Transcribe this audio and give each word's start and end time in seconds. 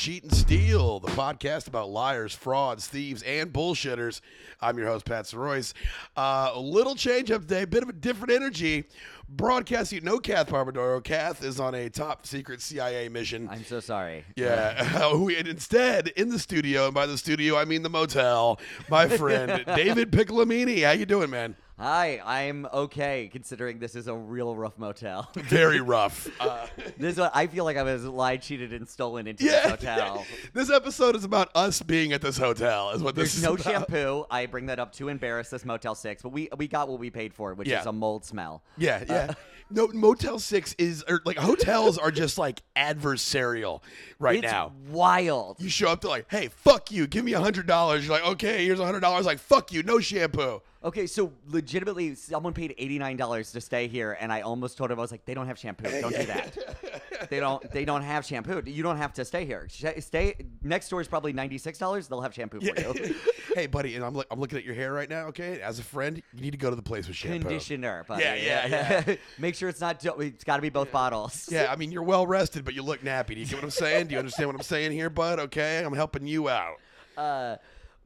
Cheat, 0.00 0.22
and 0.22 0.34
Steal, 0.34 0.98
the 0.98 1.08
podcast 1.08 1.68
about 1.68 1.90
liars, 1.90 2.34
frauds, 2.34 2.86
thieves, 2.86 3.22
and 3.22 3.52
bullshitters. 3.52 4.22
I'm 4.58 4.78
your 4.78 4.86
host, 4.86 5.04
Pat 5.04 5.30
Royce. 5.34 5.74
Uh, 6.16 6.52
a 6.54 6.58
little 6.58 6.94
change 6.94 7.30
up 7.30 7.42
today, 7.42 7.64
a 7.64 7.66
bit 7.66 7.82
of 7.82 7.90
a 7.90 7.92
different 7.92 8.32
energy. 8.32 8.84
Broadcasting 9.28 10.02
no 10.02 10.18
Kath 10.18 10.48
Barbadoro. 10.48 11.04
Kath 11.04 11.44
is 11.44 11.60
on 11.60 11.74
a 11.74 11.90
top 11.90 12.26
secret 12.26 12.62
CIA 12.62 13.10
mission. 13.10 13.46
I'm 13.50 13.62
so 13.62 13.78
sorry. 13.78 14.24
Yeah. 14.36 15.12
we, 15.16 15.36
and 15.36 15.46
instead, 15.46 16.08
in 16.08 16.30
the 16.30 16.38
studio, 16.38 16.86
and 16.86 16.94
by 16.94 17.04
the 17.04 17.18
studio, 17.18 17.58
I 17.58 17.66
mean 17.66 17.82
the 17.82 17.90
motel, 17.90 18.58
my 18.88 19.06
friend, 19.06 19.62
David 19.76 20.10
Piccolomini. 20.12 20.82
How 20.82 20.92
you 20.92 21.04
doing, 21.04 21.28
man? 21.28 21.56
Hi, 21.80 22.20
I'm 22.26 22.66
okay 22.74 23.30
considering 23.32 23.78
this 23.78 23.94
is 23.94 24.06
a 24.06 24.14
real 24.14 24.54
rough 24.54 24.76
motel. 24.76 25.30
Very 25.34 25.80
rough. 25.80 26.28
Uh, 26.38 26.66
this 26.98 27.14
is 27.14 27.18
what 27.18 27.30
I 27.34 27.46
feel 27.46 27.64
like 27.64 27.78
I 27.78 27.82
was 27.82 28.04
lied, 28.04 28.42
cheated, 28.42 28.74
and 28.74 28.86
stolen 28.86 29.26
into 29.26 29.44
yeah. 29.44 29.62
this 29.62 29.70
hotel. 29.70 30.26
this 30.52 30.70
episode 30.70 31.16
is 31.16 31.24
about 31.24 31.50
us 31.54 31.80
being 31.80 32.12
at 32.12 32.20
this 32.20 32.36
hotel. 32.36 32.90
Is 32.90 33.02
what 33.02 33.14
There's 33.14 33.28
this 33.28 33.38
is 33.38 33.42
no 33.44 33.54
about. 33.54 33.64
shampoo. 33.64 34.26
I 34.30 34.44
bring 34.44 34.66
that 34.66 34.78
up 34.78 34.92
to 34.96 35.08
embarrass 35.08 35.48
this 35.48 35.64
Motel 35.64 35.94
Six, 35.94 36.20
but 36.20 36.32
we 36.32 36.50
we 36.58 36.68
got 36.68 36.86
what 36.86 36.98
we 36.98 37.08
paid 37.08 37.32
for, 37.32 37.54
which 37.54 37.66
Yeah. 37.66 37.80
is 37.80 37.86
a 37.86 37.92
mold 37.92 38.26
smell. 38.26 38.62
Yeah, 38.76 39.02
yeah. 39.08 39.32
no, 39.70 39.88
Motel 39.88 40.38
Six 40.38 40.74
is 40.76 41.02
or 41.08 41.22
like 41.24 41.38
hotels 41.38 41.96
are 41.96 42.10
just 42.10 42.36
like 42.36 42.60
adversarial 42.76 43.80
right 44.18 44.44
it's 44.44 44.52
now. 44.52 44.72
wild. 44.90 45.56
You 45.62 45.70
show 45.70 45.88
up 45.88 46.02
to 46.02 46.08
like, 46.08 46.26
hey, 46.30 46.48
fuck 46.48 46.92
you, 46.92 47.06
give 47.06 47.24
me 47.24 47.32
a 47.32 47.40
hundred 47.40 47.66
dollars. 47.66 48.06
You're 48.06 48.18
like, 48.18 48.26
okay, 48.32 48.66
here's 48.66 48.80
a 48.80 48.84
hundred 48.84 49.00
dollars. 49.00 49.24
Like, 49.24 49.38
fuck 49.38 49.72
you, 49.72 49.82
no 49.82 49.98
shampoo. 49.98 50.60
Okay, 50.82 51.06
so 51.06 51.30
legitimately, 51.46 52.14
someone 52.14 52.54
paid 52.54 52.74
eighty 52.78 52.98
nine 52.98 53.18
dollars 53.18 53.52
to 53.52 53.60
stay 53.60 53.86
here, 53.86 54.16
and 54.18 54.32
I 54.32 54.40
almost 54.40 54.78
told 54.78 54.90
him 54.90 54.98
I 54.98 55.02
was 55.02 55.10
like, 55.10 55.26
"They 55.26 55.34
don't 55.34 55.46
have 55.46 55.58
shampoo. 55.58 55.90
Don't 56.00 56.16
do 56.16 56.24
that. 56.24 57.28
they 57.28 57.38
don't. 57.38 57.70
They 57.70 57.84
don't 57.84 58.00
have 58.00 58.24
shampoo. 58.24 58.62
You 58.64 58.82
don't 58.82 58.96
have 58.96 59.12
to 59.14 59.24
stay 59.26 59.44
here. 59.44 59.66
Sh- 59.70 59.84
Stay 59.98 60.36
next 60.62 60.88
door 60.88 61.02
is 61.02 61.06
probably 61.06 61.34
ninety 61.34 61.58
six 61.58 61.76
dollars. 61.78 62.08
They'll 62.08 62.22
have 62.22 62.32
shampoo 62.32 62.60
for 62.60 62.80
you. 62.80 63.14
hey, 63.54 63.66
buddy, 63.66 63.94
and 63.94 64.02
I'm 64.02 64.14
look, 64.14 64.26
I'm 64.30 64.40
looking 64.40 64.56
at 64.56 64.64
your 64.64 64.74
hair 64.74 64.94
right 64.94 65.08
now. 65.10 65.26
Okay, 65.26 65.60
as 65.60 65.78
a 65.80 65.82
friend, 65.82 66.22
you 66.32 66.40
need 66.40 66.52
to 66.52 66.56
go 66.56 66.70
to 66.70 66.76
the 66.76 66.80
place 66.82 67.06
with 67.06 67.16
shampoo. 67.16 67.40
Conditioner, 67.40 68.04
buddy. 68.08 68.22
Yeah, 68.22 68.34
yeah, 68.36 69.02
yeah. 69.06 69.16
Make 69.38 69.56
sure 69.56 69.68
it's 69.68 69.82
not. 69.82 69.98
do- 70.00 70.14
It's 70.20 70.44
got 70.44 70.56
to 70.56 70.62
be 70.62 70.70
both 70.70 70.90
bottles. 70.90 71.46
Yeah, 71.52 71.70
I 71.70 71.76
mean, 71.76 71.92
you're 71.92 72.02
well 72.02 72.26
rested, 72.26 72.64
but 72.64 72.72
you 72.72 72.82
look 72.82 73.02
nappy. 73.02 73.34
Do 73.34 73.40
you 73.40 73.44
get 73.44 73.56
what 73.56 73.64
I'm 73.64 73.70
saying? 73.70 74.06
Do 74.06 74.14
you 74.14 74.18
understand 74.18 74.48
what 74.48 74.56
I'm 74.56 74.62
saying 74.62 74.92
here, 74.92 75.10
bud? 75.10 75.40
Okay, 75.40 75.84
I'm 75.84 75.92
helping 75.92 76.26
you 76.26 76.48
out. 76.48 76.76
Uh, 77.18 77.56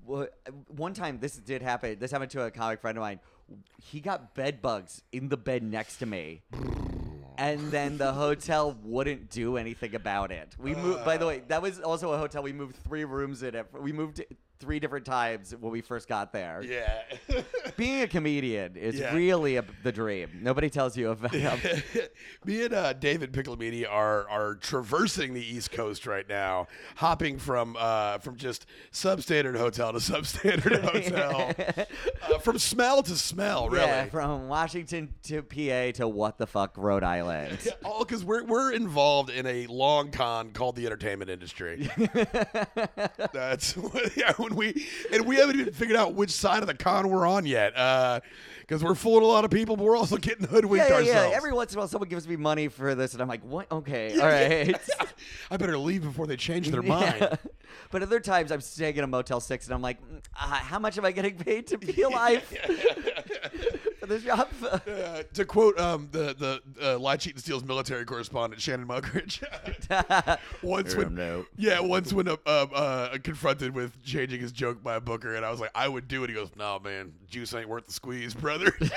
wha- 0.06 0.26
one 0.68 0.94
time 0.94 1.18
this 1.20 1.36
did 1.36 1.62
happen. 1.62 1.98
This 1.98 2.10
happened 2.10 2.30
to 2.32 2.42
a 2.42 2.50
comic 2.50 2.80
friend 2.80 2.96
of 2.98 3.02
mine. 3.02 3.20
He 3.82 4.00
got 4.00 4.34
bed 4.34 4.62
bugs 4.62 5.02
in 5.12 5.28
the 5.28 5.36
bed 5.36 5.62
next 5.62 5.98
to 5.98 6.06
me. 6.06 6.42
And 7.36 7.70
then 7.72 7.98
the 7.98 8.12
hotel 8.12 8.78
wouldn't 8.84 9.28
do 9.30 9.56
anything 9.56 9.94
about 9.96 10.30
it. 10.30 10.54
We 10.58 10.74
moved. 10.74 11.04
By 11.04 11.16
the 11.16 11.26
way, 11.26 11.42
that 11.48 11.60
was 11.60 11.80
also 11.80 12.12
a 12.12 12.18
hotel. 12.18 12.42
We 12.42 12.52
moved 12.52 12.76
three 12.76 13.04
rooms 13.04 13.42
in 13.42 13.56
it. 13.56 13.66
We 13.78 13.92
moved 13.92 14.22
three 14.60 14.78
different 14.80 15.04
times 15.04 15.54
when 15.58 15.72
we 15.72 15.80
first 15.80 16.08
got 16.08 16.32
there. 16.32 16.62
Yeah. 16.62 17.02
Being 17.76 18.02
a 18.02 18.06
comedian 18.08 18.76
is 18.76 18.94
Yeah. 18.98 19.14
really 19.14 19.56
a, 19.56 19.64
the 19.82 19.92
dream. 19.92 20.30
Nobody 20.42 20.70
tells 20.70 20.96
you 20.96 21.10
about. 21.10 21.32
Me 22.44 22.64
and 22.64 22.72
uh, 22.74 22.92
David 22.94 23.32
Piccolomini 23.32 23.86
are 23.88 24.28
are 24.28 24.54
traversing 24.56 25.34
the 25.34 25.44
East 25.44 25.72
Coast 25.72 26.06
right 26.06 26.28
now, 26.28 26.68
hopping 26.96 27.38
from 27.38 27.76
uh, 27.78 28.18
from 28.18 28.36
just 28.36 28.66
substandard 28.92 29.56
hotel 29.58 29.92
to 29.92 29.98
substandard 30.12 30.80
hotel, 30.82 31.52
uh, 32.34 32.38
from 32.38 32.58
smell 32.58 33.02
to 33.02 33.16
smell, 33.16 33.68
really. 33.68 33.86
Yeah, 33.86 34.06
from 34.06 34.48
Washington 34.48 35.14
to 35.24 35.42
PA 35.42 35.92
to 35.98 36.06
what 36.08 36.38
the 36.38 36.46
fuck 36.46 36.76
Rhode 36.76 37.02
Island. 37.02 37.58
Yeah, 37.64 37.72
all 37.84 38.04
because 38.04 38.24
we're 38.24 38.44
we're 38.44 38.72
involved 38.72 39.30
in 39.30 39.46
a 39.46 39.66
long 39.66 40.10
con 40.10 40.50
called 40.52 40.76
the 40.76 40.86
entertainment 40.86 41.30
industry. 41.30 41.88
That's 43.32 43.76
what, 43.76 44.16
yeah. 44.16 44.32
When 44.44 44.56
we 44.56 44.86
and 45.10 45.26
we 45.26 45.36
haven't 45.36 45.58
even 45.58 45.72
figured 45.72 45.96
out 45.96 46.14
which 46.14 46.30
side 46.30 46.62
of 46.62 46.66
the 46.66 46.74
con 46.74 47.08
we're 47.08 47.26
on 47.26 47.46
yet, 47.46 47.72
because 48.60 48.84
we're 48.84 48.94
fooling 48.94 49.22
a 49.24 49.26
lot 49.26 49.44
of 49.46 49.50
people, 49.50 49.74
but 49.76 49.84
we're 49.84 49.96
also 49.96 50.18
getting 50.18 50.46
hoodwinked 50.46 50.88
Yeah, 50.88 50.98
yeah, 51.00 51.28
yeah. 51.30 51.36
Every 51.36 51.52
once 51.52 51.72
in 51.72 51.78
a 51.78 51.80
while, 51.80 51.88
someone 51.88 52.08
gives 52.10 52.28
me 52.28 52.36
money 52.36 52.68
for 52.68 52.94
this, 52.94 53.14
and 53.14 53.22
I'm 53.22 53.28
like, 53.28 53.42
"What? 53.42 53.70
Okay, 53.72 54.12
Yeah, 54.16 54.22
all 54.22 54.30
yeah. 54.30 54.76
I 55.50 55.56
better 55.56 55.78
leave 55.78 56.02
before 56.02 56.26
they 56.26 56.36
change 56.36 56.68
their 56.70 56.82
Yeah. 56.84 56.88
mind. 56.88 57.38
But 57.90 58.02
other 58.02 58.20
times, 58.20 58.52
I'm 58.52 58.60
staying 58.60 58.96
in 58.96 59.04
a 59.04 59.06
Motel 59.06 59.40
Six, 59.40 59.64
and 59.66 59.74
I'm 59.74 59.82
like, 59.82 59.98
"Mm, 60.02 60.18
uh, 60.38 60.46
"How 60.56 60.78
much 60.78 60.98
am 60.98 61.04
I 61.06 61.12
getting 61.12 61.36
paid 61.36 61.66
to 61.68 61.78
be 61.78 62.02
alive 62.02 62.42
this 64.08 64.24
job?" 64.24 64.48
Uh, 64.94 65.22
to 65.32 65.44
quote 65.44 65.78
um, 65.78 66.08
the 66.12 66.34
the 66.78 66.94
uh, 66.94 66.98
Lie, 66.98 67.16
Cheat, 67.16 67.34
and 67.34 67.42
steals 67.42 67.64
military 67.64 68.04
correspondent 68.04 68.60
Shannon 68.60 68.86
Muggeridge, 68.86 69.42
once 70.62 70.94
when 70.94 71.14
no. 71.14 71.46
yeah, 71.56 71.80
once 71.80 72.12
when 72.12 72.28
uh, 72.28 72.36
um, 72.46 72.70
uh, 72.74 73.16
confronted 73.22 73.74
with 73.74 74.02
changing 74.04 74.40
his 74.40 74.52
joke 74.52 74.82
by 74.82 74.96
a 74.96 75.00
booker, 75.00 75.34
and 75.34 75.44
I 75.44 75.50
was 75.50 75.60
like, 75.60 75.70
I 75.74 75.88
would 75.88 76.08
do 76.08 76.24
it. 76.24 76.30
He 76.30 76.34
goes, 76.34 76.50
No, 76.56 76.78
man, 76.82 77.12
juice 77.28 77.54
ain't 77.54 77.68
worth 77.68 77.86
the 77.86 77.92
squeeze, 77.92 78.34
brother. 78.34 78.72
and 78.80 78.90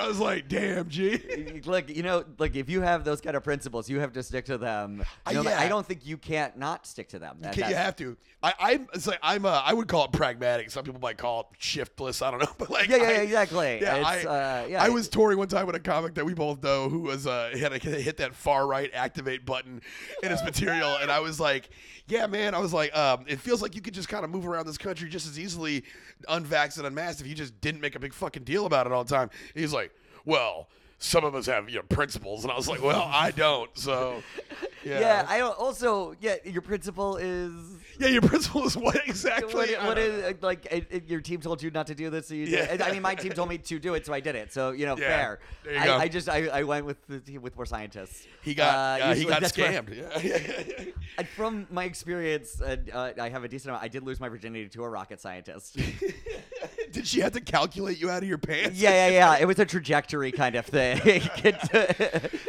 I 0.00 0.06
was 0.06 0.18
like, 0.18 0.48
Damn, 0.48 0.88
G. 0.88 1.60
Look, 1.64 1.94
you 1.94 2.02
know, 2.02 2.24
like 2.38 2.56
if 2.56 2.68
you 2.68 2.82
have 2.82 3.04
those 3.04 3.20
kind 3.20 3.36
of 3.36 3.44
principles, 3.44 3.88
you 3.88 4.00
have 4.00 4.12
to 4.14 4.22
stick 4.22 4.46
to 4.46 4.58
them. 4.58 5.02
Uh, 5.26 5.32
No 5.32 5.42
yeah. 5.42 5.60
I 5.60 5.68
don't 5.68 5.86
think 5.86 6.06
you 6.06 6.16
can't 6.16 6.56
not 6.56 6.86
stick 6.86 7.08
to 7.10 7.18
them. 7.18 7.38
That- 7.40 7.54
Okay, 7.56 7.68
you 7.68 7.74
have 7.76 7.94
to. 7.96 8.16
I, 8.42 8.52
I'm. 8.58 8.88
It's 8.92 9.06
like 9.06 9.20
I'm. 9.22 9.46
Uh, 9.46 9.62
I 9.64 9.72
would 9.72 9.88
call 9.88 10.04
it 10.06 10.12
pragmatic. 10.12 10.70
Some 10.70 10.84
people 10.84 11.00
might 11.00 11.16
call 11.16 11.40
it 11.40 11.46
shiftless. 11.58 12.20
I 12.20 12.30
don't 12.30 12.40
know, 12.40 12.52
but 12.58 12.68
like, 12.68 12.88
Yeah, 12.88 12.96
yeah, 12.96 13.02
I- 13.04 13.12
yeah, 13.14 13.22
exactly. 13.22 13.78
Yeah, 13.80 13.96
It's, 13.96 14.26
I, 14.26 14.62
uh, 14.62 14.66
yeah. 14.68 14.82
I 14.82 14.88
was 14.88 15.08
touring 15.08 15.38
one 15.38 15.48
time 15.48 15.66
with 15.66 15.76
a 15.76 15.80
comic 15.80 16.14
that 16.14 16.24
we 16.24 16.34
both 16.34 16.62
know 16.62 16.88
who 16.88 17.00
was 17.00 17.26
uh 17.26 17.54
had 17.58 17.72
to 17.72 17.78
hit 17.78 18.18
that 18.18 18.34
far 18.34 18.66
right 18.66 18.90
activate 18.92 19.44
button 19.44 19.80
in 20.22 20.30
his 20.30 20.42
material, 20.42 20.96
and 21.00 21.10
I 21.10 21.20
was 21.20 21.40
like, 21.40 21.70
yeah, 22.06 22.26
man. 22.26 22.54
I 22.54 22.58
was 22.58 22.72
like, 22.72 22.96
um, 22.96 23.24
it 23.26 23.40
feels 23.40 23.62
like 23.62 23.74
you 23.74 23.80
could 23.80 23.94
just 23.94 24.08
kind 24.08 24.24
of 24.24 24.30
move 24.30 24.46
around 24.46 24.66
this 24.66 24.78
country 24.78 25.08
just 25.08 25.26
as 25.26 25.38
easily, 25.38 25.84
unvaxxed 26.28 26.78
and 26.78 26.86
unmasked, 26.86 27.20
if 27.20 27.26
you 27.26 27.34
just 27.34 27.60
didn't 27.60 27.80
make 27.80 27.94
a 27.94 28.00
big 28.00 28.12
fucking 28.12 28.44
deal 28.44 28.66
about 28.66 28.86
it 28.86 28.92
all 28.92 29.04
the 29.04 29.14
time. 29.14 29.30
He's 29.54 29.72
like, 29.72 29.92
well. 30.24 30.68
Some 31.04 31.22
of 31.24 31.34
us 31.34 31.44
have, 31.46 31.68
you 31.68 31.76
know, 31.76 31.82
principles, 31.82 32.44
and 32.44 32.50
I 32.50 32.56
was 32.56 32.66
like, 32.66 32.82
"Well, 32.82 33.02
I 33.06 33.30
don't." 33.30 33.70
So, 33.76 34.22
yeah, 34.84 35.00
Yeah, 35.00 35.26
I 35.28 35.36
don't- 35.38 35.58
also 35.58 36.14
yeah. 36.18 36.36
Your 36.44 36.62
principle 36.62 37.18
is 37.18 37.52
yeah. 38.00 38.08
Your 38.08 38.22
principle 38.22 38.64
is 38.64 38.74
what 38.74 38.96
exactly? 39.06 39.52
what, 39.54 39.68
what 39.84 39.98
is 39.98 40.42
like 40.42 40.64
it, 40.70 40.86
it- 40.90 41.08
your 41.08 41.20
team 41.20 41.40
told 41.42 41.62
you 41.62 41.70
not 41.70 41.86
to 41.88 41.94
do 41.94 42.08
this, 42.08 42.28
so 42.28 42.34
you 42.34 42.46
Yeah. 42.46 42.68
did. 42.68 42.80
I 42.82 42.90
mean, 42.90 43.02
my 43.02 43.14
team 43.14 43.32
told 43.32 43.50
me 43.50 43.58
to 43.58 43.78
do 43.78 43.92
it, 43.94 44.06
so 44.06 44.14
I 44.14 44.20
did 44.20 44.34
it. 44.34 44.50
So 44.52 44.70
you 44.70 44.86
know, 44.86 44.96
Yeah. 44.96 45.08
fair. 45.08 45.40
You 45.70 45.78
I. 45.78 45.98
I 46.04 46.08
just 46.08 46.28
I, 46.30 46.46
I 46.46 46.62
went 46.62 46.86
with 46.86 47.06
the 47.06 47.20
team 47.20 47.42
with 47.42 47.54
more 47.54 47.66
scientists. 47.66 48.26
He 48.42 48.54
got 48.54 48.74
Uh, 49.00 49.04
uh, 49.04 49.14
he 49.14 49.24
got 49.26 49.42
where- 49.42 49.50
scammed. 49.50 49.92
Yeah. 50.24 50.84
And 51.18 51.28
from 51.28 51.66
my 51.70 51.84
experience, 51.84 52.60
uh, 52.62 53.12
I 53.20 53.28
have 53.28 53.44
a 53.44 53.48
decent 53.48 53.68
amount. 53.70 53.84
I 53.84 53.88
did 53.88 54.02
lose 54.02 54.18
my 54.20 54.28
virginity 54.30 54.68
to 54.70 54.84
a 54.84 54.88
rocket 54.88 55.20
scientist. 55.20 55.76
Did 56.94 57.08
she 57.08 57.20
have 57.20 57.32
to 57.32 57.40
calculate 57.40 58.00
you 58.00 58.08
out 58.08 58.22
of 58.22 58.28
your 58.28 58.38
pants? 58.38 58.78
yeah, 58.80 59.08
yeah, 59.08 59.08
yeah. 59.08 59.36
It 59.40 59.46
was 59.46 59.58
a 59.58 59.64
trajectory 59.64 60.30
kind 60.32 60.54
of 60.54 60.64
thing. 60.64 61.00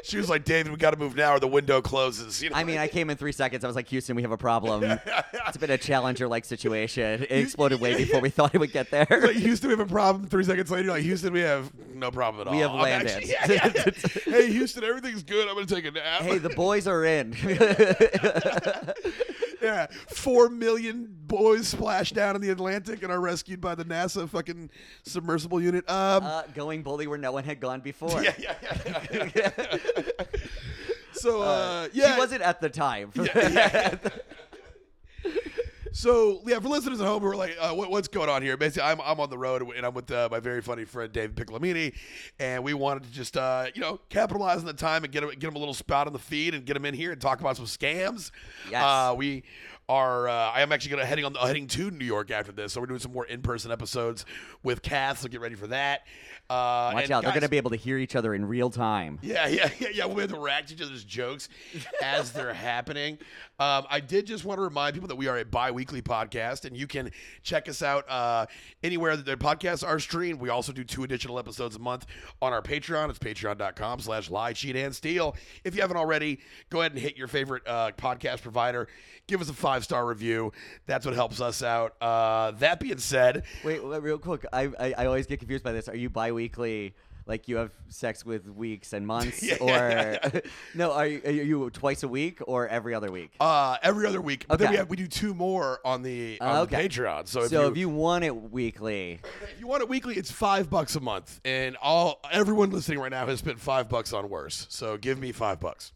She 0.03 0.17
was 0.17 0.29
like, 0.29 0.45
David, 0.45 0.71
we 0.71 0.77
got 0.77 0.91
to 0.91 0.97
move 0.97 1.15
now 1.15 1.33
or 1.33 1.39
the 1.39 1.47
window 1.47 1.81
closes. 1.81 2.41
You 2.43 2.51
know? 2.51 2.55
I 2.55 2.63
mean, 2.63 2.77
I 2.77 2.87
came 2.87 3.09
in 3.09 3.17
three 3.17 3.31
seconds. 3.31 3.63
I 3.63 3.67
was 3.67 3.75
like, 3.75 3.87
Houston, 3.89 4.15
we 4.15 4.21
have 4.21 4.31
a 4.31 4.37
problem. 4.37 4.83
It's 5.47 5.57
been 5.57 5.71
a 5.71 5.77
challenger-like 5.77 6.43
situation. 6.45 7.23
It 7.23 7.31
exploded 7.31 7.79
way 7.79 7.95
before 7.95 8.19
we 8.19 8.29
thought 8.29 8.53
it 8.55 8.57
would 8.59 8.71
get 8.71 8.89
there. 8.91 9.07
like, 9.09 9.35
Houston, 9.35 9.69
we 9.69 9.73
have 9.77 9.79
a 9.79 9.91
problem. 9.91 10.25
Three 10.27 10.43
seconds 10.43 10.69
later, 10.71 10.85
you're 10.85 10.93
like, 10.93 11.03
Houston, 11.03 11.33
we 11.33 11.41
have 11.41 11.71
no 11.93 12.09
problem 12.11 12.41
at 12.41 12.47
all. 12.47 12.53
We 12.55 12.59
have 12.61 12.71
I'm 12.71 12.81
landed. 12.81 13.11
actually- 13.11 13.31
yeah, 13.31 13.51
yeah, 13.51 13.71
yeah. 13.75 14.21
hey, 14.31 14.51
Houston, 14.51 14.83
everything's 14.83 15.23
good. 15.23 15.47
I'm 15.47 15.53
going 15.55 15.65
to 15.67 15.75
take 15.75 15.85
a 15.85 15.91
nap. 15.91 16.21
hey, 16.21 16.37
the 16.39 16.49
boys 16.49 16.87
are 16.87 17.03
in. 17.05 17.33
Yeah. 19.65 19.87
Four 20.09 20.49
million 20.49 21.15
boys 21.27 21.67
splash 21.67 22.11
down 22.11 22.35
in 22.35 22.41
the 22.41 22.49
Atlantic 22.49 23.03
and 23.03 23.11
are 23.11 23.19
rescued 23.19 23.59
by 23.59 23.75
the 23.75 23.85
NASA 23.85 24.29
fucking 24.29 24.69
submersible 25.03 25.61
unit. 25.61 25.89
Um, 25.89 26.23
uh, 26.23 26.43
going 26.53 26.83
bully 26.83 27.07
where 27.07 27.17
no 27.17 27.31
one 27.31 27.43
had 27.43 27.59
gone 27.59 27.81
before. 27.81 28.23
yeah, 28.23 28.33
yeah, 28.39 29.03
yeah, 29.11 29.29
yeah. 29.35 29.49
so, 31.13 31.41
uh, 31.41 31.87
yeah. 31.93 32.13
She 32.13 32.19
wasn't 32.19 32.41
at 32.41 32.61
the 32.61 32.69
time. 32.69 33.11
Yeah, 33.15 33.97
yeah. 35.25 35.31
So 35.95 36.41
yeah, 36.45 36.59
for 36.59 36.67
listeners 36.67 36.99
at 36.99 37.07
home 37.07 37.21
who 37.21 37.29
are 37.29 37.37
like, 37.37 37.55
uh, 37.57 37.71
what, 37.71 37.89
"What's 37.89 38.09
going 38.09 38.27
on 38.29 38.41
here?" 38.41 38.57
Basically, 38.57 38.81
I'm, 38.81 38.99
I'm 38.99 39.17
on 39.21 39.29
the 39.29 39.37
road 39.37 39.61
and 39.61 39.85
I'm 39.85 39.93
with 39.93 40.11
uh, 40.11 40.27
my 40.29 40.41
very 40.41 40.61
funny 40.61 40.83
friend 40.83 41.09
David 41.09 41.37
Piccolomini, 41.37 41.95
and 42.37 42.65
we 42.65 42.73
wanted 42.73 43.03
to 43.03 43.11
just 43.11 43.37
uh, 43.37 43.67
you 43.73 43.79
know 43.79 44.01
capitalize 44.09 44.59
on 44.59 44.65
the 44.65 44.73
time 44.73 45.05
and 45.05 45.13
get 45.13 45.23
him 45.23 45.29
get 45.29 45.47
him 45.47 45.55
a 45.55 45.57
little 45.57 45.73
spot 45.73 46.05
on 46.05 46.11
the 46.11 46.19
feed 46.19 46.53
and 46.53 46.65
get 46.65 46.75
him 46.75 46.83
in 46.83 46.93
here 46.93 47.13
and 47.13 47.21
talk 47.21 47.39
about 47.39 47.55
some 47.55 47.65
scams. 47.65 48.31
Yes. 48.69 48.83
Uh, 48.83 49.15
we 49.15 49.43
are. 49.89 50.27
Uh, 50.27 50.33
I 50.33 50.61
am 50.61 50.71
actually 50.71 50.91
gonna 50.91 51.05
heading 51.05 51.25
on 51.25 51.35
heading 51.35 51.67
to 51.67 51.91
New 51.91 52.05
York 52.05 52.31
after 52.31 52.51
this, 52.51 52.73
so 52.73 52.81
we're 52.81 52.87
doing 52.87 52.99
some 52.99 53.13
more 53.13 53.25
in 53.25 53.41
person 53.41 53.71
episodes 53.71 54.25
with 54.63 54.81
Kath. 54.81 55.19
So 55.19 55.27
get 55.27 55.41
ready 55.41 55.55
for 55.55 55.67
that. 55.67 56.01
Uh, 56.47 56.91
Watch 56.93 57.03
and 57.05 57.11
out, 57.13 57.23
they're 57.23 57.31
going 57.31 57.41
to 57.41 57.49
be 57.49 57.57
able 57.57 57.71
to 57.71 57.75
hear 57.75 57.97
each 57.97 58.15
other 58.15 58.35
in 58.35 58.45
real 58.45 58.69
time. 58.69 59.17
yeah, 59.23 59.47
yeah, 59.47 59.67
yeah, 59.79 59.87
yeah. 59.91 60.05
We'll 60.05 60.19
have 60.19 60.29
to 60.29 60.39
react 60.39 60.67
to 60.67 60.75
each 60.75 60.81
other's 60.81 61.03
jokes 61.03 61.49
as 62.03 62.33
they're 62.33 62.53
happening. 62.65 63.17
Um, 63.59 63.87
I 63.89 63.99
did 63.99 64.27
just 64.27 64.45
want 64.45 64.59
to 64.59 64.61
remind 64.61 64.93
people 64.93 65.07
that 65.07 65.15
we 65.15 65.27
are 65.27 65.39
a 65.39 65.45
bi-weekly 65.45 66.03
podcast, 66.03 66.65
and 66.65 66.77
you 66.77 66.85
can 66.85 67.09
check 67.41 67.67
us 67.67 67.81
out 67.81 68.07
uh, 68.07 68.45
anywhere 68.83 69.17
that 69.17 69.25
their 69.25 69.37
podcasts 69.37 69.83
are 69.83 69.99
streamed. 69.99 70.39
We 70.39 70.49
also 70.49 70.71
do 70.71 70.83
two 70.83 71.03
additional 71.03 71.39
episodes 71.39 71.77
a 71.77 71.79
month 71.79 72.05
on 72.43 72.53
our 72.53 72.61
Patreon. 72.61 73.09
It's 73.09 73.17
patreon.com 73.17 74.01
slash 74.01 74.29
lie, 74.29 74.53
cheat, 74.53 74.75
and 74.75 74.93
steal. 74.93 75.35
If 75.63 75.73
you 75.73 75.81
haven't 75.81 75.97
already, 75.97 76.41
go 76.69 76.81
ahead 76.81 76.91
and 76.91 77.01
hit 77.01 77.17
your 77.17 77.27
favorite 77.27 77.63
uh, 77.65 77.91
podcast 77.97 78.43
provider. 78.43 78.87
Give 79.25 79.41
us 79.41 79.49
a 79.49 79.53
five-star 79.75 80.05
review. 80.05 80.51
That's 80.85 81.05
what 81.05 81.15
helps 81.15 81.41
us 81.41 81.61
out. 81.61 81.95
Uh, 82.01 82.51
that 82.59 82.79
being 82.79 82.97
said, 82.97 83.43
Wait, 83.63 83.83
wait, 83.85 84.01
real 84.01 84.17
quick. 84.17 84.45
I, 84.53 84.69
I 84.79 84.93
I 84.99 85.05
always 85.05 85.25
get 85.27 85.39
confused 85.39 85.63
by 85.63 85.73
this. 85.73 85.89
Are 85.89 85.95
you 85.97 86.09
bi-weekly? 86.09 86.93
Like 87.27 87.47
you 87.47 87.55
have 87.57 87.71
sex 87.89 88.23
with 88.23 88.47
weeks 88.47 88.93
and 88.93 89.05
months, 89.07 89.41
Yeah, 89.49 89.55
or 89.59 89.69
yeah, 89.69 90.17
yeah. 90.31 90.39
no? 90.75 90.91
Are 90.91 91.07
you, 91.07 91.21
are 91.25 91.31
you 91.31 91.69
twice 91.71 92.03
a 92.03 92.07
week 92.07 92.37
or 92.45 92.67
every 92.67 92.93
other 92.93 93.11
week? 93.11 93.31
uh, 93.39 93.77
every 93.81 94.05
other 94.05 94.21
week, 94.21 94.45
but 94.47 94.59
then 94.59 94.67
we 94.69 94.73
Okay. 94.75 94.77
have 94.77 94.89
we 94.91 94.95
do 94.95 95.07
two 95.07 95.33
more 95.33 95.79
on 95.83 96.03
the 96.03 96.39
on 96.39 96.47
Uh, 96.47 96.53
the 96.65 96.75
okay. 96.77 96.87
Patreon. 96.87 97.27
So 97.27 97.41
if 97.41 97.49
so 97.49 97.63
you, 97.63 97.71
if 97.71 97.77
you 97.77 97.89
want 97.89 98.25
it 98.25 98.35
weekly, 98.51 99.19
If 99.23 99.59
you 99.59 99.65
want 99.65 99.81
it 99.81 99.89
weekly, 99.89 100.15
it's 100.15 100.29
five 100.31 100.69
bucks 100.69 100.95
a 100.95 100.99
month, 101.01 101.41
and 101.43 101.75
all 101.81 102.19
everyone 102.31 102.69
listening 102.69 102.99
right 102.99 103.11
now 103.11 103.25
has 103.25 103.39
spent 103.39 103.59
five 103.59 103.89
bucks 103.89 104.13
on 104.13 104.29
worse. 104.29 104.67
So 104.69 104.95
give 104.95 105.17
me 105.17 105.31
five 105.31 105.59
bucks, 105.59 105.93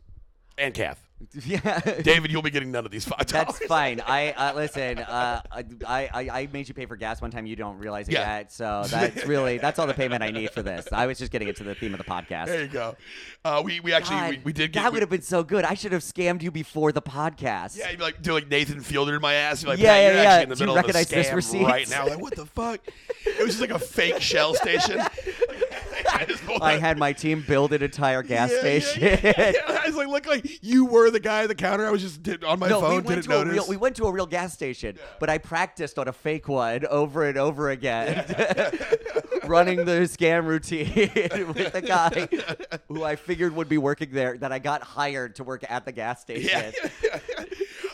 and 0.58 0.74
Kath, 0.74 1.08
yeah, 1.46 1.80
David, 2.02 2.32
you'll 2.32 2.42
be 2.42 2.50
getting 2.50 2.72
none 2.72 2.86
of 2.86 2.92
these 2.92 3.04
five 3.06 3.26
dollars. 3.28 3.48
That's 3.58 3.66
fine. 3.66 4.02
I 4.06 4.32
uh, 4.38 4.54
listen. 4.56 5.00
Uh, 5.00 5.42
I, 5.52 5.64
I 5.88 6.30
I 6.42 6.50
made 6.54 6.68
you 6.68 6.74
pay 6.74 6.86
for 6.86 6.96
gas 6.96 7.22
one 7.22 7.30
time. 7.30 7.46
You 7.46 7.56
don't 7.56 7.78
realize 7.78 8.08
it 8.08 8.14
Yeah. 8.14 8.38
yet. 8.38 8.52
So 8.54 8.84
that's 8.88 9.26
really 9.26 9.58
that's 9.58 9.80
all 9.80 9.88
the 9.88 9.94
payment 9.94 10.24
I 10.24 10.32
need 10.32 10.52
for 10.52 10.62
this. 10.64 10.88
I 10.92 11.06
was 11.08 11.18
just 11.20 11.32
getting 11.32 11.48
into 11.50 11.64
the 11.64 11.76
theme 11.76 11.94
of 11.94 11.98
the 11.98 12.06
podcast. 12.06 12.46
There 12.46 12.62
you 12.62 12.68
go. 12.70 12.96
Uh, 13.44 13.62
we 13.64 13.80
we 13.82 13.92
actually 13.94 14.16
God, 14.16 14.30
we, 14.32 14.40
we 14.46 14.54
did 14.54 14.72
get. 14.72 14.84
that 14.84 14.94
would 14.94 15.02
have 15.02 15.10
been 15.10 15.22
so 15.22 15.44
good. 15.44 15.66
I 15.66 15.74
should 15.74 15.92
have 15.92 16.04
scammed 16.04 16.42
you 16.42 16.52
before 16.52 16.92
the 16.92 17.02
podcast. 17.02 17.78
yeah, 17.78 17.90
you'd 17.90 17.98
be 17.98 18.04
like 18.04 18.22
do 18.22 18.34
like 18.34 18.48
Nathan 18.48 18.80
Fielder 18.82 19.16
in 19.16 19.22
my 19.22 19.34
ass. 19.34 19.62
You'd 19.62 19.68
be 19.68 19.72
like, 19.72 19.80
Yeah, 19.80 19.96
yeah, 19.96 20.08
you're 20.08 20.16
yeah. 20.16 20.30
actually 20.30 20.44
in 20.44 20.50
the 20.50 20.56
Do 20.56 20.60
you 20.64 20.66
middle 20.68 20.78
of 20.78 20.86
a 20.86 20.88
recognize 20.88 21.34
this 21.34 21.52
scam 21.54 21.66
right 21.68 21.90
now. 21.90 22.08
Like, 22.08 22.22
what 22.22 22.36
the 22.36 22.46
fuck? 22.46 22.80
It 23.26 23.40
was 23.40 23.58
just 23.58 23.62
like 23.62 23.72
a 23.72 23.80
fake 23.80 24.22
shell 24.22 24.54
station. 24.54 25.00
I 26.22 26.26
just 26.26 26.46
pulled 26.46 26.62
I 26.62 26.76
out- 26.76 26.80
had 26.82 26.98
my 26.98 27.14
team 27.14 27.44
build 27.48 27.72
an 27.74 27.82
entire 27.82 28.22
gas 28.24 28.52
Yeah, 28.52 28.60
station. 28.60 29.02
Yeah, 29.04 29.20
yeah. 29.24 29.54
I 29.84 29.88
was 29.88 29.96
like, 29.96 30.08
look 30.08 30.26
like 30.28 30.64
you 30.64 30.86
were 30.86 31.10
the 31.10 31.20
guy 31.20 31.44
at 31.44 31.48
the 31.48 31.56
counter. 31.56 31.86
I 31.88 31.92
was 31.92 32.02
just 32.02 32.22
did, 32.24 32.44
on 32.44 32.60
my 32.60 32.68
no, 32.68 32.82
phone. 32.82 32.96
we 32.98 33.02
went 33.02 33.26
a 33.26 33.30
notice. 33.30 33.54
real 33.54 33.68
we 33.68 33.78
went 33.78 33.96
to 33.98 34.04
a 34.06 34.12
real 34.12 34.26
gas 34.26 34.54
station, 34.54 34.98
but 35.20 35.30
I 35.30 35.38
practiced 35.38 35.98
on 35.98 36.08
a 36.08 36.14
fake 36.14 36.48
one 36.48 36.86
over 36.88 37.24
and 37.26 37.38
over 37.38 37.70
again, 37.70 38.26
running 39.46 39.86
the 39.86 40.02
scam 40.10 40.46
routine 40.46 40.90
with 41.54 41.72
the 41.74 41.82
guy 41.82 42.28
who 42.88 43.04
I 43.04 43.16
figured 43.16 43.56
would 43.56 43.70
be 43.70 43.78
working 43.78 44.10
there. 44.12 44.38
That 44.38 44.52
I 44.52 44.60
got 44.60 44.82
hired 44.84 45.36
to 45.38 45.44
work 45.44 45.64
at 45.70 45.86
the 45.86 45.92
gas 45.92 46.22
station. 46.22 46.74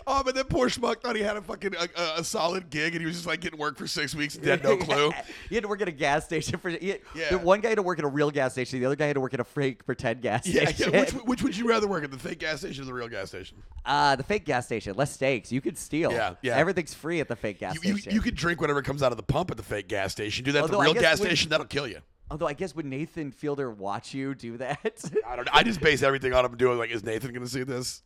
Oh, 0.07 0.21
but 0.23 0.35
then 0.35 0.43
poor 0.45 0.69
schmuck 0.69 1.01
thought 1.01 1.15
he 1.15 1.23
had 1.23 1.35
a 1.35 1.41
fucking 1.41 1.73
a, 1.75 1.87
a, 1.99 2.19
a 2.19 2.23
solid 2.23 2.69
gig, 2.69 2.93
and 2.93 3.01
he 3.01 3.07
was 3.07 3.15
just 3.15 3.25
like 3.27 3.41
getting 3.41 3.59
work 3.59 3.75
for 3.77 3.87
six 3.87 4.13
weeks 4.13 4.35
and 4.35 4.45
had 4.45 4.63
no 4.63 4.77
clue. 4.85 5.11
he 5.49 5.55
had 5.55 5.63
to 5.63 5.67
work 5.67 5.81
at 5.81 5.87
a 5.87 5.91
gas 5.91 6.25
station 6.25 6.59
for. 6.59 6.69
He, 6.69 6.95
Yeah. 7.15 7.29
the 7.31 7.37
One 7.39 7.59
guy 7.61 7.69
had 7.69 7.75
to 7.77 7.81
work 7.81 7.97
at 7.97 8.05
a 8.05 8.07
real 8.07 8.29
gas 8.29 8.51
station. 8.53 8.79
The 8.79 8.85
other 8.85 8.95
guy 8.95 9.07
had 9.07 9.15
to 9.15 9.19
work 9.19 9.33
at 9.33 9.39
a 9.39 9.43
fake 9.43 9.83
pretend 9.85 10.21
gas 10.21 10.45
Yeah, 10.47 10.65
station. 10.69 10.93
yeah. 10.93 10.99
Which, 11.01 11.11
which 11.13 11.43
would 11.43 11.57
you 11.57 11.67
rather 11.67 11.87
work 11.87 12.03
at, 12.03 12.11
the 12.11 12.19
fake 12.19 12.39
gas 12.39 12.59
station 12.59 12.83
or 12.83 12.85
the 12.85 12.93
real 12.93 13.07
gas 13.07 13.29
station? 13.29 13.57
uh, 13.85 14.15
the 14.15 14.23
fake 14.23 14.45
gas 14.45 14.65
station, 14.67 14.95
less 14.95 15.11
stakes. 15.11 15.51
You 15.51 15.59
could 15.61 15.77
steal. 15.77 16.11
Yeah, 16.11 16.35
yeah. 16.43 16.55
Everything's 16.55 16.93
free 16.93 17.19
at 17.19 17.27
the 17.27 17.35
fake 17.35 17.59
gas 17.59 17.75
You, 17.75 17.81
you, 17.93 17.97
station. 17.97 18.13
you 18.13 18.21
could 18.21 18.35
drink 18.35 18.61
whatever 18.61 18.81
comes 18.83 19.01
out 19.01 19.11
of 19.11 19.17
the 19.17 19.23
pump 19.23 19.49
at 19.49 19.57
the 19.57 19.63
fake 19.63 19.87
gas 19.87 20.11
station. 20.11 20.45
Do 20.45 20.51
that 20.51 20.59
at 20.59 20.61
Although 20.65 20.77
the 20.77 20.83
real 20.83 20.93
gas 20.93 21.19
when- 21.19 21.29
station, 21.29 21.49
that'll 21.49 21.65
kill 21.65 21.87
you. 21.87 21.99
Although 22.29 22.47
I 22.47 22.53
guess 22.53 22.75
would 22.75 22.85
Nathan 22.85 23.31
Fielder 23.31 23.69
watch 23.71 24.13
you 24.13 24.33
do 24.35 24.57
that? 24.57 24.79
I 25.27 25.35
don't 25.35 25.45
know. 25.45 25.51
I 25.53 25.63
just 25.63 25.79
base 25.81 26.01
everything 26.03 26.33
on 26.33 26.43
him 26.45 26.57
doing 26.57 26.77
like, 26.79 26.89
is 26.91 27.03
Nathan 27.03 27.31
going 27.31 27.43
to 27.43 27.49
see 27.49 27.63
this? 27.63 28.01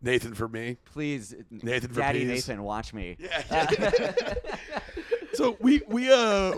Nathan 0.00 0.34
for 0.34 0.48
me. 0.48 0.76
Please, 0.92 1.34
Nathan 1.50 1.90
for 1.90 2.00
Daddy 2.00 2.20
peas. 2.20 2.48
Nathan, 2.48 2.62
watch 2.62 2.94
me. 2.94 3.16
Yeah. 3.18 3.70
so 5.34 5.56
we 5.60 5.82
we 5.88 6.12
uh 6.12 6.54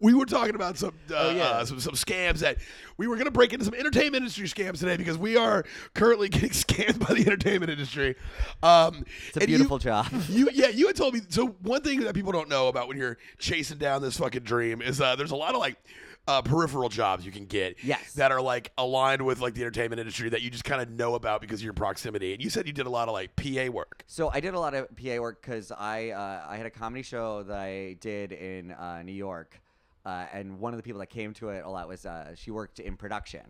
we 0.00 0.12
were 0.12 0.26
talking 0.26 0.54
about 0.54 0.76
some 0.76 0.92
uh, 1.10 1.14
Oh, 1.14 1.30
yeah. 1.30 1.42
uh, 1.44 1.64
some 1.64 1.80
some 1.80 1.94
scams 1.94 2.40
that 2.40 2.58
we 2.98 3.06
were 3.06 3.14
going 3.16 3.24
to 3.26 3.30
break 3.30 3.52
into 3.54 3.64
some 3.64 3.74
entertainment 3.74 4.16
industry 4.16 4.46
scams 4.48 4.78
today 4.80 4.96
because 4.98 5.16
we 5.16 5.36
are 5.36 5.64
currently 5.94 6.28
getting 6.30 6.50
scammed 6.50 6.98
by 7.06 7.14
the 7.14 7.22
entertainment 7.22 7.70
industry. 7.70 8.16
Um, 8.62 9.04
It's 9.28 9.36
a 9.36 9.40
and 9.40 9.48
you- 9.48 9.56
beautiful 9.56 9.78
job. 9.78 10.06
You 10.28 10.50
yeah, 10.52 10.68
you 10.68 10.86
had 10.88 10.96
told 10.96 11.14
me. 11.14 11.20
So 11.30 11.46
one 11.62 11.80
thing 11.82 12.00
that 12.00 12.14
people 12.14 12.32
don't 12.32 12.48
know 12.50 12.68
about 12.68 12.88
when 12.88 12.96
you're 12.98 13.16
chasing 13.38 13.78
down 13.78 14.02
this 14.02 14.18
fucking 14.18 14.42
dream 14.42 14.82
is 14.82 15.00
uh, 15.00 15.16
there's 15.16 15.30
a 15.32 15.36
lot 15.36 15.54
of 15.54 15.60
like. 15.60 15.76
Uh, 16.26 16.40
peripheral 16.40 16.88
jobs 16.88 17.26
you 17.26 17.30
can 17.30 17.44
get 17.44 17.76
Yes. 17.84 18.14
that 18.14 18.32
are 18.32 18.40
like 18.40 18.72
aligned 18.78 19.20
with 19.20 19.40
like 19.40 19.52
the 19.52 19.60
entertainment 19.60 20.00
industry 20.00 20.30
that 20.30 20.40
you 20.40 20.48
just 20.48 20.64
kind 20.64 20.80
of 20.80 20.88
know 20.88 21.14
about 21.16 21.42
because 21.42 21.60
of 21.60 21.64
your 21.64 21.74
proximity 21.74 22.32
and 22.32 22.42
you 22.42 22.48
said 22.48 22.66
you 22.66 22.72
did 22.72 22.86
a 22.86 22.90
lot 22.90 23.08
of 23.08 23.12
like 23.12 23.36
pa 23.36 23.68
work 23.68 24.04
So 24.06 24.30
I 24.32 24.40
did 24.40 24.54
a 24.54 24.58
lot 24.58 24.72
of 24.72 24.88
PA 24.96 25.18
work 25.20 25.42
because 25.42 25.70
I 25.70 26.10
uh, 26.10 26.46
I 26.48 26.56
had 26.56 26.64
a 26.64 26.70
comedy 26.70 27.02
show 27.02 27.42
that 27.42 27.58
I 27.58 27.96
did 28.00 28.32
in 28.32 28.72
uh, 28.72 29.02
New 29.02 29.12
York, 29.12 29.60
uh, 30.06 30.24
and 30.32 30.58
one 30.60 30.72
of 30.72 30.78
the 30.78 30.82
people 30.82 31.00
that 31.00 31.10
came 31.10 31.34
to 31.34 31.50
it 31.50 31.62
a 31.62 31.68
lot 31.68 31.88
was 31.88 32.06
uh, 32.06 32.34
she 32.34 32.50
worked 32.50 32.78
in 32.80 32.96
production, 32.96 33.42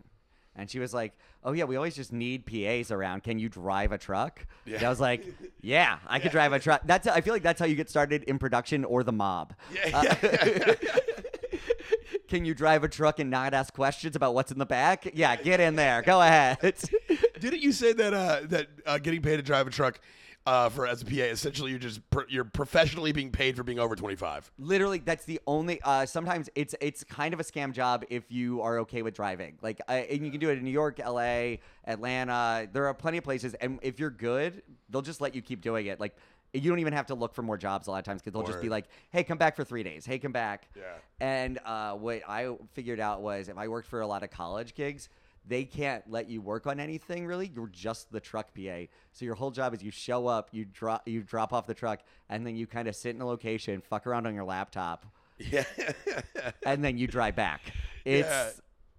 and 0.57 0.69
she 0.69 0.81
was 0.81 0.93
like, 0.93 1.13
"Oh 1.45 1.53
yeah, 1.53 1.65
we 1.65 1.77
always 1.77 1.95
just 1.95 2.13
need 2.13 2.45
PAs 2.45 2.91
around. 2.91 3.23
Can 3.23 3.39
you 3.39 3.49
drive 3.49 3.93
a 3.93 3.99
truck?" 3.99 4.45
Yeah. 4.65 4.77
And 4.79 4.87
I 4.87 4.89
was 4.89 5.01
like, 5.01 5.25
"Yeah, 5.63 5.99
I 6.09 6.19
could 6.19 6.33
drive 6.39 6.53
a 6.53 6.59
truck." 6.59 6.81
That's 6.85 7.07
I 7.07 7.21
feel 7.21 7.35
like 7.35 7.43
that's 7.45 7.61
how 7.61 7.67
you 7.67 7.77
get 7.77 7.89
started 7.89 8.25
in 8.25 8.39
production 8.41 8.85
or 8.85 9.05
the 9.05 9.13
mob. 9.13 9.55
yeah, 9.73 9.91
Uh, 9.97 10.15
yeah. 10.23 10.75
Can 12.29 12.45
you 12.45 12.55
drive 12.55 12.85
a 12.85 12.89
truck 12.89 13.19
and 13.19 13.31
not 13.31 13.55
ask 13.55 13.75
questions 13.75 14.17
about 14.17 14.35
what's 14.35 14.51
in 14.51 14.59
the 14.59 14.67
back? 14.67 15.11
Yeah, 15.15 15.37
get 15.37 15.61
in 15.61 15.77
there. 15.77 16.03
Go 16.03 16.21
ahead. 16.21 16.59
Didn't 17.41 17.61
you 17.61 17.73
say 17.73 17.93
that 17.93 18.15
uh, 18.15 18.41
that 18.45 18.69
uh, 18.87 18.99
getting 18.99 19.21
paid 19.23 19.37
to 19.37 19.43
drive 19.43 19.67
a 19.67 19.71
truck 19.71 20.01
uh, 20.47 20.69
for 20.69 20.87
as 20.87 21.01
a 21.01 21.05
PA 21.07 21.13
essentially 21.13 21.71
you're 21.71 21.81
just 21.81 22.09
pr- 22.11 22.29
you're 22.29 22.45
professionally 22.45 23.13
being 23.13 23.31
paid 23.31 23.57
for 23.57 23.63
being 23.63 23.79
over 23.79 23.95
25? 23.95 24.51
Literally, 24.59 24.99
that's 24.99 25.25
the 25.25 25.41
only. 25.47 25.81
Uh, 25.83 26.07
sometimes 26.07 26.49
it's 26.55 26.75
it's 26.81 27.05
kind 27.05 27.35
of 27.35 27.41
a 27.41 27.45
scam 27.45 27.73
job 27.73 28.05
if 28.09 28.31
you 28.31 28.63
are 28.63 28.79
okay 28.81 29.03
with 29.03 29.15
driving. 29.15 29.59
Like, 29.61 29.81
uh, 29.89 29.93
and 29.93 30.25
you 30.25 30.31
can 30.31 30.41
do 30.41 30.51
it 30.51 30.59
in 30.59 30.65
New 30.65 30.71
York, 30.71 31.01
L.A., 31.01 31.61
Atlanta. 31.87 32.69
There 32.73 32.87
are 32.87 32.95
plenty 32.95 33.19
of 33.19 33.25
places, 33.25 33.55
and 33.55 33.79
if 33.83 33.99
you're 33.99 34.11
good, 34.11 34.63
they'll 34.89 35.03
just 35.03 35.21
let 35.21 35.35
you 35.35 35.43
keep 35.43 35.61
doing 35.61 35.87
it. 35.87 36.01
Like, 36.01 36.17
you 36.55 36.71
don't 36.71 36.79
even 36.79 36.93
have 36.93 37.07
to 37.07 37.15
look 37.15 37.35
for 37.35 37.43
more 37.43 37.57
jobs 37.57 37.87
a 37.87 37.91
lot 37.91 37.99
of 37.99 38.05
times 38.05 38.23
because 38.23 38.33
they'll 38.33 38.47
just 38.47 38.63
be 38.63 38.69
like, 38.69 38.87
"Hey, 39.11 39.25
come 39.25 39.39
back 39.39 39.57
for 39.57 39.65
three 39.65 39.83
days. 39.83 40.07
Hey, 40.07 40.19
come 40.19 40.33
back." 40.33 40.69
Yeah. 40.77 40.83
And 41.21 41.59
uh, 41.65 41.95
what 41.95 42.23
I 42.29 42.55
figured 42.73 43.01
out 43.01 43.21
was 43.23 43.49
if 43.49 43.59
I 43.59 43.69
worked 43.69 43.89
for 43.89 44.01
a 44.01 44.07
lot 44.07 44.23
of 44.23 44.31
college 44.31 44.75
gigs, 44.75 45.09
they 45.47 45.65
can't 45.65 46.09
let 46.11 46.31
you 46.31 46.41
work 46.41 46.67
on 46.67 46.81
anything 46.81 47.27
really. 47.27 47.51
You're 47.55 47.67
just 47.69 48.11
the 48.13 48.21
truck 48.21 48.55
PA. 48.55 48.85
So 49.13 49.25
your 49.25 49.35
whole 49.35 49.51
job 49.51 49.75
is 49.75 49.83
you 49.83 49.91
show 49.91 50.27
up, 50.27 50.49
you 50.53 50.65
drop, 50.65 51.07
you 51.07 51.23
drop 51.23 51.53
off 51.53 51.67
the 51.67 51.75
truck, 51.75 52.01
and 52.29 52.47
then 52.47 52.57
you 52.57 52.67
kind 52.67 52.89
of 52.89 52.97
sit 52.97 53.15
in 53.15 53.21
a 53.21 53.27
location, 53.27 53.81
fuck 53.81 54.07
around 54.07 54.27
on 54.27 54.35
your 54.35 54.45
laptop, 54.45 55.05
Yeah. 55.39 55.65
and 56.67 56.85
then 56.85 56.97
you 56.99 57.07
drive 57.07 57.37
back. 57.37 57.61
It's 58.05 58.29
yeah. 58.29 58.51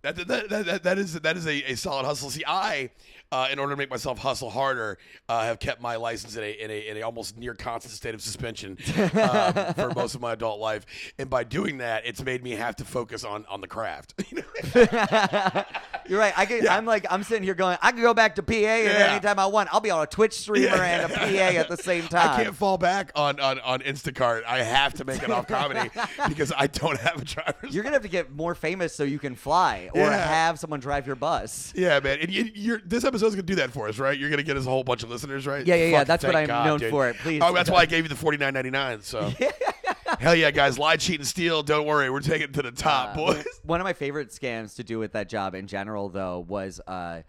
That, 0.02 0.28
that, 0.28 0.50
that, 0.50 0.66
that, 0.66 0.84
that 0.84 0.98
is 1.00 1.14
that 1.14 1.36
is 1.36 1.48
a, 1.48 1.72
a 1.72 1.76
solid 1.76 2.06
hustle. 2.06 2.30
See, 2.30 2.44
I, 2.46 2.92
uh, 3.32 3.48
in 3.52 3.60
order 3.60 3.74
to 3.74 3.78
make 3.78 3.90
myself 3.90 4.20
hustle 4.20 4.50
harder, 4.50 4.98
uh, 5.30 5.44
have 5.44 5.60
kept 5.60 5.82
my 5.82 5.96
license 5.96 6.36
in 6.36 6.44
a, 6.44 6.52
in 6.52 6.72
a 6.72 6.88
in 6.90 6.98
a 6.98 7.02
almost 7.02 7.38
near 7.38 7.54
constant 7.54 7.94
state 7.94 8.14
of 8.16 8.22
suspension 8.22 8.78
um, 8.98 9.54
for 9.76 9.92
most 9.96 10.16
of 10.16 10.22
my 10.22 10.34
adult 10.34 10.60
life, 10.60 10.86
and 11.18 11.30
by 11.30 11.44
doing 11.44 11.80
that, 11.80 12.06
it's 12.06 12.24
made 12.24 12.44
me 12.44 12.52
have 12.52 12.76
to 12.78 12.86
focus 12.86 13.24
on 13.24 13.46
on 13.50 13.62
the 13.62 13.68
craft. 13.68 14.14
You're 16.08 16.20
right. 16.20 16.34
I 16.38 16.46
can, 16.46 16.68
I'm 16.68 16.86
like 16.86 17.06
I'm 17.10 17.24
sitting 17.24 17.44
here 17.44 17.56
going, 17.56 17.78
I 17.82 17.92
can 17.92 18.02
go 18.02 18.14
back 18.14 18.36
to 18.36 18.44
PA 18.44 18.54
Yeah. 18.54 19.08
any 19.12 19.20
time 19.20 19.40
I 19.40 19.48
want. 19.48 19.70
I'll 19.74 19.80
be 19.82 19.90
on 19.92 20.04
a 20.04 20.08
Twitch 20.08 20.34
streamer 20.34 20.68
Yeah. 20.76 21.04
and 21.06 21.12
a 21.12 21.16
PA 21.16 21.60
at 21.60 21.68
the 21.68 21.78
same 21.78 22.04
time. 22.04 22.30
I 22.40 22.44
can't 22.44 22.56
fall 22.56 22.78
back 22.78 23.12
on, 23.16 23.40
on, 23.40 23.60
on 23.60 23.80
Instacart. 23.80 24.44
I 24.46 24.62
have 24.62 24.94
to 24.96 25.06
make 25.06 25.24
it 25.24 25.32
off 25.32 25.48
comedy 25.48 25.90
because 26.28 26.54
I 26.56 26.68
don't 26.68 27.00
have 27.00 27.22
a 27.22 27.26
driver's. 27.26 27.74
You're 27.74 27.84
gonna 27.84 27.96
have 27.96 28.04
to 28.04 28.08
get 28.08 28.32
more 28.32 28.54
famous 28.54 28.94
so 28.94 29.04
you 29.04 29.18
can 29.20 29.36
fly, 29.36 29.90
or 29.94 30.02
Yeah. 30.02 30.18
have 30.28 30.60
someone 30.60 30.80
drive 30.80 31.08
your 31.08 31.16
bus. 31.16 31.74
yeah, 31.76 32.00
man. 32.00 32.20
And 32.22 32.32
you, 32.32 32.52
you're, 32.54 32.82
this 32.86 33.04
episode's 33.16 33.36
gonna 33.36 33.44
do 33.44 33.56
that 33.56 33.72
for 33.72 33.88
us, 33.88 33.98
right? 33.98 34.18
You're 34.20 34.30
gonna 34.30 34.44
get 34.44 34.58
us 34.58 34.66
a 34.66 34.70
whole 34.70 34.84
bunch 34.84 35.04
of 35.04 35.10
listeners, 35.10 35.48
right? 35.48 35.66
Yeah, 35.66 35.76
yeah, 35.76 35.86
yeah. 35.88 36.04
That's 36.04 36.24
what 36.24 36.36
I'm 36.36 36.48
God, 36.48 36.66
known 36.68 36.80
dude. 36.80 36.90
for. 36.92 37.14
Please. 37.14 37.42
Oh, 37.44 37.54
that's 37.54 37.70
why 37.70 37.80
I 37.80 37.86
gave 37.86 38.04
you 38.04 38.10
the 38.10 38.16
forty 38.16 38.38
nine 38.38 38.54
ninety 38.54 38.70
nine. 38.72 39.02
So, 39.02 39.32
hell 40.20 40.36
yeah, 40.36 40.52
guys, 40.52 40.78
lie, 40.78 40.98
cheat, 40.98 41.20
and 41.20 41.28
steal. 41.28 41.64
Don't 41.64 41.86
worry, 41.86 42.10
we're 42.10 42.20
taking 42.20 42.50
it 42.50 42.54
to 42.56 42.62
the 42.62 42.72
top, 42.72 43.12
Uh, 43.12 43.34
boys. 43.34 43.46
One 43.64 43.80
of 43.80 43.86
my 43.86 43.94
favorite 43.94 44.30
scams 44.30 44.76
to 44.76 44.84
do 44.84 45.00
with 45.00 45.14
that 45.14 45.30
job 45.30 45.56
in 45.56 45.68
general, 45.68 46.10
though, 46.10 46.40
was 46.48 46.80
uh, 46.88 47.22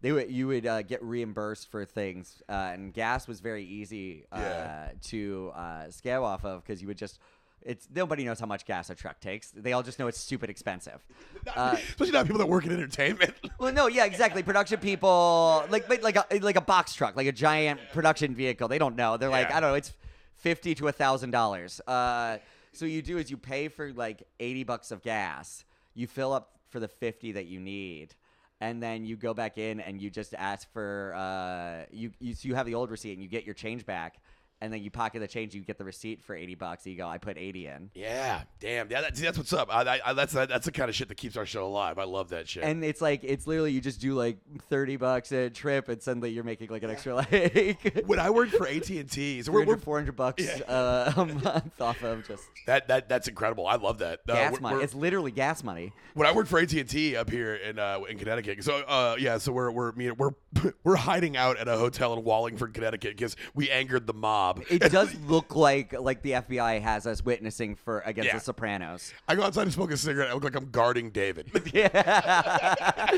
they 0.00 0.12
would 0.12 0.30
you 0.30 0.46
would 0.48 0.66
uh, 0.66 0.82
get 0.82 1.02
reimbursed 1.02 1.70
for 1.70 1.84
things, 1.84 2.42
uh, 2.48 2.52
and 2.72 2.92
gas 2.92 3.26
was 3.28 3.40
very 3.40 3.64
easy 3.64 4.24
uh, 4.32 4.38
Yeah. 4.40 4.88
to 5.08 5.52
uh, 5.54 5.60
scam 5.88 6.22
off 6.22 6.44
of 6.44 6.62
because 6.64 6.80
you 6.82 6.88
would 6.88 6.98
just 6.98 7.18
It's 7.64 7.88
nobody 7.94 8.24
knows 8.24 8.38
how 8.38 8.46
much 8.46 8.66
gas 8.66 8.90
a 8.90 8.94
truck 8.94 9.20
takes. 9.20 9.50
They 9.50 9.72
all 9.72 9.82
just 9.82 9.98
know 9.98 10.06
it's 10.06 10.20
stupid 10.20 10.50
expensive. 10.50 11.02
Uh, 11.54 11.76
Especially 11.88 12.10
not 12.10 12.24
people 12.24 12.38
that 12.38 12.48
work 12.48 12.64
in 12.64 12.72
entertainment. 12.72 13.34
well, 13.58 13.70
no, 13.70 13.86
yeah, 13.86 14.06
exactly. 14.06 14.42
Production 14.42 14.78
people, 14.80 15.62
like 15.68 15.86
like 16.02 16.16
a 16.16 16.24
like 16.40 16.56
a 16.56 16.60
box 16.62 16.94
truck, 16.94 17.16
like 17.16 17.26
a 17.26 17.32
giant 17.32 17.78
production 17.92 18.34
vehicle. 18.34 18.66
They 18.66 18.78
don't 18.78 18.96
know. 18.96 19.18
They're 19.18 19.28
like, 19.28 19.52
I 19.52 19.60
don't 19.60 19.70
know. 19.70 19.74
It's 19.74 19.92
fifty 20.36 20.74
to 20.76 20.88
a 20.88 20.92
thousand 20.92 21.32
dollars. 21.32 21.82
Uh, 21.86 22.38
so 22.72 22.86
you 22.86 23.02
do 23.02 23.18
is 23.18 23.30
you 23.30 23.36
pay 23.36 23.68
for 23.68 23.92
like 23.92 24.22
eighty 24.40 24.64
bucks 24.64 24.90
of 24.90 25.02
gas. 25.02 25.64
You 25.92 26.06
fill 26.06 26.32
up 26.32 26.58
for 26.70 26.80
the 26.80 26.88
fifty 26.88 27.32
that 27.32 27.44
you 27.44 27.60
need, 27.60 28.14
and 28.60 28.82
then 28.82 29.04
you 29.04 29.16
go 29.16 29.34
back 29.34 29.58
in 29.58 29.80
and 29.80 30.00
you 30.00 30.08
just 30.08 30.32
ask 30.34 30.72
for 30.72 31.14
uh, 31.14 31.84
you 31.92 32.10
you 32.20 32.34
so 32.34 32.48
you 32.48 32.54
have 32.54 32.64
the 32.66 32.74
old 32.74 32.90
receipt 32.90 33.12
and 33.12 33.22
you 33.22 33.28
get 33.28 33.44
your 33.44 33.54
change 33.54 33.84
back. 33.84 34.16
And 34.60 34.72
then 34.72 34.82
you 34.82 34.90
pocket 34.90 35.18
the 35.20 35.28
change, 35.28 35.54
you 35.54 35.60
get 35.60 35.76
the 35.76 35.84
receipt 35.84 36.22
for 36.24 36.34
eighty 36.34 36.54
bucks. 36.54 36.86
You 36.86 36.96
go, 36.96 37.06
I 37.06 37.18
put 37.18 37.36
eighty 37.36 37.66
in. 37.66 37.90
yeah, 37.94 38.44
damn. 38.60 38.90
Yeah, 38.90 39.02
that, 39.02 39.14
that's 39.14 39.36
what's 39.36 39.52
up. 39.52 39.68
I, 39.70 40.00
I, 40.02 40.12
that's 40.14 40.32
that's 40.32 40.64
the 40.64 40.72
kind 40.72 40.88
of 40.88 40.94
shit 40.94 41.08
that 41.08 41.16
keeps 41.16 41.36
our 41.36 41.44
show 41.44 41.66
alive. 41.66 41.98
I 41.98 42.04
love 42.04 42.30
that 42.30 42.48
shit. 42.48 42.62
And 42.64 42.82
it's 42.82 43.02
like 43.02 43.24
it's 43.24 43.46
literally 43.46 43.72
you 43.72 43.82
just 43.82 44.00
do 44.00 44.14
like 44.14 44.38
thirty 44.70 44.96
bucks 44.96 45.32
a 45.32 45.50
trip, 45.50 45.90
and 45.90 46.00
suddenly 46.00 46.30
you're 46.30 46.44
making 46.44 46.70
like 46.70 46.82
an 46.82 46.88
extra 46.88 47.14
like 47.32 48.04
when 48.06 48.18
I 48.18 48.30
worked 48.30 48.52
for 48.52 48.66
AT 48.66 48.88
and 48.88 49.10
T, 49.10 49.42
so 49.42 49.52
we're, 49.52 49.64
300, 49.64 49.66
we're 49.66 49.84
400 49.84 50.16
bucks 50.16 50.44
Yeah. 50.44 50.64
uh, 50.72 51.12
a 51.14 51.26
month 51.26 51.80
off 51.82 52.02
of 52.02 52.26
just 52.26 52.44
that 52.66 52.88
that 52.88 53.06
that's 53.08 53.28
incredible. 53.28 53.66
I 53.66 53.74
love 53.76 53.98
that. 53.98 54.20
Uh, 54.26 54.32
gas 54.34 54.52
we're- 54.52 54.62
money. 54.62 54.74
we're- 54.76 54.84
It's 54.84 54.94
literally 54.94 55.32
gas 55.32 55.62
money. 55.62 55.92
when 56.14 56.26
I 56.26 56.32
worked 56.32 56.48
for 56.48 56.58
AT 56.58 56.72
and 56.72 56.88
T 56.88 57.16
up 57.16 57.28
here 57.28 57.54
in 57.56 57.78
uh, 57.78 57.98
in 58.08 58.18
Connecticut. 58.18 58.64
So 58.64 58.76
uh, 58.76 59.16
yeah, 59.18 59.36
so 59.36 59.52
we're 59.52 59.70
we're 59.72 59.92
we're 60.14 60.30
we're 60.84 60.96
hiding 60.96 61.36
out 61.36 61.58
at 61.58 61.68
a 61.68 61.76
hotel 61.76 62.14
in 62.14 62.24
Wallingford, 62.24 62.72
Connecticut, 62.72 63.14
because 63.16 63.36
we 63.52 63.68
angered 63.70 64.06
the 64.06 64.14
mob. 64.14 64.43
It 64.70 64.90
does 64.92 65.14
look 65.26 65.54
like 65.56 65.92
like 65.98 66.22
the 66.22 66.32
FBI 66.32 66.80
has 66.82 67.06
us 67.06 67.24
witnessing 67.24 67.74
for 67.76 68.00
against 68.00 68.28
Yeah. 68.28 68.34
the 68.38 68.40
Sopranos. 68.44 69.12
I 69.28 69.34
go 69.34 69.42
outside 69.42 69.62
and 69.62 69.72
smoke 69.72 69.90
a 69.92 69.96
cigarette. 69.96 70.30
I 70.30 70.34
look 70.34 70.44
like 70.44 70.56
I'm 70.56 70.70
guarding 70.70 71.10
David. 71.10 71.50
Yeah, 71.74 73.08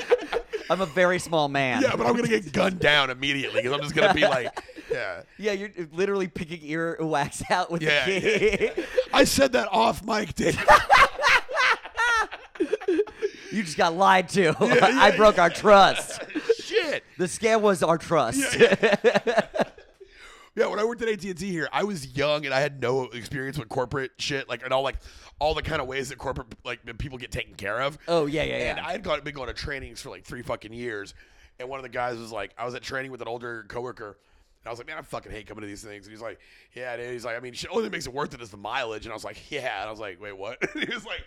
I'm 0.71 0.80
a 0.80 0.87
very 0.87 1.18
small 1.18 1.49
man. 1.49 1.83
yeah, 1.83 1.95
but 1.97 2.06
I'm 2.06 2.16
gonna 2.16 2.28
get 2.28 2.52
gunned 2.52 2.80
down 2.80 3.11
immediately 3.11 3.62
because 3.62 3.73
I'm 3.76 3.83
just 3.83 3.95
gonna 3.95 4.14
be 4.14 4.23
like, 4.37 4.49
yeah. 4.90 5.23
Yeah, 5.38 5.52
you're 5.52 5.71
literally 5.92 6.26
picking 6.28 6.61
ear 6.62 6.97
wax 7.00 7.42
out 7.50 7.71
with 7.71 7.83
Yeah. 7.83 8.04
the 8.06 8.21
key. 8.21 8.83
I 9.12 9.25
said 9.25 9.52
that 9.52 9.68
off 9.71 10.04
mic, 10.04 10.35
David. 10.35 10.61
you 13.52 13.62
just 13.62 13.76
got 13.76 13.95
lied 13.95 14.28
to. 14.30 14.54
I 14.61 15.14
broke 15.16 15.38
our 15.38 15.50
trust. 15.50 16.21
Shit. 16.61 17.04
The 17.18 17.26
scam 17.26 17.61
was 17.61 17.83
our 17.83 17.99
trust. 17.99 18.56
Yeah, 20.56 20.68
when 20.68 20.78
I 20.78 20.84
worked 20.84 21.02
at 21.02 21.08
AT 21.08 21.22
and 21.22 21.36
T 21.36 21.50
here, 21.50 21.68
I 21.70 21.84
was 21.84 22.16
young 22.16 22.46
and 22.46 22.54
I 22.54 22.60
had 22.60 22.80
no 22.80 23.04
experience 23.04 23.58
with 23.58 23.68
corporate 23.68 24.12
shit, 24.18 24.48
like 24.48 24.64
and 24.64 24.72
all 24.72 24.82
like 24.82 24.96
all 25.38 25.52
the 25.52 25.62
kind 25.62 25.82
of 25.82 25.86
ways 25.86 26.08
that 26.08 26.16
corporate 26.16 26.48
like 26.64 26.80
people 26.96 27.18
get 27.18 27.30
taken 27.30 27.54
care 27.54 27.82
of. 27.82 27.98
Oh, 28.08 28.25
yeah, 28.25 28.42
yeah, 28.42 28.54
And 28.54 28.78
yeah. 28.78 28.86
I 28.86 28.92
had 28.92 29.02
gone, 29.02 29.20
been 29.22 29.34
going 29.34 29.48
to 29.48 29.54
trainings 29.54 30.00
for 30.00 30.08
like 30.08 30.25
three 30.25 30.40
fucking 30.40 30.72
years, 30.72 31.12
and 31.60 31.68
one 31.68 31.78
of 31.78 31.82
the 31.82 31.90
guys 31.90 32.16
was 32.18 32.32
like, 32.32 32.52
I 32.56 32.64
was 32.64 32.75
at 32.75 32.82
training 32.82 33.10
with 33.10 33.20
an 33.20 33.28
older 33.28 33.66
coworker. 33.68 34.16
And 34.66 34.68
I 34.68 34.72
was 34.72 34.80
like, 34.80 34.88
man, 34.88 34.96
I 34.98 35.02
fucking 35.02 35.30
hate 35.30 35.46
coming 35.46 35.60
to 35.60 35.68
these 35.68 35.84
things. 35.84 36.06
And 36.06 36.12
he's 36.12 36.22
like, 36.22 36.40
yeah, 36.75 36.96
dude. 36.96 37.12
He's 37.12 37.25
like, 37.25 37.36
I 37.36 37.40
mean, 37.40 37.52
shit, 37.52 37.70
only 37.70 37.84
thing 37.84 37.92
makes 37.92 38.06
it 38.06 38.12
worth 38.12 38.34
it 38.34 38.40
is 38.40 38.50
the 38.50 38.56
mileage. 38.56 39.04
And 39.04 39.12
I 39.12 39.14
was 39.14 39.22
like, 39.22 39.48
yeah. 39.48 39.80
And 39.80 39.88
I 39.88 39.90
was 39.92 40.00
like, 40.00 40.20
wait, 40.20 40.36
what? 40.36 40.58
he 40.72 40.92
was 40.92 41.04
like, 41.04 41.22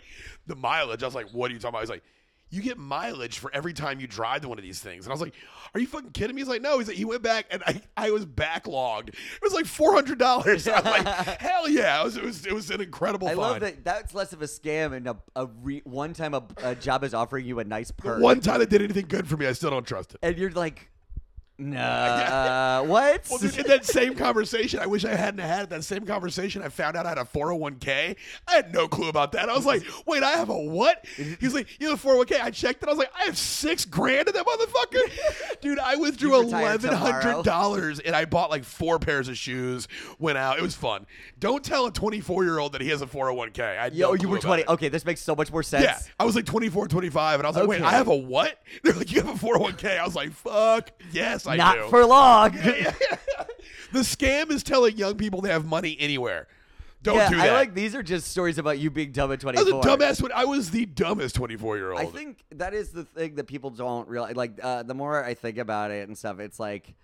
the 0.46 0.56
mileage. 0.56 1.02
I 1.02 1.06
was 1.06 1.14
like, 1.14 1.30
what 1.30 1.50
are 1.50 1.54
you 1.54 1.58
talking 1.58 1.70
about? 1.70 1.80
He's 1.80 1.88
like, 1.88 2.02
you 2.50 2.62
get 2.62 2.78
mileage 2.78 3.38
for 3.38 3.50
every 3.54 3.72
time 3.72 4.00
you 4.00 4.06
drive 4.06 4.42
to 4.42 4.48
one 4.48 4.58
of 4.58 4.64
these 4.64 4.80
things. 4.80 5.04
And 5.04 5.12
I 5.12 5.14
was 5.14 5.20
like, 5.20 5.34
are 5.72 5.80
you 5.80 5.86
fucking 5.86 6.10
kidding 6.10 6.34
me? 6.34 6.42
He's 6.42 6.48
like, 6.48 6.62
no. 6.62 6.78
He's 6.78 6.88
like, 6.88 6.96
he 6.96 7.04
went 7.04 7.22
back 7.22 7.46
and 7.50 7.62
I, 7.64 7.80
I 7.96 8.10
was 8.10 8.26
backlogged. 8.26 9.10
It 9.10 9.42
was 9.42 9.52
like 9.52 9.66
four 9.66 9.94
hundred 9.94 10.18
dollars. 10.18 10.66
I'm 10.66 10.84
like, 10.84 11.06
hell 11.40 11.68
yeah! 11.68 12.00
It 12.00 12.04
was, 12.04 12.16
it 12.16 12.24
was 12.24 12.46
it 12.46 12.52
was 12.52 12.70
an 12.70 12.80
incredible. 12.80 13.28
I 13.28 13.30
find. 13.30 13.40
love 13.40 13.60
that. 13.60 13.84
That's 13.84 14.14
less 14.14 14.32
of 14.32 14.42
a 14.42 14.46
scam 14.46 14.92
and 14.94 15.06
a, 15.06 15.16
a 15.36 15.46
re, 15.46 15.80
one 15.84 16.12
time 16.12 16.34
a, 16.34 16.42
a 16.62 16.74
job 16.74 17.04
is 17.04 17.14
offering 17.14 17.46
you 17.46 17.60
a 17.60 17.64
nice 17.64 17.90
perk, 17.90 18.20
One 18.20 18.40
time 18.40 18.60
it 18.60 18.68
did 18.70 18.82
anything 18.82 19.06
good 19.08 19.28
for 19.28 19.36
me, 19.36 19.46
I 19.46 19.52
still 19.52 19.70
don't 19.70 19.86
trust 19.86 20.14
it. 20.14 20.20
and 20.22 20.36
you're 20.36 20.50
like, 20.50 20.90
nah, 21.60 22.80
uh, 22.80 22.84
what? 22.84 23.26
Well, 23.30 23.38
dude, 23.38 23.58
in 23.58 23.66
that 23.66 23.84
same 23.84 24.14
conversation, 24.14 24.80
I 24.80 24.86
wish 24.86 25.04
I 25.04 25.14
hadn't 25.14 25.40
had 25.40 25.70
that 25.70 25.84
same 25.84 26.06
conversation. 26.06 26.62
I 26.62 26.68
found 26.68 26.96
out 26.96 27.06
I 27.06 27.10
had 27.10 27.18
a 27.18 27.24
401k. 27.24 28.16
I 28.48 28.54
had 28.54 28.72
no 28.72 28.88
clue 28.88 29.08
about 29.08 29.32
that. 29.32 29.48
I 29.48 29.54
was 29.54 29.66
like, 29.66 29.82
wait, 30.06 30.22
I 30.22 30.32
have 30.32 30.48
a 30.48 30.58
what? 30.58 31.04
He's 31.16 31.54
like, 31.54 31.68
you 31.80 31.90
have 31.90 32.04
a 32.04 32.08
401k. 32.08 32.40
I 32.40 32.50
checked 32.50 32.82
it. 32.82 32.88
I 32.88 32.92
was 32.92 32.98
like, 32.98 33.12
I 33.18 33.24
have 33.24 33.36
six 33.38 33.84
grand 33.84 34.28
in 34.28 34.34
that 34.34 34.46
motherfucker. 34.46 35.60
Dude, 35.60 35.78
I 35.78 35.96
withdrew 35.96 36.30
$1,100 36.30 38.00
and 38.04 38.16
I 38.16 38.24
bought 38.24 38.50
like 38.50 38.64
four 38.64 38.98
pairs 38.98 39.28
of 39.28 39.36
shoes, 39.36 39.88
went 40.18 40.38
out. 40.38 40.58
It 40.58 40.62
was 40.62 40.74
fun. 40.74 41.06
Don't 41.38 41.64
tell 41.64 41.86
a 41.86 41.92
24 41.92 42.44
year 42.44 42.58
old 42.58 42.72
that 42.72 42.80
he 42.80 42.88
has 42.88 43.02
a 43.02 43.06
401k. 43.06 43.60
I 43.60 43.84
had 43.84 43.94
Yo, 43.94 44.08
no 44.08 44.14
you 44.14 44.28
were 44.28 44.38
20. 44.38 44.66
Okay, 44.68 44.88
this 44.88 45.04
makes 45.04 45.20
so 45.20 45.34
much 45.34 45.52
more 45.52 45.62
sense. 45.62 45.84
Yeah, 45.84 45.98
I 46.18 46.24
was 46.24 46.36
like 46.36 46.46
24, 46.46 46.88
25, 46.88 47.40
and 47.40 47.46
I 47.46 47.50
was 47.50 47.56
like, 47.56 47.68
wait, 47.68 47.82
I 47.82 47.92
have 47.92 48.08
a 48.08 48.16
what? 48.16 48.58
They're 48.82 48.94
like, 48.94 49.12
you 49.12 49.22
have 49.22 49.42
a 49.42 49.46
401k. 49.46 49.98
I 49.98 50.04
was 50.04 50.14
like, 50.14 50.32
fuck, 50.32 50.90
yes, 51.12 51.46
I 51.50 51.56
Not 51.56 51.74
do. 51.76 51.88
for 51.88 52.04
long. 52.06 52.52
the 53.92 54.00
scam 54.00 54.50
is 54.50 54.62
telling 54.62 54.96
young 54.96 55.16
people 55.16 55.40
they 55.40 55.50
have 55.50 55.66
money 55.66 55.96
anywhere. 55.98 56.46
Don't 57.02 57.16
yeah, 57.16 57.30
do 57.30 57.36
that. 57.36 57.50
I 57.50 57.54
like 57.54 57.74
these 57.74 57.94
are 57.94 58.02
just 58.02 58.28
stories 58.30 58.58
about 58.58 58.78
you 58.78 58.90
being 58.90 59.10
dumb 59.10 59.32
at 59.32 59.42
I 59.42 59.52
was 59.52 59.68
a 59.68 59.72
dumbass 59.72 60.20
when 60.20 60.32
I 60.32 60.44
was 60.44 60.70
the 60.70 60.84
dumbest 60.84 61.34
24 61.34 61.76
year 61.78 61.92
old. 61.92 62.00
I 62.00 62.04
think 62.04 62.44
that 62.50 62.74
is 62.74 62.90
the 62.90 63.04
thing 63.04 63.36
that 63.36 63.46
people 63.46 63.70
don't 63.70 64.06
realize. 64.06 64.36
Like, 64.36 64.60
uh, 64.62 64.82
the 64.82 64.92
more 64.92 65.24
I 65.24 65.32
think 65.32 65.56
about 65.56 65.90
it 65.90 66.06
and 66.06 66.16
stuff, 66.16 66.40
it's 66.40 66.60
like 66.60 66.94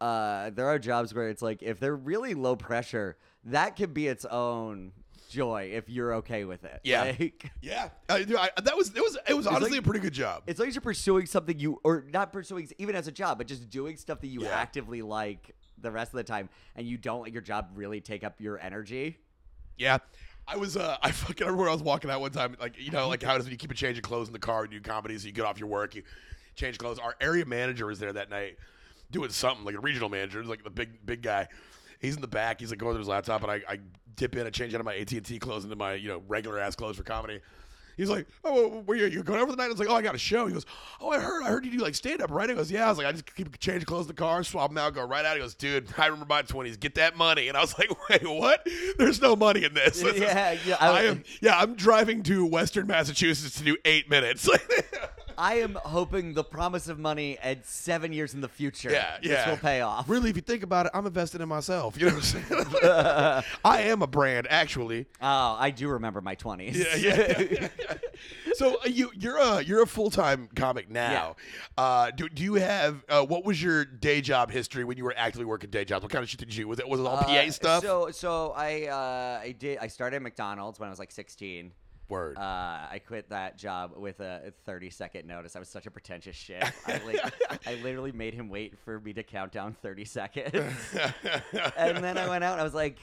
uh, 0.00 0.50
there 0.50 0.66
are 0.66 0.78
jobs 0.78 1.12
where 1.12 1.28
it's 1.28 1.42
like 1.42 1.62
if 1.62 1.78
they're 1.78 1.94
really 1.94 2.32
low 2.32 2.56
pressure, 2.56 3.18
that 3.44 3.76
could 3.76 3.92
be 3.92 4.08
its 4.08 4.24
own 4.24 4.92
joy 5.32 5.70
if 5.74 5.88
you're 5.88 6.14
okay 6.16 6.44
with 6.44 6.64
it. 6.64 6.80
Yeah. 6.84 7.14
Like, 7.18 7.50
Yeah, 7.62 7.88
I, 8.08 8.22
dude, 8.24 8.36
I, 8.36 8.50
that 8.62 8.76
was 8.76 8.88
it 8.94 9.00
was 9.02 9.16
it 9.28 9.34
was 9.34 9.46
honestly 9.46 9.70
like- 9.72 9.80
a 9.80 9.82
pretty 9.82 10.00
good 10.00 10.12
job. 10.12 10.42
it's 10.46 10.60
like 10.60 10.72
you're 10.74 10.80
pursuing 10.82 11.26
something 11.26 11.58
you, 11.58 11.80
or 11.84 12.04
not 12.12 12.32
pursuing 12.32 12.68
even 12.78 12.94
as 12.94 13.06
a 13.08 13.12
job, 13.12 13.38
but 13.38 13.46
just 13.46 13.70
doing 13.70 13.96
stuff 13.96 14.20
that 14.20 14.26
you 14.28 14.42
Yeah. 14.42 14.50
actively 14.50 15.02
like 15.02 15.54
the 15.78 15.90
rest 15.90 16.12
of 16.12 16.18
the 16.18 16.24
time, 16.24 16.48
and 16.76 16.86
you 16.86 16.96
don't 16.96 17.22
let 17.22 17.32
your 17.32 17.42
job 17.42 17.70
really 17.74 18.00
take 18.00 18.22
up 18.24 18.40
your 18.40 18.58
energy. 18.60 19.18
Yeah. 19.78 19.98
I 20.46 20.56
was 20.56 20.76
uh 20.76 20.96
I 21.02 21.10
fucking 21.12 21.46
remember 21.46 21.62
when 21.62 21.70
I 21.70 21.72
was 21.74 21.82
walking 21.82 22.10
out 22.10 22.20
one 22.20 22.30
time, 22.32 22.56
like 22.60 22.78
you 22.78 22.90
know, 22.90 23.08
like 23.08 23.22
how 23.22 23.34
it 23.34 23.38
is 23.38 23.44
when 23.44 23.52
you 23.52 23.58
keep 23.58 23.70
a 23.70 23.74
change 23.74 23.96
of 23.98 24.04
clothes 24.04 24.26
in 24.28 24.32
the 24.32 24.38
car 24.38 24.64
and 24.64 24.72
you 24.72 24.80
do 24.80 24.88
comedy, 24.90 25.16
so 25.18 25.26
you 25.26 25.32
get 25.32 25.44
off 25.44 25.58
your 25.58 25.68
work, 25.68 25.94
you 25.94 26.02
change 26.56 26.78
clothes. 26.78 26.98
Our 26.98 27.14
area 27.20 27.46
manager 27.46 27.86
was 27.86 27.98
there 27.98 28.12
that 28.12 28.28
night 28.30 28.58
doing 29.10 29.30
something, 29.30 29.64
like 29.64 29.74
a 29.74 29.80
regional 29.80 30.08
manager, 30.08 30.40
it 30.40 30.46
like 30.46 30.64
the 30.64 30.70
big 30.70 31.04
big 31.06 31.22
guy. 31.22 31.48
He's 32.02 32.14
in 32.16 32.20
the 32.20 32.28
back, 32.28 32.60
he's 32.60 32.68
like 32.70 32.78
going 32.78 32.92
through 32.92 32.98
his 33.00 33.08
laptop, 33.08 33.42
and 33.42 33.50
I, 33.50 33.62
I 33.66 33.78
dip 34.16 34.36
in, 34.36 34.46
I 34.46 34.50
change 34.50 34.74
out 34.74 34.80
of 34.80 34.86
my 34.86 34.94
AT 34.96 35.10
and 35.12 35.24
T 35.24 35.38
clothes 35.38 35.64
into 35.64 35.76
my, 35.76 35.94
you 35.94 36.08
know, 36.08 36.22
regular 36.28 36.58
ass 36.58 36.76
clothes 36.76 36.96
for 36.96 37.02
comedy. 37.04 37.40
He's 37.94 38.08
like, 38.08 38.26
"Oh, 38.42 38.82
were 38.86 38.94
you, 38.94 39.04
you 39.04 39.22
going 39.22 39.38
over 39.40 39.50
the 39.50 39.56
night?" 39.56 39.66
I 39.66 39.68
was 39.68 39.78
like, 39.78 39.88
"Oh, 39.90 39.94
I 39.94 40.00
got 40.00 40.14
a 40.14 40.18
show." 40.18 40.46
He 40.46 40.54
goes, 40.54 40.64
"Oh, 40.98 41.10
I 41.10 41.18
heard, 41.20 41.42
I 41.44 41.48
heard 41.48 41.64
you 41.66 41.70
do 41.72 41.76
like 41.76 41.94
stand 41.94 42.22
up, 42.22 42.30
right?" 42.30 42.48
I 42.48 42.54
goes, 42.54 42.70
"Yeah." 42.72 42.86
I 42.86 42.88
was 42.88 42.96
like, 42.96 43.06
"I 43.06 43.12
just 43.12 43.34
keep 43.36 43.58
changing 43.58 43.84
clothes 43.84 44.04
in 44.04 44.08
the 44.08 44.14
car, 44.14 44.42
swap 44.44 44.70
them 44.70 44.78
out, 44.78 44.94
go 44.94 45.04
right 45.06 45.26
out." 45.26 45.36
He 45.36 45.42
goes, 45.42 45.54
"Dude, 45.54 45.86
I 45.98 46.06
remember 46.06 46.24
my 46.26 46.40
twenties. 46.40 46.78
Get 46.78 46.94
that 46.94 47.18
money." 47.18 47.48
And 47.48 47.56
I 47.56 47.60
was 47.60 47.78
like, 47.78 47.90
"Wait, 48.08 48.26
what? 48.26 48.66
There's 48.96 49.20
no 49.20 49.36
money 49.36 49.64
in 49.64 49.74
this." 49.74 50.00
This 50.00 50.14
is- 50.14 50.20
Yeah, 50.22 50.56
yeah, 50.66 50.76
I- 50.80 50.88
I, 50.88 51.02
am. 51.02 51.22
Yeah, 51.42 51.58
I'm 51.58 51.74
driving 51.74 52.22
to 52.24 52.46
Western 52.46 52.86
Massachusetts 52.86 53.58
to 53.58 53.62
do 53.62 53.76
eight 53.84 54.08
minutes. 54.08 54.48
I 55.42 55.54
am 55.54 55.76
hoping 55.84 56.34
the 56.34 56.44
promise 56.44 56.86
of 56.86 57.00
money 57.00 57.36
at 57.42 57.66
seven 57.66 58.12
years 58.12 58.32
in 58.32 58.40
the 58.40 58.48
future. 58.48 58.92
yeah, 58.92 59.16
this 59.20 59.32
yeah. 59.32 59.50
will 59.50 59.56
pay 59.56 59.80
off. 59.80 60.08
Really, 60.08 60.30
if 60.30 60.36
you 60.36 60.42
think 60.42 60.62
about 60.62 60.86
it, 60.86 60.92
I'm 60.94 61.04
investing 61.04 61.40
in 61.40 61.48
myself. 61.48 61.98
You 61.98 62.06
know 62.06 62.14
what 62.14 62.36
I'm 62.36 63.42
saying? 63.42 63.44
I 63.64 63.82
am 63.82 64.02
a 64.02 64.06
brand, 64.06 64.46
actually. 64.48 65.06
Oh, 65.20 65.56
I 65.58 65.70
do 65.70 65.88
remember 65.88 66.20
my 66.20 66.36
twenties. 66.36 66.78
Yeah, 66.78 66.94
yeah. 66.94 67.40
yeah, 67.40 67.68
yeah. 67.80 67.94
so 68.52 68.76
uh, 68.76 68.86
you 68.86 69.10
you're 69.18 69.36
a 69.38 69.62
you're 69.62 69.82
a 69.82 69.86
full 69.86 70.10
time 70.10 70.48
comic 70.54 70.88
now. 70.88 71.34
Uh, 71.76 72.12
do 72.12 72.28
do 72.28 72.44
you 72.44 72.54
have 72.54 73.04
uh, 73.08 73.24
what 73.24 73.44
was 73.44 73.60
your 73.60 73.84
day 73.84 74.20
job 74.20 74.48
history 74.52 74.84
when 74.84 74.96
you 74.96 75.02
were 75.02 75.14
actively 75.16 75.44
working 75.44 75.70
day 75.70 75.84
jobs? 75.84 76.04
What 76.04 76.12
kind 76.12 76.22
of 76.22 76.30
shit 76.30 76.38
did 76.38 76.54
you 76.54 76.64
do? 76.64 76.68
Was 76.68 76.78
it 76.78 76.88
was 76.88 77.00
it 77.00 77.06
all 77.06 77.16
PA 77.16 77.32
Uh, 77.32 77.50
stuff? 77.50 77.82
So, 77.82 78.10
so 78.12 78.52
I, 78.56 78.86
uh, 78.86 79.40
I 79.42 79.56
did. 79.58 79.78
I 79.78 79.88
started 79.88 80.16
at 80.16 80.22
McDonald's 80.22 80.78
when 80.78 80.86
I 80.88 80.90
was 80.90 81.00
like 81.00 81.10
16. 81.10 81.72
Word. 82.08 82.36
Uh, 82.36 82.40
I 82.40 83.00
quit 83.06 83.30
that 83.30 83.56
job 83.56 83.92
with 83.96 84.20
a 84.20 84.52
30 84.66 84.90
second 84.90 85.26
notice. 85.26 85.56
I 85.56 85.58
was 85.58 85.68
such 85.68 85.86
a 85.86 85.90
pretentious 85.90 86.36
shit. 86.36 86.62
I, 86.86 87.00
like, 87.06 87.20
I 87.66 87.74
literally 87.82 88.12
made 88.12 88.34
him 88.34 88.48
wait 88.48 88.78
for 88.84 89.00
me 89.00 89.12
to 89.14 89.22
count 89.22 89.52
down 89.52 89.74
30 89.80 90.04
seconds, 90.04 90.54
and 91.76 91.98
then 92.04 92.18
I 92.18 92.28
went 92.28 92.44
out 92.44 92.52
and 92.52 92.60
I 92.60 92.64
was 92.64 92.74
like, 92.74 92.98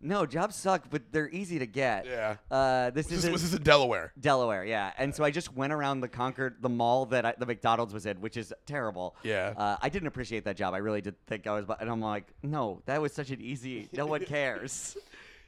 "No, 0.00 0.24
jobs 0.24 0.56
suck, 0.56 0.84
but 0.90 1.02
they're 1.12 1.28
easy 1.28 1.58
to 1.58 1.66
get." 1.66 2.06
Yeah. 2.06 2.36
Uh, 2.50 2.90
this 2.90 3.10
is 3.12 3.22
this, 3.22 3.30
was 3.30 3.42
this 3.42 3.54
in 3.54 3.62
Delaware? 3.62 4.12
Delaware, 4.18 4.64
yeah. 4.64 4.92
And 4.96 5.14
so 5.14 5.24
I 5.24 5.30
just 5.30 5.54
went 5.54 5.72
around 5.72 6.00
the 6.00 6.08
Concord, 6.08 6.56
the 6.60 6.68
mall 6.70 7.06
that 7.06 7.26
I, 7.26 7.34
the 7.36 7.46
McDonald's 7.46 7.92
was 7.92 8.06
in, 8.06 8.20
which 8.20 8.36
is 8.36 8.52
terrible. 8.66 9.16
Yeah. 9.22 9.52
Uh, 9.56 9.76
I 9.82 9.88
didn't 9.88 10.08
appreciate 10.08 10.44
that 10.44 10.56
job. 10.56 10.74
I 10.74 10.78
really 10.78 11.00
did 11.02 11.14
think 11.26 11.46
I 11.46 11.52
was, 11.52 11.66
and 11.80 11.90
I'm 11.90 12.00
like, 12.00 12.26
no, 12.42 12.82
that 12.86 13.02
was 13.02 13.12
such 13.12 13.30
an 13.30 13.40
easy. 13.40 13.88
No 13.92 14.06
one 14.06 14.24
cares. 14.26 14.96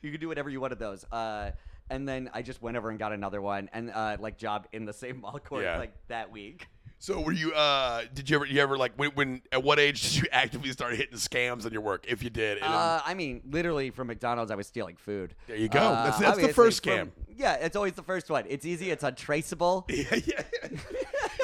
you 0.02 0.10
can 0.10 0.20
do 0.20 0.28
whatever 0.28 0.50
you 0.50 0.60
want 0.60 0.72
at 0.72 0.78
those. 0.78 1.04
Uh, 1.10 1.52
and 1.90 2.08
then 2.08 2.30
I 2.34 2.42
just 2.42 2.60
went 2.62 2.76
over 2.76 2.90
and 2.90 2.98
got 2.98 3.12
another 3.12 3.40
one, 3.40 3.68
and 3.72 3.90
uh, 3.90 4.16
like 4.20 4.38
job 4.38 4.66
in 4.72 4.84
the 4.84 4.92
same 4.92 5.20
mall 5.22 5.38
court 5.38 5.64
Yeah. 5.64 5.78
like 5.78 5.92
that 6.08 6.30
week. 6.30 6.66
So 6.98 7.20
were 7.20 7.32
you? 7.32 7.52
uh 7.52 8.04
Did 8.14 8.30
you 8.30 8.36
ever? 8.36 8.46
You 8.46 8.60
ever 8.62 8.78
like 8.78 8.92
when? 8.96 9.10
when 9.10 9.42
at 9.52 9.62
what 9.62 9.78
age 9.78 10.02
did 10.02 10.16
you 10.16 10.24
actively 10.32 10.72
start 10.72 10.94
hitting 10.94 11.18
scams 11.18 11.66
on 11.66 11.72
your 11.72 11.82
work? 11.82 12.06
If 12.08 12.22
you 12.22 12.30
did, 12.30 12.56
and, 12.56 12.72
Uh, 12.72 13.02
I 13.04 13.12
mean, 13.12 13.42
literally 13.50 13.90
from 13.90 14.06
McDonald's, 14.06 14.50
I 14.50 14.54
was 14.54 14.66
stealing 14.66 14.96
food. 14.96 15.34
There 15.46 15.56
you 15.56 15.68
go. 15.68 15.78
Uh, 15.78 15.90
That's- 15.92 16.06
that's 16.06 16.18
the 16.20 16.26
obviously 16.28 16.52
first 16.54 16.82
from- 16.82 17.08
scam. 17.08 17.10
yeah, 17.36 17.54
it's 17.56 17.76
always 17.76 17.92
the 17.92 18.02
first 18.02 18.30
one. 18.30 18.44
It's 18.48 18.64
easy. 18.64 18.90
It's 18.90 19.04
untraceable. 19.04 19.84
yeah, 19.90 20.04
yeah. 20.26 20.42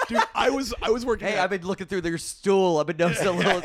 Dude, 0.09 0.23
I 0.35 0.49
was 0.49 0.73
I 0.81 0.89
was 0.91 1.05
working. 1.05 1.29
Hey, 1.29 1.35
at, 1.35 1.45
I've 1.45 1.51
been 1.51 1.67
looking 1.67 1.87
through 1.87 2.01
their 2.01 2.17
stool. 2.19 2.79
I've 2.79 2.87
been 2.87 2.97
noticing 2.97 3.27
a 3.29 3.33
little, 3.33 3.63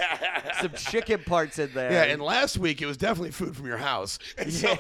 some 0.59 0.73
chicken 0.73 1.23
parts 1.23 1.57
in 1.57 1.71
there. 1.73 1.91
Yeah, 1.91 2.03
and 2.03 2.21
last 2.21 2.57
week 2.57 2.81
it 2.81 2.85
was 2.85 2.97
definitely 2.97 3.31
food 3.31 3.55
from 3.55 3.65
your 3.65 3.77
house. 3.77 4.19
And, 4.37 4.51
so- 4.51 4.75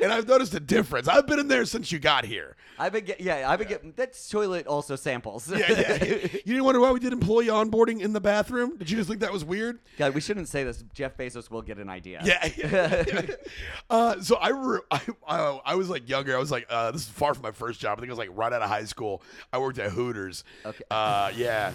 and 0.00 0.12
I've 0.12 0.26
noticed 0.26 0.54
a 0.54 0.60
difference. 0.60 1.08
I've 1.08 1.26
been 1.26 1.38
in 1.38 1.48
there 1.48 1.64
since 1.64 1.92
you 1.92 1.98
got 1.98 2.24
here. 2.24 2.56
I've 2.78 2.92
been 2.92 3.04
get, 3.04 3.20
yeah, 3.20 3.48
I've 3.48 3.58
been 3.58 3.68
getting 3.68 3.92
that's 3.96 4.28
toilet 4.28 4.66
also 4.66 4.96
samples. 4.96 5.50
Yeah, 5.50 5.70
yeah. 5.70 6.04
You 6.44 6.52
didn't 6.52 6.64
wonder 6.64 6.80
why 6.80 6.90
we 6.90 7.00
did 7.00 7.12
employee 7.12 7.46
onboarding 7.46 8.00
in 8.00 8.12
the 8.12 8.20
bathroom? 8.20 8.76
Did 8.76 8.90
you 8.90 8.96
just 8.96 9.08
think 9.08 9.20
that 9.20 9.32
was 9.32 9.44
weird? 9.44 9.78
God, 9.96 10.14
we 10.14 10.20
shouldn't 10.20 10.48
say 10.48 10.64
this. 10.64 10.84
Jeff 10.92 11.16
Bezos 11.16 11.50
will 11.50 11.62
get 11.62 11.78
an 11.78 11.88
idea. 11.88 12.20
Yeah. 12.24 13.26
uh, 13.90 14.20
so 14.20 14.36
I, 14.36 14.48
re- 14.48 14.80
I, 14.90 15.00
I, 15.26 15.60
I 15.64 15.74
was 15.76 15.88
like 15.88 16.08
younger. 16.08 16.36
I 16.36 16.38
was 16.38 16.50
like, 16.50 16.66
uh, 16.68 16.90
this 16.90 17.02
is 17.02 17.08
far 17.08 17.34
from 17.34 17.42
my 17.44 17.52
first 17.52 17.80
job. 17.80 17.98
I 17.98 18.00
think 18.00 18.10
I 18.10 18.12
was 18.12 18.18
like 18.18 18.30
right 18.32 18.52
out 18.52 18.62
of 18.62 18.68
high 18.68 18.84
school. 18.84 19.22
I 19.52 19.58
worked 19.58 19.78
at 19.78 19.90
Hooters. 19.90 20.44
Okay. 20.66 20.84
Uh, 20.90 21.32
yeah. 21.36 21.72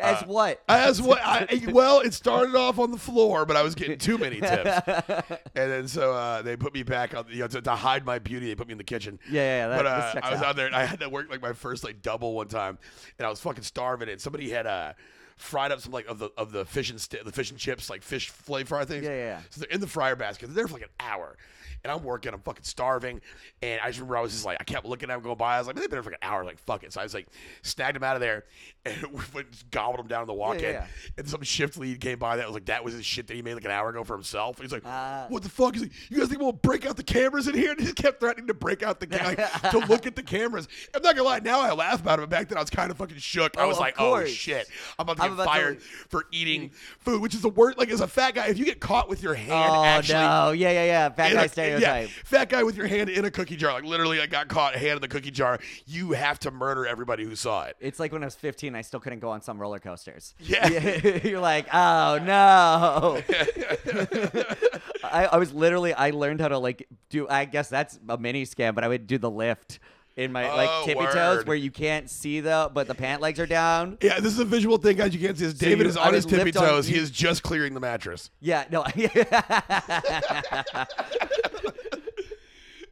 As 0.00 0.22
Uh, 0.22 0.26
what? 0.26 0.62
As 0.68 1.02
what? 1.08 1.20
I, 1.22 1.62
well, 1.70 2.00
it 2.00 2.14
started 2.14 2.54
off 2.54 2.78
on 2.78 2.90
the 2.90 2.98
floor, 2.98 3.44
but 3.44 3.56
I 3.56 3.62
was 3.62 3.74
getting 3.74 3.98
too 3.98 4.18
many 4.18 4.40
tips, 4.40 4.70
and 5.54 5.70
then 5.70 5.88
so 5.88 6.12
uh, 6.14 6.42
they 6.42 6.56
put 6.56 6.74
me 6.74 6.82
back 6.82 7.14
on. 7.16 7.24
You 7.28 7.40
know, 7.40 7.48
to, 7.48 7.62
to 7.62 7.70
hide 7.72 8.04
my 8.06 8.18
beauty, 8.18 8.46
they 8.48 8.54
put 8.54 8.66
me 8.68 8.72
in 8.72 8.78
the 8.78 8.84
kitchen. 8.84 9.18
Yeah, 9.30 9.40
yeah, 9.42 9.68
that- 9.68 9.76
but 9.76 9.86
uh, 9.86 10.20
I 10.26 10.30
was 10.30 10.40
out. 10.40 10.46
out 10.46 10.56
there, 10.56 10.66
and 10.66 10.74
I 10.76 10.84
had 10.84 11.00
to 11.00 11.08
work 11.08 11.30
like 11.30 11.42
my 11.42 11.52
first 11.52 11.84
like 11.84 12.02
double 12.02 12.34
one 12.34 12.48
time, 12.48 12.78
and 13.18 13.26
I 13.26 13.30
was 13.30 13.40
fucking 13.40 13.64
starving. 13.64 14.08
And 14.08 14.20
somebody 14.20 14.50
had 14.50 14.66
uh, 14.66 14.92
fried 15.38 15.72
up 15.72 15.80
some 15.80 15.92
like 15.92 16.06
of 16.06 16.18
the 16.18 16.30
of 16.36 16.52
the 16.52 16.64
fish 16.64 16.90
and 16.90 17.00
sti- 17.00 17.22
the 17.24 17.32
fish 17.32 17.50
and 17.50 17.58
chips, 17.58 17.88
like 17.90 18.02
fish 18.02 18.28
fillet 18.30 18.64
fry 18.64 18.84
things. 18.84 19.04
Yeah, 19.04 19.10
yeah, 19.10 19.16
yeah. 19.16 19.40
So 19.50 19.60
they're 19.60 19.70
in 19.70 19.80
the 19.80 19.86
fryer 19.86 20.16
basket. 20.16 20.46
They're 20.46 20.54
there 20.56 20.68
for 20.68 20.74
like 20.74 20.82
an 20.82 20.88
hour. 21.00 21.36
And 21.84 21.92
I'm 21.92 22.02
working, 22.02 22.34
I'm 22.34 22.40
fucking 22.40 22.64
starving. 22.64 23.20
And 23.62 23.80
I 23.80 23.86
just 23.86 24.00
remember 24.00 24.16
I 24.16 24.20
was 24.22 24.32
just 24.32 24.44
like, 24.44 24.56
I 24.60 24.64
kept 24.64 24.84
looking 24.84 25.10
at 25.10 25.14
them 25.14 25.22
going 25.22 25.36
by. 25.36 25.54
I 25.54 25.58
was 25.58 25.68
like, 25.68 25.76
man, 25.76 25.82
they've 25.82 25.88
been 25.88 25.98
there 25.98 26.02
for 26.02 26.10
like 26.10 26.18
an 26.20 26.28
hour. 26.28 26.44
Like, 26.44 26.58
fuck 26.58 26.82
it. 26.82 26.92
So 26.92 27.00
I 27.00 27.04
was 27.04 27.14
like, 27.14 27.28
snagged 27.62 27.94
them 27.94 28.02
out 28.02 28.16
of 28.16 28.20
there 28.20 28.46
and 28.84 29.00
went, 29.32 29.48
just 29.52 29.70
gobbled 29.70 30.00
them 30.00 30.08
down 30.08 30.22
in 30.22 30.26
the 30.26 30.34
walk 30.34 30.56
in. 30.56 30.62
yeah. 30.74 30.86
And 31.16 31.28
some 31.28 31.40
shift 31.42 31.78
lead 31.78 32.00
came 32.00 32.18
by 32.18 32.36
that 32.36 32.46
was 32.46 32.54
like, 32.54 32.64
that 32.64 32.82
was 32.82 32.94
his 32.94 33.06
shit 33.06 33.28
that 33.28 33.34
he 33.34 33.42
made 33.42 33.54
like 33.54 33.64
an 33.64 33.70
hour 33.70 33.90
ago 33.90 34.02
for 34.02 34.14
himself. 34.14 34.60
He's 34.60 34.72
like, 34.72 34.82
Uh. 34.84 35.26
what 35.28 35.44
the 35.44 35.48
fuck? 35.48 35.74
He's 35.74 35.82
like, 35.82 35.92
you 36.10 36.18
guys 36.18 36.26
think 36.28 36.40
we'll 36.40 36.50
break 36.50 36.84
out 36.84 36.96
the 36.96 37.04
cameras 37.04 37.46
in 37.46 37.54
here? 37.54 37.70
And 37.70 37.78
he 37.78 37.86
just 37.86 37.96
kept 37.96 38.18
threatening 38.18 38.48
to 38.48 38.54
break 38.54 38.82
out 38.82 38.98
the 38.98 39.06
ca- 39.06 39.24
like, 39.24 39.70
to 39.70 39.78
look 39.78 40.04
at 40.04 40.16
the 40.16 40.22
cameras. 40.24 40.66
I'm 40.96 41.02
not 41.02 41.14
gonna 41.14 41.28
lie, 41.28 41.38
now 41.38 41.60
I 41.60 41.72
laugh 41.74 42.00
about 42.00 42.18
it, 42.18 42.22
but 42.22 42.30
back 42.30 42.48
then 42.48 42.58
I 42.58 42.60
was 42.60 42.70
kind 42.70 42.90
of 42.90 42.96
fucking 42.96 43.18
shook. 43.18 43.56
I 43.56 43.62
Oh, 43.62 43.68
was 43.68 43.76
of 43.76 43.82
like, 43.82 43.94
oh 44.00 44.24
shit. 44.24 44.66
I'm 44.98 45.04
about 45.08 45.18
to 45.18 45.27
I'm 45.30 45.36
get 45.36 45.42
about 45.42 45.54
to- 45.54 45.60
fired 45.60 45.82
for 45.82 46.26
eating 46.32 46.70
food, 46.98 47.20
which 47.20 47.34
is 47.34 47.42
the 47.42 47.48
worst. 47.48 47.78
Like, 47.78 47.90
as 47.90 48.00
a 48.00 48.08
fat 48.08 48.34
guy, 48.34 48.46
if 48.48 48.58
you 48.58 48.64
get 48.64 48.80
caught 48.80 49.08
with 49.08 49.22
your 49.22 49.34
hand 49.34 49.70
Oh 49.72 49.84
actually 49.84 50.14
no! 50.14 50.50
Yeah, 50.52 50.70
yeah, 50.70 50.84
yeah. 50.84 51.08
Bad 51.08 51.30
in 51.32 51.36
guy 51.38 51.44
a- 51.44 51.48
stereotype. 51.48 52.08
Yeah, 52.08 52.14
fat 52.24 52.48
guy 52.48 52.62
with 52.62 52.76
your 52.76 52.86
hand 52.86 53.08
in 53.10 53.24
a 53.24 53.30
cookie 53.30 53.56
jar. 53.56 53.72
Like 53.72 53.84
literally, 53.84 54.20
I 54.20 54.26
got 54.26 54.48
caught 54.48 54.74
hand 54.74 54.96
in 54.96 55.00
the 55.00 55.08
cookie 55.08 55.30
jar. 55.30 55.58
You 55.86 56.12
have 56.12 56.38
to 56.40 56.50
murder 56.50 56.86
everybody 56.86 57.24
who 57.24 57.34
saw 57.36 57.64
it. 57.64 57.76
It's 57.80 57.98
like 58.00 58.12
when 58.12 58.22
I 58.22 58.26
was 58.26 58.34
15, 58.34 58.74
I 58.74 58.82
still 58.82 59.00
couldn't 59.00 59.20
go 59.20 59.30
on 59.30 59.42
some 59.42 59.58
roller 59.58 59.78
coasters. 59.78 60.34
Yeah. 60.40 60.68
You're 61.24 61.40
like, 61.40 61.66
oh 61.72 62.18
no. 62.24 63.22
I, 65.04 65.26
I 65.32 65.36
was 65.38 65.52
literally, 65.52 65.92
I 65.94 66.10
learned 66.10 66.40
how 66.40 66.48
to 66.48 66.58
like 66.58 66.86
do, 67.10 67.28
I 67.28 67.44
guess 67.44 67.68
that's 67.68 67.98
a 68.08 68.18
mini 68.18 68.44
scam, 68.44 68.74
but 68.74 68.84
I 68.84 68.88
would 68.88 69.06
do 69.06 69.18
the 69.18 69.30
lift 69.30 69.78
in 70.18 70.32
my 70.32 70.50
Oh, 70.50 70.56
like 70.56 70.84
tippy 70.84 71.04
toes 71.06 71.38
word. 71.38 71.46
where 71.46 71.56
you 71.56 71.70
can't 71.70 72.10
see 72.10 72.40
the, 72.40 72.68
but 72.74 72.88
the 72.88 72.94
pant 72.94 73.22
legs 73.22 73.38
are 73.38 73.46
down. 73.46 73.96
Yeah, 74.02 74.18
this 74.20 74.32
is 74.32 74.40
a 74.40 74.44
visual 74.44 74.76
thing, 74.76 74.96
guys. 74.96 75.14
You 75.14 75.20
can't 75.24 75.38
see 75.38 75.44
this. 75.44 75.54
David 75.54 75.84
you- 75.84 75.90
is 75.90 75.96
I 75.96 76.08
on 76.08 76.14
his 76.14 76.26
would 76.26 76.30
tippy 76.30 76.44
lift 76.46 76.56
on- 76.58 76.68
toes. 76.68 76.86
he 76.88 76.96
you- 76.96 77.02
is 77.02 77.10
just 77.10 77.44
clearing 77.44 77.72
the 77.72 77.80
mattress. 77.80 78.30
Yeah, 78.40 78.64
no. 78.70 78.84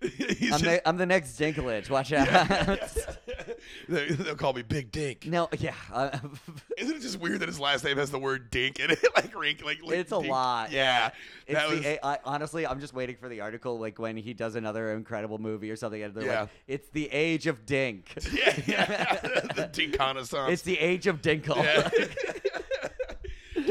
I'm, 0.20 0.36
just, 0.50 0.64
the, 0.64 0.88
I'm 0.88 0.96
the 0.96 1.06
next 1.06 1.38
Dinklage. 1.38 1.90
Watch 1.90 2.12
out. 2.12 2.28
they- 3.88 4.06
they'll 4.08 4.34
call 4.34 4.52
me 4.52 4.62
Big 4.62 4.90
Dink. 4.92 5.26
no, 5.26 5.48
yeah. 5.58 5.74
uh, 5.92 6.18
Isn't 6.78 6.96
it 6.96 7.00
just 7.02 7.20
weird 7.20 7.40
that 7.40 7.48
his 7.48 7.60
last 7.60 7.84
name 7.84 7.96
has 7.98 8.10
the 8.10 8.18
word 8.18 8.50
Dink 8.50 8.80
in 8.80 8.90
it? 8.90 9.04
like, 9.16 9.36
rink, 9.38 9.64
like, 9.64 9.82
like 9.82 9.96
It's 9.98 10.12
a 10.12 10.18
lot. 10.18 10.70
Yeah, 10.72 11.10
It's 11.46 11.58
that 11.58 11.70
the, 11.70 11.76
was. 11.76 11.98
I, 12.02 12.18
honestly, 12.24 12.66
I'm 12.66 12.80
just 12.80 12.94
waiting 12.94 13.16
for 13.16 13.28
the 13.28 13.40
article, 13.40 13.78
like 13.78 13.98
when 13.98 14.16
he 14.16 14.34
does 14.34 14.54
another 14.56 14.92
incredible 14.92 15.38
movie 15.38 15.70
or 15.70 15.76
something, 15.76 16.02
and 16.02 16.14
they're 16.14 16.24
Yeah. 16.26 16.40
like, 16.42 16.50
"It's 16.66 16.88
the 16.90 17.08
age 17.12 17.46
of 17.46 17.66
Dink. 17.66 18.12
yeah, 18.32 18.54
yeah. 18.66 19.14
the 19.54 19.68
Dink. 19.72 19.96
It's 19.98 20.62
the 20.62 20.78
age 20.78 21.06
of 21.06 21.22
Dinkle." 21.22 21.56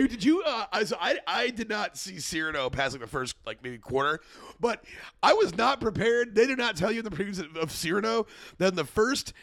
Dude, 0.06 0.12
did 0.12 0.24
you? 0.24 0.44
Uh, 0.44 0.66
I, 0.72 0.84
so 0.84 0.98
I 1.02 1.18
I 1.26 1.50
did 1.50 1.68
not 1.68 1.98
see 1.98 2.20
Cyrano 2.20 2.70
passing 2.70 3.00
the 3.00 3.08
first 3.08 3.36
like 3.44 3.64
maybe 3.64 3.80
quarter, 3.80 4.20
but 4.60 4.84
I 5.24 5.34
was 5.34 5.58
not 5.58 5.82
prepared. 5.82 6.36
They 6.36 6.46
did 6.46 6.60
not 6.60 6.76
tell 6.78 6.92
you 6.92 7.00
in 7.00 7.06
the 7.06 7.10
previews 7.10 7.40
of- 7.40 7.56
of 7.58 7.72
Cyrano 7.72 8.28
that 8.60 8.68
in 8.70 8.76
the 8.76 8.86
first. 8.86 9.34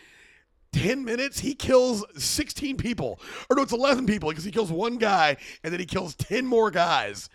10 0.75 1.05
minutes 1.05 1.39
he 1.41 1.55
kills 1.55 2.03
16 2.17 2.79
people 2.79 3.21
or 3.51 3.57
no 3.57 3.63
it's 3.63 3.75
11 3.75 4.07
people 4.07 4.31
because 4.31 4.43
he 4.43 4.51
kills 4.51 4.73
one 4.73 4.97
guy 4.97 5.37
and 5.63 5.71
then 5.71 5.79
he 5.79 5.85
kills 5.85 6.15
10 6.15 6.47
more 6.47 6.71
guys 6.71 7.29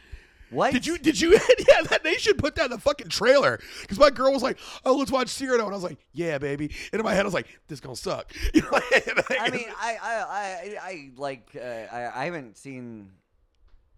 what? 0.49 0.73
did 0.73 0.85
you 0.85 0.97
did 0.97 1.19
you 1.19 1.31
yeah 1.67 1.81
that 1.89 2.03
they 2.03 2.15
should 2.15 2.37
put 2.37 2.55
that 2.55 2.65
in 2.65 2.71
the 2.71 2.79
fucking 2.79 3.09
trailer. 3.09 3.59
Because 3.81 3.99
my 3.99 4.09
girl 4.09 4.31
was 4.31 4.43
like 4.43 4.57
oh 4.85 4.95
let's 4.95 5.11
watch 5.11 5.29
Cyrano. 5.29 5.65
And 5.65 5.73
I 5.73 5.75
was 5.75 5.83
like 5.83 5.97
yeah 6.13 6.37
baby. 6.37 6.71
And 6.91 6.99
in 6.99 7.05
my 7.05 7.13
head 7.13 7.21
I 7.21 7.25
was 7.25 7.33
like 7.33 7.47
this 7.67 7.79
gonna 7.79 7.95
suck. 7.95 8.33
You 8.53 8.61
know 8.61 8.79
I 9.39 9.49
mean, 9.51 9.67
I, 9.79 9.97
I, 10.01 10.15
I, 10.29 10.77
I 10.81 11.11
like, 11.15 11.49
uh, 11.55 11.59
I, 11.59 12.21
I 12.21 12.25
haven't 12.25 12.57
seen 12.57 13.11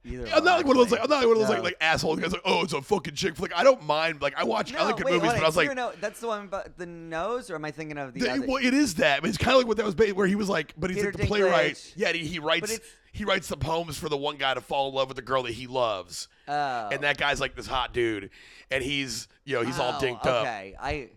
either. 0.06 0.28
I'm 0.34 0.44
not 0.44 0.58
like 0.58 0.66
one 0.66 0.78
of 0.78 0.84
those 0.84 0.92
like. 0.92 1.02
I'm 1.04 1.10
not 1.10 1.18
like 1.18 1.28
one 1.28 1.36
of 1.36 1.40
those 1.42 1.50
No. 1.50 1.56
like 1.56 1.64
like 1.64 1.78
asshole 1.82 2.16
guys 2.16 2.32
like 2.32 2.42
oh 2.46 2.64
it's 2.64 2.74
a 2.74 2.82
fucking 2.82 3.16
chick 3.16 3.36
flick. 3.36 3.52
I 3.58 3.64
don't 3.64 3.84
mind 3.84 4.22
like 4.22 4.34
I 4.38 4.44
watch 4.44 4.72
No, 4.74 4.80
other 4.80 4.94
good 4.94 5.06
wait, 5.06 5.16
movies, 5.16 5.32
but 5.34 5.44
I 5.44 5.46
was 5.46 5.58
like, 5.58 5.68
Cyrano, 5.70 5.94
that's 6.00 6.20
the 6.20 6.28
one 6.28 6.46
about 6.46 6.78
the 6.78 6.86
nose, 6.86 7.50
or 7.50 7.56
am 7.56 7.66
I 7.66 7.72
thinking 7.72 7.98
of 7.98 8.14
the 8.14 8.22
the- 8.22 8.32
other? 8.32 8.46
well, 8.48 8.58
it 8.64 8.74
is 8.74 8.96
that, 8.96 9.22
but 9.22 9.30
it's 9.30 9.38
kind 9.38 9.52
of 9.54 9.58
like 9.60 9.68
what 9.68 9.78
that 9.78 9.86
was 9.86 9.96
ba- 9.96 10.10
where 10.10 10.28
he 10.28 10.36
was 10.36 10.50
like, 10.50 10.74
but 10.78 10.90
he's 10.90 10.98
Peter 10.98 11.12
like 11.12 11.22
the 11.22 11.28
playwright. 11.28 11.74
Dinklage. 11.76 11.94
Yeah, 11.96 12.12
he, 12.14 12.20
he 12.26 12.40
writes 12.40 12.80
he 13.12 13.26
writes 13.26 13.48
the 13.48 13.58
poems 13.58 13.98
for 13.98 14.08
the 14.10 14.18
one 14.18 14.38
guy 14.38 14.54
to 14.54 14.62
fall 14.62 14.90
in 14.90 14.96
love 14.96 15.08
with 15.08 15.16
the 15.18 15.22
girl 15.24 15.44
that 15.44 15.54
he 15.54 15.68
loves, 15.68 16.28
oh. 16.48 16.90
and 16.92 17.02
that 17.04 17.18
guy's 17.18 17.40
like 17.42 17.56
this 17.56 17.68
hot 17.68 17.94
dude, 17.94 18.30
and 18.72 18.84
he's 18.84 19.28
you 19.46 19.56
know 19.56 19.64
he's 19.64 19.80
all 19.80 19.96
Oh, 19.98 20.02
dinked 20.04 20.26
up. 20.26 20.46
Okay, 20.46 20.76
I. 20.80 21.10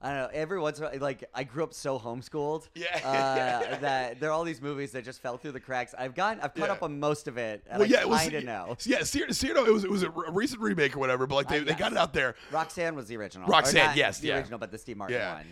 I 0.00 0.10
don't 0.10 0.18
know. 0.18 0.28
Every 0.32 0.60
once 0.60 0.78
in 0.78 0.84
a 0.84 0.90
while, 0.90 0.98
like 1.00 1.24
I 1.34 1.42
grew 1.42 1.64
up 1.64 1.74
so 1.74 1.98
homeschooled, 1.98 2.68
Yeah. 2.74 2.86
uh, 3.04 3.78
that 3.80 4.20
there 4.20 4.30
are 4.30 4.32
all 4.32 4.44
these 4.44 4.62
movies 4.62 4.92
that 4.92 5.04
just 5.04 5.20
fell 5.20 5.36
through 5.36 5.52
the 5.52 5.60
cracks. 5.60 5.92
I've 5.98 6.14
gotten, 6.14 6.40
I've 6.40 6.54
caught 6.54 6.68
Yeah. 6.68 6.72
up 6.74 6.82
on 6.84 7.00
most 7.00 7.26
of 7.26 7.36
it, 7.36 7.64
Well, 7.68 7.82
I 7.82 7.86
yeah, 7.86 8.00
it 8.02 8.08
was 8.08 8.20
kind 8.20 8.34
of 8.34 8.44
know. 8.44 8.76
yeah, 8.84 9.02
Cyr- 9.02 9.32
Cyrano. 9.32 9.64
It 9.64 9.72
was 9.72 9.82
it 9.84 9.90
was 9.90 10.04
a 10.04 10.10
recent 10.10 10.60
remake 10.60 10.94
or 10.96 11.00
whatever, 11.00 11.26
but 11.26 11.34
like 11.34 11.48
they, 11.48 11.60
Uh, 11.60 11.64
they 11.64 11.74
got 11.74 11.90
it 11.92 11.98
out 11.98 12.12
there. 12.12 12.36
Roxanne 12.52 12.94
was 12.94 13.06
the 13.08 13.16
original. 13.16 13.48
Roxanne, 13.48 13.96
yes, 13.96 14.20
the 14.20 14.28
yeah. 14.28 14.36
original, 14.36 14.58
but 14.60 14.70
the 14.70 14.78
Steve 14.78 14.96
Martin 14.98 15.16
Yeah. 15.16 15.34
one. 15.34 15.46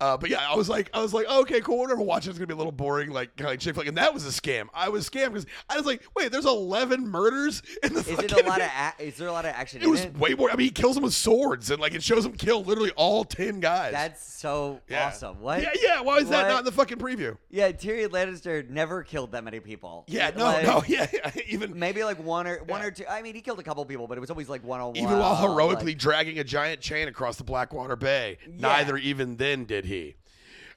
Uh, 0.00 0.16
but 0.16 0.30
yeah, 0.30 0.38
I 0.48 0.56
was 0.56 0.68
like, 0.68 0.88
I 0.94 1.02
was 1.02 1.12
like, 1.12 1.26
okay, 1.28 1.60
cool. 1.60 1.78
Whatever. 1.78 2.00
Watching 2.02 2.30
it's 2.30 2.38
gonna 2.38 2.46
be 2.46 2.54
a 2.54 2.56
little 2.56 2.72
boring, 2.72 3.10
like 3.10 3.36
kind 3.36 3.46
of 3.48 3.52
like 3.52 3.60
chick 3.60 3.74
flick, 3.74 3.86
and 3.86 3.96
that 3.98 4.14
was 4.14 4.24
a 4.26 4.30
scam. 4.30 4.68
I 4.72 4.88
was 4.88 5.08
scammed 5.08 5.28
because 5.28 5.46
I 5.68 5.76
was 5.76 5.84
like, 5.86 6.02
wait, 6.16 6.32
there's 6.32 6.46
11 6.46 7.06
murders 7.06 7.62
in 7.82 7.92
the. 7.92 8.00
Is 8.00 8.06
fucking, 8.06 8.24
it 8.38 8.46
a 8.46 8.48
lot 8.48 8.60
of? 8.60 8.68
A- 8.98 9.02
is 9.02 9.16
there 9.16 9.28
a 9.28 9.32
lot 9.32 9.44
of 9.44 9.52
action 9.54 9.80
It 9.82 9.84
in 9.84 9.90
was 9.90 10.00
it? 10.02 10.16
way 10.18 10.34
more. 10.34 10.50
I 10.50 10.56
mean, 10.56 10.64
he 10.66 10.70
kills 10.70 10.94
them 10.94 11.04
with 11.04 11.12
swords, 11.14 11.70
and 11.70 11.80
like 11.80 11.94
it 11.94 12.02
shows 12.02 12.24
him 12.24 12.32
kill 12.32 12.64
literally 12.64 12.92
all 12.96 13.24
10 13.24 13.60
guys. 13.60 13.92
That's 13.92 14.22
so 14.24 14.80
Yeah. 14.88 15.08
awesome. 15.08 15.40
What? 15.40 15.60
Yeah, 15.62 15.70
yeah. 15.82 16.00
Why 16.00 16.16
is 16.18 16.28
that 16.30 16.48
not 16.48 16.60
in 16.60 16.64
the 16.64 16.72
fucking 16.72 16.96
preview? 16.98 17.36
Yeah, 17.50 17.70
Tyrion 17.72 18.08
Lannister 18.08 18.66
never 18.70 19.02
killed 19.02 19.32
that 19.32 19.44
many 19.44 19.60
people. 19.60 20.04
Yeah, 20.08 20.30
no, 20.34 20.44
Like, 20.44 20.64
no, 20.64 20.82
yeah, 20.88 21.06
yeah. 21.12 21.30
Even 21.48 21.78
Maybe 21.78 22.04
like 22.04 22.22
one 22.24 22.46
or 22.46 22.62
one 22.64 22.80
Yeah. 22.80 22.86
or 22.86 22.90
two. 22.90 23.04
I 23.08 23.20
mean, 23.20 23.34
he 23.34 23.42
killed 23.42 23.58
a 23.60 23.62
couple 23.62 23.84
people, 23.84 24.06
but 24.06 24.16
it 24.16 24.20
was 24.22 24.30
always 24.30 24.48
like 24.48 24.64
one 24.64 24.80
on 24.80 24.86
one. 24.88 24.96
even 24.96 25.18
while 25.18 25.36
heroically 25.36 25.94
dragging 25.94 26.38
a 26.38 26.44
giant 26.44 26.80
chain 26.80 27.06
across 27.08 27.36
the 27.36 27.44
Blackwater 27.44 27.96
Bay. 27.96 28.38
Neither 28.48 28.96
even 28.96 29.36
then 29.36 29.66
did 29.66 29.84
he. 29.84 29.89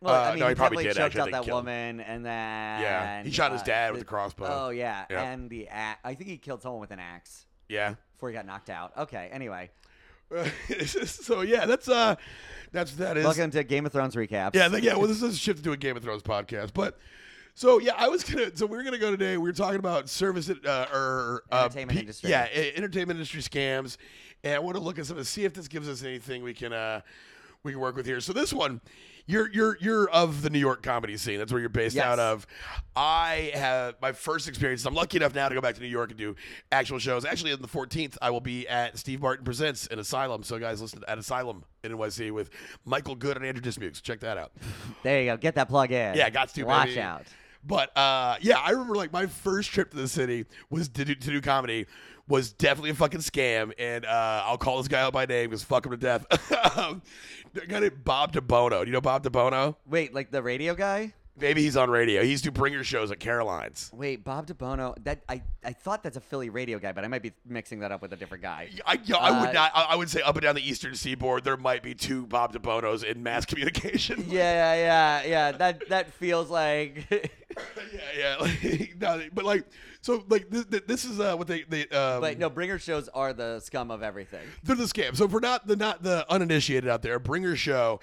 Well, 0.02 0.14
Uh, 0.14 0.18
I 0.28 0.30
mean, 0.32 0.40
no, 0.40 0.50
he 0.50 0.56
probably 0.56 0.84
definitely 0.84 0.84
did, 0.84 0.96
choked 0.96 1.06
actually, 1.16 1.22
out 1.22 1.32
that 1.32 1.46
killed 1.46 1.60
him. 1.60 1.66
woman, 1.66 2.00
and 2.02 2.26
then 2.26 2.82
Yeah, 2.82 3.24
he 3.24 3.32
shot 3.32 3.52
his 3.54 3.62
uh, 3.62 3.66
dad 3.66 3.92
with 3.92 4.00
the 4.02 4.06
crossbow. 4.06 4.48
Oh 4.50 4.70
yeah, 4.70 5.06
Yeah. 5.10 5.24
and 5.32 5.50
the 5.50 5.68
axe. 5.70 6.00
I 6.04 6.14
think 6.16 6.30
he 6.30 6.38
killed 6.38 6.62
someone 6.62 6.82
with 6.82 6.92
an 6.92 7.00
axe 7.00 7.46
Yeah. 7.70 7.96
before 8.14 8.30
he 8.30 8.36
got 8.36 8.46
knocked 8.46 8.70
out. 8.70 8.92
Okay, 8.98 9.30
anyway, 9.32 9.70
so 11.06 11.42
yeah, 11.42 11.66
that's 11.66 11.88
uh, 11.88 12.16
that's 12.72 12.94
that 12.96 13.18
is. 13.18 13.24
welcome 13.24 13.52
to 13.52 13.64
Game 13.64 13.86
of 13.86 13.92
Thrones 13.92 14.16
recaps. 14.16 14.56
Yeah, 14.56 14.68
yeah. 14.78 14.96
Well, 14.96 15.08
this 15.08 15.22
is 15.22 15.36
a 15.36 15.38
shift 15.38 15.64
to 15.64 15.72
a 15.72 15.78
Game 15.78 15.96
of 15.96 16.04
Thrones 16.04 16.24
podcast, 16.24 16.74
but 16.74 16.98
so 17.54 17.80
yeah, 17.80 17.94
I 17.96 18.08
was 18.10 18.24
gonna. 18.24 18.56
So 18.56 18.66
we 18.66 18.78
are 18.78 18.84
gonna 18.84 18.98
go 18.98 19.12
today. 19.12 19.38
We 19.38 19.44
were 19.50 19.54
talking 19.54 19.80
about 19.80 20.10
service 20.10 20.50
uh, 20.50 20.86
or 20.92 21.44
uh, 21.52 21.64
Entertainment 21.66 22.00
industry. 22.00 22.30
Yeah, 22.32 22.48
entertainment 22.76 23.18
industry 23.20 23.42
scams, 23.42 23.98
and 24.44 24.56
I 24.56 24.60
want 24.60 24.76
to 24.76 24.82
look 24.82 24.98
at 25.00 25.06
some 25.06 25.18
and 25.18 25.28
see 25.28 25.46
if 25.46 25.54
this 25.54 25.68
gives 25.68 25.88
us 25.88 26.04
anything 26.04 26.44
we 26.44 26.54
can 26.54 26.74
uh 26.74 27.02
we 27.64 27.72
can 27.72 27.80
work 27.80 27.96
with 27.96 28.06
here. 28.06 28.20
So 28.20 28.34
this 28.34 28.52
one, 28.54 28.82
you're 29.26 29.50
you're 29.52 29.78
you're 29.80 30.10
of 30.10 30.42
the 30.42 30.50
New 30.50 30.60
York 30.60 30.84
comedy 30.84 31.16
scene. 31.16 31.40
That's 31.40 31.52
where 31.52 31.62
you're 31.62 31.70
based 31.70 31.96
Yes. 31.96 32.06
out 32.06 32.20
of. 32.20 32.46
I 32.96 33.52
have 33.54 33.96
my 34.02 34.12
first 34.12 34.48
experience. 34.50 34.86
I'm 34.86 34.94
lucky 34.94 35.18
enough 35.18 35.34
now 35.34 35.48
to 35.48 35.56
go 35.56 35.62
back 35.62 35.76
to 35.76 35.82
New 35.82 35.88
York 35.88 36.10
and 36.10 36.20
do 36.20 36.36
actual 36.74 37.00
shows. 37.00 37.24
Actually, 37.24 37.54
on 37.54 37.62
the 37.62 37.68
14th, 37.68 38.18
I 38.22 38.30
will 38.32 38.42
be 38.42 38.68
at 38.68 38.98
Steve 38.98 39.22
Martin 39.22 39.46
Presents 39.46 39.88
in 39.88 39.98
Asylum. 39.98 40.44
So 40.44 40.60
guys, 40.60 40.82
listen 40.82 41.04
at 41.08 41.18
Asylum 41.18 41.64
in 41.86 41.94
NYC 41.94 42.32
with 42.32 42.50
Michael 42.86 43.16
Good 43.16 43.38
and 43.38 43.46
Andrew 43.46 43.62
Dismukes. 43.62 44.02
Check 44.02 44.20
that 44.20 44.38
out. 44.38 44.52
There 45.04 45.22
you 45.22 45.32
go. 45.32 45.38
Get 45.38 45.56
that 45.56 45.70
plug 45.70 45.92
in. 45.92 46.16
Yeah, 46.16 46.30
got 46.30 46.50
to, 46.54 46.64
Watch 46.64 46.90
baby. 46.90 47.00
out. 47.02 47.24
But 47.66 47.98
uh, 47.98 48.36
yeah, 48.42 48.60
I 48.60 48.72
remember 48.72 48.96
like 48.96 49.14
my 49.14 49.26
first 49.26 49.72
trip 49.72 49.92
to 49.92 49.96
the 49.98 50.10
city 50.10 50.46
was 50.70 50.90
to 50.90 51.06
do, 51.06 51.16
to 51.16 51.30
do 51.32 51.40
comedy 51.40 51.86
was 52.28 52.54
definitely 52.54 52.92
a 52.92 52.96
fucking 52.96 53.20
scam, 53.20 53.74
and 53.78 54.06
uh, 54.06 54.44
I'll 54.46 54.58
call 54.58 54.78
this 54.78 54.88
guy 54.88 55.02
out 55.02 55.14
by 55.14 55.26
name 55.26 55.50
because 55.50 55.64
fuck 55.64 55.86
him 55.86 55.92
to 55.92 55.98
death. 55.98 56.26
the 56.30 57.66
guy 57.68 57.80
named 57.80 58.04
Bob 58.04 58.34
DeBono. 58.34 58.82
Do 58.82 58.88
you 58.88 58.94
know 58.94 59.02
Bob 59.02 59.24
DeBono? 59.24 59.76
Wait, 59.86 60.14
like 60.14 60.32
the 60.32 60.42
radio 60.42 60.76
guy? 60.76 61.14
Maybe 61.36 61.64
he's 61.64 61.76
on 61.76 61.90
radio. 61.90 62.22
He 62.22 62.30
used 62.30 62.44
to 62.44 62.52
bringer 62.52 62.84
shows 62.84 63.10
at 63.12 63.20
Caroline's. 63.20 63.90
Wait, 63.92 64.24
Bob 64.24 64.46
DeBono. 64.46 64.94
That 65.04 65.24
I, 65.28 65.42
I 65.66 65.74
thought 65.74 66.04
that's 66.04 66.16
a 66.16 66.22
Philly 66.22 66.50
radio 66.50 66.78
guy, 66.78 66.92
but 66.92 67.04
I 67.04 67.08
might 67.08 67.24
be 67.24 67.32
mixing 67.44 67.80
that 67.80 67.92
up 67.92 68.04
with 68.04 68.14
a 68.14 68.16
different 68.16 68.44
guy. 68.44 68.70
I, 68.86 68.98
know, 69.08 69.18
I 69.18 69.40
would 69.42 69.50
Uh, 69.50 69.54
not. 69.54 69.72
I, 69.74 69.82
I 69.90 69.96
would 69.96 70.10
say 70.12 70.22
up 70.22 70.36
and 70.36 70.44
down 70.44 70.54
the 70.54 70.68
Eastern 70.68 70.94
Seaboard, 70.94 71.44
there 71.44 71.58
might 71.58 71.82
be 71.82 71.96
two 71.96 72.28
Bob 72.28 72.54
DeBonos 72.54 73.04
in 73.04 73.24
mass 73.24 73.46
communication. 73.48 74.26
Yeah, 74.28 74.76
yeah, 74.76 75.24
yeah. 75.26 75.52
That 75.54 75.90
that 75.90 76.14
feels 76.14 76.52
like. 76.52 77.06
yeah, 77.12 77.28
yeah. 78.16 78.36
Like, 78.40 78.94
no, 79.00 79.24
but 79.34 79.44
like, 79.44 79.66
so 80.02 80.24
like 80.30 80.50
this, 80.52 80.66
this 80.86 81.04
is 81.06 81.20
uh, 81.20 81.36
what 81.36 81.48
they 81.48 81.64
they. 81.64 81.88
Um, 81.90 82.22
but 82.22 82.38
no, 82.38 82.52
bringer 82.52 82.78
shows 82.78 83.10
are 83.10 83.34
the 83.34 83.60
scum 83.60 83.90
of 83.90 84.04
everything. 84.04 84.46
they're 84.64 84.76
the 84.76 84.84
scam. 84.84 85.16
So 85.16 85.28
for 85.28 85.40
not 85.40 85.66
the 85.66 85.76
not 85.76 86.04
the 86.04 86.32
uninitiated 86.32 86.90
out 86.90 87.02
there, 87.02 87.18
Bringer 87.18 87.56
Show 87.56 88.02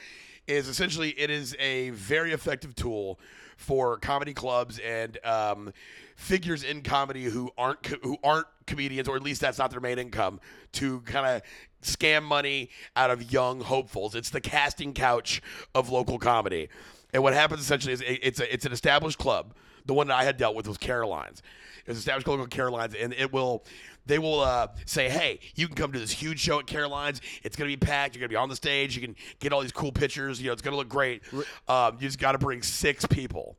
is 0.50 0.68
essentially 0.68 1.10
it 1.10 1.30
is 1.30 1.56
a 1.58 1.90
very 1.90 2.32
effective 2.32 2.74
tool 2.74 3.18
for 3.56 3.98
comedy 3.98 4.34
clubs 4.34 4.78
and 4.78 5.18
um, 5.24 5.72
figures 6.16 6.64
in 6.64 6.82
comedy 6.82 7.24
who 7.24 7.50
aren't 7.56 7.82
co- 7.82 7.96
who 8.02 8.16
aren't 8.24 8.46
comedians, 8.66 9.08
or 9.08 9.16
at 9.16 9.22
least 9.22 9.40
that's 9.40 9.58
not 9.58 9.70
their 9.70 9.80
main 9.80 9.98
income, 9.98 10.40
to 10.72 11.00
kind 11.02 11.26
of 11.26 11.42
scam 11.82 12.22
money 12.22 12.70
out 12.96 13.10
of 13.10 13.32
young 13.32 13.60
hopefuls. 13.60 14.14
It's 14.14 14.30
the 14.30 14.40
casting 14.40 14.92
couch 14.92 15.40
of 15.74 15.90
local 15.90 16.18
comedy. 16.18 16.68
And 17.12 17.22
what 17.22 17.32
happens 17.34 17.60
essentially 17.60 17.92
is 17.92 18.00
it- 18.02 18.20
it's 18.22 18.40
a, 18.40 18.52
it's 18.54 18.66
an 18.66 18.72
established 18.72 19.18
club. 19.18 19.54
The 19.86 19.94
one 19.94 20.08
that 20.08 20.16
I 20.16 20.24
had 20.24 20.36
dealt 20.36 20.54
with 20.54 20.68
was 20.68 20.78
Caroline's. 20.78 21.42
It 21.86 21.88
was 21.88 21.98
established 21.98 22.26
called 22.26 22.48
Caroline's, 22.50 22.94
and 22.94 23.12
it 23.14 23.32
will 23.32 23.64
they 24.06 24.18
will 24.18 24.40
uh, 24.40 24.68
say, 24.86 25.08
"Hey, 25.08 25.40
you 25.54 25.66
can 25.66 25.76
come 25.76 25.92
to 25.92 25.98
this 25.98 26.10
huge 26.10 26.40
show 26.40 26.58
at 26.58 26.66
Caroline's. 26.66 27.20
It's 27.42 27.56
going 27.56 27.70
to 27.70 27.76
be 27.76 27.80
packed. 27.84 28.14
You're 28.14 28.20
going 28.20 28.28
to 28.30 28.32
be 28.32 28.36
on 28.36 28.48
the 28.48 28.56
stage. 28.56 28.94
You 28.96 29.02
can 29.02 29.16
get 29.38 29.52
all 29.52 29.60
these 29.60 29.72
cool 29.72 29.92
pictures. 29.92 30.40
You 30.40 30.48
know, 30.48 30.52
it's 30.52 30.62
going 30.62 30.72
to 30.72 30.78
look 30.78 30.88
great. 30.88 31.22
Um, 31.68 31.94
you 32.00 32.06
just 32.08 32.18
got 32.18 32.32
to 32.32 32.38
bring 32.38 32.62
six 32.62 33.06
people." 33.06 33.56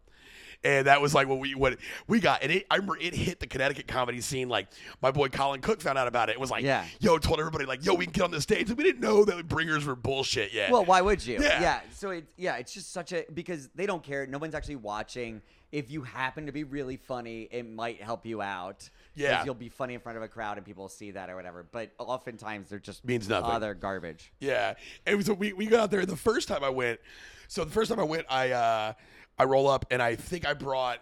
And 0.63 0.85
that 0.85 1.01
was 1.01 1.15
like 1.15 1.27
what 1.27 1.39
we 1.39 1.55
what 1.55 1.77
we 2.07 2.19
got, 2.19 2.43
and 2.43 2.51
it, 2.51 2.67
I 2.69 2.75
remember 2.75 2.95
it 3.01 3.15
hit 3.15 3.39
the 3.39 3.47
Connecticut 3.47 3.87
comedy 3.87 4.21
scene. 4.21 4.47
Like 4.47 4.67
my 5.01 5.09
boy 5.09 5.29
Colin 5.29 5.59
Cook 5.59 5.81
found 5.81 5.97
out 5.97 6.07
about 6.07 6.29
it. 6.29 6.33
It 6.33 6.39
was 6.39 6.51
like, 6.51 6.63
Yeah. 6.63 6.85
yo, 6.99 7.17
told 7.17 7.39
everybody 7.39 7.65
like, 7.65 7.83
yo, 7.83 7.95
we 7.95 8.05
can 8.05 8.11
get 8.11 8.23
on 8.23 8.29
the 8.29 8.39
stage. 8.39 8.69
And 8.69 8.77
we 8.77 8.83
didn't 8.83 9.01
know 9.01 9.25
that 9.25 9.47
bringers 9.47 9.85
were 9.87 9.95
bullshit 9.95 10.53
yet. 10.53 10.71
Well, 10.71 10.85
why 10.85 11.01
would 11.01 11.25
you? 11.25 11.39
Yeah. 11.41 11.79
So 11.95 12.11
it's 12.11 12.31
yeah, 12.37 12.57
it's 12.57 12.75
just 12.75 12.93
such 12.93 13.11
a 13.11 13.25
because 13.33 13.69
they 13.73 13.87
don't 13.87 14.03
care. 14.03 14.27
No 14.27 14.37
one's 14.37 14.53
actually 14.53 14.75
watching. 14.75 15.41
If 15.71 15.89
you 15.89 16.01
happen 16.01 16.47
to 16.47 16.51
be 16.51 16.63
really 16.63 16.97
funny, 16.97 17.47
it 17.51 17.69
might 17.69 18.01
help 18.01 18.25
you 18.25 18.41
out. 18.41 18.89
Yeah. 19.15 19.43
You'll 19.45 19.53
be 19.53 19.69
funny 19.69 19.93
in 19.93 19.99
front 19.99 20.17
of 20.17 20.23
a 20.23 20.27
crowd 20.27 20.57
and 20.57 20.65
people 20.65 20.83
will 20.83 20.89
see 20.89 21.11
that 21.11 21.29
or 21.29 21.35
whatever. 21.35 21.65
But 21.69 21.91
oftentimes 21.97 22.69
they're 22.69 22.79
just 22.79 23.05
Means 23.05 23.29
nothing. 23.29 23.51
Other 23.51 23.73
garbage. 23.73 24.31
Yeah, 24.39 24.73
and 25.05 25.25
so 25.25 25.33
we, 25.33 25.53
we 25.53 25.67
got 25.67 25.79
out 25.81 25.91
there. 25.91 26.05
The 26.05 26.15
first 26.15 26.47
time 26.47 26.63
I 26.63 26.69
went, 26.69 26.99
so 27.47 27.63
the 27.63 27.71
first 27.71 27.89
time 27.89 27.99
I 27.99 28.03
went, 28.03 28.25
I 28.29 28.51
uh, 28.51 28.93
I 29.39 29.43
roll 29.45 29.67
up 29.67 29.85
and 29.91 30.01
I 30.01 30.15
think 30.15 30.45
I 30.47 30.53
brought. 30.53 30.99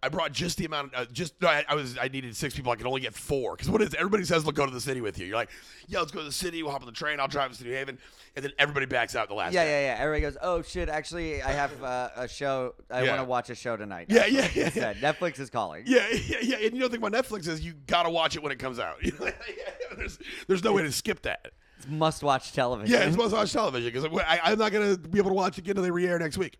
I 0.00 0.08
brought 0.08 0.30
just 0.32 0.58
the 0.58 0.64
amount. 0.64 0.94
Uh, 0.94 1.06
just 1.06 1.40
no, 1.42 1.48
I, 1.48 1.64
I 1.68 1.74
was. 1.74 1.98
I 1.98 2.06
needed 2.06 2.36
six 2.36 2.54
people. 2.54 2.70
I 2.70 2.76
could 2.76 2.86
only 2.86 3.00
get 3.00 3.14
four 3.14 3.56
because 3.56 3.68
what 3.68 3.82
is 3.82 3.94
everybody 3.94 4.24
says? 4.24 4.46
Look, 4.46 4.54
go 4.54 4.64
to 4.64 4.70
the 4.72 4.80
city 4.80 5.00
with 5.00 5.18
you. 5.18 5.26
You're 5.26 5.36
like, 5.36 5.50
yeah, 5.88 5.98
let's 5.98 6.12
go 6.12 6.20
to 6.20 6.24
the 6.24 6.30
city. 6.30 6.62
We'll 6.62 6.70
hop 6.70 6.82
on 6.82 6.86
the 6.86 6.92
train. 6.92 7.18
I'll 7.18 7.26
drive 7.26 7.50
us 7.50 7.58
to 7.58 7.64
New 7.64 7.72
Haven, 7.72 7.98
and 8.36 8.44
then 8.44 8.52
everybody 8.60 8.86
backs 8.86 9.16
out 9.16 9.26
the 9.28 9.34
last. 9.34 9.54
Yeah, 9.54 9.64
day. 9.64 9.86
yeah, 9.86 9.94
yeah. 9.96 10.00
Everybody 10.02 10.20
goes, 10.20 10.36
"Oh 10.40 10.62
shit! 10.62 10.88
Actually, 10.88 11.42
I 11.42 11.50
have 11.50 11.82
uh, 11.82 12.10
a 12.14 12.28
show. 12.28 12.74
I 12.90 13.02
Yeah. 13.02 13.08
want 13.10 13.20
to 13.22 13.24
watch 13.24 13.50
a 13.50 13.56
show 13.56 13.76
tonight." 13.76 14.06
Yeah, 14.08 14.26
yeah, 14.26 14.48
yeah, 14.54 14.64
Instead, 14.66 14.96
Netflix 14.98 15.40
is 15.40 15.50
calling. 15.50 15.82
Yeah, 15.86 16.06
yeah, 16.28 16.36
yeah. 16.42 16.56
And 16.58 16.74
you 16.74 16.78
know 16.80 16.86
the 16.88 16.96
thing 16.96 17.04
about 17.04 17.12
Netflix 17.24 17.48
is 17.48 17.60
you 17.60 17.74
gotta 17.88 18.10
watch 18.10 18.36
it 18.36 18.42
when 18.42 18.52
it 18.52 18.60
comes 18.60 18.78
out. 18.78 18.96
there's 19.96 20.18
there's 20.46 20.62
no 20.62 20.72
way 20.74 20.82
to 20.82 20.92
skip 20.92 21.22
that. 21.22 21.52
It's 21.78 21.86
must-watch 21.88 22.52
television. 22.52 22.92
Yeah, 22.92 23.06
it's 23.06 23.16
must 23.16 23.32
watch 23.32 23.52
television 23.52 23.92
because 23.92 24.22
I'm 24.26 24.58
not 24.58 24.72
gonna 24.72 24.98
be 24.98 25.18
able 25.18 25.30
to 25.30 25.34
watch 25.34 25.58
it 25.58 25.62
again 25.62 25.70
until 25.72 25.84
they 25.84 25.90
re-air 25.90 26.18
next 26.18 26.36
week. 26.36 26.58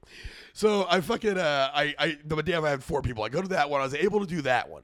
So 0.52 0.87
I 0.88 1.00
fucking 1.00 1.37
uh, 1.37 1.70
I 1.74 1.94
I 1.98 2.18
the 2.24 2.40
damn 2.42 2.64
I 2.64 2.70
had 2.70 2.85
four 2.85 3.02
people. 3.02 3.24
I 3.24 3.28
go 3.28 3.42
to 3.42 3.48
that 3.48 3.68
one. 3.68 3.81
I 3.81 3.85
was 3.85 3.94
able 3.94 4.20
to 4.20 4.26
do 4.26 4.42
that 4.42 4.68
one, 4.68 4.83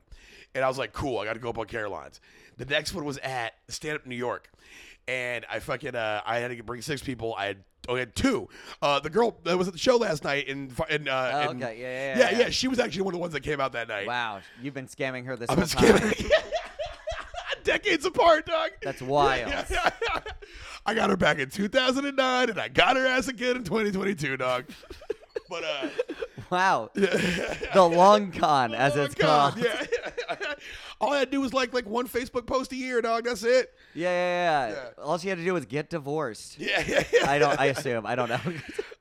and 0.54 0.64
I 0.64 0.68
was 0.68 0.76
like, 0.76 0.92
cool. 0.92 1.18
I 1.18 1.24
got 1.24 1.34
to 1.34 1.38
go 1.38 1.50
up 1.50 1.58
on 1.58 1.66
Caroline's. 1.66 2.20
The 2.56 2.64
next 2.64 2.94
one 2.94 3.04
was 3.04 3.18
at 3.18 3.54
Stand 3.68 3.96
Up 3.96 4.06
New 4.06 4.16
York, 4.16 4.50
and 5.06 5.46
I 5.50 5.60
fucking 5.60 5.94
uh, 5.94 6.22
I 6.26 6.38
had 6.38 6.56
to 6.56 6.62
bring 6.62 6.82
six 6.82 7.00
people. 7.02 7.34
I 7.36 7.46
had 7.46 7.64
oh, 7.88 7.96
I 7.96 8.00
had 8.00 8.16
two. 8.16 8.48
Uh, 8.82 9.00
the 9.00 9.10
girl 9.10 9.38
that 9.44 9.56
was 9.56 9.68
at 9.68 9.74
the 9.74 9.78
show 9.78 9.96
last 9.96 10.24
night 10.24 10.48
in 10.48 10.72
in, 10.90 11.08
uh, 11.08 11.46
Oh, 11.46 11.50
okay. 11.50 11.80
Yeah, 11.80 12.16
yeah, 12.16 12.18
yeah, 12.18 12.30
yeah. 12.30 12.38
yeah. 12.44 12.50
She 12.50 12.68
was 12.68 12.78
actually 12.80 13.02
one 13.02 13.14
of 13.14 13.18
the 13.18 13.22
ones 13.22 13.32
that 13.34 13.42
came 13.42 13.60
out 13.60 13.72
that 13.72 13.88
night. 13.88 14.06
Wow, 14.06 14.40
you've 14.60 14.74
been 14.74 14.88
scamming 14.88 15.26
her 15.26 15.36
this 15.36 15.50
I've 15.50 15.58
whole 15.58 15.98
time. 15.98 16.14
Decades 17.74 18.04
apart, 18.04 18.46
dog. 18.46 18.70
That's 18.82 19.02
wild. 19.02 19.52
I 20.86 20.94
got 20.94 21.10
her 21.10 21.16
back 21.16 21.38
in 21.40 21.50
2009, 21.50 22.50
and 22.50 22.60
I 22.60 22.68
got 22.68 22.96
her 22.96 23.04
ass 23.04 23.26
again 23.26 23.56
in 23.56 23.64
2022, 23.64 24.36
dog. 24.36 24.66
but 25.48 25.64
uh, 25.64 25.88
Wow, 26.50 26.90
the 26.94 27.58
long 27.90 28.30
con, 28.30 28.74
as 28.74 28.96
oh 28.96 29.02
it's 29.02 29.16
God, 29.16 29.54
called. 29.54 29.64
yeah. 29.64 29.86
All 31.00 31.12
I 31.12 31.18
had 31.18 31.30
to 31.32 31.36
do 31.36 31.40
was 31.40 31.52
like 31.52 31.72
like 31.74 31.88
one 31.88 32.06
Facebook 32.06 32.46
post 32.46 32.70
a 32.70 32.76
year, 32.76 33.02
dog. 33.02 33.24
That's 33.24 33.42
it. 33.42 33.72
Yeah, 33.94 34.08
yeah, 34.10 34.68
yeah. 34.68 34.74
Yeah. 34.96 35.02
All 35.02 35.18
she 35.18 35.28
had 35.28 35.38
to 35.38 35.44
do 35.44 35.52
was 35.54 35.64
get 35.64 35.90
divorced. 35.90 36.60
Yeah, 36.60 36.84
yeah, 36.86 37.02
yeah. 37.12 37.28
I 37.30 37.38
don't. 37.40 37.58
I 37.58 37.66
assume. 37.66 38.06
I 38.06 38.14
don't 38.14 38.28
know. 38.28 38.40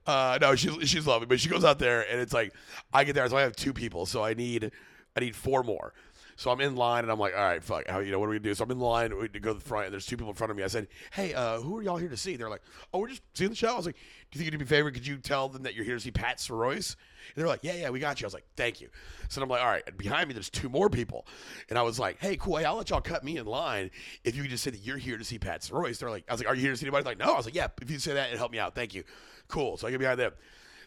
Uh, 0.07 0.37
no, 0.41 0.55
she's 0.55 0.89
she's 0.89 1.05
lovely, 1.05 1.27
but 1.27 1.39
she 1.39 1.47
goes 1.49 1.63
out 1.63 1.79
there 1.79 2.09
and 2.09 2.19
it's 2.19 2.33
like 2.33 2.53
I 2.91 3.03
get 3.03 3.13
there, 3.13 3.27
so 3.29 3.37
I 3.37 3.41
have 3.41 3.55
two 3.55 3.73
people, 3.73 4.05
so 4.05 4.23
I 4.23 4.33
need 4.33 4.71
I 5.15 5.19
need 5.19 5.35
four 5.35 5.63
more. 5.63 5.93
So 6.35 6.51
I'm 6.51 6.61
in 6.61 6.75
line 6.75 7.03
and 7.03 7.11
I'm 7.11 7.19
like, 7.19 7.33
all 7.35 7.43
right, 7.43 7.63
fuck, 7.63 7.87
how 7.87 7.99
you 7.99 8.11
know 8.11 8.19
what 8.19 8.27
do 8.27 8.31
we 8.31 8.39
do? 8.39 8.53
So 8.53 8.63
I'm 8.63 8.71
in 8.71 8.79
line 8.79 9.11
to 9.11 9.39
go 9.39 9.53
to 9.53 9.59
the 9.59 9.65
front 9.65 9.85
and 9.85 9.93
there's 9.93 10.05
two 10.05 10.17
people 10.17 10.29
in 10.31 10.35
front 10.35 10.51
of 10.51 10.57
me. 10.57 10.63
I 10.63 10.67
said, 10.67 10.87
hey, 11.11 11.33
uh, 11.33 11.59
who 11.59 11.77
are 11.77 11.81
y'all 11.81 11.97
here 11.97 12.09
to 12.09 12.17
see? 12.17 12.35
They're 12.35 12.49
like, 12.49 12.63
oh, 12.93 12.99
we're 12.99 13.09
just 13.09 13.21
seeing 13.33 13.51
the 13.51 13.55
show. 13.55 13.73
I 13.73 13.77
was 13.77 13.85
like, 13.85 13.95
do 13.95 14.39
you 14.39 14.43
think 14.43 14.51
you'd 14.51 14.59
be 14.59 14.65
favor? 14.65 14.89
Could 14.91 15.05
you 15.05 15.17
tell 15.17 15.47
them 15.47 15.63
that 15.63 15.75
you're 15.75 15.85
here 15.85 15.95
to 15.95 15.99
see 15.99 16.11
Pat 16.11 16.39
Soroyce? 16.39 16.95
And 17.35 17.41
they're 17.41 17.47
like, 17.47 17.63
yeah, 17.63 17.73
yeah, 17.73 17.89
we 17.89 17.99
got 17.99 18.19
you. 18.19 18.25
I 18.25 18.27
was 18.27 18.33
like, 18.33 18.47
thank 18.55 18.81
you. 18.81 18.89
So 19.29 19.41
I'm 19.41 19.47
like, 19.49 19.61
all 19.61 19.67
right. 19.67 19.83
And 19.85 19.97
behind 19.97 20.27
me, 20.27 20.33
there's 20.33 20.49
two 20.49 20.69
more 20.69 20.89
people, 20.89 21.25
and 21.69 21.77
I 21.77 21.83
was 21.83 21.99
like, 21.99 22.19
hey, 22.19 22.35
cool. 22.35 22.57
Hey, 22.57 22.65
I'll 22.65 22.75
let 22.75 22.89
y'all 22.89 23.01
cut 23.01 23.23
me 23.23 23.37
in 23.37 23.45
line 23.45 23.91
if 24.23 24.35
you 24.35 24.41
could 24.41 24.51
just 24.51 24.63
say 24.63 24.71
that 24.71 24.79
you're 24.79 24.97
here 24.97 25.17
to 25.17 25.23
see 25.23 25.37
Pat 25.39 25.61
Soroyce. 25.61 25.99
They're 25.99 26.09
like, 26.09 26.25
I 26.27 26.33
was 26.33 26.41
like, 26.41 26.49
are 26.49 26.55
you 26.55 26.61
here 26.61 26.71
to 26.71 26.77
see 26.77 26.85
anybody? 26.85 27.03
They're 27.03 27.11
like, 27.11 27.19
no. 27.19 27.33
I 27.33 27.37
was 27.37 27.45
like, 27.45 27.55
yeah. 27.55 27.67
If 27.81 27.89
you 27.91 27.99
say 27.99 28.13
that, 28.15 28.31
it 28.31 28.37
help 28.37 28.51
me 28.51 28.59
out. 28.59 28.75
Thank 28.75 28.93
you. 28.93 29.03
Cool. 29.47 29.77
So 29.77 29.87
I 29.87 29.91
get 29.91 29.99
behind 29.99 30.19
them. 30.19 30.33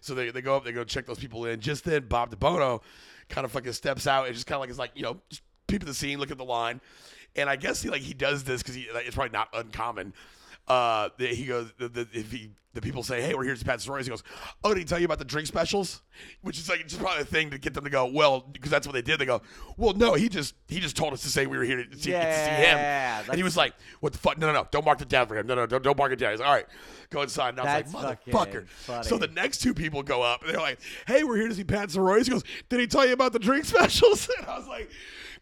So 0.01 0.15
they, 0.15 0.31
they 0.31 0.43
go 0.43 0.57
up, 0.57 0.65
they 0.65 0.73
go 0.73 0.85
check 0.85 1.07
those 1.07 1.19
people 1.19 1.47
in. 1.47 1.61
Just 1.61 1.85
then, 1.85 2.07
Bob 2.07 2.35
DeBono 2.35 2.83
kind 3.29 3.45
of 3.45 3.53
fucking 3.53 3.73
steps 3.73 4.07
out 4.07 4.27
and 4.27 4.35
just 4.35 4.47
kind 4.47 4.57
of 4.57 4.61
like 4.61 4.71
it's 4.71 4.79
like, 4.79 4.93
you 4.95 5.03
know, 5.03 5.21
just 5.29 5.43
peep 5.67 5.83
at 5.83 5.87
the 5.87 5.95
scene, 5.95 6.19
look 6.19 6.31
at 6.31 6.39
the 6.39 6.45
line. 6.45 6.81
And 7.35 7.51
I 7.51 7.57
guess 7.57 7.83
he 7.83 7.91
like 7.91 8.03
he 8.03 8.15
does 8.15 8.45
this 8.45 8.63
because 8.63 8.75
he 8.75 8.87
like, 8.95 9.07
it's 9.07 9.15
probably 9.15 9.33
not 9.33 9.49
uncommon. 9.53 10.15
Uh, 10.69 11.11
he 11.19 11.45
goes 11.45 11.73
the, 11.79 11.89
the, 11.89 12.09
if 12.13 12.33
he 12.33 12.51
the 12.77 12.83
people 12.83 13.03
say, 13.03 13.21
"Hey, 13.23 13.35
we're 13.35 13.45
here 13.45 13.55
to 13.55 13.59
see 13.59 13.65
Pat 13.65 13.81
Soroyce," 13.81 14.05
he 14.05 14.11
goes, 14.11 14.23
"Oh, 14.63 14.75
did 14.75 14.79
he 14.81 14.85
tell 14.85 14.99
you 14.99 15.07
about 15.07 15.19
the 15.19 15.25
drink 15.25 15.49
specials?" 15.49 16.03
Which 16.43 16.59
is 16.59 16.69
like 16.69 16.87
just 16.87 17.01
probably 17.01 17.23
a 17.23 17.25
thing 17.25 17.51
to 17.51 17.59
get 17.59 17.75
them 17.75 17.85
to 17.85 17.91
go, 17.91 18.07
"Well," 18.07 18.41
because 18.41 18.71
that's 18.71 18.87
what 18.87 18.93
they 18.93 19.03
did. 19.03 19.19
They 19.19 19.27
go, 19.27 19.43
"Well, 19.77 19.95
no, 19.95 20.15
he 20.15 20.29
just 20.29 20.55
he 20.69 20.79
just 20.79 20.97
told 20.97 21.13
us 21.13 21.23
to 21.23 21.29
say 21.29 21.47
we 21.47 21.57
were 21.57 21.65
here 21.65 21.85
to 21.85 21.97
see, 21.97 22.11
to 22.11 22.35
see 22.35 22.51
him." 22.51 22.77
Yeah, 22.79 23.23
and 23.29 23.37
he 23.37 23.43
was 23.43 23.57
like, 23.57 23.75
"What 24.01 24.13
the 24.13 24.19
fuck? 24.19 24.39
No, 24.39 24.47
no, 24.49 24.53
no! 24.53 24.69
Don't 24.71 24.85
mark 24.85 25.01
it 25.01 25.09
down 25.09 25.27
for 25.27 25.37
him. 25.37 25.47
No, 25.47 25.55
no, 25.55 25.67
don't, 25.67 25.83
don't 25.83 25.97
mark 25.97 26.13
it 26.13 26.17
down." 26.17 26.33
He's 26.33 26.41
like, 26.41 26.49
"All 26.49 26.55
right, 26.55 26.67
go 27.11 27.23
inside." 27.23 27.51
And 27.51 27.61
I 27.61 27.79
was 27.81 27.93
That's 27.93 28.05
like, 28.05 28.25
"Motherfucker!" 28.27 28.69
funny. 28.69 29.09
So 29.09 29.19
the 29.19 29.29
next 29.29 29.59
two 29.59 29.73
people 29.73 30.03
go 30.03 30.23
up 30.23 30.43
and 30.43 30.53
they're 30.53 30.61
like, 30.61 30.81
"Hey, 31.07 31.25
we're 31.25 31.37
here 31.37 31.49
to 31.49 31.55
see 31.55 31.65
Pat 31.65 31.89
Soroyce." 31.89 32.25
He 32.25 32.31
goes, 32.31 32.45
"Did 32.69 32.81
he 32.81 32.87
tell 32.87 33.07
you 33.07 33.15
about 33.15 33.33
the 33.33 33.39
drink 33.39 33.65
specials?" 33.65 34.29
And 34.39 34.47
I 34.47 34.59
was 34.59 34.69
like, 34.69 34.91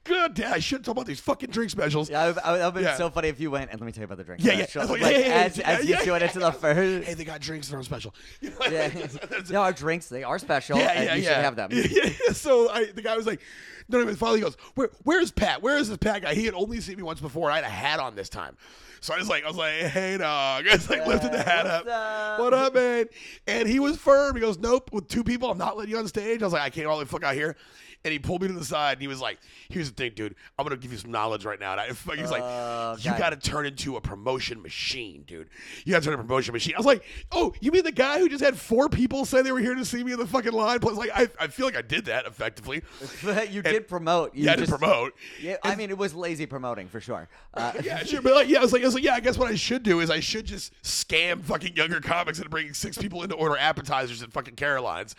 "God 0.05 0.35
damn, 0.35 0.53
I 0.53 0.59
should 0.59 0.85
talked 0.85 0.97
about 0.99 1.07
these 1.07 1.21
fucking 1.21 1.51
drink 1.51 1.71
specials." 1.71 2.09
Yeah, 2.09 2.31
that 2.33 2.47
would 2.53 2.61
have 2.61 2.75
been 2.75 2.85
Yeah. 2.85 2.97
so 2.97 3.11
funny 3.11 3.29
if 3.29 3.41
you 3.41 3.51
went 3.51 3.71
and 3.71 3.81
let 3.81 3.87
me 3.87 3.93
tell 3.93 4.03
you 4.03 4.05
about 4.07 4.19
the 4.19 4.25
drink. 4.25 4.43
Yeah, 4.45 4.53
yeah. 4.53 4.67
special. 4.67 4.91
Like, 4.93 5.01
hey, 5.03 5.23
hey, 5.25 5.31
as, 5.33 5.59
yeah, 5.59 5.69
as 5.71 5.85
you 5.85 5.91
yeah, 5.95 6.03
yeah. 6.05 6.25
into 6.27 6.39
the 6.39 6.53
first. 6.53 7.07
Hey, 7.09 7.15
they 7.15 7.25
got 7.25 7.41
drinks 7.41 7.69
that 7.69 7.77
are 7.77 7.83
special. 7.83 8.15
You 8.41 8.51
know, 8.51 8.57
Yeah. 8.71 8.89
that's- 8.89 9.51
no, 9.51 9.63
our 9.63 9.73
drinks 9.73 10.09
they 10.09 10.23
are 10.23 10.39
special, 10.39 10.79
yeah, 10.79 10.93
and 10.93 11.05
yeah, 11.07 11.15
you 11.15 11.23
yeah. 11.23 11.29
should 11.29 11.45
have 11.45 11.57
them. 11.57 11.71
Yeah, 11.73 11.87
yeah. 12.27 12.33
So 12.33 12.71
I, 12.71 12.87
the 12.87 13.03
guy 13.03 13.17
was 13.17 13.27
like, 13.27 13.41
no, 13.89 14.03
no, 14.03 14.15
finally 14.15 14.39
he 14.39 14.45
goes, 14.45 14.57
Where, 14.75 14.91
where's 15.05 15.31
Pat? 15.31 15.63
Where 15.63 15.77
is 15.77 15.89
this 15.89 15.99
Pat 15.99 16.23
guy? 16.23 16.35
He 16.35 16.45
had 16.45 16.55
only 16.55 16.81
seen 16.81 16.97
me 16.97 17.03
once 17.03 17.21
before. 17.21 17.51
I 17.51 17.57
had 17.57 17.65
a 17.65 17.69
hat 17.69 18.01
on 18.01 18.15
this 18.15 18.29
time. 18.29 18.57
So 19.01 19.13
I 19.13 19.19
was 19.19 19.29
like, 19.29 19.45
I 19.45 19.49
was 19.49 19.57
like, 19.59 19.75
hey 19.75 20.17
dog. 20.17 20.67
I 20.71 20.73
was 20.73 20.89
like 20.89 21.07
lifted 21.07 21.31
the 21.33 21.43
hat 21.43 21.65
what's 21.67 21.87
up. 21.87 21.87
up? 21.87 22.41
What 22.41 22.55
up, 22.55 22.75
man? 22.75 23.05
And 23.47 23.69
he 23.69 23.79
was 23.79 23.99
firm. 23.99 24.35
He 24.35 24.41
goes, 24.41 24.59
nope, 24.59 24.89
with 24.93 25.09
two 25.09 25.23
people, 25.23 25.51
I'm 25.51 25.59
not 25.59 25.77
letting 25.77 25.93
you 25.93 25.99
on 25.99 26.09
stage. 26.09 26.41
I 26.43 26.47
was 26.47 26.55
like, 26.55 26.63
I 26.63 26.71
can't 26.71 26.87
all 26.87 26.99
the 26.99 27.05
fuck 27.05 27.23
out 27.23 27.35
here. 27.35 27.57
And 28.05 28.13
he 28.13 28.19
pulled 28.19 28.43
me 28.43 28.49
to 28.49 28.55
the 28.55 28.65
side 28.65 28.93
and 28.93 29.03
he 29.03 29.09
was 29.09 29.21
like, 29.21 29.39
"Here's 29.69 29.89
the 29.89 29.95
thing, 29.95 30.13
dude. 30.15 30.35
I'm 30.59 30.65
gonna 30.65 30.77
give 30.77 30.93
you 30.93 30.99
some 30.99 31.11
knowledge 31.11 31.45
right 31.45 31.59
now." 31.59 31.73
And 31.73 31.81
I, 31.81 31.87
he's 31.87 32.31
like, 32.31 32.43
Oh, 32.43 32.97
"You 33.01 33.11
got 33.13 33.31
to 33.31 33.37
turn 33.37 33.67
into 33.67 33.97
a 33.97 34.01
promotion 34.01 34.61
machine, 34.63 35.25
dude. 35.27 35.49
You 35.85 35.93
got 35.93 36.01
to 36.01 36.05
turn 36.05 36.13
into 36.13 36.23
a 36.23 36.27
promotion 36.27 36.53
machine." 36.53 36.75
I 36.75 36.79
was 36.79 36.87
like, 36.87 37.03
"Oh, 37.33 37.55
you 37.61 37.73
mean 37.73 37.83
the 37.85 37.93
guy 37.93 38.19
who 38.19 38.29
just 38.29 38.45
had 38.45 38.59
four 38.59 38.89
people 38.89 39.25
say 39.25 39.41
they 39.43 39.53
were 39.53 39.61
here 39.61 39.75
to 39.75 39.85
see 39.85 40.05
me 40.05 40.13
in 40.13 40.19
the 40.19 40.27
fucking 40.27 40.53
line?" 40.53 40.81
Plus, 40.81 40.97
like, 40.97 41.11
I, 41.15 41.29
I 41.41 41.47
feel 41.49 41.65
like 41.67 41.77
I 41.77 41.83
did 41.83 42.05
that 42.07 42.27
effectively. 42.27 42.83
you 43.51 43.63
did 43.63 43.89
promote. 43.89 44.35
You 44.35 44.45
yeah, 44.45 44.53
I 44.53 44.57
did 44.57 44.69
promote. 44.69 45.15
Yeah, 45.41 45.57
I 45.63 45.75
mean, 45.75 45.91
it 45.91 45.97
was 45.99 46.15
lazy 46.15 46.47
promoting 46.47 46.89
for 46.89 47.01
sure. 47.01 47.29
Uh, 47.55 47.73
yeah, 47.83 47.99
sure. 48.05 48.21
But 48.21 48.35
like, 48.35 48.49
yeah, 48.49 48.59
I 48.59 48.63
was 48.63 48.73
like, 48.73 48.83
I 48.83 48.87
was 48.87 48.95
like, 48.95 49.05
yeah, 49.05 49.15
I 49.15 49.21
guess 49.21 49.39
what 49.39 49.51
I 49.51 49.55
should 49.55 49.83
do 49.83 50.01
is 50.01 50.11
I 50.11 50.21
should 50.21 50.45
just 50.45 50.73
scam 50.83 51.43
fucking 51.43 51.75
younger 51.77 52.01
comics 52.01 52.39
into 52.39 52.51
bringing 52.51 52.75
six 52.75 52.99
people 52.99 53.23
in 53.23 53.31
to 53.31 53.35
order 53.35 53.57
appetizers 53.57 54.23
at 54.23 54.33
fucking 54.33 54.57
Caroline's. 54.57 55.15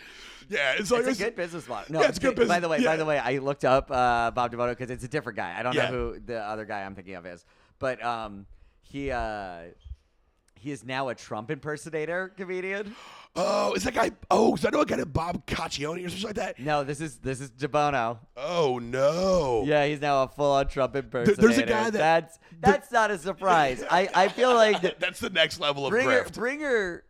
Yeah, 0.49 0.73
it's 0.77 0.91
like 0.91 1.05
It's 1.05 1.19
a 1.19 1.23
good 1.23 1.35
business 1.35 1.67
model. 1.67 1.85
No, 1.93 2.01
Yeah, 2.01 2.07
it's 2.09 2.19
good 2.19 2.35
By 2.47 2.59
the 2.59 2.69
way, 2.69 2.79
yeah. 2.79 2.85
by 2.91 2.95
the 2.97 3.05
way, 3.05 3.17
I 3.17 3.37
looked 3.37 3.65
up 3.65 3.89
uh, 3.91 4.31
Bob 4.31 4.51
Devoto 4.51 4.69
because 4.69 4.89
it's 4.91 5.03
a 5.03 5.07
different 5.07 5.37
guy. 5.37 5.55
I 5.57 5.63
don't 5.63 5.73
Yeah. 5.75 5.89
know 5.89 6.11
who 6.13 6.19
the 6.19 6.39
other 6.39 6.65
guy 6.65 6.83
I'm 6.83 6.95
thinking 6.95 7.15
of 7.15 7.25
is, 7.25 7.45
but 7.79 8.03
um, 8.03 8.45
he 8.81 9.11
uh, 9.11 9.61
he 10.59 10.71
is 10.71 10.83
now 10.83 11.09
a 11.09 11.15
Trump 11.15 11.51
impersonator 11.51 12.29
comedian. 12.29 12.95
Oh, 13.37 13.73
is 13.73 13.83
that 13.83 13.93
guy? 13.93 14.11
Oh, 14.31 14.55
so 14.55 14.69
I 14.69 14.71
know 14.71 14.79
a 14.79 14.85
guy 14.85 14.95
named 14.95 15.11
Bob 15.11 15.45
Caccione 15.45 16.05
or 16.05 16.09
something 16.09 16.27
like 16.27 16.35
that. 16.35 16.57
No, 16.57 16.85
this 16.85 17.01
is 17.01 17.17
this 17.17 17.41
is 17.41 17.51
DeBono. 17.51 18.17
Oh 18.37 18.79
no. 18.81 19.63
Yeah, 19.67 19.85
he's 19.85 19.99
now 19.99 20.23
a 20.23 20.29
full-on 20.29 20.69
Trump 20.69 20.95
impersonator. 20.95 21.41
there's 21.41 21.57
a 21.57 21.63
guy 21.65 21.89
that- 21.89 21.91
that's 21.99 22.39
that's 22.61 22.91
not 22.93 23.11
a 23.11 23.17
surprise. 23.17 23.83
I 23.91 24.07
I 24.15 24.27
feel 24.29 24.53
like 24.53 24.81
that 24.83 24.99
That's 25.01 25.19
the 25.19 25.29
next 25.31 25.59
level 25.59 25.85
of 25.85 25.89
Bringer 25.91 26.23
grift. 26.23 26.33
Bringer 26.35 27.03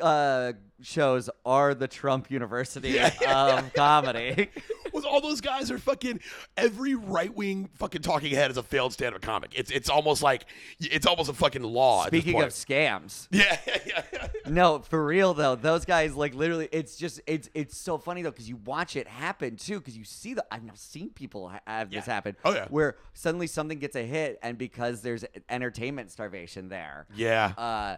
uh, 0.00 0.52
shows 0.82 1.30
are 1.44 1.74
the 1.74 1.88
Trump 1.88 2.30
University 2.30 2.98
of 2.98 3.72
comedy. 3.74 4.48
Was 4.92 5.04
all 5.04 5.20
those 5.20 5.42
guys 5.42 5.70
are 5.70 5.76
fucking 5.78 6.20
every 6.56 6.94
right 6.94 7.34
wing 7.34 7.68
fucking 7.74 8.00
talking 8.00 8.32
head 8.34 8.50
is 8.50 8.56
a 8.56 8.62
failed 8.62 8.94
stand 8.94 9.14
up 9.14 9.20
comic. 9.20 9.50
It's 9.54 9.70
it's 9.70 9.90
almost 9.90 10.22
like 10.22 10.46
it's 10.80 11.06
almost 11.06 11.28
a 11.28 11.34
fucking 11.34 11.62
law. 11.62 12.04
at 12.06 12.12
this 12.12 12.20
Speaking 12.22 12.34
point. 12.40 12.46
of 12.46 12.52
scams. 12.54 13.28
yeah, 13.32 13.58
yeah, 13.66 14.02
yeah. 14.12 14.28
No, 14.46 14.78
for 14.78 15.04
real 15.04 15.34
though, 15.34 15.54
those 15.54 15.84
guys 15.84 16.14
like 16.14 16.34
literally. 16.34 16.68
It's 16.72 16.96
just 16.96 17.20
it's 17.26 17.50
it's 17.52 17.76
so 17.76 17.98
funny 17.98 18.22
though 18.22 18.30
because 18.30 18.48
you 18.48 18.56
watch 18.64 18.96
it 18.96 19.06
happen 19.06 19.56
too 19.56 19.80
because 19.80 19.98
you 19.98 20.04
see 20.04 20.32
the 20.32 20.44
I've 20.50 20.64
now 20.64 20.72
seen 20.76 21.10
people 21.10 21.50
ha- 21.50 21.60
have 21.66 21.90
this 21.90 22.06
Yeah. 22.06 22.14
happen. 22.14 22.36
Oh, 22.44 22.54
yeah. 22.54 22.66
where 22.70 22.96
suddenly 23.12 23.48
something 23.48 23.78
gets 23.78 23.96
a 23.96 24.02
hit 24.02 24.38
and 24.42 24.56
because 24.56 25.02
there's 25.02 25.26
entertainment 25.50 26.10
starvation 26.10 26.68
there, 26.70 27.06
yeah. 27.14 27.52
uh, 27.58 27.96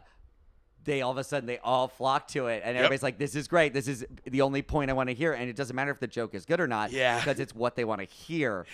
they 0.89 1.03
all 1.03 1.13
of 1.13 1.19
a 1.19 1.25
sudden 1.25 1.47
they 1.47 1.59
all 1.59 1.87
flock 1.87 2.27
to 2.29 2.47
it 2.49 2.63
and 2.65 2.77
everybody's 2.77 3.03
like, 3.03 3.19
"This 3.19 3.35
is 3.37 3.47
great. 3.47 3.73
This 3.75 3.87
is 3.87 4.05
the 4.25 4.41
only 4.41 4.63
point 4.63 4.91
I 4.91 4.95
want 4.95 5.09
to 5.11 5.15
hear." 5.15 5.33
And 5.35 5.49
it 5.49 5.55
doesn't 5.57 5.77
matter 5.77 5.91
if 5.91 6.01
the 6.01 6.07
joke 6.07 6.35
is 6.35 6.45
good 6.47 6.61
or 6.61 6.67
not, 6.67 6.91
Yeah. 6.91 7.19
because 7.19 7.39
it's 7.39 7.55
what 7.55 7.77
they 7.77 7.85
want 7.85 8.01
to 8.01 8.07
hear. 8.07 8.67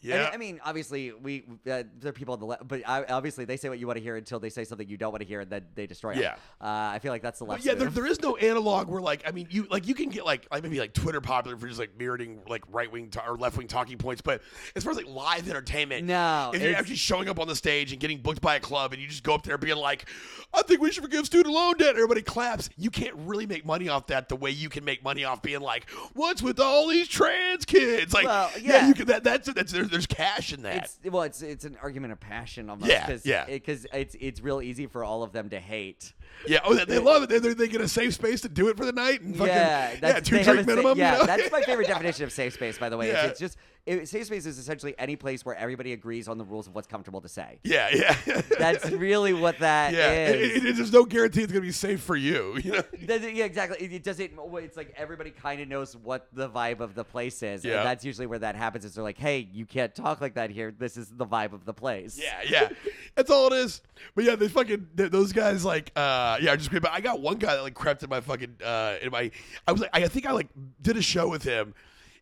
And, 0.00 0.10
Yeah. 0.10 0.30
I 0.32 0.36
mean, 0.36 0.60
obviously, 0.64 1.12
we 1.12 1.44
uh, 1.68 1.82
there 1.98 2.10
are 2.10 2.12
people 2.12 2.34
on 2.34 2.40
the 2.40 2.46
left, 2.46 2.68
but 2.68 2.82
I, 2.88 3.04
obviously 3.04 3.44
they 3.44 3.56
say 3.56 3.68
what 3.68 3.78
you 3.80 3.86
want 3.86 3.96
to 3.96 4.02
hear 4.02 4.16
until 4.16 4.38
they 4.38 4.48
say 4.50 4.62
something 4.64 4.88
you 4.88 4.96
don't 4.96 5.10
want 5.12 5.22
to 5.22 5.26
hear, 5.28 5.40
and 5.40 5.50
then 5.50 5.64
they 5.74 5.86
destroy 5.86 6.12
it. 6.12 6.18
Yeah. 6.18 6.34
uh, 6.60 6.66
I 6.94 7.00
feel 7.00 7.10
like 7.10 7.22
that's 7.22 7.40
the 7.40 7.44
But 7.46 7.52
left. 7.54 7.64
yeah, 7.64 7.74
there, 7.74 7.90
there 7.90 8.06
is 8.06 8.20
no 8.22 8.36
analog 8.36 8.88
where 8.88 9.00
like 9.02 9.22
I 9.26 9.32
mean 9.32 9.48
you 9.50 9.66
like 9.70 9.88
you 9.88 9.94
can 9.94 10.08
get 10.10 10.24
like 10.24 10.46
like 10.52 10.62
maybe 10.62 10.78
like 10.78 10.92
Twitter 10.94 11.20
popular 11.20 11.56
for 11.56 11.66
just 11.66 11.80
like 11.80 11.98
mirroring 11.98 12.40
like 12.48 12.62
right 12.70 12.90
wing 12.90 13.10
to- 13.10 13.26
or 13.28 13.36
left 13.36 13.56
wing 13.56 13.66
talking 13.66 13.98
points, 13.98 14.22
but 14.22 14.40
as 14.76 14.84
far 14.84 14.92
as 14.92 14.96
like 14.96 15.08
live 15.08 15.48
entertainment, 15.48 16.06
No, 16.06 16.52
if 16.54 16.62
you're 16.62 16.76
actually 16.76 16.96
showing 16.96 17.28
up 17.28 17.40
on 17.40 17.48
the 17.48 17.56
stage 17.56 17.90
and 17.92 18.00
getting 18.00 18.18
booked 18.18 18.40
by 18.40 18.54
a 18.56 18.60
club 18.60 18.92
and 18.92 19.02
you 19.02 19.08
just 19.08 19.24
go 19.24 19.34
up 19.34 19.42
there 19.42 19.58
being 19.58 19.76
like, 19.78 20.08
I 20.54 20.62
think 20.62 20.80
we 20.80 20.92
should 20.92 21.02
forgive 21.02 21.26
student 21.26 21.52
loan 21.54 21.74
debt, 21.76 21.90
everybody 21.96 22.22
claps. 22.22 22.70
You 22.76 22.90
can't 22.90 23.14
really 23.16 23.46
make 23.46 23.66
money 23.66 23.88
off 23.88 24.06
that 24.08 24.28
the 24.28 24.36
way 24.36 24.50
you 24.50 24.68
can 24.68 24.84
make 24.84 25.02
money 25.02 25.24
off 25.24 25.42
being 25.42 25.60
like, 25.60 25.90
what's 26.14 26.40
with 26.40 26.60
all 26.60 26.86
these 26.88 27.08
trans 27.08 27.64
kids? 27.64 28.12
Like, 28.14 28.26
Well, 28.26 28.50
yeah, 28.60 28.72
yeah. 28.82 28.88
you 28.88 28.94
can 28.94 29.06
that 29.06 29.24
that's 29.24 29.52
that's 29.52 29.72
there, 29.72 29.84
there's 29.92 30.06
cash 30.06 30.52
in 30.52 30.62
that. 30.62 30.76
It's 30.76 30.98
well, 31.12 31.22
it's 31.22 31.42
it's 31.42 31.64
an 31.64 31.76
argument 31.82 32.12
of 32.12 32.20
passion 32.20 32.70
almost. 32.70 32.90
Yeah, 32.90 33.06
cause, 33.06 33.26
yeah. 33.26 33.46
Because 33.46 33.86
it's 33.92 34.16
it's 34.20 34.40
real 34.40 34.62
easy 34.62 34.86
for 34.86 35.04
all 35.04 35.22
of 35.22 35.32
them 35.32 35.50
to 35.50 35.58
hate. 35.60 36.12
yeah, 36.46 36.60
oh, 36.64 36.74
they, 36.74 36.84
they 36.84 36.98
love 36.98 37.22
it. 37.24 37.28
They, 37.28 37.38
they 37.38 37.68
get 37.68 37.80
a 37.80 37.88
safe 37.88 38.14
space 38.14 38.40
to 38.42 38.48
do 38.48 38.68
it 38.68 38.76
for 38.76 38.84
the 38.84 38.92
night 38.92 39.20
and 39.22 39.36
fucking 39.36 39.52
yeah, 39.52 39.94
yeah, 40.02 40.20
two 40.20 40.42
drink 40.42 40.46
a 40.46 40.62
sa- 40.62 40.66
minimum. 40.66 40.96
you 40.98 41.04
yeah, 41.04 41.18
know? 41.18 41.26
that's 41.26 41.50
my 41.50 41.62
favorite 41.62 41.88
definition 41.88 42.24
of 42.24 42.32
safe 42.32 42.54
space. 42.54 42.78
By 42.78 42.88
the 42.88 42.96
way, 42.96 43.08
Yeah. 43.08 43.22
it's, 43.24 43.30
it's 43.32 43.40
just 43.40 43.58
it, 43.88 44.08
safe 44.08 44.26
space 44.26 44.46
is 44.46 44.58
essentially 44.58 44.94
any 44.98 45.16
place 45.16 45.44
where 45.44 45.54
everybody 45.56 45.92
agrees 45.92 46.28
on 46.28 46.38
the 46.38 46.44
rules 46.44 46.66
of 46.66 46.74
what's 46.74 46.86
comfortable 46.86 47.20
to 47.22 47.28
say. 47.28 47.58
Yeah, 47.64 47.88
yeah. 47.92 48.16
That's 48.58 48.90
really 48.90 49.32
what 49.32 49.58
that 49.60 49.92
is. 49.92 49.98
yeah. 49.98 50.10
It, 50.28 50.40
it- 50.40 50.66
it- 50.66 50.76
there's 50.76 50.92
no 50.92 51.04
guarantee 51.04 51.42
it's 51.42 51.52
gonna 51.52 51.62
be 51.62 51.72
safe 51.72 52.00
for 52.00 52.16
you. 52.16 52.58
You 52.68 52.72
know. 52.72 52.82
Yeah, 52.92 53.44
exactly. 53.44 53.78
It, 53.84 54.02
doesn't. 54.04 54.32
It's 54.38 54.76
like 54.76 54.92
everybody 54.96 55.30
kind 55.30 55.60
of 55.60 55.68
knows 55.68 55.96
what 55.96 56.28
the 56.32 56.48
vibe 56.50 56.80
of 56.80 56.94
the 56.94 57.04
place 57.04 57.42
is, 57.42 57.64
Yeah. 57.64 57.78
and 57.78 57.86
that's 57.86 58.04
usually 58.04 58.26
where 58.26 58.38
that 58.40 58.54
happens. 58.56 58.84
Is 58.84 58.94
they're 58.94 59.02
like, 59.04 59.16
"Hey, 59.18 59.48
you 59.52 59.64
can't 59.64 59.94
talk 59.94 60.20
like 60.20 60.34
that 60.34 60.50
here. 60.50 60.70
This 60.76 60.96
is 60.96 61.08
the 61.08 61.24
vibe 61.26 61.52
of 61.52 61.64
the 61.64 61.72
place." 61.72 62.20
Yeah, 62.22 62.40
yeah. 62.48 62.68
That's 63.14 63.30
all 63.30 63.46
it 63.52 63.54
is. 63.56 63.80
But 64.14 64.24
yeah, 64.24 64.36
they 64.36 64.48
fucking 64.48 64.88
th- 64.96 65.10
those 65.10 65.32
guys 65.32 65.64
like 65.64 65.90
uh 65.96 66.36
yeah, 66.42 66.54
just 66.56 66.68
great. 66.70 66.82
But 66.82 66.92
I 66.92 67.00
got 67.00 67.20
one 67.20 67.36
guy 67.38 67.54
that 67.54 67.62
like 67.62 67.74
crept 67.74 68.02
in 68.02 68.10
my 68.10 68.20
fucking 68.20 68.56
uh 68.64 68.96
in 69.02 69.10
my 69.10 69.30
I 69.66 69.72
was 69.72 69.80
like 69.80 69.90
I 69.92 70.06
think 70.08 70.26
I 70.26 70.32
like 70.32 70.48
did 70.82 70.96
a 70.96 71.02
show 71.02 71.28
with 71.28 71.42
him. 71.42 71.74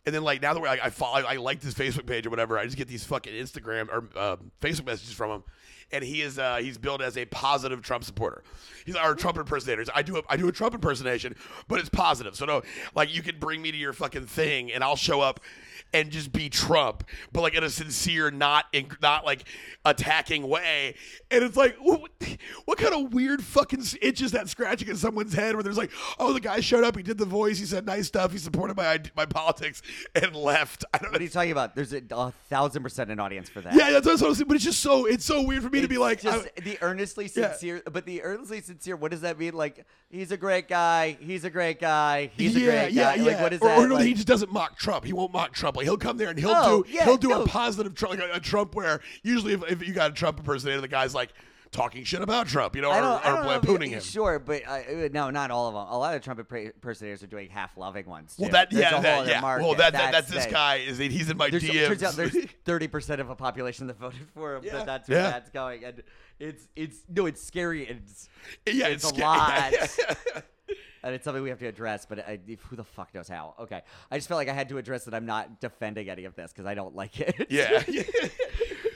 And 0.07 0.15
then 0.15 0.23
like 0.23 0.41
now 0.41 0.55
that 0.55 0.61
we're 0.61 0.69
like 0.69 0.81
I 0.83 0.91
follow 0.91 1.25
I 1.27 1.37
liked 1.37 1.63
his 1.63 1.75
Facebook 1.75 2.07
page 2.07 2.27
or 2.27 2.31
whatever, 2.31 2.59
I 2.59 2.65
just 2.65 2.77
get 2.77 2.89
these 2.89 3.05
fucking 3.05 3.35
Instagram 3.35 3.89
or 3.89 4.19
um, 4.19 4.53
Facebook 4.61 4.87
messages 4.87 5.13
from 5.13 5.31
him. 5.31 5.45
And 5.93 6.03
he 6.03 6.23
is 6.23 6.39
uh, 6.39 6.57
he's 6.57 6.79
billed 6.79 7.03
as 7.03 7.17
a 7.17 7.25
positive 7.27 7.83
Trump 7.83 8.05
supporter. 8.05 8.43
He's 8.85 8.97
our 8.97 9.15
Trump 9.15 9.37
impersonator. 9.37 9.85
I 9.95 10.03
do 10.03 10.17
a, 10.19 10.23
I 10.29 10.37
do 10.37 10.49
a 10.49 10.53
Trump 10.53 10.75
impersonation, 10.75 11.35
but 11.69 11.81
it's 11.81 11.89
positive. 11.89 12.37
So 12.37 12.47
no, 12.47 12.63
like 12.95 13.15
you 13.15 13.23
can 13.23 13.39
bring 13.39 13.61
me 13.63 13.73
to 13.73 13.77
your 13.77 13.93
fucking 13.93 14.27
thing, 14.27 14.73
and 14.73 14.83
I'll 14.83 14.97
show 14.97 15.21
up 15.21 15.41
and 15.93 16.11
just 16.11 16.33
be 16.33 16.49
Trump, 16.49 17.05
but 17.33 17.43
like 17.43 17.55
in 17.55 17.65
a 17.65 17.71
sincere, 17.71 18.31
not 18.31 18.67
in, 18.73 18.89
not 19.03 19.25
like 19.25 19.45
attacking 19.85 20.49
way. 20.49 20.95
And 21.31 21.43
it's 21.43 21.57
like, 21.57 21.77
what, 21.81 22.11
what 22.65 22.79
kind 22.79 22.95
of 22.95 23.13
weird 23.13 23.43
fucking 23.43 23.83
itch 24.01 24.23
is 24.23 24.33
that 24.33 24.49
scratching 24.49 24.89
in 24.89 24.97
someone's 24.97 25.35
head 25.35 25.55
where 25.55 25.63
there's 25.63 25.79
like, 25.79 25.91
oh, 26.19 26.33
the 26.33 26.41
guy 26.41 26.61
showed 26.61 26.85
up, 26.85 26.97
he 26.97 27.03
did 27.03 27.19
the 27.19 27.25
voice, 27.25 27.59
he 27.59 27.65
said 27.65 27.87
nice 27.87 28.07
stuff, 28.07 28.33
he 28.33 28.39
supported 28.39 28.77
my 28.77 29.01
my 29.17 29.27
politics, 29.27 29.83
and 30.15 30.35
left. 30.35 30.85
I 30.93 30.99
don't 30.99 31.05
know. 31.05 31.11
What 31.11 31.13
know. 31.13 31.19
are 31.19 31.23
you 31.25 31.31
talking 31.31 31.53
about? 31.53 31.75
There's 31.75 31.93
a, 31.93 32.03
a 32.11 32.33
thousand 32.49 32.83
percent 32.83 33.11
an 33.11 33.21
audience 33.21 33.49
for 33.49 33.61
that. 33.61 33.75
Yeah, 33.75 33.91
that's 33.91 34.07
what 34.07 34.23
I 34.23 34.29
was 34.29 34.39
saying. 34.39 34.49
But 34.49 34.55
it's 34.55 34.65
just 34.65 34.81
so 34.81 35.07
it's 35.07 35.25
so 35.25 35.43
weird 35.43 35.63
for 35.63 35.71
me 35.71 35.81
to 35.81 35.89
be 35.89 35.99
like, 35.99 36.21
just 36.21 36.47
I- 36.47 36.61
the 36.61 36.79
earnestly 36.81 37.25
Yeah. 37.35 37.51
sincere, 37.51 37.83
but 37.91 38.07
the 38.07 38.23
earnestly 38.23 38.61
sincere. 38.61 38.97
What 38.97 39.11
does 39.11 39.23
that 39.23 39.39
mean? 39.39 39.55
Like 39.55 39.85
he's 40.09 40.31
a 40.31 40.37
great 40.37 40.69
guy. 40.69 41.19
He's 41.21 41.45
a 41.45 41.51
great 41.51 41.81
guy. 41.81 42.31
He's 42.37 42.55
yeah, 42.55 42.61
a 42.61 42.65
great 42.65 42.93
yeah, 42.93 43.03
guy. 43.03 43.15
yeah. 43.23 43.25
Like 43.25 43.41
what 43.41 43.53
is 43.53 43.61
or, 43.61 43.69
that? 43.69 43.79
Or 43.79 43.89
no, 43.89 43.95
like, 43.97 44.07
he 44.07 44.15
just 44.15 44.29
doesn't 44.29 44.53
mock 44.53 44.79
Trump. 44.79 45.05
He 45.05 45.13
won't 45.13 45.33
mock 45.33 45.53
Trump. 45.53 45.66
Like 45.75 45.85
he'll 45.87 45.97
come 45.97 46.19
there 46.19 46.29
and 46.29 46.39
he'll 46.39 46.51
Oh, 46.55 46.83
do 46.83 46.91
yeah, 46.93 47.07
he'll 47.07 47.17
do 47.17 47.31
no. 47.31 47.43
a 47.43 47.47
positive 47.49 47.95
Trump, 47.95 48.21
like 48.21 48.29
a, 48.31 48.35
a 48.37 48.41
Trump 48.41 48.75
where 48.77 49.01
usually 49.25 49.55
if, 49.55 49.65
if 49.71 49.89
you 49.89 49.95
got 49.95 50.11
a 50.11 50.15
Trump 50.15 50.39
impersonator, 50.39 50.83
the 50.83 50.87
guy's 50.89 51.15
like 51.15 51.33
talking 51.73 52.05
shit 52.05 52.23
about 52.23 52.47
Trump, 52.47 52.77
you 52.77 52.81
know, 52.81 52.91
or, 52.91 52.95
or 52.97 53.01
don't 53.01 53.23
know 53.23 53.41
if 53.41 53.47
lampooning 53.47 53.91
him. 53.91 54.01
Sure, 54.01 54.39
but 54.39 54.63
uh, 54.67 54.79
no, 55.13 55.31
not 55.31 55.51
all 55.51 55.67
of 55.69 55.75
them. 55.75 55.87
A 55.93 55.99
lot 55.99 56.15
of 56.15 56.23
Trump 56.23 56.41
impersonators 56.41 57.23
are 57.23 57.27
doing 57.27 57.51
half 57.51 57.77
loving 57.77 58.07
ones. 58.07 58.37
Well, 58.39 58.51
that 58.51 58.71
There's 58.71 58.81
a 58.81 58.85
yeah, 58.85 58.91
whole 58.93 59.03
that 59.03 59.27
yeah. 59.27 59.41
market. 59.41 59.65
Well, 59.65 59.75
that, 59.75 59.93
that 59.93 60.13
that's 60.13 60.29
That's 60.29 60.31
this 60.31 60.45
the- 60.47 60.53
guy 60.53 60.77
is 60.77 60.99
he's 60.99 61.29
in 61.29 61.37
my 61.37 61.51
There's, 61.51 61.65
DMs. 61.65 61.87
turns 61.89 62.03
out 62.05 62.15
there's 62.15 62.37
30 62.65 62.89
percent 62.89 63.21
of 63.21 63.31
a 63.31 63.35
population 63.37 63.89
that 63.89 63.99
voted 63.99 64.27
for 64.33 64.55
him. 64.57 64.63
Yeah. 64.65 64.73
That 64.75 64.87
that's 64.87 65.09
where 65.09 65.19
Yeah. 65.19 65.31
that's 65.31 65.51
going, 65.51 65.85
and 65.85 66.03
it's 66.39 66.69
it's 66.77 66.99
no, 67.09 67.27
it's 67.27 67.43
scary 67.43 67.85
it's 67.89 68.29
yeah, 68.67 68.87
it's 68.89 69.05
a 69.05 69.09
scary. 69.09 69.23
lot. 69.27 70.45
And 71.07 71.15
it's 71.15 71.25
something 71.25 71.41
we 71.43 71.51
have 71.51 71.61
to 71.61 71.67
address. 71.69 72.05
But 72.05 72.19
I, 72.27 72.41
who 72.69 72.75
the 72.75 72.83
fuck 72.83 73.15
knows 73.15 73.29
how? 73.29 73.55
Okay, 73.61 73.81
I 74.11 74.17
just 74.17 74.27
felt 74.27 74.39
like 74.39 74.49
I 74.49 74.53
had 74.53 74.69
to 74.71 74.79
address 74.79 75.05
that. 75.05 75.15
I'm 75.15 75.25
not 75.25 75.61
defending 75.61 76.11
any 76.11 76.25
of 76.25 76.35
this 76.35 76.53
because 76.53 76.67
I 76.67 76.75
don't 76.75 76.97
like 76.97 77.21
it. 77.21 77.47
Yeah. 77.51 77.83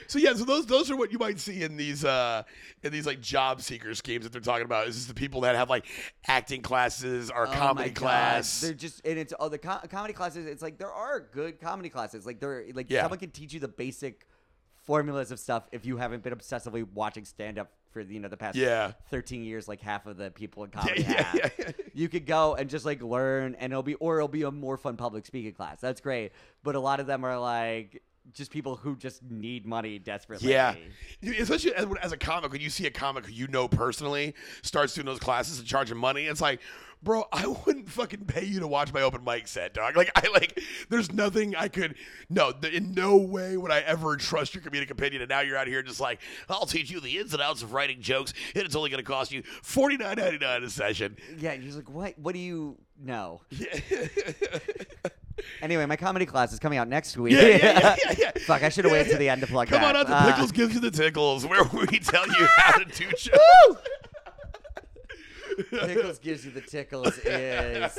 so 0.07 0.19
yeah, 0.19 0.33
so 0.33 0.43
those 0.43 0.65
those 0.65 0.91
are 0.91 0.97
what 0.97 1.13
you 1.13 1.17
might 1.17 1.39
see 1.39 1.63
in 1.63 1.77
these 1.77 2.03
uh 2.03 2.43
in 2.83 2.91
these 2.91 3.05
like 3.05 3.21
job 3.21 3.61
seeker 3.61 3.95
schemes 3.95 4.25
that 4.25 4.33
they're 4.33 4.41
talking 4.41 4.65
about. 4.65 4.87
Is 4.89 4.95
just 4.95 5.07
the 5.07 5.13
people 5.13 5.41
that 5.41 5.55
have 5.55 5.69
like 5.69 5.85
acting 6.27 6.61
classes 6.61 7.31
or 7.31 7.47
Oh 7.47 7.51
comedy 7.51 7.91
class. 7.91 8.59
They're 8.59 8.73
just 8.73 9.05
and 9.05 9.17
it's 9.17 9.33
oh 9.39 9.47
the 9.47 9.57
co- 9.57 9.79
comedy 9.89 10.13
classes. 10.13 10.45
It's 10.47 10.61
like 10.61 10.77
there 10.77 10.91
are 10.91 11.21
good 11.21 11.61
comedy 11.61 11.87
classes. 11.89 12.25
Like 12.25 12.41
there 12.41 12.65
like 12.73 12.89
Yeah. 12.89 13.03
someone 13.03 13.19
can 13.19 13.31
teach 13.31 13.53
you 13.53 13.61
the 13.61 13.69
basic 13.69 14.27
formulas 14.83 15.31
of 15.31 15.39
stuff 15.39 15.69
if 15.71 15.85
you 15.85 15.95
haven't 15.97 16.23
been 16.23 16.33
obsessively 16.33 16.85
watching 16.93 17.23
stand 17.23 17.57
up 17.57 17.71
for 17.91 18.01
you 18.01 18.19
know 18.19 18.27
the 18.29 18.37
past 18.37 18.57
Yeah. 18.57 18.93
13 19.09 19.43
years 19.43 19.67
like 19.67 19.81
half 19.81 20.05
of 20.05 20.17
the 20.17 20.31
people 20.31 20.63
in 20.63 20.69
comedy 20.71 21.01
yeah, 21.03 21.23
have. 21.23 21.35
yeah, 21.35 21.49
yeah. 21.59 21.71
You 21.93 22.09
could 22.09 22.25
go 22.25 22.55
and 22.55 22.69
just 22.69 22.85
like 22.85 23.01
learn 23.01 23.55
and 23.59 23.71
it'll 23.73 23.83
be 23.83 23.95
or 23.95 24.17
it'll 24.17 24.27
be 24.27 24.43
a 24.43 24.51
more 24.51 24.77
fun 24.77 24.97
public 24.97 25.25
speaking 25.25 25.53
class. 25.53 25.79
That's 25.81 26.01
great. 26.01 26.31
But 26.63 26.75
a 26.75 26.79
lot 26.79 26.99
of 26.99 27.07
them 27.07 27.23
are 27.25 27.37
like 27.39 28.01
just 28.33 28.51
people 28.51 28.75
who 28.75 28.95
just 28.95 29.23
need 29.23 29.65
money 29.65 29.97
desperately. 29.99 30.51
Yeah, 30.51 30.75
especially 31.39 31.73
as, 31.73 31.87
as 32.01 32.11
a 32.11 32.17
comic, 32.17 32.51
when 32.51 32.61
you 32.61 32.69
see 32.69 32.85
a 32.85 32.91
comic 32.91 33.25
who 33.25 33.31
you 33.33 33.47
know 33.47 33.67
personally 33.67 34.35
starts 34.61 34.93
doing 34.93 35.05
those 35.07 35.19
classes 35.19 35.57
and 35.57 35.67
charging 35.67 35.97
money, 35.97 36.25
it's 36.27 36.39
like, 36.39 36.61
bro, 37.03 37.25
I 37.31 37.47
wouldn't 37.65 37.89
fucking 37.89 38.25
pay 38.25 38.45
you 38.45 38.59
to 38.59 38.67
watch 38.67 38.93
my 38.93 39.01
open 39.01 39.23
mic 39.23 39.47
set, 39.47 39.73
dog. 39.73 39.95
Like, 39.97 40.11
I 40.15 40.27
like, 40.33 40.59
there's 40.89 41.11
nothing 41.11 41.55
I 41.55 41.67
could, 41.67 41.95
no, 42.29 42.51
th- 42.51 42.73
in 42.73 42.93
no 42.93 43.17
way 43.17 43.57
would 43.57 43.71
I 43.71 43.79
ever 43.79 44.17
trust 44.17 44.53
your 44.55 44.63
comedic 44.63 44.91
opinion. 44.91 45.21
And 45.21 45.29
now 45.29 45.41
you're 45.41 45.57
out 45.57 45.67
here 45.67 45.81
just 45.81 45.99
like, 45.99 46.19
I'll 46.49 46.65
teach 46.65 46.89
you 46.91 46.99
the 46.99 47.17
ins 47.19 47.33
and 47.33 47.41
outs 47.41 47.61
of 47.63 47.73
writing 47.73 48.01
jokes, 48.01 48.33
and 48.55 48.63
it's 48.63 48.75
only 48.75 48.89
going 48.89 49.03
to 49.03 49.09
cost 49.09 49.31
you 49.31 49.43
forty 49.63 49.97
nine 49.97 50.17
ninety 50.17 50.37
nine 50.37 50.63
a 50.63 50.69
session. 50.69 51.17
Yeah, 51.37 51.53
you're 51.53 51.63
just 51.63 51.77
like, 51.77 51.89
what? 51.89 52.17
What 52.19 52.33
do 52.33 52.39
you 52.39 52.77
know? 53.01 53.41
Yeah. 53.49 53.79
Anyway, 55.61 55.85
my 55.87 55.95
comedy 55.95 56.25
class 56.27 56.53
is 56.53 56.59
coming 56.59 56.77
out 56.77 56.87
next 56.87 57.17
week. 57.17 57.33
Yeah, 57.33 57.41
yeah, 57.47 57.95
yeah, 58.05 58.13
yeah. 58.17 58.31
Fuck, 58.45 58.61
I 58.61 58.69
should 58.69 58.85
have 58.85 58.91
waited 58.91 59.11
to 59.11 59.17
the 59.17 59.27
end 59.29 59.41
to 59.41 59.47
plug 59.47 59.67
Come 59.69 59.81
that. 59.81 59.87
Come 59.95 59.95
on 59.95 60.01
out 60.01 60.07
to 60.07 60.13
Uh, 60.29 60.31
Pickles 60.33 60.51
Gives 60.51 60.75
You 60.75 60.79
the 60.79 60.91
Tickles, 60.91 61.45
where 61.47 61.63
we 61.63 61.97
tell 61.99 62.27
you 62.27 62.47
how 62.57 62.77
to 62.77 62.85
do 62.85 63.09
shows. 63.17 63.77
Pickles 65.63 66.19
gives 66.19 66.45
you 66.45 66.51
the 66.51 66.61
tickles 66.61 67.17
is 67.19 67.97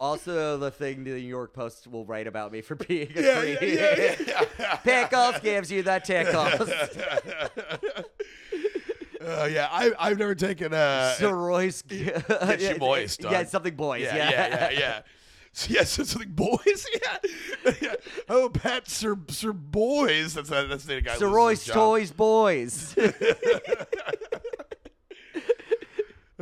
also 0.00 0.56
the 0.58 0.70
thing 0.70 1.04
the 1.04 1.10
New 1.10 1.16
York 1.16 1.52
Post 1.54 1.86
will 1.86 2.04
write 2.04 2.26
about 2.26 2.50
me 2.52 2.60
for 2.60 2.74
being 2.88 3.08
a 3.16 3.20
Yeah, 3.20 3.40
creep. 3.40 3.60
yeah, 3.62 3.94
yeah, 3.96 4.16
yeah, 4.26 4.44
yeah. 4.58 4.76
Pickles 4.84 5.38
gives 5.40 5.70
you 5.70 5.82
the 5.82 5.98
tickles. 6.00 6.68
Uh, 9.24 9.48
yeah, 9.48 9.68
I, 9.70 9.92
I've 10.00 10.18
never 10.18 10.34
taken 10.34 10.74
uh, 10.74 11.14
Gets 11.16 11.20
you 11.20 12.76
moist, 12.76 13.22
Yeah, 13.22 13.30
dog. 13.30 13.40
it's 13.42 13.52
something 13.52 13.76
boys. 13.76 14.02
yeah, 14.02 14.16
Yeah, 14.16 14.30
yeah, 14.30 14.48
yeah, 14.48 14.70
yeah. 14.80 15.00
So, 15.52 15.72
yeah, 15.72 15.84
so 15.84 16.02
something 16.02 16.32
boys, 16.32 16.86
yeah. 16.92 17.18
yeah. 17.80 17.94
Oh, 18.28 18.48
Pat 18.48 18.88
Sir 18.90 19.16
Sir 19.28 19.52
Boys. 19.52 20.34
That's 20.34 20.48
that's 20.48 20.82
the 20.86 21.00
guy. 21.02 21.14
Soroy's 21.18 21.62
his. 21.64 21.72
Toys 21.72 22.10
Boys. 22.10 22.96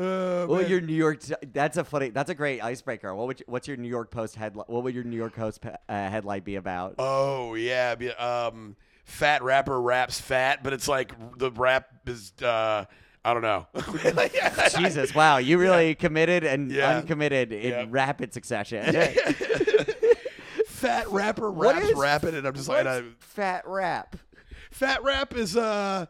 What 0.01 0.49
would 0.49 0.63
man. 0.63 0.71
your 0.71 0.81
New 0.81 0.95
York? 0.95 1.21
That's 1.53 1.77
a 1.77 1.85
funny. 1.85 2.11
That's 2.11 2.31
a 2.31 2.35
great 2.35 2.63
icebreaker. 2.63 3.15
What 3.15 3.27
would? 3.27 3.41
You, 3.41 3.47
what's 3.49 3.69
your 3.69 3.77
New 3.77 3.89
York 3.89 4.11
Post 4.11 4.37
headline? 4.37 4.67
What 4.69 4.83
would 4.85 4.95
your 4.95 5.05
New 5.05 5.17
York 5.17 5.35
Post 5.35 5.65
uh, 5.65 5.73
headline 5.89 6.43
be 6.43 6.57
about? 6.57 6.95
Oh 6.99 7.55
yeah, 7.55 7.95
be- 7.95 8.11
um, 8.13 8.77
fat 9.05 9.43
rapper 9.43 9.81
raps 9.81 10.21
fat, 10.21 10.63
but 10.63 10.73
it's 10.73 10.89
like 10.89 11.13
the 11.39 11.51
rap 11.51 11.87
is 12.07 12.33
uh, 12.43 12.85
I 13.25 13.33
don't 13.35 13.43
know. 13.43 13.67
Jesus, 14.79 15.15
wow, 15.15 15.37
you 15.39 15.59
really 15.59 15.95
committed 15.95 16.45
and 16.45 16.71
Yeah. 16.71 16.97
uncommitted 16.99 17.53
in 17.53 17.71
Yeah. 17.71 17.87
rapid 17.89 18.33
succession. 18.33 18.85
fat 20.67 21.09
rapper 21.11 21.51
raps 21.51 21.87
is- 21.87 21.97
rapping, 21.99 22.35
and 22.35 22.47
I'm 22.47 22.55
just 22.55 22.69
like, 22.69 22.87
I- 22.87 23.03
fat 23.19 23.65
rap? 23.67 24.17
fat 24.71 25.03
rap 25.03 25.35
is 25.37 25.57
uh, 25.57 26.07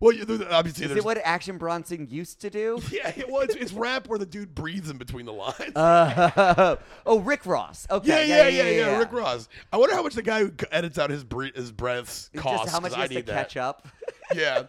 well, 0.00 0.12
you, 0.12 0.22
obviously 0.50 0.84
Is 0.84 0.92
it 0.92 1.04
what 1.04 1.18
Action 1.24 1.58
Bronson 1.58 2.06
used 2.08 2.40
to 2.42 2.50
do? 2.50 2.80
yeah, 2.92 3.12
it 3.16 3.28
was 3.28 3.48
it's 3.50 3.72
rap 3.72 4.06
where 4.06 4.18
the 4.18 4.26
dude 4.26 4.54
breathes 4.54 4.90
in 4.90 4.96
between 4.96 5.26
the 5.26 5.32
lines. 5.32 5.74
Uh, 5.74 6.76
oh, 7.06 7.18
Rick 7.18 7.44
Ross. 7.46 7.86
Okay. 7.90 8.28
yeah, 8.28 8.42
yeah, 8.42 8.48
yeah, 8.48 8.70
yeah, 8.70 8.98
Rick 8.98 9.12
Ross. 9.12 9.48
I 9.72 9.76
wonder 9.76 9.96
how 9.96 10.02
much 10.04 10.14
the 10.14 10.22
guy 10.22 10.44
who 10.44 10.52
edits 10.70 10.98
out 10.98 11.10
his 11.10 11.24
bre- 11.24 11.54
his 11.54 11.72
breaths 11.72 12.30
costs. 12.36 12.66
Just 12.66 12.74
how 12.74 12.80
much 12.80 12.92
he 12.92 12.98
I 12.98 13.00
has 13.02 13.08
to 13.08 13.14
need 13.16 13.26
that. 13.26 13.32
catch 13.32 13.56
up. 13.56 13.88
yeah. 14.34 14.64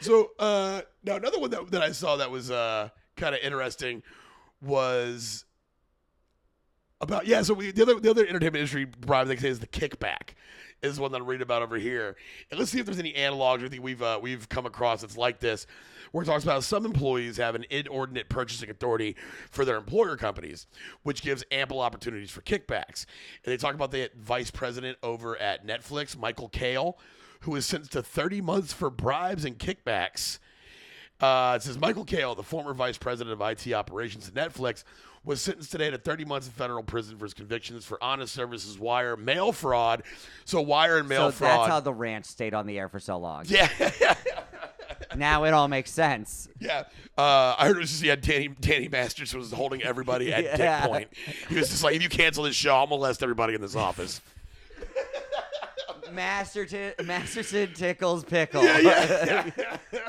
So 0.00 0.30
uh 0.38 0.82
now 1.02 1.16
another 1.16 1.40
one 1.40 1.50
that, 1.50 1.70
that 1.72 1.82
I 1.82 1.90
saw 1.90 2.16
that 2.16 2.30
was 2.30 2.50
uh 2.52 2.90
kind 3.16 3.34
of 3.34 3.40
interesting 3.42 4.02
was 4.62 5.44
about 7.00 7.26
yeah, 7.26 7.42
so 7.42 7.54
we 7.54 7.72
the 7.72 7.82
other 7.82 7.98
the 7.98 8.10
other 8.10 8.22
entertainment 8.22 8.56
industry 8.56 8.84
bribe 8.84 9.26
they 9.26 9.36
say 9.36 9.48
is 9.48 9.58
the 9.58 9.66
kickback 9.66 10.34
is 10.82 10.98
one 10.98 11.12
that 11.12 11.20
I'm 11.20 11.26
reading 11.26 11.42
about 11.42 11.62
over 11.62 11.76
here. 11.76 12.16
And 12.50 12.58
let's 12.58 12.70
see 12.70 12.78
if 12.78 12.86
there's 12.86 12.98
any 12.98 13.12
analogs 13.12 13.58
or 13.58 13.60
anything 13.60 13.82
we've 13.82 14.02
uh, 14.02 14.18
we've 14.20 14.48
come 14.48 14.66
across 14.66 15.02
that's 15.02 15.16
like 15.16 15.40
this. 15.40 15.66
Where 16.12 16.22
it 16.22 16.26
talks 16.26 16.42
about 16.42 16.64
some 16.64 16.84
employees 16.84 17.36
have 17.36 17.54
an 17.54 17.64
inordinate 17.70 18.28
purchasing 18.28 18.68
authority 18.68 19.16
for 19.50 19.64
their 19.64 19.76
employer 19.76 20.16
companies, 20.16 20.66
which 21.04 21.22
gives 21.22 21.44
ample 21.52 21.80
opportunities 21.80 22.30
for 22.30 22.40
kickbacks. 22.40 23.06
And 23.44 23.52
they 23.52 23.56
talk 23.56 23.74
about 23.74 23.92
the 23.92 24.10
vice 24.16 24.50
president 24.50 24.98
over 25.02 25.40
at 25.40 25.64
Netflix, 25.64 26.18
Michael 26.18 26.48
Kail, 26.48 26.98
who 27.42 27.52
was 27.52 27.64
sentenced 27.64 27.92
to 27.92 28.02
30 28.02 28.40
months 28.40 28.72
for 28.72 28.90
bribes 28.90 29.44
and 29.44 29.56
kickbacks. 29.58 30.40
Uh, 31.20 31.54
it 31.56 31.62
says 31.62 31.78
Michael 31.78 32.04
Kail, 32.04 32.34
the 32.34 32.42
former 32.42 32.72
vice 32.72 32.96
president 32.96 33.38
of 33.38 33.46
IT 33.46 33.72
operations 33.72 34.26
at 34.26 34.34
Netflix, 34.34 34.84
was 35.24 35.40
sentenced 35.42 35.70
today 35.70 35.90
to 35.90 35.98
30 35.98 36.24
months 36.24 36.46
in 36.46 36.52
federal 36.54 36.82
prison 36.82 37.18
for 37.18 37.26
his 37.26 37.34
convictions 37.34 37.84
for 37.84 38.02
honest 38.02 38.32
services 38.34 38.78
wire 38.78 39.16
mail 39.16 39.52
fraud. 39.52 40.02
So 40.46 40.60
wire 40.62 40.98
and 40.98 41.08
mail 41.08 41.30
so 41.30 41.38
fraud. 41.38 41.60
that's 41.60 41.68
how 41.68 41.80
the 41.80 41.92
ranch 41.92 42.24
stayed 42.26 42.54
on 42.54 42.66
the 42.66 42.78
air 42.78 42.88
for 42.88 42.98
so 43.00 43.18
long. 43.18 43.44
yeah, 43.46 43.68
Now 45.16 45.44
it 45.44 45.52
all 45.52 45.68
makes 45.68 45.90
sense. 45.90 46.48
yeah. 46.58 46.84
Uh, 47.18 47.54
I 47.58 47.66
heard 47.66 47.76
it 47.76 47.80
was 47.80 47.90
just 47.90 48.02
he 48.02 48.08
had 48.08 48.20
Danny 48.22 48.48
Danny 48.48 48.88
Masters 48.88 49.34
was 49.34 49.52
holding 49.52 49.82
everybody 49.82 50.32
at 50.32 50.42
Yeah. 50.58 50.80
dick 50.82 50.90
point. 50.90 51.08
He 51.48 51.56
was 51.56 51.68
just 51.68 51.84
like, 51.84 51.96
if 51.96 52.02
you 52.02 52.08
cancel 52.08 52.44
this 52.44 52.56
show, 52.56 52.74
I'll 52.76 52.86
molest 52.86 53.22
everybody 53.22 53.54
in 53.54 53.60
this 53.60 53.76
office. 53.76 54.20
Masterton, 56.12 56.92
Masterson 57.04 57.72
tickles 57.74 58.24
pickle. 58.24 58.64
yeah, 58.64 59.50
yeah. 59.52 59.72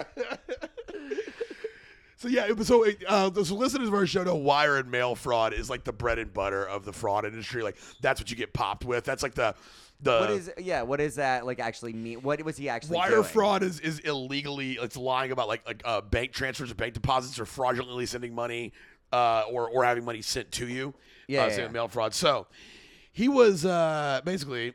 so 2.22 2.28
yeah, 2.28 2.46
it 2.48 2.56
was- 2.56 2.68
so 2.68 2.86
uh, 3.08 3.30
the 3.30 3.42
listeners 3.42 3.88
of 3.88 3.94
our 3.96 4.06
show 4.06 4.24
know 4.24 4.36
wire 4.36 4.78
and 4.78 4.92
mail 4.92 5.16
fraud 5.16 5.54
is 5.54 5.70
like 5.72 5.84
the 5.84 5.92
bread 5.92 6.20
and 6.20 6.32
butter 6.32 6.64
of 6.64 6.86
the 6.86 6.94
fraud 6.94 7.26
industry. 7.26 7.64
Like 7.64 7.78
that's 8.02 8.22
what 8.22 8.30
you 8.30 8.38
get 8.38 8.54
popped 8.54 8.86
with. 8.86 9.04
That's 9.04 9.24
like 9.24 9.34
the 9.34 9.56
the 10.02 10.20
what 10.20 10.30
is 10.30 10.52
yeah? 10.60 10.84
What 10.84 10.98
does 10.98 11.16
that 11.16 11.46
like 11.48 11.60
actually 11.60 11.94
mean? 11.94 12.22
What 12.22 12.44
was 12.44 12.58
he 12.58 12.70
actually 12.70 12.98
wire 12.98 13.10
doing? 13.10 13.24
fraud 13.24 13.64
is 13.64 13.80
is 13.80 14.00
illegally 14.00 14.74
it's 14.74 14.96
lying 14.98 15.32
about 15.32 15.48
like 15.48 15.66
like 15.66 15.82
uh, 15.84 16.02
bank 16.02 16.32
transfers 16.32 16.72
or 16.72 16.76
bank 16.76 16.94
deposits 16.94 17.40
or 17.40 17.46
fraudulently 17.46 18.06
sending 18.06 18.36
money 18.36 18.72
uh, 19.12 19.44
or 19.50 19.68
or 19.70 19.84
having 19.84 20.06
money 20.06 20.22
sent 20.22 20.52
to 20.54 20.68
you. 20.68 20.94
Yeah, 21.28 21.46
uh, 21.46 21.48
yeah, 21.50 21.58
yeah. 21.62 21.68
mail 21.70 21.88
fraud. 21.88 22.14
So 22.14 22.46
he 23.12 23.30
was 23.30 23.66
uh, 23.66 24.22
basically 24.24 24.74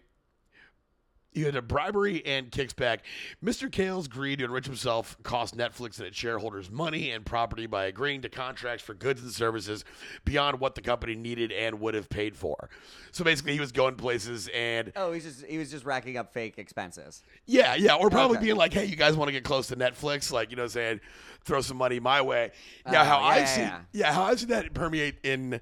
he 1.37 1.43
had 1.43 1.55
a 1.55 1.61
bribery 1.61 2.25
and 2.25 2.51
kicks 2.51 2.73
back. 2.73 3.05
Mr. 3.45 3.71
Kail's 3.71 4.09
greed 4.09 4.39
to 4.39 4.47
enrich 4.47 4.65
himself 4.65 5.19
cost 5.23 5.55
Netflix 5.55 5.99
and 5.99 6.07
its 6.07 6.17
shareholders 6.17 6.71
money 6.71 7.11
and 7.11 7.27
property 7.27 7.67
by 7.67 7.85
agreeing 7.85 8.23
to 8.23 8.31
contracts 8.31 8.83
for 8.83 8.95
goods 8.95 9.21
and 9.23 9.31
services 9.31 9.85
beyond 10.25 10.59
what 10.61 10.75
the 10.75 10.81
company 10.81 11.15
needed 11.15 11.53
and 11.53 11.79
would 11.79 11.93
have 11.95 12.09
paid 12.09 12.35
for. 12.37 12.71
So 13.13 13.23
basically, 13.23 13.53
he 13.53 13.61
was 13.61 13.71
going 13.71 13.97
places 13.97 14.49
and 14.55 14.93
Oh, 14.97 15.13
he's 15.13 15.25
just 15.25 15.45
he 15.45 15.59
was 15.59 15.71
just 15.71 15.85
racking 15.85 16.17
up 16.17 16.33
fake 16.33 16.55
expenses. 16.57 17.23
yeah, 17.45 17.75
yeah, 17.75 17.97
or 17.97 18.09
probably 18.09 18.39
Okay. 18.39 18.47
being 18.47 18.57
like, 18.57 18.73
"Hey, 18.73 18.87
you 18.87 18.97
guys 18.97 19.15
want 19.15 19.29
to 19.29 19.33
get 19.33 19.45
close 19.45 19.67
to 19.67 19.77
Netflix? 19.77 20.33
Like, 20.33 20.49
you 20.51 20.57
know, 20.57 20.63
what 20.63 20.71
I'm 20.71 20.73
saying, 20.73 21.01
throw 21.45 21.61
some 21.61 21.77
money 21.77 22.01
my 22.01 22.23
way." 22.23 22.53
Now, 22.87 23.03
Oh, 23.03 23.05
how 23.05 23.19
yeah, 23.21 23.27
I've 23.27 23.39
yeah, 23.41 23.45
seen, 23.47 23.65
yeah. 23.65 23.81
yeah, 23.93 24.13
how 24.15 24.23
I've 24.25 24.41
seen 24.41 24.49
that 24.49 24.73
permeate 24.73 25.17
in, 25.23 25.61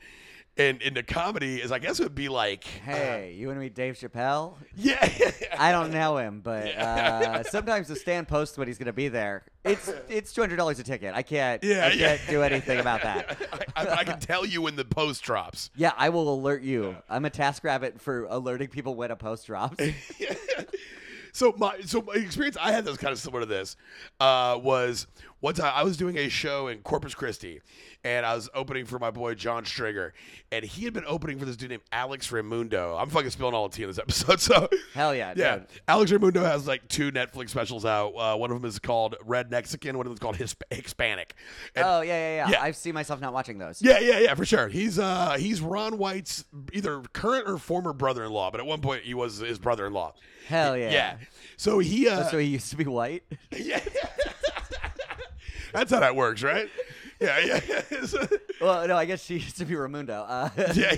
in 0.57 0.81
into 0.83 1.03
comedy 1.03 1.57
is, 1.61 1.73
I 1.73 1.79
guess, 1.81 1.99
it 1.99 2.05
would 2.05 2.15
be 2.15 2.29
like, 2.29 2.65
Hey, 2.65 3.35
you 3.37 3.49
want 3.49 3.57
to 3.57 3.61
meet 3.61 3.75
Dave 3.75 3.95
Chappelle? 3.97 4.55
yeah, 4.77 5.09
I 5.59 5.73
don't 5.73 5.91
know 5.91 6.17
him, 6.19 6.41
but 6.41 6.69
uh, 6.77 7.43
sometimes 7.45 7.89
the 7.89 7.97
stand 7.97 8.29
posts 8.29 8.57
when 8.57 8.69
he's 8.69 8.79
going 8.79 8.87
to 8.87 8.93
be 8.93 9.09
there. 9.09 9.45
It's 9.65 9.91
it's 10.09 10.33
two 10.33 10.43
hundred 10.43 10.57
dollars 10.57 10.79
a 10.79 10.83
ticket. 10.85 11.15
I 11.15 11.23
can't 11.23 11.65
Yeah, 11.65 11.87
I 11.87 11.93
yeah. 11.95 12.17
can't 12.17 12.31
do 12.31 12.43
anything 12.43 12.79
about 12.81 13.03
that. 13.03 13.39
I, 13.77 13.87
I, 13.87 13.95
I 13.97 14.05
can 14.05 14.21
tell 14.21 14.45
you 14.45 14.61
when 14.63 14.77
the 14.77 14.85
post 14.85 15.23
drops. 15.23 15.71
Yeah, 15.75 15.93
I 15.97 16.11
will 16.11 16.33
alert 16.35 16.63
you. 16.63 16.97
I'm 17.09 17.25
a 17.25 17.31
task 17.31 17.65
rabbit 17.65 18.01
for 18.01 18.27
alerting 18.27 18.69
people 18.69 18.95
when 18.95 19.11
a 19.11 19.17
post 19.17 19.47
drops. 19.47 19.83
So 21.33 21.53
my 21.59 21.81
so 21.81 22.01
my 22.01 22.15
experience 22.15 22.57
I 22.61 22.71
had 22.71 22.85
that 22.85 22.91
was 22.91 22.99
kind 22.99 23.11
of 23.11 23.19
similar 23.19 23.41
to 23.41 23.47
this 23.47 23.75
uh, 24.21 24.57
was 24.63 25.09
one 25.45 25.53
time 25.55 25.73
I 25.75 25.83
was 25.83 25.99
doing 25.99 26.17
a 26.17 26.31
show 26.31 26.69
in 26.69 26.79
Corpus 26.79 27.15
Christi 27.15 27.61
and 28.03 28.25
I 28.25 28.35
was 28.35 28.49
opening 28.55 28.87
for 28.87 28.99
my 28.99 29.11
boy 29.11 29.35
John 29.35 29.67
Stringer 29.67 30.15
and 30.51 30.65
he 30.65 30.85
had 30.85 30.95
been 30.95 31.05
opening 31.07 31.39
for 31.39 31.45
this 31.45 31.55
dude 31.57 31.69
named 31.69 31.83
Alex 31.93 32.31
Reymundo. 32.31 32.99
I'm 32.99 33.11
fucking 33.11 33.29
spilling 33.29 33.53
all 33.55 33.69
the 33.69 33.77
tea 33.77 33.83
in 33.83 33.91
this 33.91 33.99
episode. 33.99 34.41
So 34.41 34.69
Hell 34.95 35.15
yeah, 35.15 35.35
yeah. 35.37 35.57
dude. 35.59 35.67
Alex 35.87 36.11
Reymundo 36.11 36.43
has 36.43 36.67
like 36.67 36.89
two 36.89 37.13
Netflix 37.13 37.51
specials 37.51 37.85
out. 37.85 38.13
Uh, 38.13 38.37
one 38.37 38.51
of 38.51 38.61
them 38.61 38.67
is 38.67 38.79
called 38.79 39.17
Red 39.25 39.51
Mexican. 39.51 39.99
One 39.99 40.07
of 40.07 40.11
them 40.11 40.15
is 40.15 40.21
called 40.21 40.37
Hisp- 40.37 40.63
Hispanic. 40.71 41.35
And- 41.77 41.85
Oh 41.87 42.01
yeah, 42.01 42.15
yeah, 42.17 42.37
yeah, 42.47 42.51
Yeah. 42.53 42.63
I 42.63 42.71
see 42.71 42.93
myself 42.93 43.21
not 43.21 43.33
watching 43.35 43.59
those. 43.59 43.83
yeah, 43.83 43.99
yeah, 43.99 44.21
yeah, 44.21 44.35
for 44.35 44.47
sure. 44.47 44.69
He's 44.69 44.99
uh 44.99 45.37
he's 45.39 45.61
Ron 45.61 45.99
White's 45.99 46.45
either 46.73 47.03
current 47.13 47.47
or 47.49 47.59
former 47.59 47.93
brother-in-law, 47.93 48.51
but 48.51 48.61
at 48.61 48.67
one 48.67 48.81
point 48.81 49.03
he 49.05 49.13
was 49.13 49.39
his 49.39 49.59
brother-in-law. 49.59 50.15
Hell 50.49 50.77
yeah. 50.77 50.91
Yeah. 50.91 51.17
So 51.59 51.79
he 51.81 52.09
uh 52.09 52.25
So 52.31 52.39
he 52.39 52.47
used 52.49 52.71
to 52.71 52.77
be 52.77 52.85
white. 52.85 53.25
yeah. 53.57 53.81
That's 55.75 55.91
how 55.91 56.01
that 56.01 56.17
works, 56.17 56.43
right? 56.43 56.69
Yeah, 57.21 57.39
yeah. 57.41 58.07
So- 58.07 58.27
well, 58.61 58.87
no, 58.89 58.97
I 58.97 59.05
guess 59.05 59.25
she 59.25 59.35
used 59.35 59.59
to 59.59 59.65
be 59.65 59.75
Reymundo. 59.75 60.25
Uh, 60.27 60.49
yeah, 60.75 60.95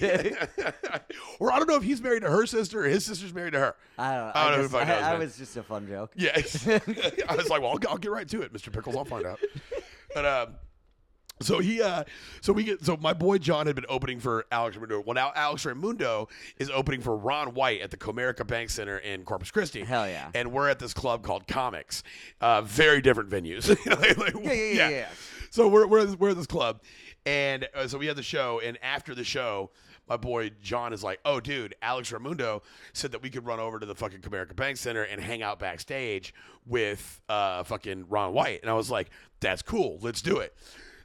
yeah. 0.59 0.71
or 1.41 1.53
I 1.53 1.59
don't 1.59 1.69
know 1.69 1.77
if 1.77 1.83
he's 1.83 2.01
married 2.03 2.23
to 2.23 2.31
her 2.31 2.47
sister 2.47 2.85
or 2.85 2.89
his 2.89 3.05
sister's 3.05 3.35
married 3.35 3.55
to 3.55 3.59
her. 3.59 3.75
I 3.99 4.15
don't 4.15 4.27
know. 4.27 4.33
I 4.35 4.45
don't 4.45 4.53
know 4.57 4.62
just, 4.62 4.73
fucking 4.73 4.89
knows, 4.89 5.03
I, 5.03 5.15
I 5.15 5.19
was 5.19 5.37
just 5.37 5.57
a 5.57 5.62
fun 5.62 5.89
joke. 5.89 6.12
Yeah. 6.15 6.33
I 6.37 7.35
was 7.37 7.49
like, 7.49 7.62
well, 7.62 7.73
I'll, 7.73 7.91
I'll 7.91 7.99
get 7.99 8.11
right 8.11 8.29
to 8.29 8.43
it, 8.43 8.53
Mr. 8.53 8.73
Pickles. 8.73 8.97
I'll 8.97 9.05
find 9.05 9.27
out. 9.27 9.41
But 10.15 10.25
um, 10.25 10.55
so 11.40 11.59
he, 11.59 11.83
uh, 11.83 12.05
so 12.40 12.53
we 12.53 12.64
get, 12.64 12.85
so 12.85 12.96
my 12.96 13.12
boy 13.12 13.38
John 13.38 13.66
had 13.66 13.77
been 13.77 13.87
opening 13.88 14.20
for 14.20 14.46
Alex 14.51 14.77
Reymundo. 14.77 15.05
Well, 15.05 15.14
now 15.14 15.33
Alex 15.35 15.64
Reymundo 15.64 16.29
is 16.59 16.70
opening 16.70 17.01
for 17.01 17.16
Ron 17.16 17.55
White 17.55 17.81
at 17.83 17.90
the 17.90 18.11
American 18.11 18.46
Bank 18.46 18.70
Center 18.70 18.99
in 18.99 19.25
Corpus 19.25 19.51
Christi. 19.51 19.85
Hell 19.85 20.09
yeah. 20.09 20.31
And 20.35 20.53
we're 20.53 20.68
at 20.68 20.79
this 20.79 20.94
club 20.94 21.22
called 21.22 21.46
Comics. 21.46 22.03
Uh, 22.40 22.62
very 22.62 23.01
different 23.01 23.31
venues. 23.31 23.68
Like- 23.87 24.18
like, 24.18 24.35
Yeah, 24.44 24.53
yeah, 24.53 24.72
yeah, 24.72 24.88
yeah. 24.88 25.09
So 25.51 25.68
we're 25.68 25.87
we're, 25.87 26.14
we're 26.16 26.31
at 26.31 26.37
this 26.37 26.46
club, 26.46 26.81
and 27.25 27.68
uh, 27.75 27.87
so 27.87 27.99
we 27.99 28.07
had 28.07 28.16
the 28.16 28.22
show, 28.22 28.61
and 28.64 28.79
after 28.83 29.14
the 29.14 29.25
show. 29.25 29.70
My 30.09 30.16
boy 30.16 30.53
John 30.62 30.92
is 30.92 31.03
like, 31.03 31.18
oh, 31.25 31.40
dude, 31.40 31.75
Alex 31.83 32.12
Reymundo 32.12 32.62
said 32.92 33.11
that 33.11 33.22
we 33.25 33.29
could 33.29 33.44
run 33.44 33.59
over 33.59 33.81
to 33.81 33.87
the 33.87 33.94
fucking 33.96 34.20
American 34.25 34.55
Bank 34.55 34.77
Center 34.77 35.03
and 35.03 35.20
hang 35.20 35.42
out 35.42 35.59
backstage 35.59 36.33
with 36.64 37.20
uh, 37.29 37.64
fucking 37.64 38.05
Ron 38.09 38.33
White. 38.33 38.61
And 38.62 38.70
I 38.70 38.75
was 38.75 38.88
like, 38.88 39.11
that's 39.40 39.62
cool. 39.62 39.99
Let's 40.01 40.22
do 40.22 40.38
it. 40.38 40.55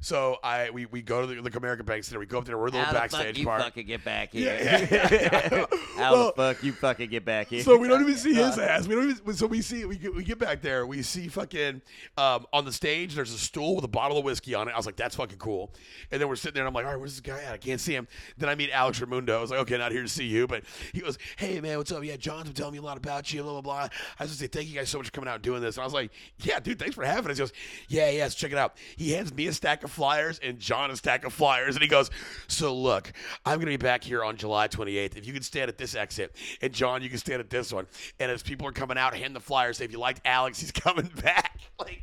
So 0.02 0.38
I 0.44 0.72
we, 0.72 0.88
we 0.88 1.02
go 1.04 1.22
to 1.22 1.28
the, 1.28 1.50
the 1.50 1.58
American 1.58 1.86
Bank 1.86 2.04
Center. 2.04 2.20
We 2.20 2.26
go 2.26 2.40
up 2.40 2.46
there. 2.46 2.58
We're 2.58 2.68
a 2.68 2.72
little 2.72 2.82
How 2.86 2.92
the 2.92 3.00
backstage 3.00 3.28
fuck 3.28 3.38
you 3.38 3.46
part. 3.46 3.62
fucking 3.62 3.86
get 3.86 4.04
back 4.04 4.32
here? 4.32 4.58
Yeah. 4.60 5.66
How 5.96 6.12
Well, 6.12 6.26
the 6.28 6.34
fuck 6.54 6.64
you 6.64 6.74
fucking 6.74 7.10
get 7.10 7.24
back 7.24 7.50
here? 7.50 7.62
So 7.62 7.78
we 7.78 7.88
don't 7.88 8.02
even 8.02 8.16
see 8.18 8.34
his 8.34 8.58
ass. 8.58 8.88
We 8.88 8.96
don't 8.96 9.12
even. 9.12 9.34
So 9.36 9.46
we 9.46 9.62
see 9.62 9.86
we 9.86 9.98
get, 9.98 10.16
we 10.16 10.24
get 10.24 10.40
back 10.40 10.62
there. 10.62 10.88
We 10.88 11.04
see 11.04 11.28
fucking 11.28 11.82
um, 12.18 12.48
on 12.52 12.66
the 12.66 12.72
stage. 12.72 13.14
There's 13.14 13.32
a 13.32 13.38
stool 13.38 13.76
with 13.76 13.86
a 13.86 13.90
bottle 13.90 14.18
of 14.18 14.26
whiskey 14.26 14.56
on 14.56 14.68
it. 14.68 14.72
I 14.72 14.78
was 14.78 14.88
like, 14.88 14.96
that's 14.96 15.16
fucking 15.16 15.38
cool. 15.38 15.72
And 16.12 16.20
then 16.20 16.28
we're 16.28 16.36
sitting 16.36 16.56
there, 16.56 16.64
and 16.64 16.68
I'm 16.70 16.74
like, 16.74 16.86
all 16.86 16.92
right, 16.92 17.00
where's 17.00 17.12
this 17.14 17.22
guy 17.22 17.42
at? 17.44 17.54
I 17.54 17.58
can't 17.58 17.80
see 17.80 17.94
him. 17.94 18.08
Then 18.38 18.50
I 18.50 18.56
meet 18.56 18.72
Alex 18.72 19.00
Reymundo. 19.00 19.38
I 19.38 19.42
was 19.42 19.52
like, 19.52 19.60
okay, 19.62 19.78
not 19.78 19.92
here 19.92 20.02
to 20.02 20.08
see 20.10 20.26
you, 20.26 20.48
but 20.48 20.64
he 20.94 21.02
goes, 21.02 21.20
hey 21.38 21.62
man, 21.62 21.78
what's 21.78 21.92
up? 21.92 22.04
Yeah, 22.04 22.16
John's 22.18 22.46
been 22.46 22.54
telling 22.54 22.74
me 22.74 22.80
a 22.80 22.82
lot 22.82 22.98
about 22.98 23.32
you. 23.32 23.44
Blah 23.44 23.52
blah 23.52 23.62
blah. 23.62 23.90
I 24.20 24.24
was 24.24 24.32
just 24.32 24.40
say 24.40 24.48
thank 24.48 24.68
you 24.68 24.76
guys 24.76 24.90
so 24.90 24.98
much 24.98 25.08
for 25.08 25.12
coming 25.14 25.28
out 25.28 25.36
and 25.36 25.44
doing 25.44 25.62
this. 25.62 25.76
And 25.78 25.84
I 25.84 25.86
was 25.86 25.94
like, 25.94 26.12
yeah, 26.40 26.60
dude, 26.60 26.80
thanks 26.80 26.96
for 26.96 27.06
having 27.06 27.30
us. 27.32 27.38
He 27.38 27.42
goes, 27.44 27.54
yeah, 27.88 28.10
yeah, 28.10 28.28
so 28.30 28.36
check 28.36 28.52
it 28.52 28.58
out. 28.58 28.78
He 28.98 29.12
hands 29.12 29.32
me 29.32 29.46
a 29.46 29.54
stack 29.54 29.84
of 29.84 29.91
flyers 29.92 30.40
and 30.42 30.60
John 30.60 30.90
a 30.92 30.96
stack 30.96 31.26
of 31.26 31.34
flyers, 31.34 31.76
and 31.76 31.84
he 31.84 31.88
goes, 31.88 32.10
so 32.48 32.74
look, 32.76 33.12
I'm 33.46 33.60
gonna 33.60 33.72
be 33.72 33.78
back 33.78 34.04
here 34.04 34.24
on 34.24 34.38
July 34.38 34.68
28th. 34.68 35.18
If 35.18 35.28
you 35.28 35.34
can 35.34 35.44
stand 35.44 35.70
at 35.70 35.78
this 35.78 35.96
exit, 35.96 36.36
and 36.62 36.74
John, 36.74 37.02
you 37.02 37.10
can 37.10 37.18
stand 37.20 37.40
at 37.40 37.50
this 37.50 37.72
one. 37.72 37.86
And 38.20 38.32
as 38.32 38.42
people 38.42 38.68
are 38.68 38.72
coming 38.72 38.98
out, 38.98 39.16
hand 39.16 39.36
the 39.36 39.40
flyers. 39.40 39.78
Say, 39.78 39.86
if 39.86 39.92
you 39.92 40.00
liked 40.00 40.22
Alex, 40.26 40.60
he's 40.60 40.72
coming 40.72 41.10
back. 41.22 41.60
Like, 41.80 42.02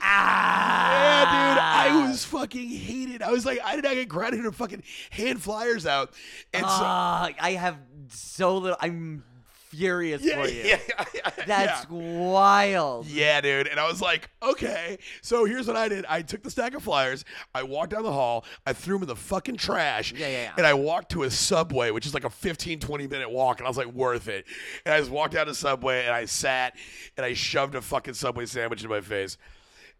ah, 0.00 0.92
yeah, 1.22 1.24
dude, 1.24 1.62
I 1.62 2.08
was 2.08 2.24
fucking 2.24 2.68
hated. 2.68 3.22
I 3.22 3.30
was 3.30 3.46
like, 3.46 3.60
I 3.64 3.74
did 3.76 3.84
not 3.84 3.94
get 3.94 4.08
grounded 4.08 4.42
to 4.44 4.52
fucking 4.52 4.82
hand 5.10 5.42
flyers 5.42 5.86
out. 5.86 6.12
And 6.52 6.62
so, 6.62 6.68
Ah, 6.70 7.30
I 7.40 7.52
have 7.52 7.78
so 8.08 8.58
little. 8.58 8.76
I'm 8.80 9.24
furious 9.72 10.22
yeah, 10.22 10.34
for 10.34 10.48
you. 10.48 10.62
yeah, 10.64 10.78
yeah, 11.14 11.30
That's 11.46 11.88
wild. 11.88 13.06
Yeah, 13.06 13.40
dude. 13.40 13.66
And 13.66 13.80
I 13.80 13.88
was 13.88 14.00
like, 14.00 14.28
okay. 14.42 14.98
So 15.22 15.44
here's 15.44 15.66
what 15.66 15.76
I 15.76 15.88
did. 15.88 16.04
I 16.06 16.22
took 16.22 16.42
the 16.42 16.50
stack 16.50 16.74
of 16.74 16.82
flyers. 16.82 17.24
I 17.54 17.62
walked 17.62 17.92
down 17.92 18.02
the 18.02 18.12
hall. 18.12 18.44
I 18.66 18.74
threw 18.74 18.96
them 18.96 19.04
in 19.04 19.08
the 19.08 19.16
fucking 19.16 19.56
trash. 19.56 20.12
Yeah, 20.12 20.28
yeah, 20.28 20.42
yeah. 20.42 20.52
And 20.58 20.66
I 20.66 20.74
walked 20.74 21.10
to 21.12 21.22
a 21.22 21.30
Subway, 21.30 21.90
which 21.90 22.06
is 22.06 22.14
like 22.14 22.24
a 22.24 22.30
15, 22.30 22.80
20 22.80 23.06
minute 23.06 23.30
walk. 23.30 23.58
And 23.58 23.66
I 23.66 23.70
was 23.70 23.78
like, 23.78 23.88
worth 23.88 24.28
it. 24.28 24.44
And 24.84 24.94
I 24.94 24.98
just 24.98 25.10
walked 25.10 25.34
down 25.34 25.46
to 25.46 25.54
Subway 25.54 26.04
and 26.04 26.14
I 26.14 26.26
sat 26.26 26.76
and 27.16 27.24
I 27.24 27.32
shoved 27.32 27.74
a 27.74 27.80
fucking 27.80 28.14
Subway 28.14 28.46
sandwich 28.46 28.84
in 28.84 28.90
my 28.90 29.00
face. 29.00 29.38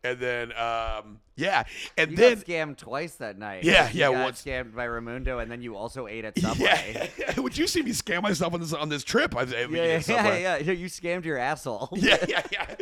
And 0.05 0.19
then, 0.19 0.51
um, 0.57 1.21
yeah. 1.37 1.63
And 1.97 2.11
You 2.11 2.17
then. 2.17 2.35
got 2.35 2.45
scammed 2.47 2.77
twice 2.77 3.15
that 3.17 3.39
night. 3.39 3.63
Yeah, 3.63 3.89
You 3.93 4.01
yeah, 4.01 4.11
got 4.13 4.25
once- 4.25 4.43
scammed 4.45 4.75
by 4.75 4.87
Reymundo, 4.87 5.41
and 5.41 5.49
then 5.51 5.63
you 5.63 5.77
also 5.77 6.09
ate 6.09 6.25
at 6.25 6.37
Subway. 6.41 7.11
Yeah, 7.19 7.39
would 7.41 7.57
you 7.57 7.69
see 7.69 7.83
me 7.83 7.93
scam 7.93 8.23
myself 8.23 8.53
on 8.53 8.61
this 8.61 8.73
on 8.73 8.89
this 8.89 9.05
trip? 9.05 9.37
I, 9.37 9.43
yeah, 9.45 9.67
yeah, 9.71 10.01
yeah, 10.09 10.57
yeah. 10.59 10.73
You 10.73 10.87
scammed 10.87 11.25
your 11.25 11.39
asshole. 11.39 11.89
yeah, 11.97 12.17
yeah, 12.29 12.43
yeah. 12.51 12.75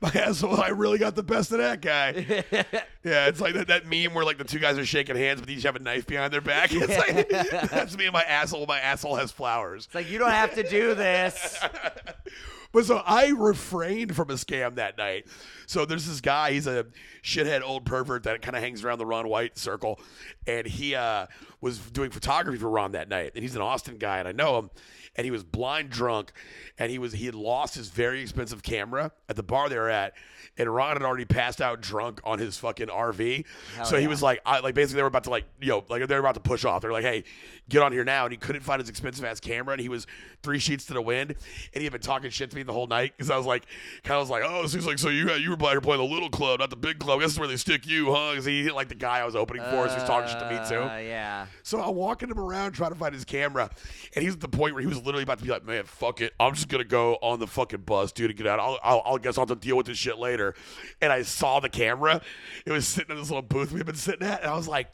My 0.00 0.10
asshole, 0.14 0.60
I 0.60 0.68
really 0.68 0.98
got 0.98 1.16
the 1.16 1.24
best 1.24 1.50
of 1.50 1.58
that 1.58 1.80
guy. 1.80 2.44
Yeah, 3.04 3.28
it's 3.28 3.40
like 3.40 3.54
that, 3.54 3.68
that 3.68 3.86
meme 3.86 4.12
where 4.12 4.24
like 4.24 4.36
the 4.36 4.44
two 4.44 4.58
guys 4.58 4.76
are 4.76 4.84
shaking 4.84 5.16
hands, 5.16 5.40
but 5.40 5.48
each 5.48 5.62
have 5.62 5.76
a 5.76 5.78
knife 5.78 6.06
behind 6.06 6.30
their 6.30 6.42
back. 6.42 6.70
It's 6.74 6.98
like 6.98 7.28
that's 7.70 7.96
me 7.96 8.04
and 8.04 8.12
my 8.12 8.22
asshole. 8.22 8.66
My 8.66 8.80
asshole 8.80 9.16
has 9.16 9.32
flowers. 9.32 9.86
It's 9.86 9.94
like 9.94 10.10
you 10.10 10.18
don't 10.18 10.32
have 10.32 10.54
to 10.56 10.68
do 10.68 10.94
this. 10.94 11.58
But 12.70 12.84
so 12.84 12.98
I 13.06 13.28
refrained 13.28 14.14
from 14.14 14.28
a 14.30 14.34
scam 14.34 14.74
that 14.74 14.98
night. 14.98 15.26
So 15.66 15.86
there's 15.86 16.06
this 16.06 16.20
guy, 16.20 16.52
he's 16.52 16.66
a 16.66 16.86
shithead 17.22 17.62
old 17.62 17.86
pervert 17.86 18.24
that 18.24 18.42
kind 18.42 18.56
of 18.56 18.62
hangs 18.62 18.84
around 18.84 18.98
the 18.98 19.06
Ron 19.06 19.26
White 19.28 19.56
circle. 19.56 19.98
And 20.46 20.66
he 20.66 20.94
uh, 20.94 21.28
was 21.62 21.78
doing 21.78 22.10
photography 22.10 22.58
for 22.58 22.68
Ron 22.68 22.92
that 22.92 23.08
night. 23.08 23.32
And 23.34 23.42
he's 23.42 23.56
an 23.56 23.62
Austin 23.62 23.96
guy, 23.96 24.18
and 24.18 24.28
I 24.28 24.32
know 24.32 24.58
him. 24.58 24.70
And 25.18 25.24
he 25.24 25.30
was 25.30 25.44
blind 25.44 25.90
drunk, 25.90 26.32
and 26.78 26.90
he 26.90 26.98
was 26.98 27.12
he 27.12 27.26
had 27.26 27.34
lost 27.34 27.74
his 27.74 27.88
very 27.88 28.22
expensive 28.22 28.62
camera 28.62 29.12
at 29.28 29.36
the 29.36 29.42
bar 29.42 29.68
they 29.68 29.76
were 29.76 29.90
at. 29.90 30.14
And 30.56 30.72
Ron 30.72 30.94
had 30.94 31.02
already 31.02 31.24
passed 31.24 31.60
out 31.60 31.80
drunk 31.80 32.20
on 32.24 32.38
his 32.38 32.56
fucking 32.56 32.86
RV. 32.88 33.44
Hell 33.76 33.84
so 33.84 33.98
he 33.98 34.08
was 34.08 34.22
like, 34.22 34.40
I, 34.46 34.60
like 34.60 34.74
basically 34.74 34.96
they 34.96 35.02
were 35.02 35.08
about 35.08 35.24
to 35.24 35.30
like, 35.30 35.44
you 35.60 35.68
know, 35.68 35.84
like 35.88 36.06
they 36.06 36.14
were 36.14 36.20
about 36.20 36.34
to 36.34 36.40
push 36.40 36.64
off. 36.64 36.82
They're 36.82 36.92
like, 36.92 37.04
hey, 37.04 37.24
get 37.68 37.82
on 37.82 37.92
here 37.92 38.04
now. 38.04 38.24
And 38.24 38.32
he 38.32 38.38
couldn't 38.38 38.62
find 38.62 38.80
his 38.80 38.88
expensive 38.88 39.24
ass 39.24 39.40
camera, 39.40 39.72
and 39.72 39.80
he 39.80 39.88
was 39.88 40.06
three 40.42 40.58
sheets 40.58 40.86
to 40.86 40.94
the 40.94 41.02
wind, 41.02 41.30
and 41.30 41.80
he 41.80 41.84
had 41.84 41.92
been 41.92 42.00
talking 42.00 42.30
shit 42.30 42.50
to 42.50 42.56
me 42.56 42.62
the 42.62 42.72
whole 42.72 42.86
night 42.86 43.12
because 43.16 43.30
I 43.30 43.36
was 43.36 43.46
like, 43.46 43.66
kind 44.04 44.16
of 44.16 44.22
was 44.22 44.30
like, 44.30 44.42
oh, 44.46 44.66
so 44.66 44.78
he's 44.78 44.86
like, 44.86 44.98
so 44.98 45.08
you 45.08 45.28
had 45.28 45.40
you 45.40 45.50
were 45.50 45.56
playing 45.56 45.80
playing 45.80 46.00
the 46.00 46.14
little 46.14 46.30
club, 46.30 46.60
not 46.60 46.70
the 46.70 46.76
big 46.76 46.98
club. 46.98 47.20
This 47.20 47.32
is 47.32 47.38
where 47.38 47.48
they 47.48 47.56
stick 47.56 47.86
you, 47.86 48.12
huh? 48.12 48.30
Because 48.30 48.44
he 48.44 48.62
didn't 48.62 48.76
like 48.76 48.88
the 48.88 48.94
guy 48.94 49.18
I 49.18 49.24
was 49.24 49.36
opening 49.36 49.62
for, 49.64 49.88
so 49.88 49.94
he 49.94 50.00
was 50.00 50.08
talking 50.08 50.28
shit 50.28 50.38
to 50.38 50.50
me 50.50 50.68
too. 50.68 50.88
Uh, 50.90 50.98
yeah. 50.98 51.46
So 51.62 51.80
I'm 51.80 51.94
walking 51.94 52.30
him 52.30 52.38
around 52.38 52.72
trying 52.72 52.92
to 52.92 52.98
find 52.98 53.14
his 53.14 53.24
camera, 53.24 53.70
and 54.14 54.24
he's 54.24 54.34
at 54.34 54.40
the 54.40 54.48
point 54.48 54.74
where 54.74 54.80
he 54.80 54.88
was 54.88 55.02
literally 55.08 55.22
about 55.24 55.38
to 55.38 55.44
be 55.44 55.50
like, 55.50 55.64
"Man, 55.64 55.84
fuck 55.84 56.20
it, 56.20 56.34
I'm 56.38 56.54
just 56.54 56.68
gonna 56.68 56.84
go 56.84 57.14
on 57.22 57.40
the 57.40 57.46
fucking 57.46 57.80
bus, 57.80 58.12
dude, 58.12 58.30
and 58.30 58.36
get 58.36 58.46
out. 58.46 58.60
I'll, 58.60 58.78
I'll, 58.82 59.02
I'll 59.04 59.18
guess 59.18 59.38
I'll 59.38 59.46
have 59.46 59.58
to 59.58 59.66
deal 59.66 59.76
with 59.76 59.86
this 59.86 59.96
shit 59.98 60.18
later." 60.18 60.54
And 61.00 61.10
I 61.10 61.22
saw 61.22 61.60
the 61.60 61.68
camera; 61.70 62.20
it 62.66 62.70
was 62.72 62.86
sitting 62.86 63.10
in 63.10 63.16
this 63.20 63.30
little 63.30 63.42
booth 63.42 63.72
we've 63.72 63.86
been 63.86 63.94
sitting 63.96 64.26
at, 64.26 64.42
and 64.42 64.50
I 64.50 64.56
was 64.56 64.68
like. 64.68 64.88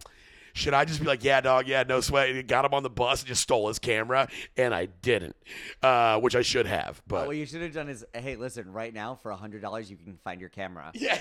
Should 0.57 0.73
I 0.73 0.85
just 0.85 1.01
be 1.01 1.07
like, 1.07 1.25
yeah, 1.25 1.41
dog, 1.41 1.67
yeah, 1.67 1.83
no 1.83 2.01
sweat? 2.01 2.31
And 2.31 2.47
got 2.47 2.65
him 2.65 2.75
on 2.75 2.85
the 2.85 2.89
bus 2.89 3.23
and 3.23 3.27
just 3.27 3.43
stole 3.43 3.67
his 3.67 3.81
camera, 3.81 4.29
and 4.57 4.73
I 4.73 4.87
didn't, 4.87 5.35
uh, 5.83 6.21
which 6.21 6.37
I 6.37 6.43
should 6.43 6.67
have. 6.67 7.03
But 7.09 7.27
What 7.27 7.37
you 7.37 7.45
should 7.45 7.61
have 7.61 7.73
done 7.73 7.89
is, 7.89 8.05
hey, 8.15 8.37
listen, 8.37 8.73
right 8.73 8.95
now 8.95 9.17
for 9.21 9.33
hundred 9.33 9.63
dollars 9.63 9.91
you 9.91 9.97
can 9.97 10.17
find 10.23 10.41
your 10.41 10.51
camera. 10.51 10.93
yeah, 10.95 11.19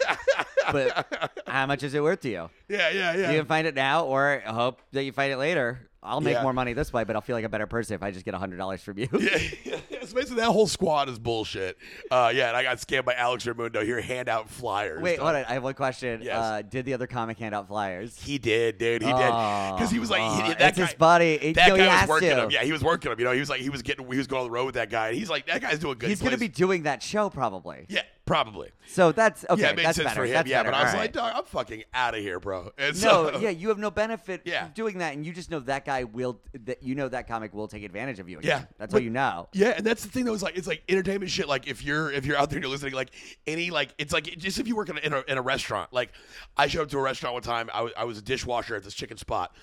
But 0.72 1.34
how 1.46 1.66
much 1.66 1.82
is 1.82 1.92
it 1.92 2.02
worth 2.02 2.20
to 2.20 2.30
you? 2.30 2.50
yeah, 2.66 2.88
yeah, 2.88 3.14
yeah. 3.14 3.30
You 3.32 3.38
can 3.40 3.46
find 3.46 3.66
it 3.66 3.74
now, 3.74 4.06
or 4.06 4.42
hope 4.46 4.80
that 4.92 5.04
you 5.04 5.12
find 5.12 5.30
it 5.30 5.36
later. 5.36 5.90
I'll 6.04 6.20
make 6.20 6.34
Yeah. 6.34 6.42
more 6.42 6.52
money 6.52 6.72
this 6.72 6.92
way, 6.92 7.04
but 7.04 7.14
I'll 7.14 7.22
feel 7.22 7.36
like 7.36 7.44
a 7.44 7.48
better 7.48 7.66
person 7.68 7.94
if 7.94 8.02
I 8.02 8.10
just 8.10 8.24
get 8.24 8.34
hundred 8.34 8.56
dollars 8.56 8.82
from 8.82 8.98
you. 8.98 9.08
Yeah, 9.18 9.38
yeah. 9.64 9.76
So 10.02 10.16
basically, 10.16 10.38
that 10.38 10.50
whole 10.50 10.66
squad 10.66 11.08
is 11.08 11.16
bullshit. 11.20 11.78
Uh, 12.10 12.32
yeah, 12.34 12.48
and 12.48 12.56
I 12.56 12.64
got 12.64 12.78
scammed 12.78 13.04
by 13.04 13.14
Alex 13.14 13.44
Reymundo 13.46 13.84
here, 13.84 14.00
hand 14.00 14.28
out 14.28 14.50
flyers. 14.50 15.00
Wait, 15.00 15.20
hold 15.20 15.36
on. 15.36 15.44
I 15.44 15.52
have 15.54 15.62
one 15.62 15.74
question. 15.74 16.22
Yes. 16.24 16.34
Uh, 16.36 16.60
did 16.62 16.84
the 16.86 16.94
other 16.94 17.06
comic 17.06 17.38
hand 17.38 17.54
out 17.54 17.68
flyers? 17.68 18.20
He 18.20 18.36
did, 18.38 18.78
dude. 18.78 19.00
He 19.02 19.08
did 19.08 19.16
because 19.16 19.92
he 19.92 20.00
was 20.00 20.10
like 20.10 20.20
Oh, 20.22 20.42
he, 20.42 20.48
that 20.54 20.60
it's 20.70 20.78
guy. 20.78 20.84
his 20.86 20.94
buddy. 20.94 21.32
It- 21.34 21.54
that 21.54 21.68
guy 21.76 22.00
was 22.00 22.08
working 22.08 22.30
to. 22.30 22.42
him. 22.44 22.50
Yeah, 22.50 22.64
he 22.64 22.72
was 22.72 22.82
working 22.82 23.12
him. 23.12 23.18
You 23.20 23.26
know, 23.26 23.30
he 23.32 23.38
was 23.38 23.48
like 23.48 23.60
he 23.60 23.70
was 23.70 23.82
getting 23.82 24.10
he 24.10 24.18
was 24.18 24.26
going 24.26 24.40
on 24.40 24.46
the 24.48 24.50
road 24.50 24.66
with 24.66 24.74
that 24.74 24.90
guy, 24.90 25.06
and 25.08 25.16
he's 25.16 25.30
like 25.30 25.46
that 25.46 25.60
guy's 25.62 25.78
doing 25.78 25.98
good. 25.98 26.08
He's 26.10 26.18
He 26.18 26.24
going 26.24 26.34
to 26.34 26.40
be 26.40 26.48
doing 26.48 26.82
that 26.82 27.00
show 27.00 27.30
probably. 27.30 27.86
yeah, 27.88 28.02
probably. 28.32 28.70
So 28.86 29.12
that's 29.12 29.44
okay. 29.50 29.60
yeah, 29.60 29.70
it 29.70 29.76
made 29.76 29.84
that's 29.84 29.96
sense 29.96 30.08
better. 30.08 30.22
for 30.22 30.24
him. 30.24 30.32
That's 30.32 30.48
yeah, 30.48 30.60
better. 30.62 30.70
but 30.70 30.76
I 30.78 30.82
was 30.84 30.94
All 30.94 31.00
like, 31.00 31.08
right. 31.08 31.12
dog, 31.12 31.32
I'm 31.36 31.44
fucking 31.44 31.84
out 31.92 32.14
of 32.14 32.20
here, 32.20 32.40
bro. 32.40 32.72
And 32.78 33.02
No, 33.02 33.36
yeah, 33.38 33.50
you 33.50 33.68
have 33.68 33.78
no 33.78 33.90
benefit 33.90 34.40
Yeah. 34.46 34.64
from 34.64 34.72
doing 34.72 34.98
that, 34.98 35.12
and 35.14 35.26
you 35.26 35.34
just 35.34 35.50
know 35.50 35.60
that 35.60 35.84
guy 35.84 36.04
will. 36.04 36.40
That 36.64 36.82
you 36.82 36.94
know 36.94 37.08
that 37.10 37.28
comic 37.28 37.52
will 37.52 37.68
take 37.68 37.82
advantage 37.84 38.20
of 38.20 38.30
you. 38.30 38.38
Again. 38.38 38.60
Yeah, 38.60 38.64
that's 38.78 38.92
but- 38.92 39.00
all 39.00 39.04
you 39.04 39.10
know. 39.10 39.48
Yeah, 39.52 39.74
and 39.76 39.84
that's 39.84 40.02
the 40.02 40.10
thing 40.10 40.24
that 40.24 40.32
was 40.32 40.42
like 40.42 40.56
it's 40.56 40.66
like 40.66 40.82
entertainment 40.88 41.30
shit. 41.30 41.46
Like 41.46 41.66
if 41.68 41.84
you're 41.84 42.10
if 42.10 42.24
you're 42.24 42.38
out 42.38 42.48
there 42.48 42.56
and 42.56 42.64
you're 42.64 42.70
listening, 42.72 42.94
like 42.94 43.10
any 43.46 43.70
like 43.70 43.94
it's 43.98 44.14
like 44.14 44.24
just 44.38 44.58
if 44.58 44.66
you 44.66 44.76
work 44.76 44.88
in 44.88 44.96
a, 44.96 45.00
in 45.00 45.12
a, 45.12 45.22
in 45.28 45.38
a 45.38 45.42
restaurant. 45.42 45.92
Like 45.92 46.12
I 46.56 46.68
showed 46.68 46.82
up 46.82 46.88
to 46.88 46.98
a 46.98 47.02
restaurant 47.02 47.34
one 47.34 47.42
time. 47.42 47.68
I 47.74 47.82
was, 47.82 47.92
I 47.98 48.04
was 48.04 48.16
a 48.16 48.22
dishwasher 48.22 48.76
at 48.76 48.82
this 48.82 48.94
chicken 48.94 49.18
spot, 49.18 49.54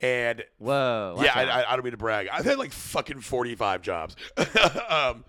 and 0.00 0.44
Whoa. 0.58 1.14
watch 1.16 1.26
yeah, 1.26 1.32
I, 1.34 1.42
out. 1.42 1.48
I, 1.48 1.72
I 1.72 1.76
don't 1.76 1.84
mean 1.84 1.90
to 1.92 1.96
brag. 1.96 2.28
I've 2.28 2.44
had 2.44 2.58
like 2.58 2.72
fucking 2.72 3.20
forty 3.20 3.56
five 3.56 3.82
jobs. 3.82 4.14
um, 4.88 5.24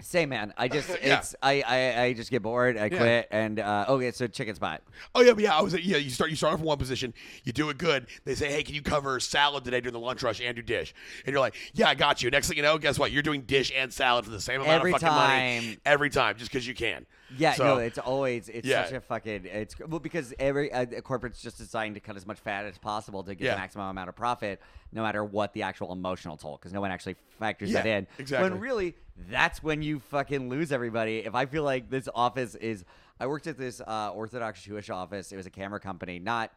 Same 0.00 0.28
man. 0.28 0.54
I 0.56 0.68
just 0.68 0.88
Yeah. 1.02 1.18
it's 1.18 1.34
I, 1.42 1.62
I 1.66 2.02
I 2.04 2.12
just 2.12 2.30
get 2.30 2.42
bored. 2.42 2.76
I 2.78 2.84
Yeah. 2.86 2.96
quit 2.98 3.28
and 3.30 3.58
uh, 3.58 3.86
okay. 3.88 4.10
So 4.12 4.26
chicken 4.28 4.54
spot. 4.54 4.82
Oh 5.14 5.22
yeah, 5.22 5.32
but 5.32 5.42
yeah. 5.42 5.56
I 5.56 5.60
was 5.60 5.74
yeah. 5.74 5.96
You 5.96 6.10
start 6.10 6.30
you 6.30 6.36
start 6.36 6.54
off 6.54 6.60
in 6.60 6.66
one 6.66 6.78
position, 6.78 7.12
you 7.44 7.52
do 7.52 7.68
it 7.70 7.78
good. 7.78 8.06
They 8.24 8.34
say, 8.36 8.50
hey, 8.50 8.62
can 8.62 8.74
you 8.74 8.82
cover 8.82 9.18
salad 9.20 9.64
today 9.64 9.80
during 9.80 9.92
the 9.94 9.98
lunch 9.98 10.22
rush 10.22 10.40
and 10.40 10.54
do 10.54 10.62
dish? 10.62 10.94
And 11.26 11.32
you're 11.32 11.40
like, 11.40 11.56
yeah, 11.74 11.88
I 11.88 11.94
got 11.94 12.22
you. 12.22 12.30
Next 12.30 12.48
thing 12.48 12.56
you 12.56 12.62
know, 12.62 12.78
guess 12.78 12.98
what? 12.98 13.10
You're 13.10 13.22
doing 13.22 13.42
dish 13.42 13.72
and 13.76 13.92
salad 13.92 14.24
for 14.24 14.30
the 14.30 14.40
same 14.40 14.60
amount 14.60 14.76
Every 14.76 14.92
of 14.92 15.00
fucking 15.00 15.14
money 15.14 15.60
time. 15.72 15.80
every 15.84 16.10
time, 16.10 16.36
just 16.36 16.50
because 16.52 16.66
you 16.66 16.74
can. 16.74 17.04
Yeah, 17.36 17.52
So- 17.54 17.64
no, 17.64 17.76
it's 17.78 17.98
always 17.98 18.48
it's 18.48 18.66
Yeah. 18.66 18.84
such 18.84 18.94
a 18.94 19.00
fucking 19.00 19.44
it's 19.46 19.78
well 19.78 20.00
because 20.00 20.32
every 20.38 20.72
uh, 20.72 20.86
corporate's 21.02 21.42
just 21.42 21.58
designed 21.58 21.94
to 21.96 22.00
cut 22.00 22.16
as 22.16 22.26
much 22.26 22.38
fat 22.38 22.64
as 22.64 22.78
possible 22.78 23.22
to 23.24 23.34
get 23.34 23.44
Yeah. 23.44 23.54
the 23.54 23.60
maximum 23.60 23.86
amount 23.88 24.08
of 24.08 24.16
profit, 24.16 24.60
no 24.92 25.02
matter 25.02 25.22
what 25.24 25.52
the 25.52 25.62
actual 25.62 25.92
emotional 25.92 26.36
toll, 26.36 26.56
because 26.56 26.72
no 26.72 26.80
one 26.80 26.90
actually 26.90 27.16
factors 27.38 27.70
Yeah, 27.70 27.82
that 27.82 27.88
in. 27.88 28.06
exactly. 28.18 28.50
When 28.50 28.58
really, 28.60 28.94
that's 29.30 29.62
when 29.62 29.82
you 29.82 29.98
fucking 30.00 30.48
lose 30.48 30.72
everybody. 30.72 31.18
If 31.18 31.34
I 31.34 31.44
feel 31.46 31.64
like 31.64 31.90
this 31.90 32.08
office 32.14 32.54
is, 32.54 32.84
I 33.20 33.26
worked 33.26 33.46
at 33.46 33.58
this 33.58 33.80
uh, 33.86 34.12
Orthodox 34.14 34.62
Jewish 34.62 34.88
office. 34.90 35.30
It 35.32 35.36
was 35.36 35.46
a 35.46 35.50
camera 35.50 35.80
company, 35.80 36.18
not. 36.18 36.52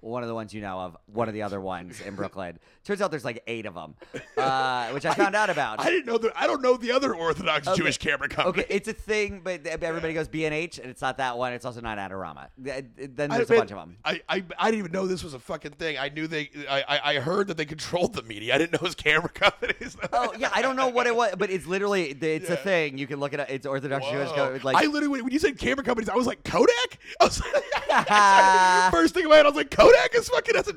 One 0.00 0.22
of 0.22 0.28
the 0.28 0.34
ones 0.34 0.52
you 0.54 0.60
know 0.62 0.78
of, 0.80 0.96
one 1.06 1.28
of 1.28 1.34
the 1.34 1.42
other 1.42 1.60
ones 1.60 2.00
in 2.00 2.14
Brooklyn. 2.16 2.58
Turns 2.84 3.00
out 3.02 3.10
there's 3.10 3.24
like 3.24 3.42
eight 3.46 3.66
of 3.66 3.74
them, 3.74 3.94
uh, 4.38 4.88
which 4.90 5.04
I 5.06 5.14
found 5.14 5.34
out 5.36 5.50
about. 5.50 5.80
I 5.80 5.90
didn't 5.90 6.06
know 6.06 6.18
that. 6.18 6.32
I 6.34 6.46
don't 6.46 6.62
know 6.62 6.76
the 6.76 6.92
other 6.92 7.14
Orthodox 7.14 7.68
Okay. 7.68 7.76
Jewish 7.78 7.98
camera 7.98 8.28
company. 8.28 8.64
Okay, 8.64 8.74
it's 8.74 8.88
a 8.88 8.92
thing, 8.92 9.42
but 9.44 9.66
everybody 9.66 10.14
goes 10.14 10.28
B 10.28 10.44
and 10.46 10.54
H, 10.54 10.78
and 10.78 10.90
it's 10.90 11.02
not 11.02 11.18
that 11.18 11.36
one. 11.36 11.52
It's 11.52 11.64
also 11.64 11.80
not 11.80 11.98
Adorama. 11.98 12.48
Then 12.56 12.90
I, 13.30 13.36
there's 13.36 13.50
a 13.50 13.54
bunch 13.56 13.70
of 13.70 13.76
them. 13.78 13.96
I, 14.04 14.20
I 14.28 14.42
I 14.58 14.70
didn't 14.70 14.78
even 14.80 14.92
know 14.92 15.06
this 15.06 15.22
was 15.22 15.34
a 15.34 15.38
fucking 15.38 15.72
thing. 15.72 15.98
I 15.98 16.08
knew 16.08 16.26
they. 16.26 16.50
I, 16.68 16.82
I, 16.88 17.00
I 17.16 17.18
heard 17.20 17.48
that 17.48 17.56
they 17.56 17.64
controlled 17.66 18.14
the 18.14 18.22
media. 18.22 18.54
I 18.54 18.58
didn't 18.58 18.72
know 18.72 18.76
it 18.76 18.82
was 18.82 18.94
camera 18.94 19.28
companies. 19.34 19.96
Oh 20.12 20.32
yeah, 20.38 20.50
I 20.54 20.62
don't 20.62 20.76
know 20.76 20.88
what 20.88 21.06
it 21.06 21.14
was, 21.14 21.34
but 21.38 21.50
it's 21.50 21.66
literally 21.66 22.10
it's 22.10 22.48
Yeah. 22.48 22.54
a 22.54 22.56
thing. 22.56 22.96
You 22.98 23.06
can 23.06 23.20
look 23.20 23.32
it 23.34 23.40
up. 23.40 23.50
It's 23.50 23.66
Orthodox 23.66 24.06
Jewish. 24.08 24.30
Whoa. 24.30 24.58
Co- 24.58 24.60
like 24.62 24.76
I 24.76 24.86
literally, 24.86 25.20
when 25.22 25.32
you 25.32 25.38
said 25.38 25.58
camera 25.58 25.84
companies, 25.84 26.08
I 26.08 26.14
was 26.16 26.26
like 26.26 26.42
Kodak. 26.44 26.98
I 27.20 27.24
was 27.24 27.42
like, 27.42 28.92
first 28.92 29.14
thing 29.14 29.24
in 29.24 29.28
my 29.30 29.36
head, 29.36 29.46
I 29.46 29.48
was 29.48 29.56
like 29.56 29.70
Kodak 29.70 29.89
is 30.14 30.28
fucking 30.28 30.54
that's 30.54 30.68
a, 30.68 30.74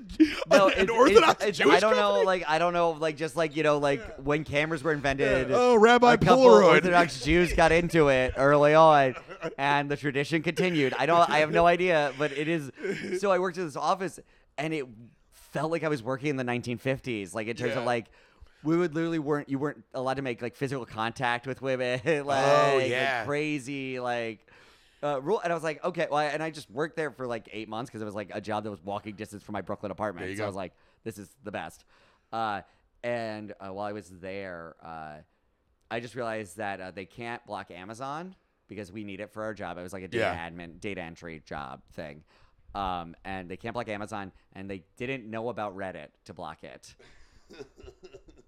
no, 0.49 0.67
an 0.67 0.73
it's, 0.77 0.91
Orthodox 0.91 1.43
it's, 1.43 1.57
Jewish 1.57 1.75
I 1.75 1.79
don't 1.79 1.95
know, 1.95 2.21
like 2.21 2.43
I 2.47 2.57
don't 2.59 2.73
know, 2.73 2.91
like 2.91 3.17
just 3.17 3.35
like 3.35 3.55
you 3.55 3.63
know, 3.63 3.77
like 3.77 4.01
when 4.17 4.43
cameras 4.43 4.83
were 4.83 4.91
invented. 4.93 5.49
Yeah. 5.49 5.55
Oh, 5.57 5.75
Rabbi 5.75 6.13
a 6.13 6.17
couple 6.17 6.45
Polaroid. 6.45 6.65
Orthodox 6.75 7.21
Jews 7.25 7.53
got 7.53 7.71
into 7.71 8.09
it 8.09 8.33
early 8.37 8.73
on, 8.73 9.15
and 9.57 9.89
the 9.89 9.97
tradition 9.97 10.41
continued. 10.41 10.93
I 10.97 11.05
don't. 11.05 11.29
I 11.29 11.39
have 11.39 11.51
no 11.51 11.65
idea, 11.75 12.13
but 12.17 12.31
it 12.31 12.47
is. 12.47 12.71
So 13.19 13.31
I 13.31 13.39
worked 13.39 13.57
in 13.57 13.65
this 13.65 13.75
office, 13.75 14.19
and 14.57 14.73
it 14.73 14.85
felt 15.31 15.71
like 15.71 15.83
I 15.83 15.87
was 15.89 16.01
working 16.03 16.29
in 16.29 16.35
the 16.37 16.43
1950s. 16.45 17.33
Like 17.33 17.47
in 17.47 17.55
terms 17.55 17.73
Yeah. 17.73 17.79
of 17.79 17.85
like. 17.85 18.05
We 18.65 18.77
would 18.77 18.95
literally 18.95 19.19
weren't 19.19 19.49
you 19.49 19.59
weren't 19.59 19.83
allowed 19.93 20.13
to 20.13 20.21
make 20.21 20.41
like 20.41 20.55
physical 20.55 20.85
contact 20.85 21.45
with 21.45 21.61
women 21.61 21.99
like, 22.05 22.15
Oh, 22.25 22.77
like, 22.81 23.25
crazy 23.25 23.99
like 23.99 24.39
uh, 25.03 25.19
rule 25.21 25.39
and 25.43 25.51
I 25.51 25.55
was 25.55 25.63
like 25.63 25.83
okay 25.83 26.07
well 26.09 26.19
and 26.19 26.41
I 26.41 26.49
just 26.49 26.69
worked 26.71 26.95
there 26.95 27.11
for 27.11 27.27
like 27.27 27.49
eight 27.51 27.67
months 27.69 27.89
because 27.89 28.01
it 28.01 28.05
was 28.05 28.15
like 28.15 28.31
a 28.33 28.41
job 28.41 28.63
that 28.63 28.71
was 28.71 28.83
walking 28.83 29.15
distance 29.15 29.43
from 29.43 29.53
my 29.53 29.61
Brooklyn 29.61 29.91
apartment 29.91 30.23
There 30.25 30.31
you 30.31 30.37
so 30.37 30.41
go. 30.41 30.45
I 30.45 30.47
was 30.47 30.55
like 30.55 30.73
this 31.03 31.17
is 31.17 31.29
the 31.43 31.51
best 31.51 31.83
uh, 32.31 32.61
and 33.03 33.53
uh, 33.59 33.73
while 33.73 33.85
I 33.85 33.91
was 33.91 34.09
there 34.09 34.75
uh, 34.83 35.15
I 35.91 35.99
just 35.99 36.15
realized 36.15 36.57
that 36.57 36.81
uh, 36.81 36.91
they 36.91 37.05
can't 37.05 37.45
block 37.45 37.69
Amazon 37.69 38.35
because 38.67 38.91
we 38.91 39.03
need 39.03 39.19
it 39.19 39.29
for 39.31 39.43
our 39.43 39.53
job. 39.53 39.77
It 39.77 39.83
was 39.83 39.93
like 39.93 40.01
a 40.03 40.07
data 40.07 40.23
Yeah. 40.23 40.49
admin, 40.49 40.79
data 40.79 41.01
entry 41.01 41.43
job 41.45 41.81
thing. 41.91 42.23
Um, 42.73 43.15
and 43.23 43.47
they 43.47 43.57
can't 43.57 43.73
block 43.73 43.87
Amazon, 43.89 44.31
and 44.53 44.67
they 44.67 44.83
didn't 44.97 45.29
know 45.29 45.49
about 45.49 45.75
Reddit 45.77 46.07
to 46.25 46.33
block 46.33 46.63
it. 46.63 46.95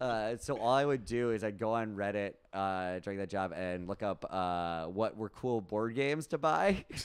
Uh, 0.02 0.36
so 0.38 0.58
all 0.58 0.74
I 0.74 0.86
would 0.86 1.06
do 1.06 1.32
is 1.32 1.44
I'd 1.44 1.58
go 1.58 1.74
on 1.74 1.96
Reddit 1.96 2.34
uh, 2.54 3.00
during 3.00 3.20
that 3.20 3.30
job 3.30 3.54
and 3.56 3.88
look 3.88 4.04
up 4.04 4.26
uh, 4.30 4.86
what 4.86 5.18
were 5.18 5.30
cool 5.30 5.62
board 5.62 5.96
games 5.96 6.28
to 6.28 6.38
buy. 6.38 6.86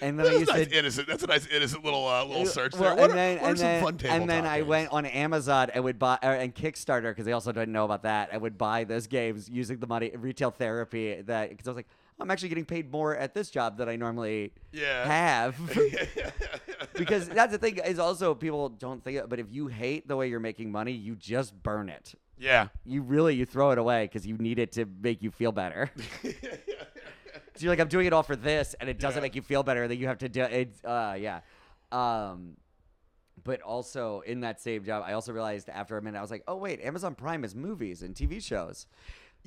and 0.00 0.18
then 0.18 0.26
I 0.26 0.30
That's 0.30 0.40
used 0.40 0.52
nice 0.52 0.66
to 0.66 0.78
innocent. 0.78 1.08
That's 1.08 1.22
a 1.22 1.26
nice 1.26 1.46
innocent 1.46 1.84
little 1.84 2.06
uh, 2.06 2.24
little 2.24 2.46
search 2.46 2.74
well, 2.74 2.96
there. 2.96 3.08
What, 3.08 3.10
and 3.10 3.12
are, 3.12 3.14
then, 3.14 3.40
what 3.40 3.50
and 3.50 3.58
then, 3.58 3.82
fun 3.82 3.98
and 4.04 4.28
then 4.28 4.46
I 4.46 4.58
games? 4.58 4.68
went 4.68 4.92
on 4.92 5.06
Amazon 5.06 5.70
and 5.72 5.84
would 5.84 5.98
buy, 5.98 6.18
or, 6.22 6.32
and 6.32 6.54
Kickstarter 6.54 7.10
because 7.10 7.24
they 7.24 7.32
also 7.32 7.52
didn't 7.52 7.72
know 7.72 7.84
about 7.84 8.02
that. 8.02 8.30
I 8.32 8.36
would 8.36 8.58
buy 8.58 8.84
those 8.84 9.06
games 9.06 9.48
using 9.48 9.78
the 9.78 9.86
money, 9.86 10.12
retail 10.14 10.50
therapy. 10.50 11.22
That 11.22 11.50
because 11.50 11.66
I 11.66 11.70
was 11.70 11.76
like, 11.76 11.88
I'm 12.18 12.30
actually 12.30 12.48
getting 12.48 12.64
paid 12.64 12.90
more 12.90 13.14
at 13.16 13.34
this 13.34 13.50
job 13.50 13.76
than 13.76 13.88
I 13.88 13.96
normally 13.96 14.52
Yeah. 14.72 15.06
have. 15.06 15.56
because 16.94 17.28
that's 17.28 17.52
the 17.52 17.58
thing 17.58 17.78
is 17.78 17.98
also 17.98 18.34
people 18.34 18.68
don't 18.70 19.04
think 19.04 19.18
it, 19.18 19.28
but 19.28 19.38
if 19.38 19.46
you 19.50 19.66
hate 19.66 20.08
the 20.08 20.16
way 20.16 20.28
you're 20.28 20.40
making 20.40 20.72
money, 20.72 20.92
you 20.92 21.14
just 21.14 21.60
burn 21.62 21.88
it. 21.88 22.14
yeah. 22.38 22.68
You 22.84 23.02
really 23.02 23.34
you 23.34 23.44
throw 23.46 23.70
it 23.72 23.78
away 23.78 24.04
because 24.04 24.26
you 24.26 24.36
need 24.38 24.58
it 24.58 24.72
to 24.72 24.86
make 25.02 25.22
you 25.22 25.30
feel 25.30 25.52
better. 25.52 25.90
So 27.54 27.62
you're 27.64 27.72
like, 27.72 27.80
I'm 27.80 27.88
doing 27.88 28.06
it 28.06 28.12
all 28.12 28.22
for 28.22 28.36
this, 28.36 28.74
and 28.80 28.90
it 28.90 28.98
doesn't 28.98 29.18
Yeah. 29.20 29.22
make 29.22 29.34
you 29.34 29.40
feel 29.40 29.62
better. 29.62 29.88
That 29.88 29.96
you 29.96 30.08
have 30.08 30.18
to 30.18 30.28
do 30.28 30.42
it. 30.42 30.74
Uh, 30.84 31.16
yeah. 31.18 31.40
Um, 31.90 32.58
but 33.44 33.62
also 33.62 34.20
in 34.20 34.40
that 34.40 34.60
same 34.60 34.84
job, 34.84 35.04
I 35.06 35.14
also 35.14 35.32
realized 35.32 35.70
after 35.70 35.96
a 35.96 36.02
minute, 36.02 36.18
I 36.18 36.20
was 36.20 36.30
like, 36.30 36.42
oh 36.46 36.56
wait, 36.56 36.82
Amazon 36.82 37.14
Prime 37.14 37.44
is 37.44 37.54
movies 37.54 38.02
and 38.02 38.14
TV 38.14 38.42
shows. 38.42 38.86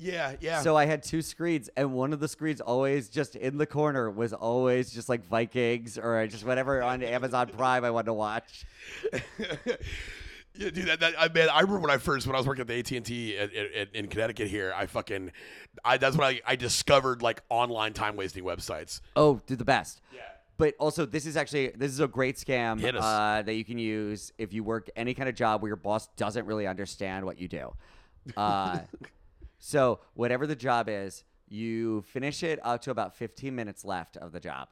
Yeah, 0.00 0.36
yeah. 0.40 0.62
So 0.62 0.76
I 0.76 0.86
had 0.86 1.02
two 1.02 1.20
screens, 1.20 1.68
and 1.76 1.92
one 1.92 2.12
of 2.12 2.20
the 2.20 2.28
screens 2.28 2.60
always 2.60 3.10
just 3.10 3.36
in 3.36 3.58
the 3.58 3.66
corner 3.66 4.10
was 4.10 4.32
always 4.32 4.90
just 4.90 5.08
like 5.08 5.26
Vikings 5.26 5.98
or 5.98 6.26
just 6.26 6.44
whatever 6.44 6.82
on 6.82 7.02
Amazon 7.02 7.48
Prime 7.48 7.84
I 7.84 7.90
wanted 7.90 8.06
to 8.06 8.14
watch. 8.14 8.64
Yeah, 10.56 10.70
dude, 10.70 10.86
that, 10.86 10.98
that 11.00 11.14
I 11.16 11.28
man, 11.28 11.48
I 11.48 11.60
remember 11.60 11.82
when 11.82 11.90
I 11.90 11.98
first 11.98 12.26
when 12.26 12.34
I 12.34 12.38
was 12.38 12.46
working 12.46 12.62
at 12.62 12.66
the 12.66 12.78
AT 12.78 12.90
and 12.90 13.06
T 13.06 13.36
in 13.94 14.08
Connecticut 14.08 14.48
here. 14.48 14.74
I 14.76 14.86
fucking, 14.86 15.30
I 15.84 15.96
that's 15.96 16.16
when 16.16 16.26
I, 16.26 16.40
I 16.44 16.56
discovered 16.56 17.22
like 17.22 17.40
online 17.48 17.92
time 17.92 18.16
wasting 18.16 18.42
websites. 18.42 19.00
Oh, 19.14 19.40
do 19.46 19.54
the 19.54 19.64
best. 19.64 20.02
Yeah. 20.12 20.22
But 20.56 20.74
also, 20.78 21.06
this 21.06 21.24
is 21.24 21.36
actually 21.36 21.68
this 21.68 21.92
is 21.92 22.00
a 22.00 22.08
great 22.08 22.36
scam 22.36 22.82
uh, 22.84 23.42
that 23.42 23.54
you 23.54 23.64
can 23.64 23.78
use 23.78 24.32
if 24.38 24.52
you 24.52 24.64
work 24.64 24.90
any 24.96 25.14
kind 25.14 25.28
of 25.28 25.36
job 25.36 25.62
where 25.62 25.68
your 25.68 25.76
boss 25.76 26.08
doesn't 26.16 26.44
really 26.46 26.66
understand 26.66 27.24
what 27.24 27.40
you 27.40 27.46
do. 27.46 27.72
Uh, 28.36 28.80
so 29.60 30.00
whatever 30.14 30.46
the 30.46 30.56
job 30.56 30.88
is, 30.88 31.22
you 31.48 32.02
finish 32.02 32.42
it 32.42 32.58
up 32.64 32.80
to 32.82 32.90
about 32.90 33.14
15 33.14 33.54
minutes 33.54 33.84
left 33.84 34.16
of 34.16 34.32
the 34.32 34.40
job, 34.40 34.68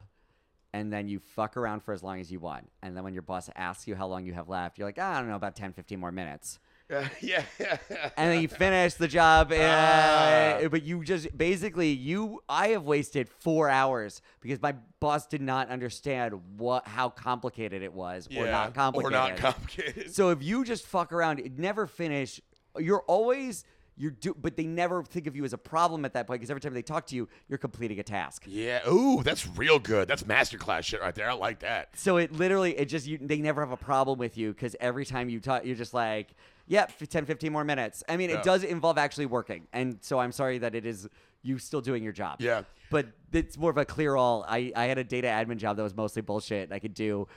and 0.73 0.91
then 0.91 1.07
you 1.07 1.19
fuck 1.19 1.55
around 1.55 1.81
for 1.83 1.93
as 1.93 2.03
long 2.03 2.19
as 2.19 2.31
you 2.31 2.39
want. 2.39 2.69
And 2.81 2.97
then 2.97 3.03
when 3.03 3.13
your 3.13 3.21
boss 3.21 3.49
asks 3.55 3.87
you 3.87 3.95
how 3.95 4.07
long 4.07 4.25
you 4.25 4.33
have 4.33 4.49
left, 4.49 4.77
you're 4.77 4.87
like, 4.87 4.97
"Ah, 4.99 5.15
I 5.15 5.19
don't 5.19 5.29
know, 5.29 5.35
about 5.35 5.55
10, 5.55 5.73
15 5.73 5.99
more 5.99 6.11
minutes. 6.11 6.59
Yeah, 7.21 7.43
yeah. 7.59 7.77
And 8.17 8.31
then 8.31 8.41
you 8.41 8.47
finish 8.47 8.95
the 8.95 9.07
job, 9.07 9.51
uh, 9.51 10.67
but 10.71 10.81
you 10.81 11.03
just 11.03 11.37
basically 11.37 11.89
you. 11.89 12.41
I 12.49 12.69
have 12.69 12.83
wasted 12.83 13.29
four 13.29 13.69
hours 13.69 14.23
because 14.41 14.59
my 14.59 14.73
boss 14.99 15.27
did 15.27 15.41
not 15.41 15.69
understand 15.69 16.33
what 16.57 16.87
how 16.87 17.09
complicated 17.09 17.83
it 17.83 17.93
was 17.93 18.27
or 18.35 18.47
not 18.47 18.73
complicated. 18.73 19.13
Or 19.13 19.15
not 19.15 19.37
complicated. 19.37 20.15
So 20.15 20.31
if 20.31 20.41
you 20.41 20.65
just 20.65 20.87
fuck 20.87 21.13
around, 21.13 21.39
it 21.39 21.59
never 21.59 21.85
finish. 21.85 22.41
You're 22.75 23.03
always 23.03 23.65
you're 23.99 24.11
do, 24.11 24.33
but 24.33 24.55
they 24.57 24.65
never 24.65 25.03
think 25.03 25.27
of 25.27 25.35
you 25.35 25.45
as 25.45 25.53
a 25.53 25.57
problem 25.57 26.05
at 26.05 26.13
that 26.13 26.25
point 26.25 26.39
because 26.39 26.49
every 26.49 26.61
time 26.61 26.73
they 26.73 26.81
talk 26.81 27.05
to 27.07 27.15
you, 27.15 27.29
you're 27.47 27.59
completing 27.59 27.99
a 27.99 28.03
task. 28.03 28.45
yeah. 28.47 28.79
Ooh, 28.89 29.21
that's 29.21 29.45
real 29.47 29.77
good. 29.77 30.07
That's 30.07 30.23
masterclass 30.23 30.83
shit 30.85 31.01
right 31.01 31.13
there. 31.13 31.29
I 31.29 31.33
like 31.33 31.59
that. 31.59 31.89
So 31.95 32.17
it 32.17 32.31
literally 32.31 32.75
it 32.77 32.85
just 32.85 33.05
you 33.05 33.19
they 33.21 33.37
never 33.41 33.61
have 33.61 33.71
a 33.71 33.77
problem 33.77 34.17
with 34.17 34.37
you 34.37 34.53
because 34.53 34.75
every 34.79 35.05
time 35.05 35.29
you 35.29 35.39
talk, 35.39 35.65
you're 35.65 35.75
just 35.75 35.93
like. 35.93 36.29
Yep, 36.71 36.91
10, 37.09 37.25
15 37.25 37.51
more 37.51 37.63
minutes. 37.63 38.03
I 38.07 38.15
mean, 38.15 38.29
Yeah. 38.29 38.37
it 38.37 38.43
does 38.43 38.63
involve 38.63 38.99
actually 38.99 39.25
working. 39.25 39.65
And 39.73 39.97
so 40.01 40.19
I'm 40.19 40.31
sorry 40.31 40.59
that 40.59 40.75
it 40.75 40.85
is 40.85 41.09
you 41.41 41.57
still 41.57 41.81
doing 41.81 42.03
your 42.03 42.13
job. 42.13 42.39
Yeah. 42.41 42.61
But 42.91 43.07
it's 43.33 43.57
more 43.57 43.71
of 43.71 43.77
a 43.79 43.85
clear 43.85 44.15
all. 44.15 44.45
I, 44.47 44.71
I 44.75 44.85
had 44.85 44.99
a 44.99 45.03
data 45.03 45.27
admin 45.29 45.57
job 45.57 45.77
that 45.77 45.81
was 45.81 45.95
mostly 45.95 46.21
bullshit. 46.21 46.71
I 46.71 46.77
could 46.77 46.93
do 46.93 47.27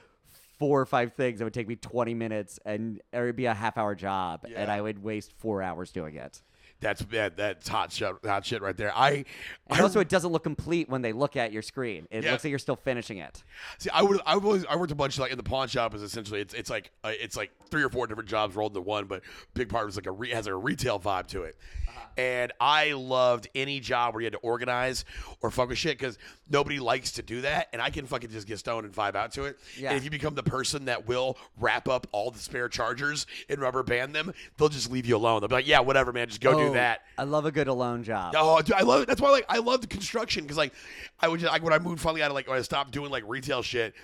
four 0.59 0.79
or 0.79 0.85
five 0.85 1.15
things 1.15 1.39
that 1.39 1.45
would 1.47 1.55
take 1.55 1.67
me 1.67 1.77
20 1.77 2.13
minutes 2.13 2.59
and 2.67 3.01
it 3.11 3.21
would 3.21 3.35
be 3.37 3.47
a 3.47 3.55
half 3.55 3.79
hour 3.79 3.95
job. 3.95 4.45
And 4.55 4.71
I 4.71 4.83
would 4.83 5.03
waste 5.03 5.33
four 5.39 5.63
hours 5.63 5.93
doing 5.93 6.17
it. 6.17 6.43
That's 6.83 7.01
that, 7.07 7.37
that's 7.37 7.69
hot 7.69 7.93
shit. 7.93 8.13
Hot 8.27 8.45
shit 8.45 8.61
right 8.61 8.77
there. 8.77 8.93
I. 8.95 9.11
And 9.11 9.25
I 9.71 9.81
also, 9.81 10.01
it 10.01 10.09
doesn't 10.11 10.31
look 10.33 10.43
complete 10.43 10.91
when 10.91 11.01
they 11.01 11.13
look 11.13 11.37
at 11.37 11.53
your 11.53 11.63
screen. 11.63 12.07
It 12.11 12.25
Yeah. 12.25 12.33
looks 12.33 12.45
like 12.45 12.51
you're 12.51 12.59
still 12.59 12.77
finishing 12.77 13.19
it. 13.19 13.43
See, 13.79 13.89
I 13.89 14.03
would, 14.03 14.21
I 14.27 14.37
was, 14.37 14.67
I 14.69 14.77
worked 14.77 14.93
a 14.93 14.97
bunch 14.97 15.19
like 15.19 15.31
in 15.31 15.37
the 15.39 15.43
pawn 15.43 15.69
shop. 15.69 15.95
Is 15.95 16.03
essentially 16.03 16.41
it's, 16.41 16.53
it's 16.53 16.69
like, 16.69 16.91
uh, 17.05 17.13
it's 17.19 17.37
like 17.37 17.53
three 17.71 17.83
or 17.83 17.89
four 17.89 18.07
different 18.07 18.29
jobs 18.29 18.55
rolled 18.55 18.73
into 18.73 18.83
one, 18.83 19.07
but 19.07 19.23
big 19.55 19.69
part 19.71 19.87
was 19.87 19.97
like 19.97 20.07
a 20.07 20.13
re, 20.13 20.31
has 20.31 20.47
a 20.47 20.55
retail 20.55 20.99
vibe 21.01 21.29
to 21.29 21.45
it. 21.45 21.57
Uh-huh. 21.95 22.07
And 22.17 22.53
I 22.61 22.93
loved 22.93 23.49
any 23.55 23.81
job 23.81 24.15
where 24.15 24.21
you 24.21 24.27
had 24.27 24.33
to 24.35 24.39
organize 24.39 25.05
or 25.41 25.51
fuck 25.51 25.69
with 25.69 25.79
shit 25.79 25.99
because 25.99 26.19
nobody 26.51 26.79
likes 26.79 27.13
to 27.13 27.23
do 27.23 27.41
that, 27.43 27.69
and 27.73 27.81
I 27.81 27.91
can 27.91 28.07
fucking 28.07 28.31
just 28.31 28.47
get 28.47 28.59
stoned 28.59 28.85
and 28.85 28.95
vibe 28.95 29.15
out 29.15 29.33
to 29.35 29.45
it. 29.45 29.59
Yeah. 29.79 29.91
And 29.91 29.99
if 29.99 30.05
you 30.05 30.11
become 30.11 30.35
the 30.35 30.43
person 30.43 30.87
that 30.87 31.07
will 31.09 31.39
wrap 31.59 31.89
up 31.89 32.07
all 32.13 32.31
the 32.31 32.39
spare 32.39 32.69
chargers 32.69 33.27
and 33.49 33.59
rubber 33.61 33.83
band 33.83 34.15
them, 34.15 34.33
they'll 34.57 34.69
just 34.69 34.91
leave 34.91 35.07
you 35.07 35.17
alone. 35.17 35.41
They'll 35.41 35.49
be 35.49 35.55
like, 35.55 35.67
"Yeah, 35.67 35.81
whatever, 35.81 36.13
man, 36.13 36.29
just 36.29 36.41
go 36.41 36.53
do 36.53 36.67
Oh, 36.69 36.73
that." 36.75 37.03
I 37.17 37.25
love 37.25 37.47
a 37.47 37.53
good 37.53 37.69
alone 37.69 38.05
job. 38.05 38.35
Oh, 38.37 38.61
dude, 38.63 38.75
I 38.75 38.83
love 38.83 39.03
it. 39.03 39.09
That's 39.09 39.21
why, 39.21 39.31
like, 39.31 39.47
I 39.49 39.59
love 39.59 39.81
the 39.81 39.87
construction 39.87 40.45
because, 40.45 40.57
like, 40.57 40.73
I 41.21 41.29
would 41.29 41.41
just 41.41 41.53
like 41.53 41.63
when 41.63 41.73
I 41.73 41.79
moved 41.79 42.01
finally 42.01 42.23
out 42.23 42.31
of 42.31 42.35
like 42.35 42.49
when 42.49 42.59
I 42.59 42.63
stopped 42.63 42.91
doing 42.93 43.11
like 43.11 43.25
retail 43.27 43.63
shit. 43.63 43.95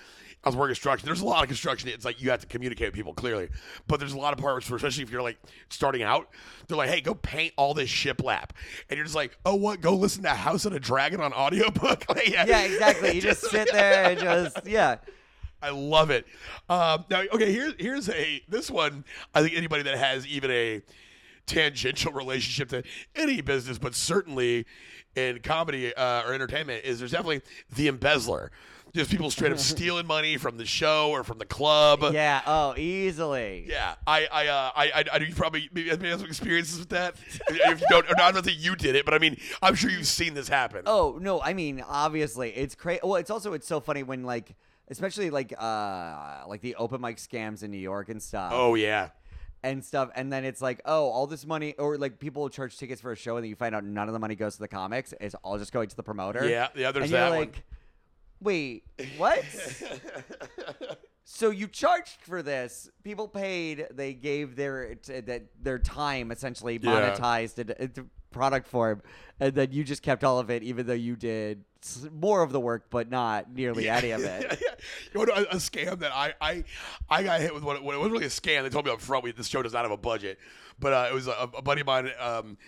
I 0.44 0.48
was 0.48 0.56
working 0.56 0.70
construction. 0.70 1.06
There's 1.06 1.20
a 1.20 1.26
lot 1.26 1.42
of 1.42 1.48
construction. 1.48 1.88
It's 1.88 2.04
like 2.04 2.22
you 2.22 2.30
have 2.30 2.40
to 2.40 2.46
communicate 2.46 2.88
with 2.88 2.94
people 2.94 3.12
clearly, 3.12 3.48
but 3.88 3.98
there's 3.98 4.12
a 4.12 4.18
lot 4.18 4.32
of 4.32 4.38
parts, 4.38 4.70
where, 4.70 4.76
especially 4.76 5.02
if 5.02 5.10
you're 5.10 5.22
like 5.22 5.38
starting 5.68 6.02
out. 6.02 6.28
They're 6.68 6.76
like, 6.76 6.90
"Hey, 6.90 7.00
go 7.00 7.14
paint 7.14 7.54
all 7.56 7.74
this 7.74 7.90
shiplap," 7.90 8.50
and 8.88 8.96
you're 8.96 9.04
just 9.04 9.16
like, 9.16 9.36
"Oh, 9.44 9.56
what? 9.56 9.80
Go 9.80 9.94
listen 9.94 10.22
to 10.22 10.30
House 10.30 10.64
of 10.64 10.72
a 10.72 10.80
Dragon 10.80 11.20
on 11.20 11.32
audiobook." 11.32 12.04
Like, 12.08 12.28
Yeah, 12.30 12.62
exactly. 12.62 13.14
You 13.14 13.20
just 13.20 13.42
sit 13.42 13.70
there 13.72 14.10
and 14.10 14.20
just, 14.54 14.66
yeah. 14.66 14.96
I 15.60 15.70
love 15.70 16.10
it. 16.10 16.24
Um, 16.68 17.04
now, 17.10 17.22
okay, 17.32 17.52
here's 17.52 17.74
here's 17.78 18.08
a 18.08 18.42
this 18.48 18.70
one. 18.70 19.04
I 19.34 19.42
think 19.42 19.56
anybody 19.56 19.82
that 19.82 19.98
has 19.98 20.26
even 20.26 20.50
a 20.50 20.82
tangential 21.46 22.12
relationship 22.12 22.68
to 22.68 22.82
any 23.16 23.40
business, 23.40 23.78
but 23.78 23.94
certainly 23.94 24.66
in 25.16 25.40
comedy 25.40 25.94
uh, 25.94 26.22
or 26.22 26.32
entertainment, 26.32 26.84
is 26.84 27.00
there's 27.00 27.10
definitely 27.10 27.42
the 27.74 27.88
embezzler. 27.88 28.52
Just 28.94 29.10
people 29.10 29.30
straight 29.30 29.52
up 29.52 29.58
stealing 29.58 30.06
money 30.06 30.36
from 30.36 30.56
the 30.56 30.64
show 30.64 31.10
or 31.10 31.24
from 31.24 31.38
the 31.38 31.46
club. 31.46 32.12
Yeah, 32.12 32.42
oh, 32.46 32.74
easily. 32.76 33.66
Yeah, 33.68 33.94
I, 34.06 34.26
I, 34.30 34.46
uh, 34.46 34.70
I, 34.74 34.84
I, 34.94 35.04
I 35.12 35.18
do 35.18 35.32
probably 35.34 35.68
maybe 35.72 35.88
have 35.90 36.20
some 36.20 36.28
experiences 36.28 36.78
with 36.78 36.88
that. 36.90 37.14
if 37.48 37.80
you 37.80 37.86
don't, 37.90 38.10
or 38.10 38.14
not, 38.16 38.34
that 38.34 38.54
you 38.54 38.76
did 38.76 38.94
it, 38.94 39.04
but 39.04 39.14
I 39.14 39.18
mean, 39.18 39.36
I'm 39.62 39.74
sure 39.74 39.90
you've 39.90 40.06
seen 40.06 40.34
this 40.34 40.48
happen. 40.48 40.82
Oh 40.86 41.18
no, 41.20 41.40
I 41.40 41.52
mean 41.54 41.82
obviously 41.86 42.50
it's 42.50 42.74
crazy. 42.74 43.00
Well, 43.02 43.16
it's 43.16 43.30
also 43.30 43.52
it's 43.52 43.66
so 43.66 43.80
funny 43.80 44.02
when 44.02 44.24
like 44.24 44.54
especially 44.88 45.30
like 45.30 45.52
uh 45.58 46.44
like 46.46 46.60
the 46.60 46.74
open 46.76 47.00
mic 47.00 47.16
scams 47.16 47.62
in 47.62 47.70
New 47.70 47.78
York 47.78 48.08
and 48.08 48.22
stuff 48.22 48.52
Oh 48.54 48.74
yeah, 48.74 49.10
and 49.62 49.84
stuff, 49.84 50.10
and 50.14 50.32
then 50.32 50.44
it's 50.44 50.62
like 50.62 50.80
oh 50.84 51.08
all 51.08 51.26
this 51.26 51.46
money 51.46 51.74
or 51.74 51.96
like 51.98 52.18
people 52.18 52.48
charge 52.48 52.76
tickets 52.76 53.00
for 53.00 53.12
a 53.12 53.16
show 53.16 53.36
and 53.36 53.44
then 53.44 53.50
you 53.50 53.56
find 53.56 53.74
out 53.74 53.84
none 53.84 54.08
of 54.08 54.12
the 54.12 54.20
money 54.20 54.34
goes 54.34 54.54
to 54.54 54.60
the 54.60 54.68
comics. 54.68 55.12
It's 55.20 55.34
all 55.42 55.58
just 55.58 55.72
going 55.72 55.88
to 55.88 55.96
the 55.96 56.02
promoter. 56.02 56.48
yeah, 56.48 56.68
yeah. 56.74 56.92
There's 56.92 57.06
and 57.06 57.14
that 57.14 57.28
you're 57.30 57.38
one. 57.38 57.50
Wait, 58.40 58.84
what? 59.16 59.44
so 61.24 61.50
you 61.50 61.66
charged 61.68 62.20
for 62.22 62.42
this? 62.42 62.88
People 63.04 63.28
paid. 63.28 63.86
They 63.92 64.14
gave 64.14 64.56
their 64.56 64.94
t- 64.96 65.20
that 65.20 65.44
their 65.62 65.78
time 65.78 66.30
essentially 66.30 66.78
Yeah. 66.82 66.90
monetized 67.16 67.58
into, 67.58 67.82
into 67.82 68.06
product 68.30 68.66
form, 68.68 69.02
and 69.40 69.54
then 69.54 69.72
you 69.72 69.84
just 69.84 70.02
kept 70.02 70.24
all 70.24 70.38
of 70.38 70.50
it, 70.50 70.62
even 70.62 70.86
though 70.86 70.92
you 70.92 71.16
did 71.16 71.64
s- 71.82 72.06
more 72.12 72.42
of 72.42 72.52
the 72.52 72.60
work, 72.60 72.86
but 72.90 73.10
not 73.10 73.50
nearly 73.52 73.88
any 73.88 74.10
of 74.10 74.20
it. 74.24 74.60
you 75.14 75.24
know, 75.26 75.32
a, 75.34 75.42
a 75.42 75.56
scam 75.56 75.98
that 76.00 76.12
I, 76.14 76.34
I 76.40 76.64
I 77.08 77.22
got 77.22 77.40
hit 77.40 77.54
with 77.54 77.62
when 77.62 77.76
it, 77.76 77.80
it 77.80 77.84
wasn't 77.84 78.12
really 78.12 78.26
a 78.26 78.28
scam. 78.28 78.62
They 78.62 78.68
told 78.70 78.84
me 78.86 78.92
up 78.92 79.00
front, 79.00 79.24
we, 79.24 79.32
this 79.32 79.48
show 79.48 79.62
does 79.62 79.72
not 79.72 79.82
have 79.82 79.90
a 79.92 79.96
budget, 79.96 80.38
but 80.78 80.92
uh, 80.92 81.08
it 81.10 81.14
was 81.14 81.26
a, 81.26 81.48
a 81.56 81.62
buddy 81.62 81.80
of 81.82 81.86
mine. 81.86 82.10
Um, 82.20 82.58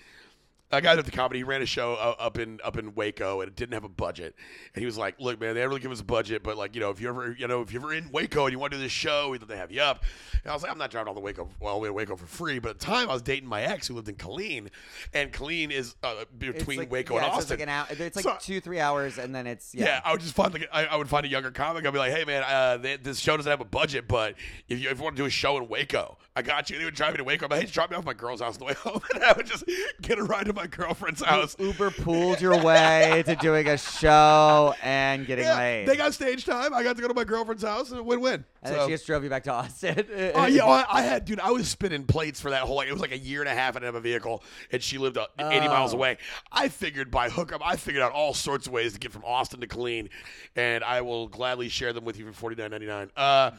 a 0.73 0.81
guy 0.81 0.97
at 0.97 1.05
the 1.05 1.11
comedy. 1.11 1.41
He 1.41 1.45
ran 1.45 1.63
a 1.63 1.67
show 1.67 1.95
uh, 1.95 2.15
up 2.19 2.39
in 2.39 2.61
up 2.65 2.77
in 2.77 2.95
Waco, 2.95 3.41
and 3.41 3.49
it 3.49 3.57
didn't 3.57 3.75
have 3.75 3.85
a 3.85 3.89
budget. 3.89 4.35
And 4.75 4.81
he 4.81 4.87
was 4.87 4.97
like, 4.97 5.19
"Look, 5.19 5.41
man, 5.41 5.55
they 5.55 5.61
didn't 5.61 5.71
really 5.71 5.81
give 5.81 5.91
us 5.91 6.01
a 6.01 6.05
budget, 6.05 6.43
but 6.43 6.57
like, 6.57 6.75
you 6.75 6.81
know, 6.81 6.91
if 6.91 7.01
you 7.01 7.09
ever, 7.09 7.33
you 7.39 7.49
know, 7.49 7.61
if 7.63 7.73
you're 7.73 7.83
ever 7.83 7.93
in 7.93 8.11
Waco 8.13 8.45
and 8.47 8.53
you 8.53 8.59
want 8.59 8.73
to 8.73 8.79
do 8.79 8.83
this 8.83 8.93
show, 8.93 9.31
we'd 9.31 9.41
love 9.41 9.51
to 9.51 9.57
have 9.57 9.73
you 9.73 9.81
up." 9.83 10.05
And 10.43 10.51
I 10.51 10.55
was 10.55 10.63
like, 10.63 10.71
"I'm 10.71 10.79
not 10.79 10.91
driving 10.91 11.09
all 11.09 11.15
the 11.15 11.21
Waco, 11.21 11.49
well, 11.59 11.75
all 11.75 11.81
the 11.81 11.83
way 11.83 11.89
to 11.89 11.93
Waco 11.93 12.17
for 12.17 12.27
free." 12.27 12.59
But 12.59 12.71
at 12.71 12.79
the 12.79 12.85
time, 12.87 13.11
I 13.11 13.13
was 13.13 13.23
dating 13.23 13.49
my 13.49 13.63
ex 13.63 13.89
who 13.89 13.95
lived 13.95 14.09
in 14.09 14.15
Killeen, 14.17 14.69
and 15.13 15.33
Killeen 15.33 15.71
is 15.71 15.97
uh, 16.03 16.25
between 16.39 16.79
like, 16.79 16.93
Waco 16.93 17.15
yeah, 17.17 17.25
and 17.25 17.33
so 17.33 17.39
Austin. 17.39 17.43
It's 17.43 17.51
like 17.51 17.61
an 17.61 17.69
hour. 17.69 17.87
It's 17.91 18.17
like 18.17 18.23
So- 18.25 18.37
two, 18.41 18.61
three 18.61 18.81
hours, 18.81 19.19
and 19.19 19.35
then 19.35 19.47
it's 19.47 19.75
yeah. 19.75 19.85
Yeah, 19.87 20.01
I 20.05 20.13
would 20.13 20.21
just 20.21 20.35
find 20.35 20.53
like 20.53 20.69
I, 20.73 20.87
I 20.87 20.97
would 20.97 21.09
find 21.09 21.27
a 21.27 21.29
younger 21.29 21.51
comic. 21.51 21.85
I'd 21.85 21.93
be 21.93 21.99
like, 21.99 22.13
"Hey 22.13 22.25
man, 22.25 22.45
uh, 22.47 22.77
they, 22.77 22.97
this 22.97 23.19
show 23.19 23.37
doesn't 23.37 23.51
have 23.51 23.61
a 23.61 23.65
budget, 23.65 24.07
but 24.07 24.35
if 24.69 24.79
you 24.81 24.89
if 24.89 24.99
you 24.99 25.05
want 25.05 25.17
to 25.17 25.23
do 25.23 25.27
a 25.27 25.31
show 25.31 25.57
in 25.57 25.69
Waco, 25.69 26.17
I 26.37 26.43
got 26.43 26.71
you." 26.71 26.77
And 26.77 26.81
he 26.83 26.85
would 26.87 26.95
drive 26.95 27.13
me 27.13 27.19
to 27.19 27.25
Waco. 27.25 27.49
Like, 27.49 27.59
"Hey, 27.59 27.63
just 27.63 27.75
drop 27.75 27.91
me 27.91 27.97
off 27.97 28.03
at 28.03 28.07
my 28.07 28.15
girl's 28.15 28.41
house 28.41 28.55
on 28.55 28.61
the 28.61 28.65
way 28.67 28.75
home," 28.79 29.01
and 29.15 29.25
I 29.25 29.33
would 29.33 29.47
just 29.47 29.65
get 30.01 30.19
a 30.19 30.23
ride 30.23 30.47
to 30.47 30.53
my 30.53 30.67
girlfriend's 30.67 31.23
house. 31.23 31.57
Uber 31.59 31.91
pooled 31.91 32.41
your 32.41 32.63
way 32.63 33.23
to 33.27 33.35
doing 33.37 33.67
a 33.69 33.77
show 33.77 34.75
and 34.83 35.27
getting 35.27 35.45
Yeah, 35.45 35.57
laid. 35.57 35.87
they 35.89 35.97
got 35.97 36.15
stage 36.15 36.45
time. 36.45 36.73
I 36.73 36.83
got 36.83 36.97
to 36.97 37.03
go 37.03 37.09
to 37.09 37.15
my 37.15 37.25
girlfriend's 37.25 37.63
house, 37.65 37.91
and 37.91 38.05
win-win. 38.07 38.45
and 38.63 38.73
So- 38.73 38.79
then 38.79 38.89
she 38.89 38.95
just 38.95 39.07
drove 39.07 39.25
you 39.25 39.31
back 39.31 39.45
to 39.45 39.53
Austin. 39.53 40.07
Oh 40.35 40.47
yeah, 40.47 40.65
I, 40.65 40.85
I 40.91 41.03
had, 41.03 41.25
dude. 41.25 41.41
I 41.41 41.51
was 41.51 41.69
spinning 41.69 42.05
plates 42.05 42.41
for 42.41 42.51
that 42.51 42.63
whole. 42.63 42.77
Like, 42.77 42.89
it 42.89 42.93
was 42.93 43.01
like 43.03 43.13
a 43.13 43.19
year 43.19 43.41
and 43.41 43.49
a 43.49 43.55
half. 43.55 43.71
I 43.77 43.81
didn't 43.81 43.87
have 43.87 43.95
a 43.97 44.01
vehicle, 44.01 44.43
and 44.71 44.83
she 44.83 44.99
lived 44.99 45.19
uh, 45.19 45.27
80 45.39 45.69
miles 45.69 45.93
Oh. 45.93 45.97
away. 45.97 46.19
I 46.53 46.69
figured 46.69 47.11
by 47.11 47.29
hookup, 47.31 47.61
I 47.65 47.77
figured 47.77 48.03
out 48.03 48.13
all 48.13 48.35
sorts 48.35 48.67
of 48.67 48.73
ways 48.73 48.93
to 48.93 48.99
get 48.99 49.13
from 49.13 49.25
Austin 49.25 49.61
to 49.61 49.67
Killeen, 49.67 50.09
and 50.57 50.85
I 50.85 51.01
will 51.01 51.27
gladly 51.29 51.69
share 51.69 51.93
them 51.93 52.05
with 52.05 52.19
you 52.19 52.27
for 52.27 52.33
forty 52.33 52.55
nine 52.57 52.71
ninety 52.71 52.87
nine. 52.87 53.11
Uh, 53.17 53.51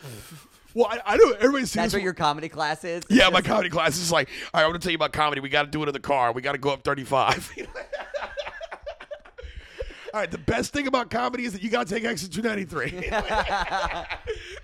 well, 0.73 0.87
I, 0.87 0.99
I 1.05 1.17
know 1.17 1.31
everybody 1.31 1.63
sees 1.65 1.73
That's 1.73 1.93
what 1.93 2.01
your 2.01 2.13
comedy 2.13 2.49
class 2.49 2.83
is. 2.83 3.03
yeah, 3.09 3.29
my 3.29 3.41
comedy 3.41 3.69
class 3.69 3.97
is 3.97 4.11
like, 4.11 4.29
all 4.53 4.59
right, 4.59 4.65
I 4.65 4.67
want 4.69 4.81
to 4.81 4.85
tell 4.85 4.91
you 4.91 4.97
about 4.97 5.13
comedy. 5.13 5.41
We 5.41 5.49
got 5.49 5.63
to 5.63 5.69
do 5.69 5.83
it 5.83 5.87
in 5.87 5.93
the 5.93 5.99
car. 5.99 6.31
We 6.31 6.41
got 6.41 6.53
to 6.53 6.57
go 6.57 6.69
up 6.71 6.83
35. 6.83 7.51
all 10.13 10.19
right, 10.19 10.29
the 10.29 10.37
best 10.37 10.73
thing 10.73 10.87
about 10.87 11.09
comedy 11.09 11.45
is 11.45 11.53
that 11.53 11.61
you 11.61 11.69
got 11.69 11.87
to 11.87 11.93
take 11.93 12.03
exit 12.03 12.31
293. 12.33 13.09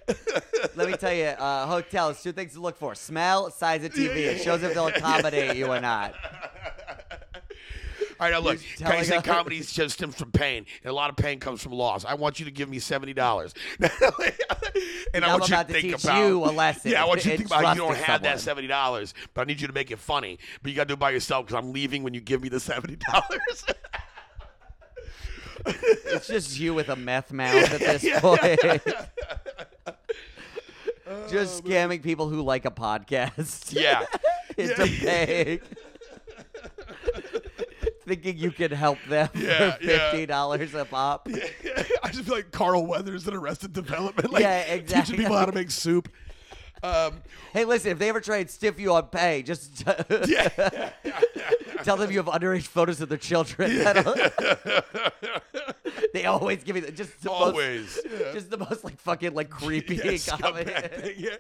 Let 0.75 0.89
me 0.89 0.97
tell 0.97 1.13
you, 1.13 1.25
uh, 1.25 1.65
hotels, 1.67 2.21
two 2.21 2.31
things 2.31 2.53
to 2.53 2.61
look 2.61 2.77
for: 2.77 2.95
smell, 2.95 3.49
size 3.51 3.83
of 3.83 3.93
TV. 3.93 4.15
It 4.17 4.41
shows 4.41 4.63
if 4.63 4.73
they'll 4.73 4.87
accommodate 4.87 5.55
you 5.57 5.67
or 5.67 5.79
not. 5.79 6.13
All 8.19 8.25
right, 8.25 8.31
now 8.31 8.39
look, 8.39 8.59
You're 8.79 9.03
say 9.03 9.21
comedy 9.21 9.59
just 9.59 9.95
stems 9.95 10.15
from 10.15 10.31
pain, 10.31 10.65
and 10.83 10.89
a 10.89 10.93
lot 10.93 11.11
of 11.11 11.15
pain 11.15 11.39
comes 11.39 11.61
from 11.61 11.73
loss. 11.73 12.03
I 12.03 12.15
want 12.15 12.39
you 12.39 12.45
to 12.45 12.51
give 12.51 12.67
me 12.67 12.79
seventy 12.79 13.13
dollars, 13.13 13.53
and 13.79 13.91
I 15.23 15.27
I'm 15.27 15.39
want 15.39 15.43
you 15.43 15.47
to 15.49 15.53
about 15.53 15.67
to 15.67 15.73
think 15.73 15.83
teach 15.83 16.03
about 16.03 16.25
you 16.25 16.43
a 16.43 16.49
lesson 16.51 16.91
Yeah, 16.91 17.03
I 17.03 17.07
want 17.07 17.23
you 17.25 17.31
to 17.31 17.37
think 17.37 17.49
about 17.49 17.75
you 17.75 17.81
don't 17.83 17.95
have 17.97 18.23
that 18.23 18.39
seventy 18.39 18.67
dollars, 18.67 19.13
but 19.33 19.41
I 19.41 19.43
need 19.45 19.61
you 19.61 19.67
to 19.67 19.73
make 19.73 19.91
it 19.91 19.99
funny. 19.99 20.39
But 20.63 20.71
you 20.71 20.75
got 20.75 20.83
to 20.83 20.87
do 20.87 20.93
it 20.93 20.99
by 20.99 21.11
yourself 21.11 21.45
because 21.45 21.63
I'm 21.63 21.73
leaving 21.73 22.01
when 22.03 22.13
you 22.15 22.21
give 22.21 22.41
me 22.41 22.49
the 22.49 22.59
seventy 22.59 22.95
dollars. 22.95 23.65
It's 25.65 26.27
just 26.27 26.57
you 26.59 26.73
with 26.73 26.87
a 26.87 26.95
meth 26.95 27.33
mouth 27.33 27.55
at 27.73 27.79
this 27.79 28.19
point. 28.21 28.59
just 31.29 31.63
oh, 31.65 31.67
scamming 31.67 32.01
people 32.01 32.29
who 32.29 32.41
like 32.41 32.63
a 32.65 32.71
podcast. 32.71 33.73
yeah, 33.73 34.05
it's 34.55 34.79
Yeah. 34.79 34.85
paying. 34.85 35.59
Thinking 38.07 38.37
you 38.37 38.51
can 38.51 38.71
help 38.71 38.99
them 39.09 39.27
Yeah, 39.35 39.71
for 39.75 39.83
fifty 39.83 40.25
dollars 40.25 40.73
a 40.73 40.85
pop. 40.85 41.27
I 42.03 42.09
just 42.09 42.23
feel 42.23 42.35
like 42.35 42.51
Carl 42.51 42.85
Weathers 42.87 43.27
in 43.27 43.33
Arrested 43.33 43.73
Development, 43.73 44.31
like 44.31 44.43
Yeah, 44.43 44.77
teaching 44.77 45.17
people 45.17 45.35
how 45.35 45.45
to 45.45 45.51
make 45.51 45.69
soup. 45.71 46.07
Um, 46.81 47.21
Hey, 47.53 47.65
listen, 47.65 47.91
if 47.91 47.99
they 47.99 48.07
ever 48.07 48.21
try 48.21 48.37
and 48.37 48.49
stiff 48.49 48.79
you 48.79 48.93
on 48.93 49.07
pay, 49.07 49.43
just 49.43 49.83
yeah, 50.27 50.91
tell 51.83 51.97
them 51.97 52.09
you 52.11 52.17
have 52.17 52.27
underage 52.27 52.63
photos 52.67 53.01
of 53.01 53.09
their 53.09 53.17
children. 53.17 53.71
they 56.13 56.25
always 56.25 56.63
give 56.63 56.75
me 56.75 56.81
the, 56.81 56.91
just 56.91 57.19
the 57.21 57.31
Always, 57.31 57.99
most, 58.05 58.05
yeah. 58.05 58.33
just 58.33 58.49
the 58.51 58.57
most 58.57 58.83
like 58.83 58.99
fucking 58.99 59.33
like 59.33 59.49
creepy 59.49 59.95
yeah, 59.95 60.17
comment. 60.37 60.67
scumbag 60.67 61.01
thing, 61.01 61.15
yeah. 61.17 61.35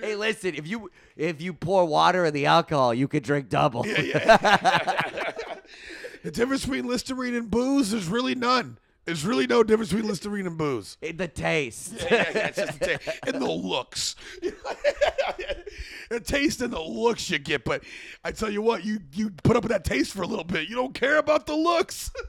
Hey, 0.00 0.14
listen, 0.16 0.54
if 0.54 0.66
you 0.66 0.90
if 1.16 1.40
you 1.40 1.52
pour 1.52 1.84
water 1.84 2.24
in 2.24 2.32
the 2.32 2.46
alcohol, 2.46 2.94
you 2.94 3.08
could 3.08 3.22
drink 3.24 3.48
double. 3.48 3.84
The 6.22 6.30
difference 6.30 6.64
between 6.64 6.86
Listerine 6.86 7.34
and 7.34 7.50
booze, 7.50 7.90
there's 7.90 8.06
really 8.08 8.34
none. 8.34 8.78
There's 9.04 9.26
really 9.26 9.48
no 9.48 9.64
difference 9.64 9.90
between 9.92 10.08
Listerine 10.08 10.46
and 10.46 10.56
booze. 10.56 10.96
the 11.16 11.26
taste. 11.26 11.94
Yeah, 11.94 12.30
yeah, 12.34 12.46
it's 12.46 12.56
just 12.56 12.78
the 12.78 12.98
ta- 12.98 13.12
and 13.26 13.42
the 13.42 13.50
looks. 13.50 14.14
the 16.10 16.20
taste 16.20 16.60
and 16.60 16.72
the 16.72 16.80
looks 16.80 17.28
you 17.28 17.38
get, 17.38 17.64
but 17.64 17.82
I 18.24 18.30
tell 18.30 18.50
you 18.50 18.62
what, 18.62 18.84
you 18.84 19.00
you 19.12 19.30
put 19.30 19.56
up 19.56 19.64
with 19.64 19.72
that 19.72 19.84
taste 19.84 20.12
for 20.12 20.22
a 20.22 20.26
little 20.26 20.44
bit. 20.44 20.68
You 20.68 20.76
don't 20.76 20.94
care 20.94 21.18
about 21.18 21.46
the 21.46 21.56
looks. 21.56 22.12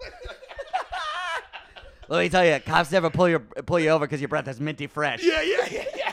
Let 2.10 2.20
me 2.20 2.30
tell 2.30 2.46
you, 2.46 2.60
cops 2.60 2.92
never 2.92 3.10
pull 3.12 3.30
your 3.30 3.40
pull 3.40 3.80
you 3.80 3.90
over 3.90 4.06
because 4.06 4.20
your 4.20 4.28
breath 4.28 4.48
is 4.48 4.60
minty 4.60 4.88
fresh. 4.88 5.24
yeah, 5.24 5.42
yeah, 5.42 5.68
yeah, 5.72 5.86
yeah, 5.96 6.13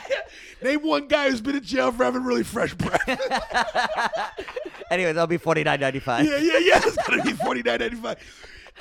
Name 0.63 0.81
one 0.81 1.07
guy 1.07 1.29
who's 1.29 1.41
been 1.41 1.55
in 1.55 1.63
jail 1.63 1.91
for 1.91 2.03
having 2.03 2.23
really 2.23 2.43
fresh 2.43 2.73
breath. 2.73 3.01
Anyway, 4.91 5.13
that'll 5.13 5.25
be 5.25 5.37
forty 5.37 5.63
nine 5.63 5.79
ninety 5.79 5.99
five. 5.99 6.25
yeah, 6.25 6.35
yeah, 6.35 6.57
yeah. 6.57 6.81
It's 6.83 6.97
gonna 7.07 7.23
be 7.23 7.31
forty 7.31 7.63
nine 7.63 7.79
ninety 7.79 7.95
five. 7.95 8.17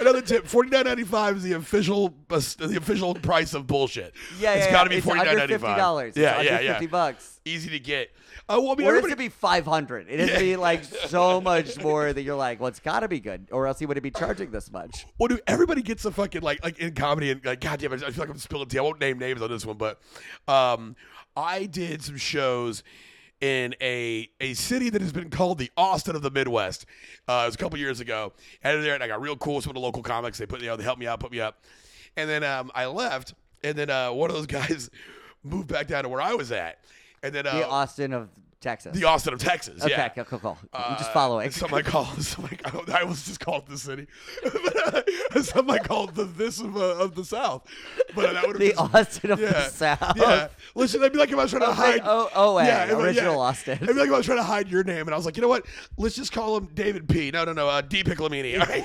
Another 0.01 0.21
tip: 0.21 0.45
forty 0.45 0.69
nine 0.69 0.85
ninety 0.85 1.05
five 1.05 1.37
is 1.37 1.45
the 1.45 1.53
official 1.53 2.13
uh, 2.31 2.41
the 2.59 2.77
official 2.77 3.15
price 3.15 3.55
of 3.55 3.69
bullshit. 3.69 4.13
Yeah, 4.41 4.55
it's 4.55 4.67
yeah, 4.67 4.73
got 4.73 4.85
to 4.85 4.91
yeah. 4.91 4.97
be 4.97 5.01
forty 5.01 5.23
nine 5.23 5.37
ninety 5.37 5.57
five. 5.57 5.77
dollars. 5.79 6.17
Yeah, 6.17 6.41
yeah, 6.43 6.59
yeah. 6.59 6.73
Fifty 6.73 6.89
bucks. 6.89 7.39
Easy 7.45 7.71
to 7.71 7.79
get. 7.79 8.11
Uh, 8.49 8.59
well, 8.61 8.73
I 8.73 8.75
mean, 8.75 8.87
Or 8.89 8.95
it 8.95 8.99
everybody, 8.99 9.13
to 9.13 9.17
be 9.17 9.29
five 9.29 9.65
hundred. 9.65 10.09
It 10.09 10.19
has 10.19 10.31
to 10.31 10.39
be 10.41 10.57
like 10.57 10.83
so 10.83 11.41
much 11.41 11.81
more 11.81 12.13
that 12.13 12.23
you're 12.23 12.35
like, 12.35 12.59
well, 12.59 12.67
it's 12.67 12.81
got 12.81 13.01
to 13.01 13.09
be 13.09 13.21
good, 13.21 13.47
or 13.53 13.69
else 13.69 13.79
he 13.79 13.87
wouldn't 13.87 14.03
be 14.03 14.11
charging 14.11 14.51
this 14.51 14.73
much. 14.73 15.07
Well, 15.19 15.29
dude, 15.29 15.43
everybody 15.47 15.83
gets 15.83 16.05
a 16.05 16.11
fucking 16.11 16.43
like 16.43 16.65
like 16.65 16.81
in 16.81 16.95
comedy 16.95 17.31
and 17.31 17.45
like 17.45 17.61
goddamn, 17.61 17.93
I 17.93 17.99
feel 17.99 18.11
like 18.19 18.31
I'm 18.31 18.39
spilling 18.39 18.67
tea. 18.69 18.79
I 18.79 18.83
won't 18.83 18.99
name 19.01 19.19
names 19.19 19.41
on 19.43 19.51
this 19.51 19.65
one, 19.65 19.77
but 19.77 20.01
um, 20.49 20.97
I 21.37 21.67
did 21.67 22.03
some 22.03 22.17
shows 22.17 22.83
in 23.41 23.75
a 23.81 24.29
a 24.41 24.55
city 24.55 24.91
that 24.91 25.01
has 25.01 25.13
been 25.13 25.31
called 25.31 25.59
the 25.59 25.71
Austin 25.77 26.15
of 26.15 26.23
the 26.23 26.31
Midwest. 26.31 26.87
Uh, 27.27 27.43
it 27.45 27.47
was 27.47 27.55
a 27.55 27.59
couple 27.59 27.79
years 27.79 28.01
ago. 28.01 28.33
And 28.63 28.85
there, 28.85 28.95
and 28.95 29.03
I 29.03 29.09
got 29.09 29.21
real 29.21 29.37
cool 29.37 29.57
with 29.57 29.65
some 29.65 29.71
of 29.71 29.75
the 29.75 29.81
local 29.81 30.03
comics. 30.03 30.39
They 30.39 30.47
put 30.47 30.61
you 30.61 30.67
know 30.67 30.77
they 30.77 30.85
helped 30.85 31.01
me 31.01 31.07
out, 31.07 31.21
put 31.21 31.33
me 31.33 31.41
up, 31.41 31.63
and 32.17 32.29
then 32.29 32.45
um, 32.45 32.71
I 32.75 32.87
left, 32.87 33.35
and 33.65 33.77
then 33.77 33.91
uh, 33.91 34.13
one 34.13 34.31
of 34.31 34.37
those 34.37 34.47
guys 34.61 34.91
moved 35.43 35.69
back 35.69 35.87
down 35.87 36.03
to 36.05 36.09
where 36.09 36.21
I 36.21 36.35
was 36.35 36.53
at, 36.53 36.79
and 37.23 37.35
then 37.35 37.47
uh, 37.47 37.55
The 37.55 37.69
Austin 37.69 38.13
of 38.13 38.29
Texas. 38.61 38.95
the 38.95 39.05
Austin 39.05 39.33
of 39.33 39.41
Texas. 39.41 39.83
okay, 39.83 39.91
yeah. 39.91 40.09
cool, 40.11 40.25
cool, 40.25 40.39
cool. 40.39 40.59
Uh, 40.71 40.99
just 40.99 41.13
following. 41.13 41.51
Somebody 41.51 41.89
called. 41.89 42.23
Somebody, 42.23 42.59
I 42.93 43.05
was 43.05 43.25
just 43.25 43.41
called 43.41 43.67
the 43.67 43.79
city. 43.79 44.07
i 44.45 45.79
called 45.79 46.15
the 46.15 46.25
this 46.25 46.61
of, 46.61 46.77
uh, 46.77 46.97
of 46.97 47.15
the 47.15 47.25
South. 47.25 47.67
But 48.15 48.35
that 48.35 48.47
would 48.47 48.59
The 48.59 48.75
have 48.79 48.95
Austin 48.95 49.31
of 49.31 49.41
yeah, 49.41 49.53
the 49.53 49.69
South. 49.71 50.13
Yeah. 50.17 50.49
Listen, 50.75 51.01
it'd 51.01 51.13
be 51.13 51.19
like 51.19 51.31
if 51.31 51.39
I 51.39 51.43
was 51.43 51.51
trying 51.51 51.63
to 51.63 51.73
hide. 51.73 52.03
O- 52.05 52.29
OA, 52.35 52.65
be- 52.65 52.93
original 52.93 53.41
Austin. 53.41 53.79
It'd 53.81 53.89
be 53.89 53.95
like 53.95 54.09
if 54.09 54.15
I 54.15 54.19
was 54.19 54.27
trying 54.27 54.39
to 54.39 54.45
hide 54.45 54.69
your 54.69 54.85
name, 54.85 55.07
and 55.07 55.11
I 55.11 55.17
was 55.17 55.25
like, 55.25 55.37
you 55.37 55.43
know 55.43 55.49
what? 55.49 55.65
Let's 55.97 56.17
just 56.17 56.33
call 56.33 56.59
him 56.59 56.69
David 56.75 57.09
P. 57.09 57.31
No, 57.31 57.45
no, 57.45 57.55
no. 57.55 57.67
Uh, 57.67 57.81
D. 57.81 58.05
Piccolomini. 58.05 58.59
Right. 58.59 58.85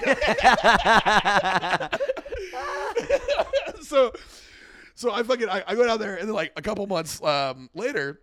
so, 3.81 4.13
so 4.95 5.11
I 5.11 5.23
fucking 5.23 5.49
I, 5.49 5.63
I 5.67 5.75
go 5.75 5.85
down 5.85 5.99
there, 5.99 6.15
and 6.15 6.29
then 6.29 6.35
like 6.35 6.53
a 6.55 6.61
couple 6.61 6.87
months 6.87 7.21
um, 7.23 7.69
later, 7.73 8.21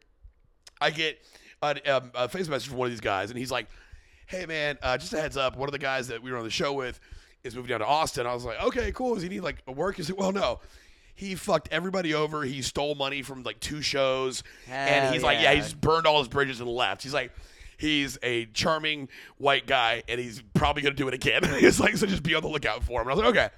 I 0.80 0.88
get 0.90 1.18
a, 1.62 1.96
um, 1.96 2.10
a 2.14 2.28
face 2.28 2.48
message 2.48 2.68
from 2.68 2.78
one 2.78 2.86
of 2.86 2.92
these 2.92 3.00
guys, 3.00 3.30
and 3.30 3.38
he's 3.38 3.50
like, 3.50 3.68
"Hey 4.26 4.46
man, 4.46 4.78
uh, 4.82 4.98
just 4.98 5.12
a 5.12 5.20
heads 5.20 5.36
up, 5.36 5.56
one 5.56 5.68
of 5.68 5.72
the 5.72 5.78
guys 5.78 6.08
that 6.08 6.22
we 6.22 6.30
were 6.32 6.38
on 6.38 6.44
the 6.44 6.50
show 6.50 6.72
with 6.72 6.98
is 7.44 7.54
moving 7.54 7.68
down 7.70 7.80
to 7.80 7.86
Austin." 7.86 8.26
I 8.26 8.34
was 8.34 8.44
like, 8.44 8.62
"Okay, 8.62 8.92
cool. 8.92 9.14
Does 9.14 9.22
he 9.22 9.28
need 9.28 9.40
like 9.40 9.62
a 9.66 9.72
work?" 9.72 9.96
He 9.96 10.02
said, 10.02 10.16
"Well, 10.16 10.32
no." 10.32 10.60
He 11.14 11.34
fucked 11.34 11.68
everybody 11.70 12.14
over. 12.14 12.42
He 12.42 12.62
stole 12.62 12.94
money 12.94 13.22
from 13.22 13.42
like 13.42 13.60
two 13.60 13.82
shows, 13.82 14.42
and 14.68 15.04
Hell 15.04 15.12
he's 15.12 15.22
like, 15.22 15.36
"Yeah, 15.36 15.52
yeah. 15.52 15.62
he's 15.62 15.74
burned 15.74 16.06
all 16.06 16.18
his 16.18 16.28
bridges 16.28 16.60
and 16.60 16.68
left." 16.68 17.02
He's 17.02 17.14
like. 17.14 17.32
He's 17.78 18.16
a 18.22 18.46
charming 18.46 19.08
white 19.38 19.66
guy, 19.66 20.04
and 20.06 20.20
he's 20.20 20.40
probably 20.54 20.82
gonna 20.82 20.94
do 20.94 21.08
it 21.08 21.14
again. 21.14 21.42
he's 21.58 21.80
like, 21.80 21.96
so 21.96 22.06
just 22.06 22.22
be 22.22 22.32
on 22.36 22.42
the 22.42 22.48
lookout 22.48 22.84
for 22.84 23.00
him. 23.02 23.08
And 23.08 23.10
I 23.10 23.14
was 23.14 23.24
like, 23.24 23.30
okay. 23.36 23.48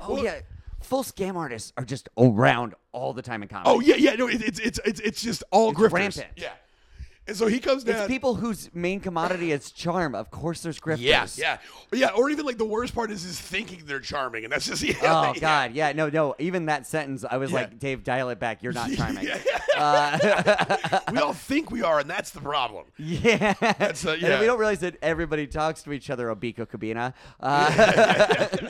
oh 0.00 0.14
Well, 0.14 0.24
yeah, 0.24 0.38
full 0.82 1.02
scam 1.02 1.34
artists 1.34 1.72
are 1.76 1.84
just 1.84 2.08
around 2.16 2.74
all 2.92 3.12
the 3.12 3.22
time 3.22 3.42
in 3.42 3.48
comedy. 3.48 3.68
Oh 3.68 3.80
yeah, 3.80 3.96
yeah. 3.96 4.14
No, 4.14 4.28
it, 4.28 4.40
it's 4.40 4.60
it's 4.60 4.78
it's 4.84 5.00
it's 5.00 5.20
just 5.20 5.42
all 5.50 5.70
It's 5.70 5.80
grifters. 5.80 5.92
rampant. 5.94 6.26
Yeah. 6.36 6.52
And 7.28 7.36
so 7.36 7.46
he 7.46 7.60
comes 7.60 7.84
down. 7.84 7.98
It's 7.98 8.06
people 8.08 8.34
whose 8.34 8.68
main 8.74 8.98
commodity 8.98 9.52
is 9.52 9.70
charm. 9.70 10.14
Of 10.16 10.30
course, 10.32 10.60
there's 10.60 10.80
grifters. 10.80 10.98
Yeah, 10.98 11.26
yeah, 11.36 11.58
yeah. 11.92 12.08
Or 12.16 12.30
even 12.30 12.44
like 12.44 12.58
the 12.58 12.64
worst 12.64 12.94
part 12.96 13.12
is 13.12 13.24
is 13.24 13.40
thinking 13.40 13.82
they're 13.86 14.00
charming, 14.00 14.42
and 14.42 14.52
that's 14.52 14.66
just 14.66 14.82
yeah. 14.82 14.94
Oh 15.02 15.32
yeah. 15.34 15.40
God, 15.40 15.72
yeah, 15.74 15.92
no, 15.92 16.08
no. 16.08 16.34
Even 16.40 16.66
that 16.66 16.84
sentence, 16.86 17.24
I 17.28 17.36
was 17.36 17.50
Yeah. 17.52 17.56
like, 17.58 17.78
Dave, 17.78 18.02
dial 18.02 18.28
it 18.30 18.40
back. 18.40 18.62
You're 18.62 18.72
not 18.72 18.92
charming. 18.96 19.24
Yeah, 19.26 19.38
Uh, 19.78 21.00
we 21.12 21.18
all 21.18 21.32
think 21.32 21.70
we 21.70 21.82
are, 21.82 21.98
and 22.00 22.10
that's 22.10 22.30
the 22.30 22.40
problem. 22.40 22.84
yeah. 22.98 23.54
That's, 23.78 24.04
uh, 24.04 24.10
And 24.20 24.40
we 24.40 24.46
don't 24.46 24.58
realize 24.58 24.80
that 24.80 24.96
everybody 25.00 25.46
talks 25.46 25.82
to 25.84 25.92
each 25.92 26.10
other. 26.10 26.26
Obico 26.26 26.68
Cabina. 26.68 27.14
Uh, 27.40 28.68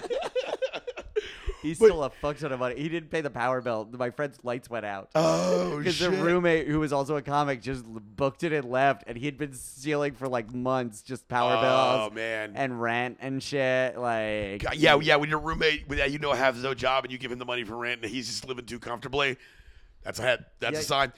He 1.63 1.75
But- 1.75 1.87
stole 1.87 2.03
a 2.05 2.11
fuck 2.11 2.37
ton 2.39 2.51
of 2.53 2.59
money. 2.61 2.75
He 2.81 2.89
didn't 2.89 3.11
pay 3.11 3.21
the 3.21 3.31
power 3.31 3.61
bill. 3.61 3.89
My 3.93 4.11
friend's 4.11 4.39
lights 4.43 4.69
went 4.69 4.85
out. 4.85 5.11
Oh 5.15 5.79
Because 5.79 5.95
shit! 5.95 6.11
the 6.11 6.17
roommate, 6.17 6.67
who 6.67 6.81
was 6.81 6.93
also 6.93 7.17
a 7.17 7.23
comic, 7.23 7.63
just 7.63 7.85
booked 7.87 8.43
it 8.43 8.53
and 8.53 8.69
left, 8.71 9.05
and 9.07 9.17
he 9.17 9.25
had 9.27 9.39
been 9.39 9.55
stealing 9.55 10.15
for 10.15 10.29
like 10.29 10.53
months, 10.53 11.03
just 11.03 11.29
power 11.29 11.55
Oh, 11.57 11.63
bills 12.11 12.15
man. 12.15 12.53
and 12.57 12.81
rent 12.83 13.19
and 13.21 13.43
shit. 13.43 13.97
Like, 13.97 14.63
God, 14.63 14.75
yeah, 14.77 14.99
yeah. 15.01 15.17
When 15.17 15.31
your 15.31 15.39
roommate, 15.39 15.89
when 15.89 15.99
you 16.11 16.19
know 16.19 16.33
has 16.33 16.63
no 16.63 16.75
job, 16.75 17.05
and 17.05 17.13
you 17.13 17.19
give 17.19 17.31
him 17.31 17.39
the 17.39 17.45
money 17.45 17.65
for 17.65 17.77
rent, 17.77 18.03
and 18.03 18.11
he's 18.11 18.27
just 18.27 18.49
living 18.49 18.67
too 18.67 18.79
comfortably, 18.81 19.37
that's 20.03 20.19
a 20.19 20.23
head. 20.23 20.45
That's 20.59 20.75
Yeah, 20.75 20.79
a 20.81 20.83
sign. 20.83 21.13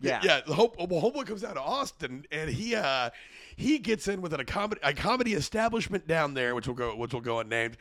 yeah, 0.00 0.20
yeah. 0.22 0.40
The 0.46 0.52
hope, 0.54 0.76
well, 0.78 1.00
homeboy 1.00 1.26
comes 1.26 1.42
out 1.42 1.56
of 1.56 1.66
Austin, 1.66 2.26
and 2.30 2.50
he 2.50 2.74
uh, 2.74 3.08
he 3.56 3.78
gets 3.78 4.06
in 4.06 4.20
with 4.20 4.34
an, 4.34 4.40
a 4.40 4.44
comedy 4.44 4.80
a 4.84 4.92
comedy 4.92 5.32
establishment 5.32 6.06
down 6.06 6.34
there, 6.34 6.54
which 6.54 6.68
will 6.68 6.74
go 6.74 6.94
which 6.94 7.14
will 7.14 7.22
go 7.22 7.40
unnamed. 7.40 7.78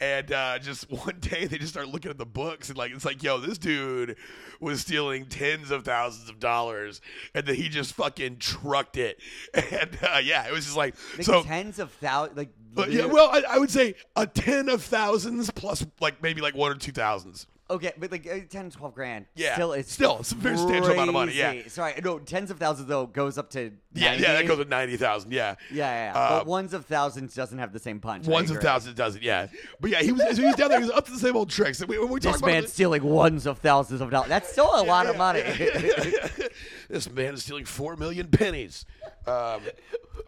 And 0.00 0.32
uh, 0.32 0.58
just 0.58 0.90
one 0.90 1.18
day, 1.20 1.46
they 1.46 1.58
just 1.58 1.72
start 1.72 1.88
looking 1.88 2.10
at 2.10 2.18
the 2.18 2.26
books, 2.26 2.70
and 2.70 2.78
like 2.78 2.92
it's 2.92 3.04
like, 3.04 3.22
yo, 3.22 3.38
this 3.38 3.58
dude 3.58 4.16
was 4.58 4.80
stealing 4.80 5.26
tens 5.26 5.70
of 5.70 5.84
thousands 5.84 6.30
of 6.30 6.40
dollars, 6.40 7.00
and 7.34 7.46
then 7.46 7.54
he 7.54 7.68
just 7.68 7.92
fucking 7.94 8.38
trucked 8.38 8.96
it. 8.96 9.20
And 9.70 9.98
uh, 10.02 10.20
yeah, 10.22 10.46
it 10.46 10.52
was 10.52 10.64
just 10.64 10.76
like 10.76 10.96
so. 11.20 11.42
tens 11.42 11.78
of 11.78 11.92
thousands. 11.92 12.38
Like, 12.38 12.50
yeah, 12.88 13.04
well, 13.04 13.28
I, 13.30 13.42
I 13.50 13.58
would 13.58 13.70
say 13.70 13.94
a 14.16 14.26
ten 14.26 14.68
of 14.68 14.82
thousands 14.82 15.50
plus 15.50 15.84
like 16.00 16.22
maybe 16.22 16.40
like 16.40 16.54
one 16.54 16.72
or 16.72 16.76
two 16.76 16.92
thousands. 16.92 17.46
Okay, 17.70 17.92
but 17.98 18.10
like 18.10 18.26
uh, 18.26 18.40
10, 18.48 18.70
12 18.70 18.94
grand. 18.94 19.26
Yeah, 19.34 19.54
still, 19.54 19.72
it's 19.72 19.92
still, 19.92 20.18
it's 20.20 20.32
a 20.32 20.34
very 20.34 20.56
substantial 20.56 20.92
amount 20.92 21.08
of 21.08 21.14
money, 21.14 21.32
yeah. 21.34 21.52
crazy. 21.52 21.68
Sorry, 21.68 21.94
no, 22.02 22.18
tens 22.18 22.50
of 22.50 22.58
thousands 22.58 22.88
though 22.88 23.06
goes 23.06 23.38
up 23.38 23.50
to. 23.50 23.72
Yeah, 23.94 24.10
90. 24.10 24.22
yeah, 24.22 24.32
that 24.34 24.46
goes 24.46 24.58
to 24.58 24.64
ninety 24.64 24.96
thousand. 24.96 25.32
Yeah, 25.32 25.56
Yeah, 25.70 25.90
yeah, 25.90 26.12
yeah. 26.12 26.18
Uh, 26.18 26.38
but 26.38 26.46
ones 26.46 26.74
of 26.74 26.86
thousands 26.86 27.34
doesn't 27.34 27.58
have 27.58 27.72
the 27.72 27.78
same 27.78 28.00
punch. 28.00 28.28
I 28.28 28.30
ones 28.30 28.50
of 28.50 28.56
agree. 28.56 28.68
thousands 28.68 28.94
doesn't. 28.94 29.22
Yeah, 29.22 29.48
but 29.80 29.90
yeah, 29.90 30.02
he 30.02 30.12
was 30.12 30.22
so 30.22 30.34
he 30.34 30.44
was 30.44 30.54
down 30.56 30.68
there. 30.68 30.78
He 30.78 30.86
was 30.86 30.94
up 30.94 31.06
to 31.06 31.12
the 31.12 31.18
same 31.18 31.36
old 31.36 31.50
tricks. 31.50 31.80
And 31.80 31.88
we, 31.88 31.98
when 31.98 32.08
we 32.08 32.20
talk 32.20 32.32
This 32.32 32.42
about 32.42 32.50
man's 32.50 32.72
stealing 32.72 33.02
ones 33.02 33.46
of 33.46 33.58
thousands 33.58 34.00
of 34.00 34.10
dollars. 34.10 34.28
That's 34.28 34.50
still 34.50 34.70
a 34.74 34.84
lot 34.84 35.06
of 35.06 35.16
money. 35.16 35.42
this 36.88 37.10
man 37.10 37.34
is 37.34 37.42
stealing 37.42 37.64
four 37.64 37.96
million 37.96 38.28
pennies. 38.28 38.84
Um, 39.26 39.60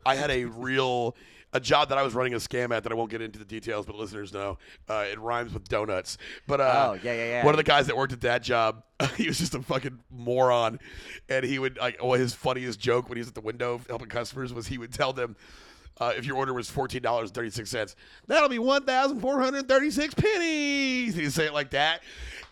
I 0.04 0.14
had 0.14 0.30
a 0.30 0.44
real 0.44 1.14
a 1.52 1.60
job 1.60 1.88
that 1.88 1.98
I 1.98 2.02
was 2.02 2.14
running 2.14 2.34
a 2.34 2.38
scam 2.38 2.74
at 2.74 2.84
that 2.84 2.92
I 2.92 2.94
won't 2.94 3.10
get 3.10 3.20
into 3.20 3.38
the 3.38 3.44
details, 3.44 3.86
but 3.86 3.96
listeners 3.96 4.32
know 4.32 4.58
uh, 4.88 5.04
it 5.10 5.18
rhymes 5.18 5.52
with 5.52 5.68
donuts. 5.68 6.16
But 6.46 6.60
uh, 6.60 6.90
Oh, 6.90 6.98
yeah, 7.02 7.12
yeah, 7.12 7.24
yeah. 7.24 7.44
One 7.44 7.54
of 7.54 7.58
the 7.58 7.64
guys 7.64 7.86
that 7.88 7.96
worked 7.96 8.12
at 8.12 8.20
that 8.22 8.42
job, 8.42 8.82
he 9.16 9.26
was 9.26 9.38
just 9.38 9.54
a 9.54 9.62
fucking 9.62 9.98
moron, 10.10 10.78
and 11.28 11.44
he 11.44 11.58
would 11.58 11.78
like. 11.78 11.96
Oh, 12.00 12.12
his 12.12 12.34
funniest 12.34 12.78
joke 12.78 13.08
when 13.08 13.16
he 13.16 13.20
was 13.20 13.28
at 13.28 13.34
the 13.34 13.40
window 13.40 13.80
helping 13.88 14.08
customers 14.08 14.52
was 14.54 14.66
he 14.68 14.78
would 14.78 14.92
tell 14.92 15.12
them. 15.12 15.36
Uh, 15.98 16.12
if 16.16 16.24
your 16.24 16.36
order 16.36 16.54
was 16.54 16.70
fourteen 16.70 17.02
dollars 17.02 17.30
thirty 17.30 17.50
six 17.50 17.70
cents, 17.70 17.96
that'll 18.26 18.48
be 18.48 18.58
one 18.58 18.84
thousand 18.84 19.20
four 19.20 19.40
hundred 19.40 19.68
thirty 19.68 19.90
six 19.90 20.14
pennies. 20.14 21.14
He'd 21.14 21.32
say 21.32 21.46
it 21.46 21.52
like 21.52 21.70
that, 21.70 22.02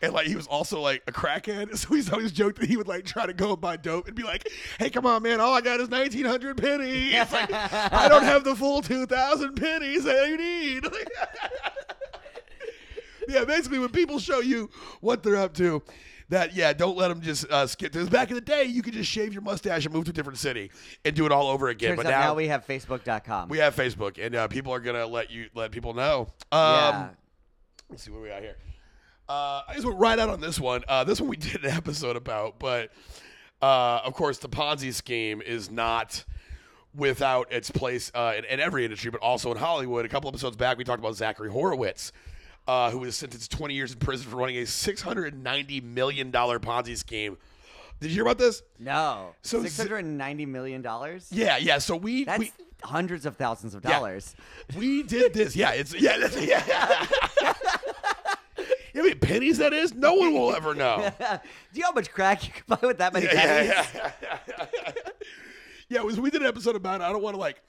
and 0.03 0.13
like 0.13 0.27
he 0.27 0.37
was 0.37 0.47
also 0.47 0.81
like 0.81 1.03
a 1.07 1.13
crackhead, 1.13 1.77
so 1.79 1.95
he's 1.95 2.13
always 2.13 2.33
joked 2.33 2.61
that 2.61 2.69
he 2.69 2.77
would 2.77 2.89
like 2.89 3.05
try 3.05 3.27
to 3.27 3.33
go 3.33 3.53
and 3.53 3.61
buy 3.61 3.77
dope 3.77 4.07
and 4.07 4.15
be 4.15 4.23
like, 4.23 4.49
"Hey, 4.79 4.91
come 4.91 5.07
on, 5.07 5.23
man, 5.23 5.41
all 5.41 5.55
I 5.55 5.61
got 5.61 5.81
is 5.81 5.89
nineteen 5.89 6.27
hundred 6.27 6.57
pennies. 6.59 7.15
Like, 7.15 7.53
I 7.53 8.09
don't 8.09 8.25
have 8.25 8.45
the 8.45 8.55
full 8.55 8.83
two 8.83 9.07
thousand 9.07 9.55
pennies 9.55 10.05
that 10.05 10.29
you 10.29 10.37
need." 10.37 10.87
yeah, 13.29 13.45
basically, 13.45 13.79
when 13.79 13.91
people 13.91 14.19
show 14.19 14.41
you 14.41 14.71
what 15.01 15.23
they're 15.23 15.37
up 15.37 15.55
to, 15.55 15.83
that 16.31 16.55
yeah, 16.55 16.73
don't 16.73 16.97
let 16.97 17.09
them 17.09 17.21
just 17.21 17.49
uh, 17.51 17.67
skip. 17.67 17.93
Because 17.93 18.09
back 18.09 18.29
in 18.29 18.35
the 18.35 18.41
day, 18.41 18.65
you 18.65 18.83
could 18.83 18.95
just 18.95 19.11
shave 19.11 19.33
your 19.33 19.43
mustache 19.43 19.85
and 19.85 19.95
move 19.95 20.05
to 20.05 20.11
a 20.11 20.15
different 20.15 20.39
city 20.39 20.71
and 21.05 21.15
do 21.15 21.27
it 21.27 21.33
all 21.33 21.49
over 21.49 21.69
again. 21.69 21.91
Turns 21.91 22.05
but 22.05 22.11
now, 22.11 22.21
now 22.21 22.35
we 22.35 22.49
have 22.49 22.67
Facebook.com. 22.67 23.49
we 23.49 23.59
have 23.59 23.75
Facebook, 23.75 24.25
and 24.25 24.35
uh, 24.35 24.49
people 24.49 24.73
are 24.73 24.81
gonna 24.81 25.07
let 25.07 25.31
you 25.31 25.49
let 25.55 25.71
people 25.71 25.95
know. 25.95 26.29
Um, 26.53 26.61
yeah. 26.61 27.09
Let's 27.91 28.03
see 28.03 28.11
what 28.11 28.23
we 28.23 28.29
got 28.29 28.43
here. 28.43 28.57
Uh, 29.29 29.63
I 29.69 29.75
just 29.75 29.87
went 29.87 29.99
right 29.99 30.19
out 30.19 30.31
on 30.31 30.41
this 30.41 30.59
one. 30.59 30.85
Uh, 30.89 31.05
this 31.05 31.21
one 31.21 31.29
we 31.31 31.37
did 31.39 31.65
an 31.65 31.71
episode 31.71 32.17
about, 32.17 32.59
but 32.59 32.91
uh, 33.63 34.01
of 34.05 34.15
course, 34.15 34.39
the 34.39 34.49
Ponzi 34.49 34.93
scheme 34.93 35.43
is 35.43 35.71
not 35.71 36.25
without 36.95 37.53
its 37.53 37.71
place 37.71 38.11
uh, 38.15 38.35
in, 38.37 38.45
in 38.45 38.61
every 38.61 38.85
industry, 38.85 39.11
but 39.11 39.21
also 39.21 39.51
in 39.53 39.59
Hollywood. 39.59 40.05
A 40.05 40.09
couple 40.09 40.29
episodes 40.29 40.57
back, 40.57 40.79
we 40.79 40.85
talked 40.85 41.01
about 41.01 41.15
Zachary 41.15 41.51
Horowitz, 41.51 42.13
uh, 42.69 42.91
who 42.91 42.99
was 42.99 43.17
sentenced 43.17 43.51
to 43.51 43.57
20 43.57 43.75
years 43.75 43.93
in 43.93 43.99
prison 43.99 44.31
for 44.31 44.37
running 44.37 44.59
a 44.59 44.63
$690 44.63 45.83
million 45.83 46.31
Ponzi 46.31 46.97
scheme. 46.97 47.39
Did 48.01 48.09
you 48.11 48.15
hear 48.15 48.23
about 48.23 48.39
this? 48.39 48.63
No. 48.79 49.35
So 49.43 49.61
Six 49.63 49.77
hundred 49.77 50.05
and 50.05 50.17
ninety 50.17 50.47
million 50.47 50.83
dollars. 50.83 51.27
Yeah, 51.33 51.57
yeah. 51.57 51.79
So 51.79 51.97
we 51.97 52.23
That's 52.23 52.39
we, 52.39 52.53
hundreds 52.85 53.27
of 53.27 53.37
thousands 53.37 53.75
of 53.75 53.83
Yeah. 53.83 53.91
dollars. 53.91 54.37
we 54.77 55.03
did 55.03 55.35
this. 55.35 55.57
Yeah, 55.57 55.73
it's 55.73 55.93
yeah, 55.95 56.17
that's, 56.17 56.41
yeah. 56.41 56.63
you 57.41 57.45
know 57.45 57.53
how 58.95 59.03
many 59.03 59.15
pennies 59.17 59.59
that 59.59 59.73
is? 59.73 59.95
No 59.95 60.15
one 60.15 60.33
will 60.33 60.55
ever 60.55 60.77
know. 60.77 61.11
Do 61.19 61.25
you 61.73 61.81
know 61.81 61.89
how 61.89 61.93
much 61.93 62.13
crack 62.13 62.47
you 62.47 62.53
can 62.53 62.63
buy 62.69 62.87
with 62.87 62.99
that 62.99 63.13
many 63.13 63.27
yeah, 63.27 63.33
pennies? 63.33 63.71
yeah, 63.71 64.11
yeah. 64.23 64.39
yeah, 65.89 65.99
it 65.99 66.05
was, 66.05 66.21
we 66.21 66.31
did 66.31 66.43
an 66.43 66.47
episode 66.47 66.77
about 66.77 67.01
it. 67.01 67.05
I 67.05 67.11
don't 67.11 67.23
want 67.23 67.35
to 67.35 67.41
like 67.41 67.61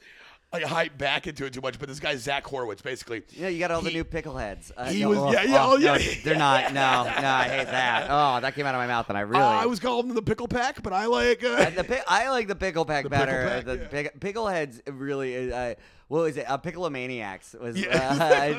like 0.52 0.64
hype 0.64 0.98
back 0.98 1.28
into 1.28 1.46
it 1.46 1.54
too 1.54 1.62
much, 1.62 1.78
but 1.78 1.88
this 1.88 2.00
guy 2.00 2.16
Zach 2.16 2.44
Horowitz, 2.46 2.82
basically, 2.82 3.22
Yeah, 3.32 3.50
you 3.50 3.60
got 3.60 3.70
all 3.70 3.82
the 3.82 3.92
new 3.92 4.04
pickleheads. 4.04 4.72
Uh, 4.76 4.86
he 4.86 5.02
no, 5.02 5.10
was- 5.10 5.20
oh, 5.20 5.32
yeah, 5.32 5.44
yeah, 5.44 5.64
oh, 5.66 5.74
oh, 5.74 5.78
yeah. 5.78 5.92
no, 5.94 6.00
they're 6.24 6.36
not. 6.36 6.74
No, 6.74 7.04
no, 7.04 7.30
I 7.30 7.44
hate 7.48 7.68
that. 7.68 8.08
Oh, 8.20 8.40
that 8.42 8.56
came 8.56 8.66
out 8.66 8.74
of 8.74 8.80
my 8.80 8.88
mouth, 8.88 9.08
and 9.10 9.18
I 9.18 9.22
really. 9.22 9.44
uh, 9.44 9.48
I 9.48 9.68
was 9.68 9.80
calling 9.80 10.08
them 10.08 10.16
the 10.16 10.22
pickle 10.24 10.48
pack, 10.48 10.82
but 10.82 10.92
I 10.94 11.06
like. 11.06 11.44
Uh, 11.44 11.70
the 11.70 11.84
pi- 11.84 12.02
I 12.08 12.30
like 12.32 12.48
the 12.48 12.56
pickle 12.56 12.84
pack 12.86 13.04
The 13.04 13.10
pickle 13.12 13.26
better. 13.26 13.48
pack, 13.48 13.66
the 13.66 13.78
yeah. 13.78 13.88
pick- 13.90 14.20
pickle 14.20 14.48
heads 14.48 14.82
really. 14.88 15.54
Uh, 15.54 15.76
what 16.08 16.24
was 16.24 16.38
it? 16.38 16.50
Uh, 16.50 16.58
Picklomaniacs 16.58 17.54
was. 17.60 17.80
Yeah. 17.80 18.18
Uh, 18.20 18.52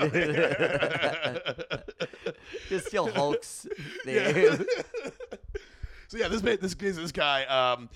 just 2.68 2.86
still 2.86 3.10
Hulks. 3.10 3.66
Yeah. 4.06 4.54
so 6.06 6.16
yeah, 6.16 6.28
this 6.28 6.42
this 6.42 6.74
this, 6.76 6.96
this 6.96 7.10
guy, 7.12 7.44
um, 7.46 7.88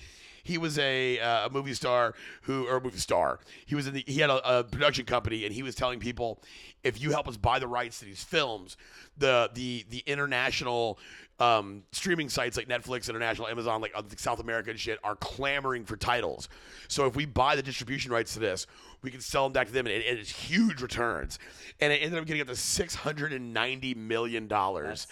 he 0.45 0.57
was 0.57 0.77
a, 0.79 1.19
uh, 1.19 1.47
a 1.47 1.49
movie 1.49 1.73
star 1.73 2.13
who, 2.43 2.67
or 2.67 2.77
a 2.77 2.81
movie 2.81 2.99
star. 2.99 3.39
He 3.65 3.73
was 3.73 3.87
in 3.87 3.95
the, 3.95 4.03
he 4.07 4.19
had 4.21 4.29
a, 4.29 4.59
a 4.59 4.63
production 4.63 5.05
company, 5.05 5.43
and 5.43 5.53
he 5.53 5.63
was 5.63 5.73
telling 5.75 5.99
people, 5.99 6.41
if 6.85 7.01
you 7.01 7.11
help 7.11 7.27
us 7.27 7.35
buy 7.35 7.59
the 7.59 7.67
rights 7.67 7.99
to 7.99 8.05
these 8.05 8.23
films, 8.23 8.77
the 9.17 9.49
the 9.53 9.85
the 9.89 10.03
international 10.05 10.99
um, 11.39 11.83
streaming 11.91 12.29
sites 12.29 12.55
like 12.55 12.67
Netflix, 12.69 13.09
International, 13.09 13.47
Amazon, 13.47 13.81
like 13.81 13.91
uh, 13.93 14.03
South 14.15 14.39
America 14.39 14.69
and 14.69 14.79
shit, 14.79 14.99
are 15.03 15.15
clamoring 15.17 15.83
for 15.83 15.97
titles. 15.97 16.47
So 16.87 17.07
if 17.07 17.15
we 17.15 17.25
buy 17.25 17.57
the 17.57 17.63
distribution 17.63 18.11
rights 18.11 18.33
to 18.35 18.39
this, 18.39 18.67
we 19.01 19.11
can 19.11 19.19
sell 19.19 19.43
them 19.43 19.51
back 19.51 19.67
to 19.67 19.73
them, 19.73 19.85
and, 19.85 19.95
it, 19.95 20.05
and 20.07 20.17
it's 20.17 20.29
huge 20.29 20.81
returns. 20.81 21.37
And 21.81 21.91
it 21.91 21.97
ended 21.97 22.19
up 22.19 22.25
getting 22.25 22.41
up 22.41 22.47
to 22.47 22.55
six 22.55 22.95
hundred 22.95 23.33
and 23.33 23.53
ninety 23.53 23.93
million 23.95 24.47
dollars. 24.47 25.07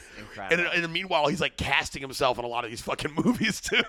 And, 0.49 0.61
and 0.61 0.93
meanwhile, 0.93 1.27
he's 1.27 1.41
like 1.41 1.57
casting 1.57 2.01
himself 2.01 2.39
in 2.39 2.45
a 2.45 2.47
lot 2.47 2.63
of 2.63 2.69
these 2.69 2.81
fucking 2.81 3.13
movies 3.23 3.59
too. 3.59 3.81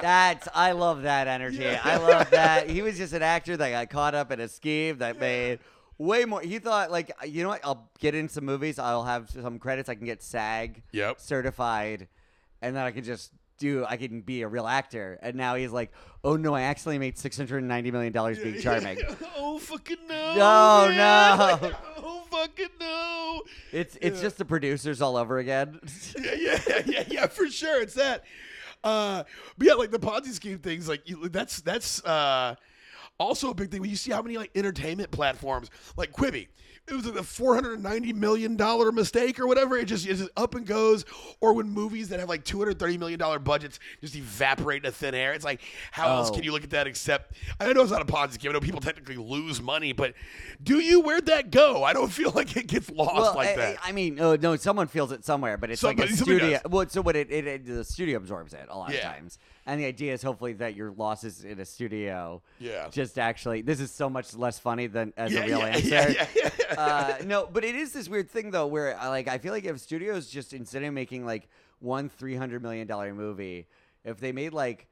That's 0.00 0.48
I 0.54 0.72
love 0.72 1.02
that 1.02 1.28
energy. 1.28 1.68
I 1.68 1.96
love 1.98 2.30
that. 2.30 2.70
He 2.70 2.82
was 2.82 2.96
just 2.96 3.12
an 3.12 3.22
actor 3.22 3.56
that 3.56 3.70
got 3.70 3.90
caught 3.90 4.14
up 4.14 4.32
in 4.32 4.40
a 4.40 4.48
scheme 4.48 4.98
that 4.98 5.20
made 5.20 5.60
way 5.98 6.24
more. 6.24 6.40
He 6.40 6.58
thought 6.58 6.90
like, 6.90 7.12
you 7.26 7.42
know 7.42 7.50
what? 7.50 7.60
I'll 7.64 7.90
get 7.98 8.14
in 8.14 8.28
some 8.28 8.44
movies. 8.44 8.78
I'll 8.78 9.04
have 9.04 9.30
some 9.30 9.58
credits. 9.58 9.88
I 9.88 9.94
can 9.94 10.06
get 10.06 10.22
SAG 10.22 10.82
Yep. 10.92 11.20
certified, 11.20 12.08
and 12.62 12.74
then 12.74 12.84
I 12.84 12.90
can 12.90 13.04
just 13.04 13.32
do. 13.58 13.84
I 13.84 13.96
can 13.96 14.20
be 14.20 14.42
a 14.42 14.48
real 14.48 14.66
actor. 14.66 15.18
And 15.20 15.36
now 15.36 15.56
he's 15.56 15.72
like, 15.72 15.90
oh 16.22 16.36
no, 16.36 16.54
I 16.54 16.62
actually 16.62 16.98
made 16.98 17.18
six 17.18 17.36
hundred 17.36 17.58
and 17.58 17.68
ninety 17.68 17.90
million 17.90 18.12
dollars 18.12 18.38
being 18.38 18.60
charming. 18.60 18.98
oh 19.36 19.58
fucking 19.58 19.96
no! 20.08 20.34
No, 20.36 20.88
man. 20.88 20.98
no. 20.98 21.72
oh 21.98 22.22
fucking 22.30 22.68
no! 22.80 23.42
It's 23.72 23.98
it's 24.00 24.20
just 24.20 24.38
the 24.38 24.44
producers 24.44 25.02
all 25.02 25.16
over 25.16 25.38
again. 25.38 25.80
Yeah, 26.20 26.34
yeah, 26.36 26.58
yeah, 26.68 26.82
yeah, 26.86 27.04
yeah, 27.08 27.26
for 27.26 27.48
sure. 27.48 27.82
It's 27.82 27.94
that. 27.94 28.24
Uh, 28.84 29.24
but 29.56 29.66
yeah, 29.66 29.74
like 29.74 29.90
the 29.90 29.98
Ponzi 29.98 30.28
scheme 30.32 30.58
things, 30.58 30.88
like 30.88 31.08
you, 31.08 31.28
that's 31.28 31.60
that's 31.62 32.02
uh, 32.04 32.54
also 33.18 33.50
a 33.50 33.54
big 33.54 33.70
thing. 33.70 33.80
When 33.80 33.90
you 33.90 33.96
see 33.96 34.12
how 34.12 34.22
many 34.22 34.36
like 34.36 34.50
entertainment 34.54 35.10
platforms, 35.10 35.70
like 35.96 36.12
Quibi, 36.12 36.48
it 36.86 36.94
was 36.94 37.04
like 37.04 37.16
a 37.16 37.22
four 37.22 37.54
hundred 37.54 37.82
ninety 37.82 38.12
million 38.14 38.56
dollar 38.56 38.90
mistake 38.92 39.38
or 39.38 39.46
whatever. 39.46 39.76
It 39.76 39.84
just 39.86 40.06
is 40.06 40.28
up 40.36 40.54
and 40.54 40.64
goes. 40.66 41.04
Or 41.40 41.52
when 41.52 41.68
movies 41.68 42.08
that 42.08 42.20
have 42.20 42.28
like 42.30 42.44
two 42.44 42.58
hundred 42.58 42.78
thirty 42.78 42.96
million 42.96 43.18
dollar 43.18 43.38
budgets 43.38 43.78
just 44.00 44.16
evaporate 44.16 44.84
into 44.84 44.96
thin 44.96 45.14
air. 45.14 45.34
It's 45.34 45.44
like 45.44 45.60
how 45.90 46.08
else 46.16 46.30
Oh. 46.30 46.34
can 46.34 46.44
you 46.44 46.52
look 46.52 46.64
at 46.64 46.70
that 46.70 46.86
except? 46.86 47.34
I 47.60 47.70
know 47.72 47.82
it's 47.82 47.90
not 47.90 48.00
a 48.02 48.06
Ponzi 48.06 48.32
scheme. 48.34 48.50
I 48.50 48.54
know 48.54 48.60
people 48.60 48.80
technically 48.80 49.16
lose 49.16 49.60
money, 49.60 49.92
but 49.92 50.14
do 50.62 50.78
you? 50.80 51.00
Where'd 51.00 51.26
that 51.26 51.50
go? 51.50 51.84
I 51.84 51.92
don't 51.92 52.10
feel 52.10 52.30
like 52.34 52.56
it 52.56 52.66
gets 52.68 52.90
lost 52.90 53.14
well, 53.14 53.34
like 53.34 53.50
I, 53.50 53.56
that. 53.56 53.76
I 53.82 53.92
mean, 53.92 54.18
uh, 54.18 54.36
no, 54.40 54.56
someone 54.56 54.86
feels 54.86 55.12
it 55.12 55.24
somewhere, 55.26 55.58
but 55.58 55.70
it's 55.70 55.82
like 55.82 55.98
a 56.00 56.08
studio. 56.08 56.50
does. 56.52 56.60
Well, 56.70 56.88
so 56.88 57.02
what 57.02 57.16
it, 57.16 57.30
it, 57.30 57.46
it 57.46 57.66
the 57.66 57.84
studio 57.84 58.16
absorbs 58.16 58.54
it 58.54 58.66
a 58.70 58.78
lot 58.78 58.92
Yeah. 58.92 59.10
of 59.10 59.14
times, 59.16 59.38
and 59.68 59.80
the 59.80 59.84
idea 59.84 60.12
is 60.12 60.22
hopefully 60.22 60.54
that 60.54 60.74
your 60.74 60.90
losses 60.90 61.44
in 61.44 61.60
a 61.60 61.64
studio, 61.64 62.42
Yeah. 62.58 62.88
just 62.90 63.18
actually 63.18 63.62
this 63.62 63.78
is 63.80 63.90
so 63.92 64.10
much 64.10 64.34
less 64.34 64.58
funny 64.58 64.88
than 64.88 65.12
as 65.16 65.32
yeah, 65.32 65.40
a 65.40 65.46
real 65.46 65.58
yeah, 65.60 65.66
answer. 65.66 66.14
yeah, 66.36 66.74
uh, 66.76 67.18
no, 67.24 67.46
but 67.52 67.62
it 67.64 67.76
is 67.76 67.92
this 67.92 68.08
weird 68.08 68.28
thing 68.30 68.50
though, 68.50 68.66
where 68.66 68.96
like 68.96 69.28
I 69.28 69.38
feel 69.38 69.52
like 69.52 69.64
if 69.64 69.78
studios 69.78 70.28
just 70.28 70.52
instead 70.52 70.82
of 70.82 70.92
making 70.92 71.24
like 71.24 71.48
one 71.80 72.08
three 72.08 72.34
hundred 72.34 72.62
million 72.62 72.86
dollar 72.88 73.14
movie, 73.14 73.66
if 74.04 74.18
they 74.18 74.32
made 74.32 74.52
like 74.52 74.88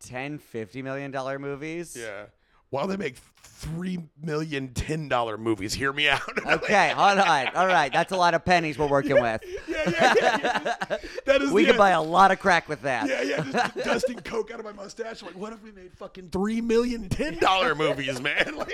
10 0.00 0.38
50 0.38 0.82
million 0.82 1.10
dollar 1.10 1.38
movies, 1.40 1.96
Yeah. 1.98 2.26
Why 2.70 2.80
don't 2.80 2.90
they 2.90 2.96
make 2.96 3.16
three 3.42 3.98
million 4.22 4.68
ten 4.74 5.08
dollar 5.08 5.36
movies? 5.38 5.74
Hear 5.74 5.92
me 5.92 6.08
out. 6.08 6.20
Okay, 6.46 6.90
hold 6.90 7.18
on. 7.18 7.48
All 7.54 7.66
right, 7.66 7.92
that's 7.92 8.12
a 8.12 8.16
lot 8.16 8.34
of 8.34 8.44
pennies 8.44 8.78
we're 8.78 8.88
working 8.88 9.20
with. 9.20 9.42
yeah, 9.68 9.76
yeah, 9.86 10.14
yeah, 10.16 10.38
yeah. 10.64 10.96
That 11.26 11.42
is 11.42 11.50
We 11.50 11.64
could 11.66 11.76
buy 11.76 11.90
a 11.90 12.02
lot 12.02 12.30
of 12.30 12.38
crack 12.38 12.68
with 12.68 12.82
that. 12.82 13.08
Yeah, 13.08 13.22
yeah, 13.22 13.42
just 13.42 13.76
dusting 13.76 14.18
coke 14.20 14.50
out 14.50 14.60
of 14.60 14.64
my 14.64 14.72
mustache. 14.72 15.22
Like, 15.22 15.36
what 15.36 15.52
if 15.52 15.62
we 15.62 15.72
made 15.72 15.92
fucking 15.96 16.30
three 16.30 16.60
million 16.60 17.08
ten 17.08 17.38
dollar 17.38 17.74
movies, 17.74 18.20
man? 18.20 18.54
Like, 18.56 18.72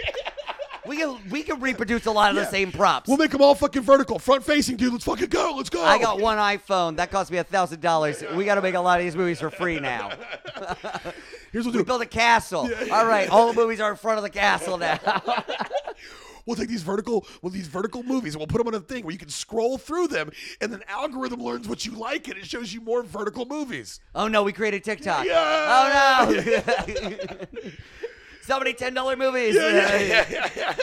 We 0.86 0.96
can 0.98 1.16
we 1.30 1.42
can 1.42 1.60
reproduce 1.60 2.06
a 2.06 2.10
lot 2.10 2.30
of 2.30 2.36
Yeah. 2.36 2.44
the 2.44 2.50
same 2.50 2.72
props. 2.72 3.08
we'll 3.08 3.16
make 3.16 3.30
them 3.30 3.40
all 3.42 3.54
fucking 3.54 3.82
vertical, 3.82 4.18
front 4.18 4.44
facing, 4.44 4.76
dude. 4.76 4.92
Let's 4.92 5.04
fucking 5.04 5.28
go. 5.28 5.54
Let's 5.56 5.70
go. 5.70 5.82
I 5.84 5.98
got 5.98 6.20
one 6.20 6.38
iPhone 6.38 6.96
that 6.96 7.10
cost 7.10 7.30
me 7.30 7.38
a 7.38 7.44
thousand 7.44 7.80
dollars. 7.80 8.22
We 8.34 8.44
got 8.44 8.56
to 8.56 8.62
make 8.62 8.74
a 8.74 8.80
lot 8.80 8.98
of 9.00 9.06
these 9.06 9.16
movies 9.16 9.40
for 9.40 9.50
free 9.50 9.80
now. 9.80 10.10
Here's 11.52 11.64
what 11.66 11.72
We 11.74 11.80
do. 11.80 11.84
built 11.84 12.02
a 12.02 12.06
castle. 12.06 12.68
All 12.92 13.06
right, 13.06 13.28
all 13.30 13.52
the 13.52 13.54
movies 13.60 13.80
are 13.80 13.90
in 13.90 13.96
front 13.96 14.18
of 14.18 14.24
the 14.24 14.30
castle 14.30 14.76
now. 14.78 14.98
We'll 16.46 16.56
take 16.56 16.68
these 16.68 16.82
vertical, 16.82 17.26
well, 17.40 17.48
these 17.48 17.68
vertical 17.68 18.02
movies, 18.02 18.34
and 18.34 18.40
we'll 18.40 18.46
put 18.46 18.58
them 18.58 18.66
on 18.68 18.74
a 18.74 18.80
thing 18.80 19.02
where 19.04 19.12
you 19.14 19.18
can 19.18 19.30
scroll 19.30 19.78
through 19.78 20.08
them, 20.08 20.28
and 20.60 20.70
then 20.70 20.82
algorithm 20.88 21.40
learns 21.42 21.66
what 21.66 21.86
you 21.86 21.92
like, 21.92 22.28
and 22.28 22.36
it 22.36 22.44
shows 22.44 22.70
you 22.74 22.82
more 22.82 23.02
vertical 23.02 23.46
movies. 23.46 23.98
oh 24.14 24.28
no, 24.28 24.42
we 24.42 24.52
created 24.52 24.84
TikTok. 24.84 25.24
Yeah. 25.24 26.26
Oh 26.28 26.30
no. 26.34 27.46
so 28.46 28.58
many 28.58 28.72
ten 28.74 28.94
dollar 28.94 29.16
movies. 29.16 29.54
Yeah, 29.54 29.68
yeah, 29.70 29.96
yeah, 30.00 30.26
yeah, 30.30 30.50
yeah. 30.56 30.76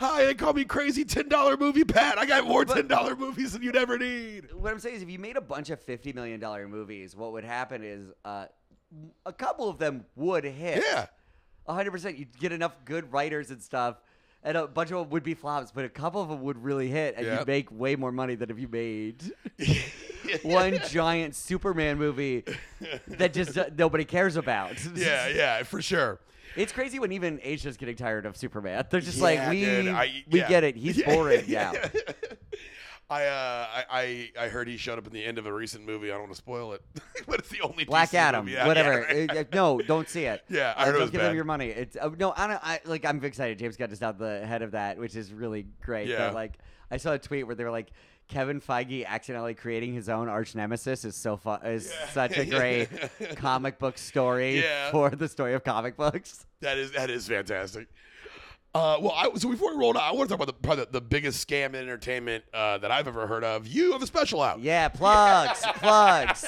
Hi, 0.00 0.24
they 0.24 0.34
call 0.34 0.52
me 0.52 0.64
crazy 0.64 1.04
ten 1.04 1.28
dollar 1.28 1.56
movie 1.56 1.84
Pat. 1.84 2.18
I 2.18 2.26
got 2.26 2.46
more 2.46 2.64
ten 2.64 2.86
dollar 2.88 3.16
movies 3.16 3.52
than 3.52 3.62
you'd 3.62 3.76
ever 3.76 3.98
need. 3.98 4.52
What 4.52 4.72
I'm 4.72 4.78
saying 4.80 4.96
is, 4.96 5.02
if 5.02 5.10
you 5.10 5.18
made 5.18 5.36
a 5.36 5.40
bunch 5.40 5.70
of 5.70 5.80
fifty 5.80 6.12
million 6.12 6.40
dollar 6.40 6.68
movies, 6.68 7.14
what 7.16 7.32
would 7.32 7.44
happen 7.44 7.82
is 7.82 8.08
uh, 8.24 8.46
a 9.26 9.32
couple 9.32 9.68
of 9.68 9.78
them 9.78 10.04
would 10.16 10.44
hit. 10.44 10.82
Yeah. 10.86 11.06
hundred 11.68 11.90
percent. 11.92 12.18
You'd 12.18 12.38
get 12.38 12.52
enough 12.52 12.76
good 12.84 13.12
writers 13.12 13.50
and 13.50 13.62
stuff, 13.62 13.96
and 14.42 14.56
a 14.56 14.66
bunch 14.66 14.90
of 14.90 14.98
them 14.98 15.10
would 15.10 15.22
be 15.22 15.34
flops, 15.34 15.70
but 15.72 15.84
a 15.84 15.88
couple 15.88 16.20
of 16.22 16.28
them 16.28 16.42
would 16.42 16.62
really 16.62 16.88
hit, 16.88 17.14
and 17.16 17.26
Yep. 17.26 17.38
you'd 17.38 17.46
make 17.46 17.70
way 17.72 17.96
more 17.96 18.12
money 18.12 18.34
than 18.34 18.50
if 18.50 18.58
you 18.58 18.68
made 18.68 19.22
one 20.42 20.78
giant 20.88 21.34
Superman 21.34 21.98
movie 21.98 22.44
that 23.06 23.32
just 23.32 23.56
uh, 23.56 23.66
nobody 23.76 24.04
cares 24.04 24.36
about. 24.36 24.72
Yeah, 24.94 25.28
yeah, 25.28 25.62
for 25.62 25.80
sure. 25.82 26.18
It's 26.56 26.72
crazy 26.72 26.98
when 26.98 27.12
even 27.12 27.40
Asia's 27.42 27.76
getting 27.76 27.96
tired 27.96 28.26
of 28.26 28.36
Superman. 28.36 28.84
They're 28.90 29.00
just 29.00 29.18
Yeah, 29.18 29.24
like, 29.24 29.50
we 29.50 29.60
dude, 29.64 29.88
I- 29.88 30.24
we 30.30 30.38
yeah. 30.40 30.48
get 30.48 30.64
it. 30.64 30.76
He's 30.76 31.02
boring 31.02 31.44
yeah, 31.48 31.72
now. 31.72 32.02
I, 33.10 33.26
uh, 33.26 33.66
I 33.90 34.30
I 34.38 34.48
heard 34.48 34.66
he 34.66 34.78
showed 34.78 34.96
up 34.98 35.06
in 35.06 35.12
the 35.12 35.22
end 35.22 35.36
of 35.36 35.44
a 35.44 35.52
recent 35.52 35.84
movie. 35.84 36.08
I 36.10 36.14
don't 36.14 36.22
want 36.22 36.32
to 36.32 36.38
spoil 36.38 36.72
it, 36.72 36.82
but 37.26 37.38
it's 37.38 37.50
the 37.50 37.60
only 37.60 37.84
Black 37.84 38.08
DC 38.10 38.14
Adam, 38.14 38.46
movie. 38.46 38.54
Yeah, 38.56 38.66
whatever. 38.66 39.06
Uh, 39.06 39.44
no, 39.52 39.78
don't 39.78 40.08
see 40.08 40.24
it. 40.24 40.42
Yeah, 40.48 40.72
I 40.76 40.82
Uh, 40.82 40.86
heard 40.86 40.88
it 40.88 40.92
don't 40.92 41.00
was 41.02 41.10
give 41.10 41.20
bad. 41.20 41.26
them 41.28 41.36
your 41.36 41.44
money. 41.44 41.66
It's 41.68 41.96
uh, 42.00 42.10
no, 42.18 42.32
I 42.34 42.46
don't. 42.46 42.60
I 42.64 42.80
like. 42.86 43.04
I'm 43.04 43.22
excited. 43.22 43.58
James 43.58 43.76
Gunn 43.76 43.90
is 43.90 44.00
now 44.00 44.12
the 44.12 44.44
head 44.46 44.62
of 44.62 44.70
that, 44.72 44.98
which 44.98 45.16
is 45.16 45.32
really 45.34 45.66
great. 45.82 46.08
Yeah. 46.08 46.26
But 46.28 46.34
like, 46.34 46.58
I 46.90 46.96
saw 46.96 47.12
a 47.12 47.18
tweet 47.18 47.46
where 47.46 47.54
they 47.54 47.64
were 47.64 47.70
like, 47.70 47.92
Kevin 48.28 48.60
Feige 48.60 49.04
accidentally 49.04 49.54
creating 49.54 49.92
his 49.94 50.08
own 50.08 50.28
arch 50.28 50.54
nemesis 50.54 51.04
is 51.04 51.14
so 51.16 51.36
fun. 51.36 51.60
Is 51.64 51.92
Yeah. 51.92 52.08
such 52.08 52.38
a 52.38 52.44
great 52.58 52.88
comic 53.36 53.78
book 53.78 53.98
story 53.98 54.60
Yeah. 54.62 54.90
for 54.90 55.10
the 55.10 55.28
story 55.28 55.54
of 55.54 55.62
comic 55.64 55.96
books. 55.96 56.46
That 56.60 56.78
is 56.78 56.92
that 56.92 57.10
is 57.10 57.28
fantastic. 57.28 57.88
Uh, 58.74 58.98
well, 59.00 59.12
I, 59.12 59.30
so 59.38 59.48
before 59.48 59.72
we 59.72 59.78
roll 59.80 59.96
out, 59.96 60.02
I 60.02 60.10
want 60.10 60.28
to 60.28 60.34
talk 60.36 60.42
about 60.42 60.46
the, 60.52 60.60
probably 60.66 60.84
the, 60.86 60.90
the 60.94 61.00
biggest 61.00 61.46
scam 61.46 61.68
in 61.68 61.76
entertainment 61.76 62.42
uh, 62.52 62.76
that 62.78 62.90
I've 62.90 63.06
ever 63.06 63.24
heard 63.28 63.44
of. 63.44 63.68
You 63.68 63.92
have 63.92 64.02
a 64.02 64.06
special 64.06 64.42
out. 64.42 64.58
Yeah, 64.58 64.88
plugs, 64.88 65.62
plugs. 65.76 66.44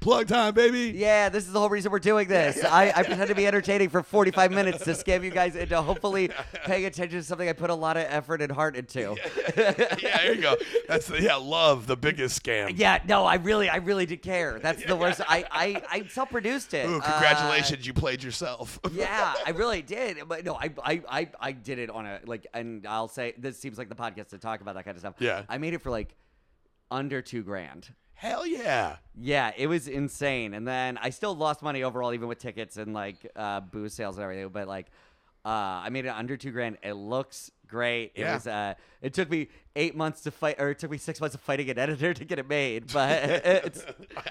Plug 0.00 0.26
time, 0.26 0.52
baby. 0.52 0.92
Yeah, 0.98 1.28
this 1.28 1.46
is 1.46 1.52
the 1.52 1.60
whole 1.60 1.68
reason 1.70 1.92
we're 1.92 2.00
doing 2.00 2.26
this. 2.26 2.64
I, 2.64 2.88
I 2.90 3.04
pretend 3.04 3.28
to 3.28 3.36
be 3.36 3.46
entertaining 3.46 3.88
for 3.88 4.02
45 4.02 4.50
minutes 4.50 4.82
to 4.84 4.90
scam 4.94 5.22
you 5.22 5.30
guys 5.30 5.54
into 5.54 5.80
hopefully 5.80 6.30
paying 6.64 6.86
attention 6.86 7.20
to 7.20 7.24
something 7.24 7.48
I 7.48 7.52
put 7.52 7.70
a 7.70 7.74
lot 7.76 7.96
of 7.96 8.04
effort 8.08 8.42
and 8.42 8.50
heart 8.50 8.74
into. 8.74 9.14
yeah, 9.56 9.70
there 9.72 10.34
you 10.34 10.42
go. 10.42 10.56
That's 10.88 11.06
the, 11.06 11.22
yeah, 11.22 11.36
love 11.36 11.86
the 11.86 11.96
biggest 11.96 12.42
scam. 12.42 12.72
Yeah, 12.76 13.00
no, 13.06 13.26
I 13.26 13.36
really, 13.36 13.68
I 13.68 13.76
really 13.76 14.06
did 14.06 14.22
care. 14.22 14.58
That's 14.58 14.84
the 14.84 14.96
worst. 14.96 15.20
I, 15.28 15.44
I, 15.52 15.82
I 15.88 16.06
self-produced 16.08 16.74
it. 16.74 16.86
Ooh, 16.88 16.98
Uh, 16.98 17.12
congratulations, 17.12 17.86
you 17.86 17.92
played 17.92 18.24
yourself. 18.24 18.80
yeah, 18.92 19.34
I 19.46 19.50
really 19.50 19.82
did. 19.82 20.18
But 20.26 20.44
no, 20.44 20.54
I, 20.56 20.72
I, 20.84 21.02
I, 21.08 21.28
I 21.40 21.52
did 21.62 21.78
it 21.78 21.90
on 21.90 22.06
a 22.06 22.20
like, 22.26 22.46
and 22.54 22.86
I'll 22.86 23.08
say 23.08 23.34
this 23.38 23.58
seems 23.58 23.78
like 23.78 23.88
the 23.88 23.94
podcast 23.94 24.28
to 24.28 24.38
talk 24.38 24.60
about 24.60 24.74
that 24.74 24.84
kind 24.84 24.96
of 24.96 25.00
stuff. 25.00 25.14
Yeah. 25.18 25.42
I 25.48 25.58
made 25.58 25.74
it 25.74 25.82
for 25.82 25.90
like 25.90 26.14
under 26.90 27.22
two 27.22 27.42
grand. 27.42 27.92
Hell 28.14 28.46
yeah. 28.46 28.96
Yeah, 29.18 29.52
it 29.56 29.66
was 29.66 29.88
insane. 29.88 30.52
And 30.52 30.68
then 30.68 30.98
I 30.98 31.08
still 31.08 31.34
lost 31.34 31.62
money 31.62 31.82
overall, 31.82 32.12
even 32.12 32.28
with 32.28 32.38
tickets 32.38 32.76
and 32.76 32.92
like 32.92 33.16
uh, 33.34 33.60
booze 33.60 33.94
sales 33.94 34.16
and 34.16 34.24
everything. 34.24 34.48
But 34.48 34.68
like, 34.68 34.88
uh, 35.44 35.48
I 35.84 35.88
made 35.88 36.04
it 36.04 36.10
under 36.10 36.36
two 36.36 36.50
grand. 36.50 36.76
It 36.82 36.92
looks 36.92 37.50
great. 37.70 38.12
It 38.14 38.22
Yeah. 38.22 38.34
was. 38.34 38.46
Uh, 38.46 38.74
it 39.00 39.14
took 39.14 39.30
me 39.30 39.48
eight 39.76 39.96
months 39.96 40.20
to 40.22 40.30
fight, 40.30 40.56
or 40.60 40.70
it 40.70 40.78
took 40.78 40.90
me 40.90 40.98
six 40.98 41.20
months 41.20 41.34
of 41.34 41.40
fighting 41.40 41.70
an 41.70 41.78
editor 41.78 42.12
to 42.12 42.24
get 42.24 42.38
it 42.38 42.48
made. 42.48 42.92
But 42.92 43.22
it's 43.44 43.84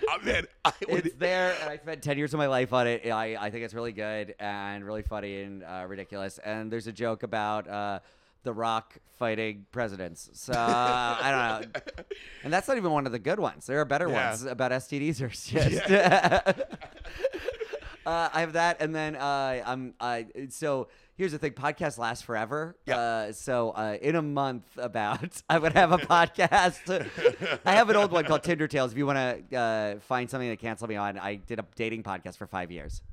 I, 0.10 0.18
man, 0.24 0.46
I 0.66 0.74
would, 0.90 1.06
it's 1.08 1.16
there, 1.16 1.56
and 1.62 1.70
I 1.70 1.78
spent 1.78 2.04
ten 2.04 2.18
years 2.18 2.34
of 2.34 2.38
my 2.38 2.48
life 2.48 2.72
on 2.74 2.86
it. 2.88 3.08
I 3.10 3.36
I 3.38 3.50
think 3.50 3.64
it's 3.66 3.74
really 3.74 3.94
good 3.94 4.36
and 4.40 4.86
really 4.86 5.02
funny 5.02 5.42
and 5.42 5.64
uh, 5.64 5.86
ridiculous. 5.88 6.38
And 6.40 6.72
there's 6.72 6.88
a 6.88 6.94
joke 6.94 7.24
about. 7.24 7.68
Uh, 7.68 8.00
the 8.44 8.54
Rock 8.54 8.96
fighting 9.18 9.66
presidents. 9.74 10.30
So 10.32 10.54
I 10.56 11.60
don't 11.62 11.76
know. 11.76 11.82
And 12.46 12.54
that's 12.54 12.70
not 12.70 12.78
even 12.78 12.90
one 12.94 13.06
of 13.06 13.12
the 13.12 13.20
good 13.20 13.38
ones. 13.38 13.66
There 13.66 13.82
are 13.82 13.86
better 13.86 14.08
Yeah. 14.08 14.30
ones 14.30 14.46
about 14.46 14.72
STDs 14.72 15.20
or 15.22 15.28
just. 15.28 15.54
uh, 18.06 18.30
I 18.34 18.40
have 18.40 18.54
that, 18.54 18.78
and 18.82 18.96
then 18.96 19.18
uh, 19.18 19.62
I'm. 19.66 19.94
I 20.00 20.28
so 20.50 20.88
here's 21.20 21.34
the 21.34 21.38
thing: 21.38 21.52
podcasts 21.52 22.00
last 22.00 22.24
forever. 22.26 22.76
Yeah. 22.88 22.98
Uh, 22.98 23.32
so 23.34 23.70
uh, 23.72 23.98
in 24.02 24.16
a 24.16 24.22
month, 24.24 24.66
about 24.78 25.44
I 25.50 25.60
would 25.60 25.74
have 25.74 25.92
a 25.92 25.98
podcast. 26.16 27.60
I 27.64 27.72
have 27.74 27.90
an 27.92 27.96
old 27.96 28.12
one 28.12 28.24
called 28.26 28.42
Tinder 28.42 28.68
Tales. 28.68 28.92
If 28.94 28.98
you 28.98 29.06
want 29.06 29.50
to 29.52 29.56
uh, 29.58 30.00
find 30.00 30.28
something 30.30 30.50
to 30.50 30.58
cancel 30.58 30.88
me 30.88 30.96
on, 30.96 31.20
I 31.20 31.36
did 31.36 31.60
a 31.60 31.66
dating 31.76 32.02
podcast 32.04 32.38
for 32.38 32.48
five 32.48 32.72
years. 32.72 33.04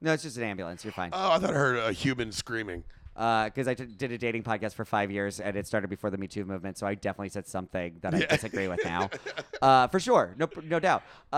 No, 0.00 0.12
it's 0.12 0.22
just 0.22 0.36
an 0.38 0.44
ambulance. 0.44 0.84
You're 0.84 0.92
fine. 0.92 1.10
oh, 1.12 1.32
I 1.32 1.38
thought 1.38 1.50
I 1.50 1.54
heard 1.54 1.76
a 1.78 1.92
human 1.92 2.32
screaming. 2.32 2.84
Because 3.14 3.68
I 3.68 3.74
t- 3.74 3.84
did 3.86 4.10
a 4.10 4.18
dating 4.18 4.42
podcast 4.42 4.74
for 4.74 4.84
five 4.84 5.08
years, 5.12 5.38
and 5.38 5.56
it 5.56 5.68
started 5.68 5.88
before 5.88 6.10
the 6.10 6.18
Me 6.18 6.26
Too 6.26 6.44
movement. 6.44 6.76
So 6.78 6.84
I 6.84 6.96
definitely 6.96 7.28
said 7.28 7.46
something 7.46 7.98
that 8.00 8.12
I 8.12 8.18
Yeah. 8.18 8.26
disagree 8.26 8.66
with 8.66 8.84
now, 8.84 9.08
uh, 9.62 9.86
for 9.86 10.00
sure, 10.00 10.34
no, 10.36 10.48
no 10.64 10.80
doubt. 10.80 11.04
Uh, 11.32 11.36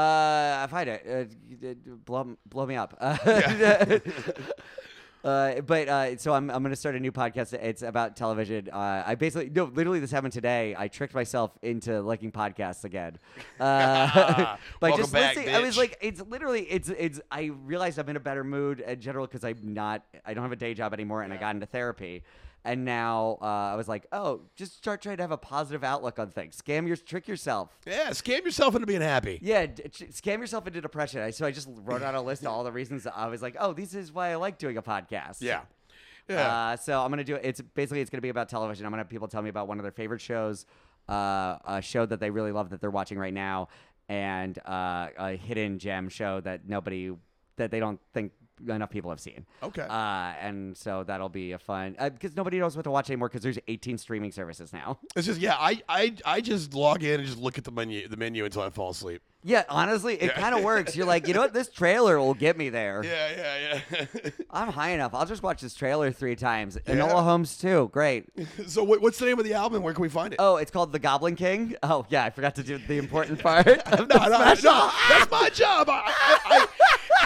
I 0.64 0.66
find 0.70 0.88
it, 0.88 1.30
uh, 1.62 1.74
blow, 2.06 2.34
blow 2.48 2.64
me 2.64 2.76
up. 2.76 2.96
Uh, 2.98 3.18
Uh, 5.26 5.60
but 5.62 5.88
uh, 5.88 6.16
so 6.16 6.32
I'm, 6.32 6.48
I'm 6.50 6.62
going 6.62 6.70
to 6.70 6.76
start 6.76 6.94
a 6.94 7.00
new 7.00 7.10
podcast. 7.10 7.52
It's 7.52 7.82
about 7.82 8.14
television. 8.14 8.70
Uh, 8.72 9.02
I 9.04 9.16
basically 9.16 9.50
no, 9.50 9.64
literally 9.64 9.98
this 9.98 10.12
happened 10.12 10.32
today. 10.32 10.76
I 10.78 10.86
tricked 10.86 11.14
myself 11.14 11.50
into 11.62 12.00
liking 12.00 12.30
podcasts 12.30 12.84
again. 12.84 13.18
Uh, 13.58 14.56
by 14.80 14.88
Welcome 14.90 15.00
just 15.00 15.12
back, 15.12 15.34
listening, 15.34 15.54
I 15.54 15.60
was 15.60 15.78
like, 15.78 15.96
it's 16.02 16.20
literally 16.20 16.62
it's 16.62 16.90
it's. 16.90 17.20
I 17.30 17.52
realized 17.64 17.98
I'm 17.98 18.08
in 18.08 18.16
a 18.16 18.20
better 18.20 18.44
mood 18.44 18.80
in 18.80 19.00
general 19.00 19.26
because 19.26 19.44
I'm 19.44 19.58
not. 19.62 20.02
I 20.24 20.34
don't 20.34 20.42
have 20.42 20.52
a 20.52 20.56
day 20.56 20.74
job 20.74 20.92
anymore, 20.92 21.22
and 21.22 21.32
I 21.32 21.36
got 21.36 21.54
into 21.54 21.66
therapy. 21.66 22.22
And 22.66 22.84
now 22.84 23.38
uh, 23.40 23.44
I 23.44 23.76
was 23.76 23.86
like, 23.86 24.06
oh, 24.10 24.40
just 24.56 24.76
start 24.76 25.00
trying 25.00 25.18
to 25.18 25.22
have 25.22 25.30
a 25.30 25.36
positive 25.36 25.84
outlook 25.84 26.18
on 26.18 26.30
things. 26.30 26.60
Scam 26.60 26.86
your, 26.88 26.96
trick 26.96 27.28
yourself. 27.28 27.78
Yeah, 27.86 28.10
scam 28.10 28.44
yourself 28.44 28.74
into 28.74 28.88
being 28.88 29.02
happy. 29.02 29.38
Yeah, 29.40 29.66
d- 29.66 29.84
scam 29.84 30.40
yourself 30.40 30.66
into 30.66 30.80
depression. 30.80 31.22
I, 31.22 31.30
so 31.30 31.46
I 31.46 31.52
just 31.52 31.68
wrote 31.84 32.02
out 32.02 32.16
a 32.16 32.20
list 32.20 32.42
of 32.42 32.48
all 32.48 32.64
the 32.64 32.72
reasons 32.72 33.06
I 33.06 33.28
was 33.28 33.40
like, 33.40 33.54
oh, 33.60 33.72
this 33.72 33.94
is 33.94 34.12
why 34.12 34.32
I 34.32 34.34
like 34.34 34.58
doing 34.58 34.76
a 34.76 34.82
podcast. 34.82 35.36
Yeah. 35.40 35.60
Yeah. 36.28 36.72
Uh, 36.72 36.76
so 36.76 37.00
I'm 37.00 37.10
gonna 37.10 37.22
do 37.22 37.36
it. 37.36 37.42
It's 37.44 37.60
basically 37.60 38.00
it's 38.00 38.10
gonna 38.10 38.20
be 38.20 38.30
about 38.30 38.48
television. 38.48 38.84
I'm 38.84 38.90
gonna 38.90 39.02
have 39.02 39.08
people 39.08 39.28
tell 39.28 39.42
me 39.42 39.48
about 39.48 39.68
one 39.68 39.78
of 39.78 39.84
their 39.84 39.92
favorite 39.92 40.20
shows, 40.20 40.66
uh, 41.08 41.58
a 41.64 41.80
show 41.80 42.04
that 42.04 42.18
they 42.18 42.30
really 42.30 42.50
love 42.50 42.70
that 42.70 42.80
they're 42.80 42.90
watching 42.90 43.16
right 43.16 43.32
now, 43.32 43.68
and 44.08 44.58
uh, 44.66 45.08
a 45.16 45.36
hidden 45.36 45.78
gem 45.78 46.08
show 46.08 46.40
that 46.40 46.68
nobody 46.68 47.12
that 47.58 47.70
they 47.70 47.78
don't 47.78 48.00
think 48.12 48.32
enough 48.68 48.90
people 48.90 49.10
have 49.10 49.20
seen. 49.20 49.46
Okay. 49.62 49.82
Uh, 49.82 50.32
and 50.40 50.76
so 50.76 51.04
that'll 51.04 51.28
be 51.28 51.52
a 51.52 51.58
fun 51.58 51.96
because 52.00 52.36
nobody 52.36 52.58
knows 52.58 52.76
what 52.76 52.82
to 52.84 52.90
watch 52.90 53.10
anymore 53.10 53.28
because 53.28 53.42
there's 53.42 53.58
18 53.68 53.98
streaming 53.98 54.32
services 54.32 54.72
now. 54.72 54.98
it's 55.16 55.26
just 55.26 55.40
yeah, 55.40 55.56
I, 55.58 55.82
I 55.88 56.14
I 56.24 56.40
just 56.40 56.74
log 56.74 57.02
in 57.02 57.20
and 57.20 57.26
just 57.28 57.38
look 57.38 57.58
at 57.58 57.64
the 57.64 57.70
menu 57.72 58.08
the 58.08 58.16
menu 58.16 58.44
until 58.44 58.62
I 58.62 58.70
fall 58.70 58.90
asleep. 58.90 59.22
Yeah, 59.44 59.62
honestly, 59.68 60.14
it 60.14 60.32
Yeah. 60.34 60.40
kind 60.40 60.56
of 60.56 60.64
works. 60.64 60.96
You're 60.96 61.06
like, 61.06 61.28
you 61.28 61.34
know 61.34 61.40
what? 61.42 61.52
This 61.52 61.68
trailer 61.68 62.18
will 62.18 62.34
get 62.34 62.56
me 62.56 62.68
there. 62.68 63.02
Yeah, 63.04 63.30
yeah, 63.36 63.80
yeah. 63.92 64.30
I'm 64.50 64.72
high 64.72 64.88
enough. 64.90 65.14
I'll 65.14 65.24
just 65.26 65.42
watch 65.44 65.60
this 65.60 65.72
trailer 65.72 66.10
three 66.10 66.34
times. 66.34 66.76
Yeah. 66.84 66.96
Enola 66.96 67.22
Holmes 67.22 67.56
too. 67.56 67.88
Great. 67.92 68.24
so 68.66 68.82
what's 68.82 69.18
the 69.20 69.26
name 69.26 69.38
of 69.38 69.44
the 69.44 69.54
album? 69.54 69.84
Where 69.84 69.94
can 69.94 70.02
we 70.02 70.08
find 70.08 70.32
it? 70.32 70.36
Oh, 70.40 70.56
it's 70.56 70.72
called 70.72 70.90
The 70.90 70.98
Goblin 70.98 71.36
King. 71.36 71.76
Oh 71.84 72.04
yeah, 72.08 72.24
I 72.24 72.30
forgot 72.30 72.56
to 72.56 72.64
do 72.64 72.78
the 72.78 72.98
important 72.98 73.38
part. 73.40 73.66
no, 73.66 74.04
no, 74.04 74.06
no, 74.06 74.90
that's 75.08 75.30
my 75.30 75.48
job. 75.52 75.88
I, 75.90 76.02
I, 76.06 76.38
I, 76.44 76.66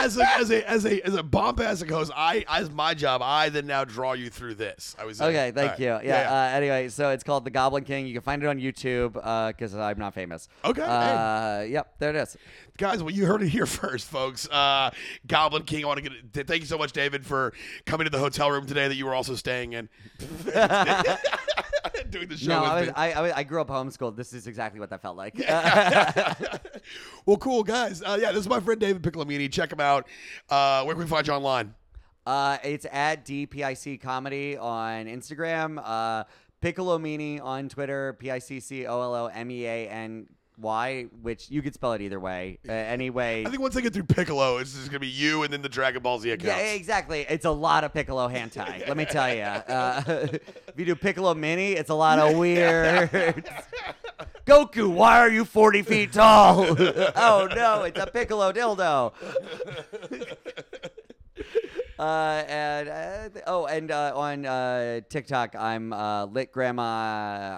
as 0.04 0.16
a 0.18 0.36
as 0.38 0.50
a 0.50 0.70
as 0.70 0.84
a 0.86 1.06
as 1.06 1.14
a 1.14 1.22
bombastic 1.22 1.90
host, 1.90 2.10
I 2.16 2.44
as 2.48 2.70
my 2.70 2.94
job, 2.94 3.22
I 3.22 3.48
then 3.48 3.66
now 3.66 3.84
draw 3.84 4.12
you 4.14 4.30
through 4.30 4.54
this. 4.54 4.96
I 4.98 5.04
was. 5.04 5.20
Okay, 5.20 5.52
thank 5.54 5.72
All 5.72 5.80
you. 5.80 5.90
right. 5.92 6.04
Yeah. 6.04 6.30
Uh, 6.32 6.56
anyway, 6.56 6.88
so 6.88 7.10
it's 7.10 7.24
called 7.24 7.44
The 7.44 7.50
Goblin 7.50 7.84
King. 7.84 8.06
You 8.06 8.12
can 8.14 8.22
find 8.22 8.42
it 8.42 8.46
on 8.46 8.58
YouTube 8.58 9.12
because 9.14 9.74
I'm 9.74 9.98
not 9.98 10.14
famous. 10.14 10.48
Okay, 10.64 10.82
Uh, 10.82 11.62
yep, 11.68 11.94
there 11.98 12.10
it 12.10 12.16
is. 12.16 12.36
guys. 12.78 13.02
Well, 13.02 13.12
you 13.14 13.26
heard 13.26 13.42
it 13.42 13.48
here 13.48 13.66
first, 13.80 14.08
folks. 14.08 14.48
Uh, 14.48 14.90
Goblin 15.26 15.62
King. 15.64 15.84
I 15.84 15.88
want 15.88 16.02
to 16.04 16.10
get. 16.32 16.46
Thank 16.46 16.60
you 16.60 16.66
so 16.66 16.78
much, 16.78 16.92
David, 16.92 17.24
for 17.26 17.52
coming 17.86 18.04
to 18.06 18.10
the 18.10 18.18
hotel 18.18 18.50
room 18.50 18.66
today 18.66 18.88
that 18.88 18.94
you 18.96 19.06
were 19.06 19.14
also 19.14 19.34
staying 19.34 19.72
in. 19.74 19.88
Doing 22.12 22.28
the 22.28 22.36
show 22.36 22.48
No, 22.48 22.60
with 22.62 22.70
I, 22.70 22.80
was. 22.80 22.90
I, 22.96 23.12
I, 23.12 23.36
I 23.38 23.42
grew 23.42 23.60
up 23.60 23.68
homeschooled. 23.68 24.16
This 24.16 24.32
is 24.32 24.46
exactly 24.46 24.80
what 24.80 24.90
that 24.90 25.02
felt 25.02 25.16
like. 25.16 25.38
well, 27.26 27.36
cool, 27.36 27.62
guys. 27.62 28.02
Uh, 28.02 28.18
yeah, 28.20 28.32
this 28.32 28.40
is 28.40 28.48
my 28.48 28.60
friend 28.60 28.80
David 28.80 29.02
Piccolomini. 29.02 29.50
Check 29.50 29.72
him 29.72 29.80
out. 29.80 30.06
Uh, 30.48 30.84
where 30.84 30.94
can 30.94 31.04
we 31.04 31.08
find 31.08 31.26
you 31.26 31.32
online? 31.32 31.74
Uh, 32.26 32.58
it's 32.62 32.86
at 32.92 33.24
DPIC 33.24 34.00
Comedy 34.00 34.56
on 34.56 35.06
Instagram. 35.06 35.80
Uh, 35.82 36.24
Piccolomini 36.62 37.40
on 37.42 37.68
Twitter. 37.68 38.14
P 38.18 38.30
I 38.30 38.38
C 38.38 38.60
C 38.60 38.86
O 38.86 39.00
L 39.00 39.14
O 39.14 39.26
M 39.26 39.50
E 39.50 39.64
A 39.64 39.88
N 39.88 40.26
Y, 40.60 41.06
which 41.22 41.50
you 41.50 41.62
could 41.62 41.74
spell 41.74 41.92
it 41.92 42.00
either 42.00 42.20
way. 42.20 42.58
Uh, 42.68 42.72
anyway. 42.72 43.44
I 43.46 43.50
think 43.50 43.62
once 43.62 43.76
I 43.76 43.80
get 43.80 43.92
through 43.92 44.04
Piccolo, 44.04 44.58
it's 44.58 44.74
just 44.74 44.88
gonna 44.88 45.00
be 45.00 45.08
you 45.08 45.42
and 45.42 45.52
then 45.52 45.62
the 45.62 45.68
Dragon 45.68 46.02
Ball 46.02 46.18
Z 46.18 46.30
accounts. 46.30 46.46
Yeah, 46.46 46.72
exactly. 46.72 47.26
It's 47.28 47.44
a 47.44 47.50
lot 47.50 47.84
of 47.84 47.92
Piccolo 47.92 48.28
hentai. 48.28 48.86
let 48.88 48.96
me 48.96 49.04
tell 49.04 49.32
you. 49.34 49.42
Uh, 49.42 50.02
if 50.06 50.74
you 50.76 50.84
do 50.84 50.94
Piccolo 50.94 51.34
Mini, 51.34 51.72
it's 51.72 51.90
a 51.90 51.94
lot 51.94 52.18
of 52.18 52.36
weird. 52.36 53.10
Goku, 54.46 54.92
why 54.92 55.18
are 55.18 55.30
you 55.30 55.44
40 55.44 55.82
feet 55.82 56.12
tall? 56.12 56.66
oh 56.68 57.48
no, 57.54 57.82
it's 57.84 58.00
a 58.00 58.06
Piccolo 58.06 58.52
dildo. 58.52 59.12
Uh, 62.00 62.44
and 62.48 62.88
uh, 62.88 63.40
oh, 63.46 63.66
and 63.66 63.90
uh, 63.90 64.12
on 64.16 64.46
uh, 64.46 65.00
TikTok, 65.10 65.54
I'm 65.54 65.92
uh, 65.92 66.24
lit 66.24 66.50
grandma. 66.50 66.82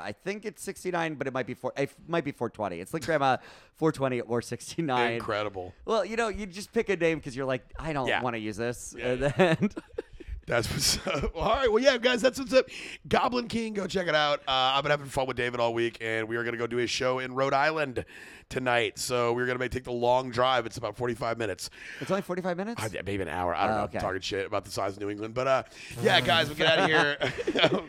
I 0.04 0.12
think 0.24 0.44
it's 0.44 0.60
69, 0.64 1.14
but 1.14 1.28
it 1.28 1.32
might 1.32 1.46
be 1.46 1.54
four. 1.54 1.72
It 1.76 1.90
might 2.08 2.24
be 2.24 2.32
420. 2.32 2.80
It's 2.80 2.92
lit 2.92 3.04
grandma 3.06 3.36
420 3.76 4.20
or 4.22 4.42
69. 4.42 5.12
Incredible. 5.12 5.72
Well, 5.84 6.04
you 6.04 6.16
know, 6.16 6.26
you 6.26 6.46
just 6.46 6.72
pick 6.72 6.88
a 6.88 6.96
name 6.96 7.18
because 7.18 7.36
you're 7.36 7.46
like, 7.46 7.62
I 7.78 7.92
don't 7.92 8.08
Yeah. 8.08 8.20
want 8.20 8.34
to 8.34 8.40
use 8.40 8.56
this. 8.56 8.96
Yeah, 8.98 9.04
and 9.12 9.20
yeah. 9.38 9.54
That's 10.46 10.68
what's 10.70 11.06
up. 11.06 11.34
All 11.36 11.54
right. 11.54 11.70
Well, 11.72 11.82
yeah, 11.82 11.96
guys, 11.98 12.20
that's 12.20 12.38
what's 12.38 12.52
up. 12.52 12.66
Goblin 13.08 13.46
King, 13.48 13.74
go 13.74 13.86
check 13.86 14.08
it 14.08 14.14
out. 14.14 14.40
Uh, 14.40 14.74
I've 14.74 14.82
been 14.82 14.90
having 14.90 15.06
fun 15.06 15.26
with 15.26 15.36
David 15.36 15.60
all 15.60 15.72
week, 15.72 15.98
and 16.00 16.28
we 16.28 16.36
are 16.36 16.42
going 16.42 16.52
to 16.54 16.58
go 16.58 16.66
do 16.66 16.78
a 16.80 16.86
show 16.86 17.20
in 17.20 17.32
Rhode 17.34 17.54
Island 17.54 18.04
tonight. 18.48 18.98
So 18.98 19.32
we're 19.32 19.46
going 19.46 19.58
to 19.58 19.68
take 19.68 19.84
the 19.84 19.92
long 19.92 20.30
drive. 20.30 20.66
It's 20.66 20.76
about 20.76 20.96
45 20.96 21.38
minutes. 21.38 21.70
it's 22.00 22.10
only 22.10 22.22
45 22.22 22.56
minutes. 22.56 22.82
Uh, 22.82 22.88
maybe 23.06 23.22
an 23.22 23.28
hour. 23.28 23.54
I 23.54 23.66
don't 23.66 23.74
Oh, 23.74 23.78
know. 23.78 23.84
okay. 23.84 23.98
I'm 23.98 24.02
talking 24.04 24.20
shit 24.20 24.44
about 24.46 24.64
the 24.64 24.70
size 24.72 24.94
of 24.94 25.00
New 25.00 25.10
England. 25.10 25.32
But 25.32 25.46
uh, 25.46 25.62
yeah, 26.02 26.20
guys, 26.22 26.48
we'll 26.48 26.56
get 26.56 26.66
out 26.66 26.78
of 26.80 26.86
here. 26.86 27.82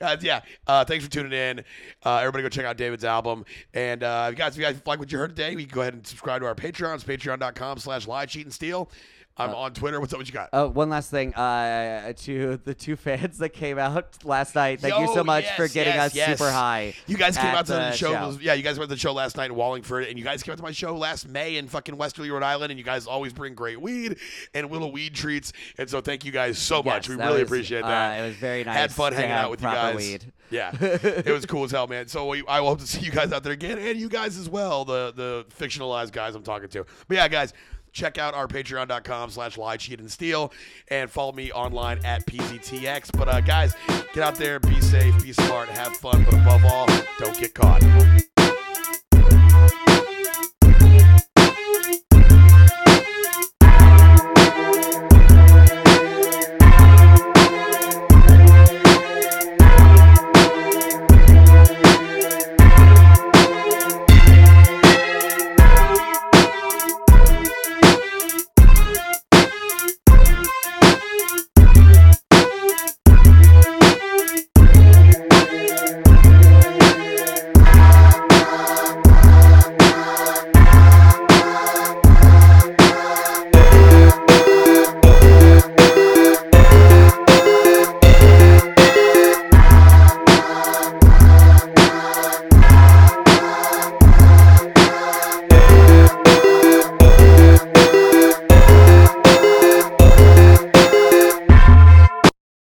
yeah. 0.22 0.40
Uh, 0.66 0.84
thanks 0.84 1.04
for 1.04 1.10
tuning 1.10 1.32
in. 1.32 1.60
Uh, 2.04 2.16
everybody 2.16 2.42
go 2.42 2.48
check 2.48 2.64
out 2.64 2.76
David's 2.76 3.04
album. 3.04 3.44
And 3.74 4.02
uh, 4.02 4.30
guys, 4.32 4.52
if 4.52 4.58
you 4.58 4.64
guys 4.64 4.80
like 4.86 4.98
what 4.98 5.12
you 5.12 5.18
heard 5.18 5.36
today, 5.36 5.54
we 5.54 5.66
can 5.66 5.74
go 5.74 5.82
ahead 5.82 5.94
and 5.94 6.06
subscribe 6.06 6.40
to 6.40 6.46
our 6.46 6.54
Patreon. 6.54 6.94
It's 6.94 7.04
patreon.com 7.04 7.78
slash 7.78 8.06
lie, 8.08 8.26
cheat, 8.26 8.44
and 8.46 8.52
steal. 8.52 8.90
I'm 9.38 9.54
on 9.54 9.72
Twitter. 9.72 10.00
What's 10.00 10.12
up? 10.12 10.18
What 10.18 10.26
you 10.26 10.32
got? 10.32 10.48
Oh, 10.52 10.68
one 10.68 10.90
last 10.90 11.10
thing 11.10 11.32
uh, 11.34 12.12
to 12.12 12.56
the 12.64 12.74
two 12.74 12.96
fans 12.96 13.38
that 13.38 13.50
came 13.50 13.78
out 13.78 14.24
last 14.24 14.54
night. 14.54 14.80
Thank 14.80 14.98
you 14.98 15.14
so 15.14 15.22
much 15.22 15.48
for 15.52 15.68
getting 15.68 15.94
yes, 15.94 16.10
us 16.10 16.14
yes. 16.14 16.38
super 16.38 16.50
high. 16.50 16.94
You 17.06 17.16
guys 17.16 17.36
came 17.36 17.54
out 17.54 17.66
to 17.66 17.72
the, 17.72 17.92
show. 17.92 18.12
show. 18.12 18.38
Yeah, 18.40 18.54
you 18.54 18.62
guys 18.62 18.78
went 18.78 18.88
to 18.88 18.94
the 18.94 19.00
show 19.00 19.12
last 19.12 19.36
night 19.36 19.50
in 19.50 19.56
Wallingford, 19.56 20.08
and 20.08 20.18
you 20.18 20.24
guys 20.24 20.42
came 20.42 20.52
out 20.52 20.58
to 20.58 20.64
my 20.64 20.72
show 20.72 20.96
last 20.96 21.28
May 21.28 21.56
in 21.56 21.68
fucking 21.68 21.96
Westerly, 21.96 22.30
Rhode 22.30 22.42
Island. 22.42 22.72
And 22.72 22.78
you 22.78 22.84
guys 22.84 23.06
always 23.06 23.32
bring 23.32 23.54
great 23.54 23.80
weed 23.80 24.16
and 24.54 24.70
little 24.70 24.90
weed 24.90 25.14
treats. 25.14 25.52
And 25.78 25.88
so 25.88 26.00
thank 26.00 26.24
you 26.24 26.32
guys 26.32 26.58
so 26.58 26.82
much. 26.82 27.08
We 27.08 27.14
really 27.14 27.34
was, 27.34 27.42
appreciate 27.42 27.84
uh, 27.84 27.88
that. 27.88 28.20
it 28.20 28.26
was 28.26 28.36
very 28.36 28.64
nice 28.64 28.76
Had 28.76 28.92
fun 28.92 29.12
hanging 29.12 29.30
out 29.30 29.50
with 29.50 29.62
you 29.62 29.68
guys. 29.68 29.96
weed. 29.96 30.32
Yeah, 30.50 30.70
it 30.80 31.30
was 31.30 31.46
cool 31.46 31.64
as 31.64 31.70
hell, 31.70 31.86
man. 31.86 32.08
So 32.08 32.26
we, 32.26 32.42
I 32.48 32.58
hope 32.58 32.80
to 32.80 32.86
see 32.86 33.00
you 33.00 33.10
guys 33.10 33.32
out 33.32 33.42
there 33.42 33.52
again, 33.52 33.78
and 33.78 33.98
you 33.98 34.08
guys 34.08 34.38
as 34.38 34.48
well, 34.48 34.84
the 34.84 35.12
the 35.14 35.46
fictionalized 35.56 36.12
guys 36.12 36.34
I'm 36.34 36.42
talking 36.42 36.68
to. 36.70 36.86
But 37.06 37.16
yeah, 37.16 37.28
guys 37.28 37.52
check 37.98 38.16
out 38.16 38.34
our 38.34 38.46
patreon.com 38.46 39.30
slash 39.30 39.58
lie, 39.58 39.76
cheat, 39.76 39.98
and 40.00 40.10
steal, 40.10 40.52
and 40.88 41.10
follow 41.10 41.32
me 41.32 41.50
online 41.52 41.98
at 42.04 42.24
PZTX. 42.26 43.10
But 43.16 43.28
uh, 43.28 43.40
guys, 43.40 43.74
get 44.14 44.22
out 44.22 44.36
there, 44.36 44.60
be 44.60 44.80
safe, 44.80 45.20
be 45.22 45.32
smart, 45.32 45.68
have 45.68 45.96
fun, 45.96 46.24
but 46.24 46.34
above 46.34 46.64
all, 46.64 46.86
don't 47.18 47.38
get 47.38 47.54
caught. 47.54 47.82